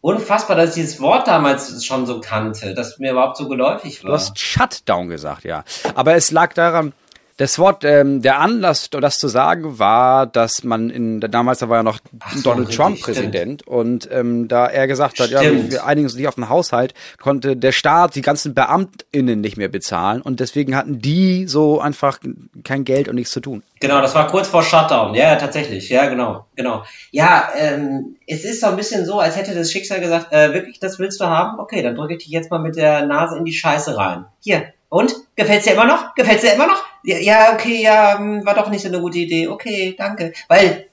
Unfassbar, 0.00 0.56
dass 0.56 0.70
ich 0.70 0.82
dieses 0.82 1.00
Wort 1.00 1.28
damals 1.28 1.84
schon 1.86 2.06
so 2.06 2.20
kannte, 2.20 2.74
dass 2.74 2.98
mir 2.98 3.12
überhaupt 3.12 3.36
so 3.36 3.48
geläufig 3.48 4.02
war. 4.02 4.08
Du 4.08 4.14
hast 4.14 4.36
Shutdown 4.36 5.08
gesagt, 5.08 5.44
ja. 5.44 5.62
Aber 5.94 6.14
es 6.14 6.32
lag 6.32 6.54
daran, 6.54 6.92
das 7.36 7.58
Wort, 7.58 7.84
ähm, 7.84 8.22
der 8.22 8.40
Anlass, 8.40 8.90
das 8.90 9.16
zu 9.16 9.28
sagen, 9.28 9.78
war, 9.78 10.26
dass 10.26 10.64
man 10.64 10.90
in, 10.90 11.20
damals 11.20 11.60
da 11.60 11.68
war 11.68 11.78
ja 11.78 11.82
noch 11.82 11.98
so, 12.34 12.42
Donald 12.42 12.74
Trump 12.74 13.00
Präsident 13.00 13.66
und 13.66 14.08
ähm, 14.12 14.48
da 14.48 14.66
er 14.66 14.86
gesagt 14.86 15.18
hat, 15.18 15.28
stimmt. 15.28 15.42
ja, 15.42 15.70
wir 15.70 15.86
einigen 15.86 16.06
uns 16.06 16.14
nicht 16.14 16.28
auf 16.28 16.34
den 16.34 16.48
Haushalt, 16.48 16.94
konnte 17.20 17.56
der 17.56 17.72
Staat 17.72 18.14
die 18.14 18.22
ganzen 18.22 18.54
BeamtInnen 18.54 19.40
nicht 19.40 19.56
mehr 19.56 19.68
bezahlen 19.68 20.22
und 20.22 20.40
deswegen 20.40 20.76
hatten 20.76 21.00
die 21.00 21.46
so 21.46 21.80
einfach 21.80 22.18
kein 22.64 22.84
Geld 22.84 23.08
und 23.08 23.14
nichts 23.14 23.32
zu 23.32 23.40
tun. 23.40 23.62
Genau, 23.80 24.00
das 24.00 24.14
war 24.14 24.28
kurz 24.28 24.46
vor 24.46 24.62
Shutdown. 24.62 25.14
Ja, 25.14 25.34
tatsächlich. 25.36 25.88
Ja, 25.88 26.06
genau, 26.08 26.46
genau. 26.54 26.84
Ja, 27.10 27.48
ähm, 27.58 28.16
es 28.26 28.44
ist 28.44 28.60
so 28.60 28.68
ein 28.68 28.76
bisschen 28.76 29.06
so, 29.06 29.18
als 29.18 29.36
hätte 29.36 29.54
das 29.54 29.72
Schicksal 29.72 30.00
gesagt, 30.00 30.32
äh, 30.32 30.52
wirklich, 30.52 30.78
das 30.78 30.98
willst 30.98 31.20
du 31.20 31.24
haben? 31.24 31.58
Okay, 31.58 31.82
dann 31.82 31.96
drücke 31.96 32.14
ich 32.14 32.24
dich 32.24 32.32
jetzt 32.32 32.50
mal 32.50 32.60
mit 32.60 32.76
der 32.76 33.06
Nase 33.06 33.36
in 33.36 33.44
die 33.44 33.52
Scheiße 33.52 33.96
rein. 33.96 34.26
Hier, 34.40 34.72
und? 34.92 35.14
Gefällt's 35.36 35.64
dir 35.64 35.72
immer 35.72 35.86
noch? 35.86 36.14
Gefällt's 36.14 36.42
dir 36.42 36.52
immer 36.52 36.66
noch? 36.66 36.84
Ja, 37.02 37.16
ja, 37.16 37.54
okay, 37.54 37.82
ja, 37.82 38.18
hm, 38.18 38.44
war 38.44 38.54
doch 38.54 38.68
nicht 38.68 38.82
so 38.82 38.88
eine 38.88 39.00
gute 39.00 39.18
Idee. 39.18 39.48
Okay, 39.48 39.94
danke. 39.96 40.34
Weil 40.48 40.86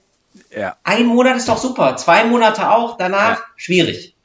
ja. 0.56 0.78
ein 0.86 1.06
Monat 1.06 1.36
ist 1.36 1.50
doch 1.50 1.58
super, 1.58 1.98
zwei 1.98 2.24
Monate 2.24 2.72
auch, 2.72 2.96
danach 2.96 3.40
ja. 3.40 3.46
schwierig. 3.58 4.16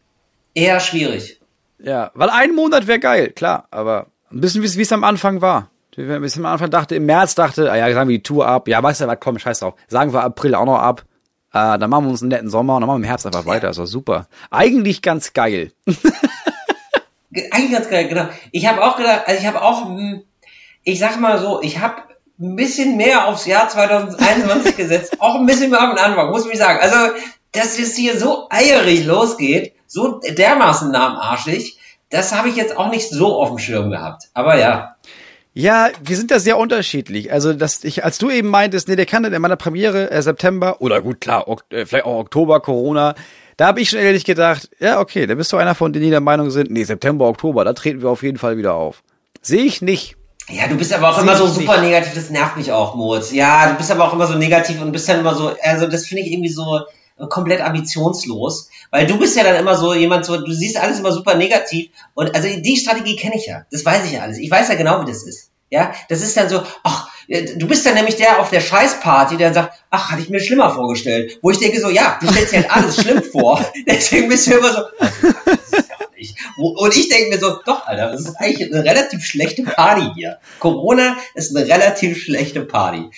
Eher 0.55 0.79
schwierig. 0.79 1.41
Ja, 1.81 2.13
weil 2.15 2.31
ein 2.31 2.55
Monat 2.55 2.87
wäre 2.87 3.01
geil, 3.01 3.33
klar, 3.33 3.67
aber 3.73 4.07
ein 4.31 4.41
bisschen 4.41 4.63
wie 4.63 4.81
es 4.81 4.93
am 4.93 5.03
Anfang 5.03 5.43
war. 5.43 5.71
Ein 5.97 6.21
bisschen 6.21 6.47
am 6.47 6.53
Anfang 6.53 6.71
dachte, 6.71 6.95
im 6.95 7.07
März 7.07 7.35
dachte, 7.35 7.71
ah 7.71 7.77
ja, 7.77 7.93
sagen 7.93 8.09
wir 8.09 8.19
die 8.19 8.23
Tour 8.23 8.47
ab. 8.47 8.69
Ja, 8.69 8.81
weißt 8.81 9.01
du 9.01 9.07
was, 9.09 9.19
komm, 9.19 9.41
scheiß 9.41 9.59
drauf. 9.59 9.75
Sagen 9.89 10.13
wir 10.13 10.23
April 10.23 10.55
auch 10.55 10.67
noch 10.67 10.79
ab. 10.79 11.05
Äh, 11.53 11.79
dann 11.79 11.91
machen 11.91 12.05
wir 12.05 12.11
uns 12.11 12.23
einen 12.23 12.31
netten 12.31 12.49
Sommer 12.49 12.77
und 12.77 12.83
dann 12.83 12.89
machen 12.89 13.01
wir 13.01 13.05
im 13.07 13.09
Herbst 13.09 13.27
einfach 13.27 13.47
weiter. 13.47 13.71
Ist 13.71 13.79
doch 13.79 13.87
super. 13.87 14.29
Eigentlich 14.51 15.03
ganz 15.03 15.33
geil. 15.33 15.73
Eigentlich 17.51 17.73
ganz 17.73 17.89
genau. 17.89 18.29
Ich 18.53 18.67
habe 18.67 18.83
auch 18.83 18.97
gedacht, 18.97 19.23
also 19.27 19.41
ich 19.41 19.47
habe 19.47 19.63
auch, 19.63 19.87
hm, 19.87 20.23
ich 20.85 20.99
sag 20.99 21.19
mal 21.21 21.39
so, 21.39 21.63
ich 21.63 21.81
habe 21.81 22.03
ein 22.39 22.57
bisschen 22.57 22.97
mehr 22.97 23.27
aufs 23.27 23.47
Jahr 23.47 23.69
2021 23.69 24.77
gesetzt, 24.77 25.21
auch 25.21 25.37
ein 25.37 25.47
bisschen 25.47 25.71
mehr 25.71 25.83
auf 25.83 25.95
den 25.95 26.05
Anfang, 26.05 26.31
muss 26.31 26.47
ich 26.47 26.59
sagen. 26.59 26.79
Also, 26.81 27.15
dass 27.53 27.79
es 27.79 27.97
hier 27.97 28.19
so 28.19 28.49
eierig 28.51 29.05
losgeht, 29.05 29.75
so 29.87 30.21
dermaßen 30.21 30.91
lahmarschig, 30.91 31.79
das 32.11 32.35
habe 32.35 32.49
ich 32.49 32.57
jetzt 32.57 32.77
auch 32.77 32.91
nicht 32.91 33.09
so 33.09 33.41
auf 33.41 33.49
dem 33.49 33.59
Schirm 33.59 33.91
gehabt. 33.91 34.25
Aber 34.35 34.59
ja. 34.59 34.97
Ja, 35.57 35.91
wir 36.03 36.17
sind 36.17 36.33
da 36.33 36.41
sehr 36.41 36.59
unterschiedlich. 36.59 37.31
Also, 37.33 37.53
dass 37.53 37.85
ich, 37.85 38.05
als 38.05 38.19
du 38.19 38.29
eben 38.29 38.49
meintest, 38.49 38.89
nee, 38.89 38.97
der 38.97 39.07
kann 39.07 39.25
in 39.25 39.41
meiner 39.41 39.57
Premiere 39.57 40.11
äh, 40.11 40.21
September 40.21 40.81
oder 40.81 41.01
gut, 41.01 41.21
klar, 41.21 41.47
ok, 41.47 41.63
äh, 41.71 41.87
vielleicht 41.87 42.07
auch 42.07 42.19
Oktober, 42.19 42.59
Corona, 42.59 43.15
da 43.57 43.67
habe 43.67 43.81
ich 43.81 43.91
schon 43.91 44.01
ehrlich 44.01 44.25
gedacht, 44.25 44.69
ja, 44.81 45.01
okay, 45.01 45.27
da 45.27 45.35
bist 45.35 45.53
du 45.53 45.57
einer 45.57 45.75
von 45.75 45.93
denen, 45.93 46.05
die 46.05 46.11
der 46.11 46.21
Meinung 46.21 46.51
sind, 46.51 46.71
nee, 46.71 46.85
September, 46.85 47.27
Oktober, 47.27 47.65
da 47.65 47.73
treten 47.73 48.03
wir 48.03 48.11
auf 48.11 48.23
jeden 48.23 48.39
Fall 48.39 48.57
wieder 48.57 48.75
auf. 48.75 49.03
Sehe 49.43 49.63
ich 49.63 49.83
nicht. 49.83 50.17
Ja, 50.49 50.67
du 50.69 50.77
bist 50.77 50.93
aber 50.93 51.11
auch 51.11 51.17
Seh 51.17 51.23
immer 51.23 51.37
so 51.37 51.47
super 51.47 51.81
nicht. 51.81 51.91
negativ, 51.91 52.15
das 52.15 52.31
nervt 52.31 52.57
mich 52.57 52.71
auch, 52.71 52.95
Moritz. 52.95 53.33
Ja, 53.33 53.71
du 53.71 53.77
bist 53.77 53.91
aber 53.91 54.05
auch 54.05 54.13
immer 54.13 54.27
so 54.27 54.35
negativ 54.35 54.81
und 54.83 54.93
bist 54.93 55.09
dann 55.09 55.21
immer 55.21 55.35
so, 55.35 55.53
also 55.63 55.87
das 55.87 56.07
finde 56.07 56.23
ich 56.23 56.33
irgendwie 56.33 56.51
so 56.51 56.81
komplett 57.29 57.61
ambitionslos, 57.61 58.69
weil 58.91 59.07
du 59.07 59.19
bist 59.19 59.37
ja 59.37 59.45
dann 59.45 59.57
immer 59.57 59.77
so 59.77 59.95
jemand 59.95 60.25
so, 60.25 60.37
du 60.37 60.53
siehst 60.53 60.77
alles 60.77 60.99
immer 60.99 61.13
super 61.13 61.37
negativ 61.37 61.91
und 62.15 62.35
also 62.35 62.49
die 62.49 62.77
Strategie 62.77 63.17
kenne 63.17 63.37
ich 63.37 63.47
ja, 63.47 63.65
das 63.71 63.85
weiß 63.85 64.05
ich 64.05 64.13
ja 64.13 64.23
alles. 64.23 64.39
Ich 64.39 64.51
weiß 64.51 64.69
ja 64.69 64.75
genau, 64.75 65.01
wie 65.01 65.11
das 65.11 65.23
ist. 65.23 65.51
Ja, 65.71 65.93
das 66.09 66.23
ist 66.23 66.37
dann 66.37 66.49
so, 66.49 66.63
ach, 66.83 67.09
Du 67.29 67.67
bist 67.67 67.87
dann 67.87 67.95
nämlich 67.95 68.17
der 68.17 68.41
auf 68.41 68.51
der 68.51 68.61
Scheißparty, 68.61 69.37
der 69.37 69.55
sagt, 69.55 69.79
ach, 69.91 70.11
hatte 70.11 70.23
ich 70.23 70.31
mir 70.31 70.41
schlimmer 70.41 70.71
vorgestellt. 70.71 71.39
Wo 71.43 71.51
ich 71.51 71.59
denke 71.59 71.81
so, 71.81 71.89
ja, 71.89 72.19
du 72.21 72.31
stellst 72.31 72.53
dir 72.53 72.59
halt 72.59 72.71
alles 72.71 73.01
schlimm 73.01 73.23
vor. 73.33 73.65
Deswegen 73.87 74.29
bist 74.29 74.47
du 74.47 74.59
immer 74.59 74.73
so, 74.73 74.83
und 76.57 76.97
ich 76.97 77.09
denke 77.09 77.31
mir 77.31 77.39
so, 77.39 77.59
doch, 77.65 77.87
Alter, 77.87 78.13
das 78.13 78.23
ist 78.23 78.37
eigentlich 78.37 78.73
eine 78.73 78.85
relativ 78.85 79.25
schlechte 79.25 79.63
Party 79.63 80.09
hier. 80.15 80.39
Corona 80.61 81.17
ist 81.35 81.55
eine 81.55 81.67
relativ 81.67 82.23
schlechte 82.23 82.63
Party. 82.63 83.11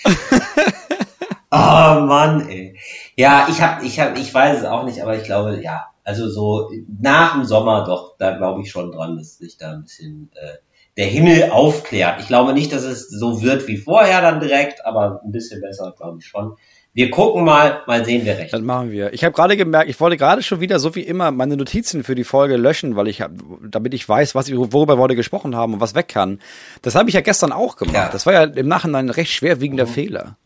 oh 1.50 1.50
Mann, 1.50 2.48
ey. 2.48 2.78
Ja, 3.14 3.48
ich 3.50 3.60
hab, 3.60 3.82
ich 3.82 4.00
hab, 4.00 4.18
ich 4.18 4.32
weiß 4.32 4.60
es 4.60 4.64
auch 4.64 4.84
nicht, 4.84 5.02
aber 5.02 5.16
ich 5.16 5.24
glaube, 5.24 5.60
ja, 5.62 5.86
also 6.04 6.28
so 6.28 6.70
nach 7.00 7.34
dem 7.34 7.44
Sommer 7.44 7.84
doch, 7.84 8.16
da 8.18 8.36
glaube 8.36 8.62
ich 8.62 8.70
schon 8.70 8.92
dran, 8.92 9.16
dass 9.16 9.38
sich 9.38 9.56
da 9.56 9.72
ein 9.72 9.82
bisschen 9.82 10.30
äh, 10.34 10.58
der 10.96 11.06
Himmel 11.06 11.50
aufklärt. 11.50 12.20
Ich 12.20 12.26
glaube 12.26 12.52
nicht, 12.54 12.72
dass 12.72 12.82
es 12.82 13.08
so 13.08 13.42
wird 13.42 13.68
wie 13.68 13.76
vorher 13.76 14.20
dann 14.22 14.40
direkt, 14.40 14.84
aber 14.86 15.20
ein 15.24 15.32
bisschen 15.32 15.60
besser, 15.60 15.94
glaube 15.96 16.18
ich 16.20 16.26
schon. 16.26 16.56
Wir 16.94 17.10
gucken 17.10 17.44
mal, 17.44 17.82
mal 17.86 18.06
sehen, 18.06 18.22
wer 18.24 18.38
recht. 18.38 18.54
Das 18.54 18.62
machen 18.62 18.90
wir. 18.90 19.12
Ich 19.12 19.22
habe 19.22 19.34
gerade 19.34 19.58
gemerkt, 19.58 19.90
ich 19.90 20.00
wollte 20.00 20.16
gerade 20.16 20.42
schon 20.42 20.60
wieder 20.60 20.78
so 20.78 20.94
wie 20.94 21.02
immer 21.02 21.30
meine 21.30 21.58
Notizen 21.58 22.02
für 22.04 22.14
die 22.14 22.24
Folge 22.24 22.56
löschen, 22.56 22.96
weil 22.96 23.08
ich 23.08 23.22
damit 23.60 23.92
ich 23.92 24.08
weiß, 24.08 24.34
was 24.34 24.50
worüber 24.50 24.96
wir 24.96 25.02
heute 25.02 25.14
gesprochen 25.14 25.54
haben 25.54 25.74
und 25.74 25.80
was 25.80 25.94
weg 25.94 26.08
kann. 26.08 26.40
Das 26.80 26.94
habe 26.94 27.10
ich 27.10 27.14
ja 27.14 27.20
gestern 27.20 27.52
auch 27.52 27.76
gemacht. 27.76 27.94
Ja. 27.94 28.08
Das 28.08 28.24
war 28.24 28.32
ja 28.32 28.44
im 28.44 28.66
Nachhinein 28.66 29.06
ein 29.06 29.10
recht 29.10 29.32
schwerwiegender 29.32 29.84
mhm. 29.84 29.90
Fehler. 29.90 30.36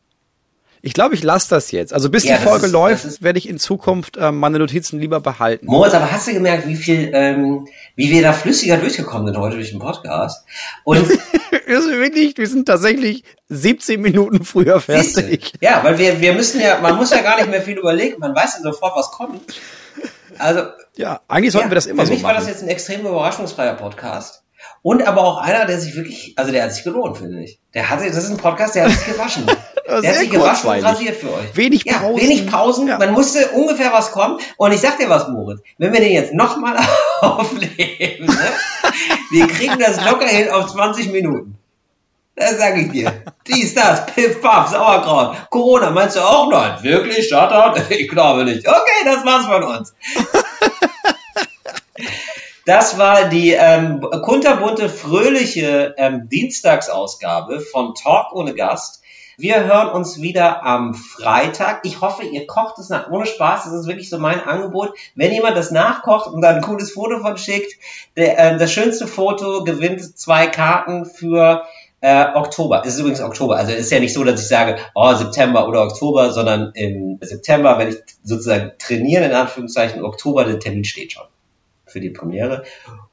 Ich 0.82 0.94
glaube, 0.94 1.14
ich 1.14 1.22
lasse 1.22 1.50
das 1.50 1.70
jetzt. 1.72 1.92
Also 1.92 2.08
bis 2.08 2.24
ja, 2.24 2.36
die 2.36 2.42
Folge 2.42 2.66
ist, 2.66 2.72
läuft, 2.72 3.22
werde 3.22 3.38
ich 3.38 3.48
in 3.48 3.58
Zukunft 3.58 4.16
äh, 4.16 4.32
meine 4.32 4.58
Notizen 4.58 4.98
lieber 4.98 5.20
behalten. 5.20 5.66
Moritz, 5.66 5.92
aber 5.92 6.10
hast 6.10 6.26
du 6.26 6.32
gemerkt, 6.32 6.66
wie 6.66 6.76
viel, 6.76 7.10
ähm, 7.12 7.66
wie 7.96 8.10
wir 8.10 8.22
da 8.22 8.32
flüssiger 8.32 8.78
durchgekommen 8.78 9.26
sind 9.26 9.36
heute 9.36 9.56
durch 9.56 9.70
den 9.70 9.78
Podcast? 9.78 10.46
Und 10.84 11.06
wir 11.66 11.82
sind 11.82 11.98
wirklich, 11.98 12.38
wir 12.38 12.48
sind 12.48 12.66
tatsächlich 12.66 13.24
17 13.48 14.00
Minuten 14.00 14.44
früher 14.44 14.80
fertig. 14.80 15.52
Ja, 15.60 15.84
weil 15.84 15.98
wir, 15.98 16.20
wir 16.20 16.32
müssen 16.32 16.60
ja, 16.60 16.78
man 16.80 16.96
muss 16.96 17.10
ja 17.10 17.20
gar 17.20 17.36
nicht 17.36 17.50
mehr 17.50 17.60
viel 17.60 17.78
überlegen, 17.78 18.18
man 18.18 18.34
weiß 18.34 18.58
ja 18.58 18.62
sofort, 18.62 18.96
was 18.96 19.10
kommt. 19.10 19.42
Also 20.38 20.62
ja, 20.96 21.20
eigentlich 21.28 21.52
sollten 21.52 21.66
ja, 21.66 21.72
wir 21.72 21.74
das 21.74 21.86
immer 21.86 22.06
so 22.06 22.12
machen. 22.12 22.20
Für 22.20 22.26
mich 22.26 22.34
war 22.34 22.34
das 22.34 22.48
jetzt 22.48 22.62
ein 22.62 22.68
extrem 22.68 23.00
überraschungsfreier 23.02 23.74
Podcast. 23.74 24.42
Und 24.82 25.06
aber 25.06 25.24
auch 25.24 25.38
einer, 25.38 25.66
der 25.66 25.78
sich 25.78 25.94
wirklich, 25.94 26.32
also 26.36 26.52
der 26.52 26.62
hat 26.62 26.72
sich 26.72 26.84
gelohnt, 26.84 27.18
finde 27.18 27.42
ich. 27.42 27.58
Der 27.74 27.90
hatte, 27.90 28.06
das 28.06 28.16
ist 28.16 28.30
ein 28.30 28.38
Podcast, 28.38 28.74
der 28.74 28.84
hat 28.84 28.92
sich 28.92 29.12
gewaschen. 29.12 29.46
der 29.86 29.96
hat 29.96 30.16
sich 30.16 30.30
gewaschen 30.30 30.70
und 30.70 30.82
rasiert 30.82 31.16
für 31.16 31.34
euch. 31.34 31.54
Wenig 31.54 31.84
Pausen. 31.84 32.16
Ja, 32.16 32.22
wenig 32.22 32.46
Pausen. 32.50 32.88
Ja. 32.88 32.98
Man 32.98 33.12
musste 33.12 33.48
ungefähr 33.48 33.92
was 33.92 34.12
kommen. 34.12 34.38
Und 34.56 34.72
ich 34.72 34.80
sag 34.80 34.98
dir 34.98 35.10
was, 35.10 35.28
Moritz. 35.28 35.60
Wenn 35.76 35.92
wir 35.92 36.00
den 36.00 36.12
jetzt 36.12 36.32
nochmal 36.32 36.78
aufnehmen, 37.20 38.26
ne? 38.26 38.52
wir 39.30 39.46
kriegen 39.48 39.78
das 39.78 40.02
locker 40.02 40.28
hin 40.28 40.48
auf 40.48 40.72
20 40.72 41.12
Minuten. 41.12 41.58
Das 42.40 42.56
sage 42.56 42.80
ich 42.80 42.90
dir. 42.90 43.12
Dies, 43.46 43.74
das, 43.74 44.06
Piff, 44.06 44.40
Paff, 44.40 44.68
Sauerkraut. 44.68 45.36
Corona, 45.50 45.90
meinst 45.90 46.16
du 46.16 46.20
auch 46.20 46.48
noch? 46.48 46.82
Wirklich? 46.82 47.28
Shoutout? 47.28 47.78
Ich 47.90 48.08
glaube 48.08 48.44
nicht. 48.44 48.66
Okay, 48.66 49.04
das 49.04 49.26
war's 49.26 49.44
von 49.44 49.62
uns. 49.62 49.94
Das 52.66 52.98
war 52.98 53.28
die 53.30 53.52
ähm, 53.52 54.02
kunterbunte, 54.22 54.90
fröhliche 54.90 55.94
ähm, 55.96 56.28
Dienstagsausgabe 56.28 57.60
von 57.60 57.94
Talk 57.94 58.34
ohne 58.34 58.54
Gast. 58.54 59.02
Wir 59.38 59.64
hören 59.64 59.88
uns 59.88 60.20
wieder 60.20 60.62
am 60.62 60.92
Freitag. 60.92 61.80
Ich 61.84 62.02
hoffe, 62.02 62.24
ihr 62.24 62.46
kocht 62.46 62.78
es 62.78 62.90
nach 62.90 63.08
ohne 63.10 63.24
Spaß. 63.24 63.64
Das 63.64 63.72
ist 63.72 63.86
wirklich 63.86 64.10
so 64.10 64.18
mein 64.18 64.44
Angebot. 64.44 64.92
Wenn 65.14 65.32
jemand 65.32 65.56
das 65.56 65.70
nachkocht 65.70 66.26
und 66.30 66.42
dann 66.42 66.56
ein 66.56 66.62
cooles 66.62 66.92
Foto 66.92 67.20
von 67.20 67.38
schickt, 67.38 67.72
der, 68.18 68.38
äh, 68.38 68.58
das 68.58 68.70
schönste 68.70 69.06
Foto 69.06 69.64
gewinnt 69.64 70.18
zwei 70.18 70.46
Karten 70.46 71.06
für 71.06 71.64
äh, 72.02 72.26
Oktober. 72.34 72.82
Es 72.84 72.94
ist 72.94 73.00
übrigens 73.00 73.22
Oktober. 73.22 73.56
Also 73.56 73.72
es 73.72 73.80
ist 73.80 73.92
ja 73.92 74.00
nicht 74.00 74.12
so, 74.12 74.22
dass 74.22 74.42
ich 74.42 74.48
sage, 74.48 74.76
oh, 74.94 75.14
September 75.14 75.66
oder 75.66 75.84
Oktober, 75.84 76.30
sondern 76.30 76.72
im 76.74 77.18
September, 77.22 77.78
wenn 77.78 77.88
ich 77.88 77.96
sozusagen 78.22 78.72
trainiere, 78.78 79.24
in 79.24 79.32
Anführungszeichen, 79.32 80.04
Oktober, 80.04 80.44
der 80.44 80.58
Termin 80.58 80.84
steht 80.84 81.12
schon 81.12 81.24
für 81.90 82.00
die 82.00 82.10
Premiere. 82.10 82.64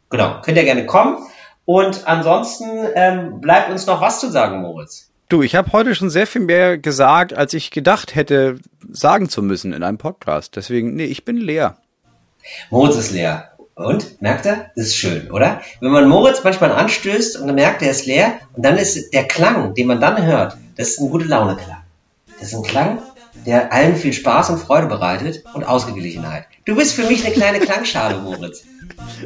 Genau, 0.10 0.42
könnt 0.42 0.58
ihr 0.58 0.64
gerne 0.64 0.86
kommen. 0.86 1.18
Und 1.66 2.08
ansonsten 2.08 2.66
ähm, 2.96 3.42
bleibt 3.42 3.70
uns 3.70 3.86
noch 3.88 4.00
was 4.00 4.20
zu 4.20 4.32
sagen, 4.32 4.62
Moritz. 4.62 5.10
Du, 5.30 5.42
ich 5.42 5.56
habe 5.56 5.74
heute 5.74 5.94
schon 5.94 6.10
sehr 6.10 6.26
viel 6.26 6.42
mehr 6.42 6.78
gesagt, 6.78 7.34
als 7.34 7.54
ich 7.54 7.72
gedacht 7.72 8.16
hätte, 8.16 8.60
sagen 8.90 9.28
zu 9.28 9.42
müssen 9.42 9.74
in 9.74 9.84
einem 9.84 9.98
Podcast. 9.98 10.56
Deswegen, 10.56 10.96
nee, 10.96 11.06
ich 11.06 11.26
bin 11.26 11.36
leer. 11.36 11.78
Moritz 12.70 12.96
ist 12.96 13.12
leer. 13.12 13.52
Und? 13.76 14.22
Merkt 14.22 14.46
er? 14.46 14.72
Das 14.76 14.88
ist 14.88 14.96
schön, 14.98 15.30
oder? 15.30 15.62
Wenn 15.82 15.92
man 15.92 16.08
Moritz 16.08 16.44
manchmal 16.44 16.72
anstößt 16.72 17.38
und 17.38 17.48
dann 17.48 17.56
merkt, 17.56 17.82
er 17.82 17.92
ist 17.92 18.06
leer 18.06 18.40
und 18.54 18.66
dann 18.66 18.78
ist 18.78 19.14
der 19.14 19.28
Klang, 19.28 19.76
den 19.76 19.88
man 19.88 20.00
dann 20.00 20.26
hört, 20.26 20.58
das 20.78 20.90
ist 20.90 21.00
ein 21.00 21.10
gute 21.10 21.26
Laune-Klang. 21.26 21.84
Das 22.40 22.48
ist 22.48 22.56
ein 22.56 22.64
Klang, 22.64 23.00
der 23.46 23.74
allen 23.74 23.96
viel 23.96 24.14
Spaß 24.14 24.50
und 24.50 24.60
Freude 24.60 24.88
bereitet 24.88 25.44
und 25.54 25.64
Ausgeglichenheit. 25.64 26.46
Du 26.66 26.76
bist 26.76 26.94
für 26.94 27.04
mich 27.04 27.26
eine 27.26 27.34
kleine 27.34 27.60
Klangschale, 27.60 28.18
Moritz. 28.20 28.64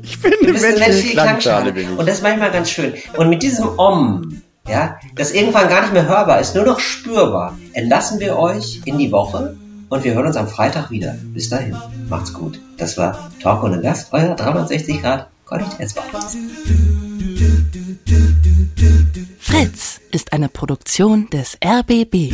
Ich 0.04 0.22
bin 0.22 0.34
eine 0.34 0.54
menschliche 0.54 1.14
Klangschale. 1.14 1.72
Klangschale. 1.72 2.00
Und 2.00 2.08
das 2.08 2.18
ist 2.18 2.24
manchmal 2.24 2.52
ganz 2.52 2.70
schön. 2.70 2.94
Und 3.18 3.30
mit 3.30 3.42
diesem 3.44 3.80
Om, 3.80 4.42
ja, 4.68 5.00
das 5.16 5.32
irgendwann 5.32 5.70
gar 5.70 5.82
nicht 5.82 5.94
mehr 5.94 6.08
hörbar 6.08 6.40
ist, 6.40 6.56
nur 6.56 6.66
noch 6.66 6.80
spürbar, 6.80 7.58
entlassen 7.74 8.20
wir 8.20 8.38
euch 8.38 8.82
in 8.86 8.98
die 8.98 9.12
Woche 9.12 9.56
und 9.90 10.04
wir 10.04 10.14
hören 10.14 10.28
uns 10.28 10.38
am 10.38 10.48
Freitag 10.48 10.90
wieder. 10.90 11.16
Bis 11.34 11.50
dahin, 11.50 11.76
macht's 12.10 12.34
gut. 12.34 12.60
Das 12.78 12.98
war 12.98 13.32
Talk 13.42 13.64
ohne 13.64 13.82
Gast, 13.82 14.10
euer 14.12 14.36
360 14.36 15.02
Grad 15.02 15.28
Qualitätspodcast. 15.46 16.38
Fritz 19.40 20.00
ist 20.12 20.32
eine 20.32 20.48
Produktion 20.48 21.30
des 21.30 21.58
RBB. 21.64 22.32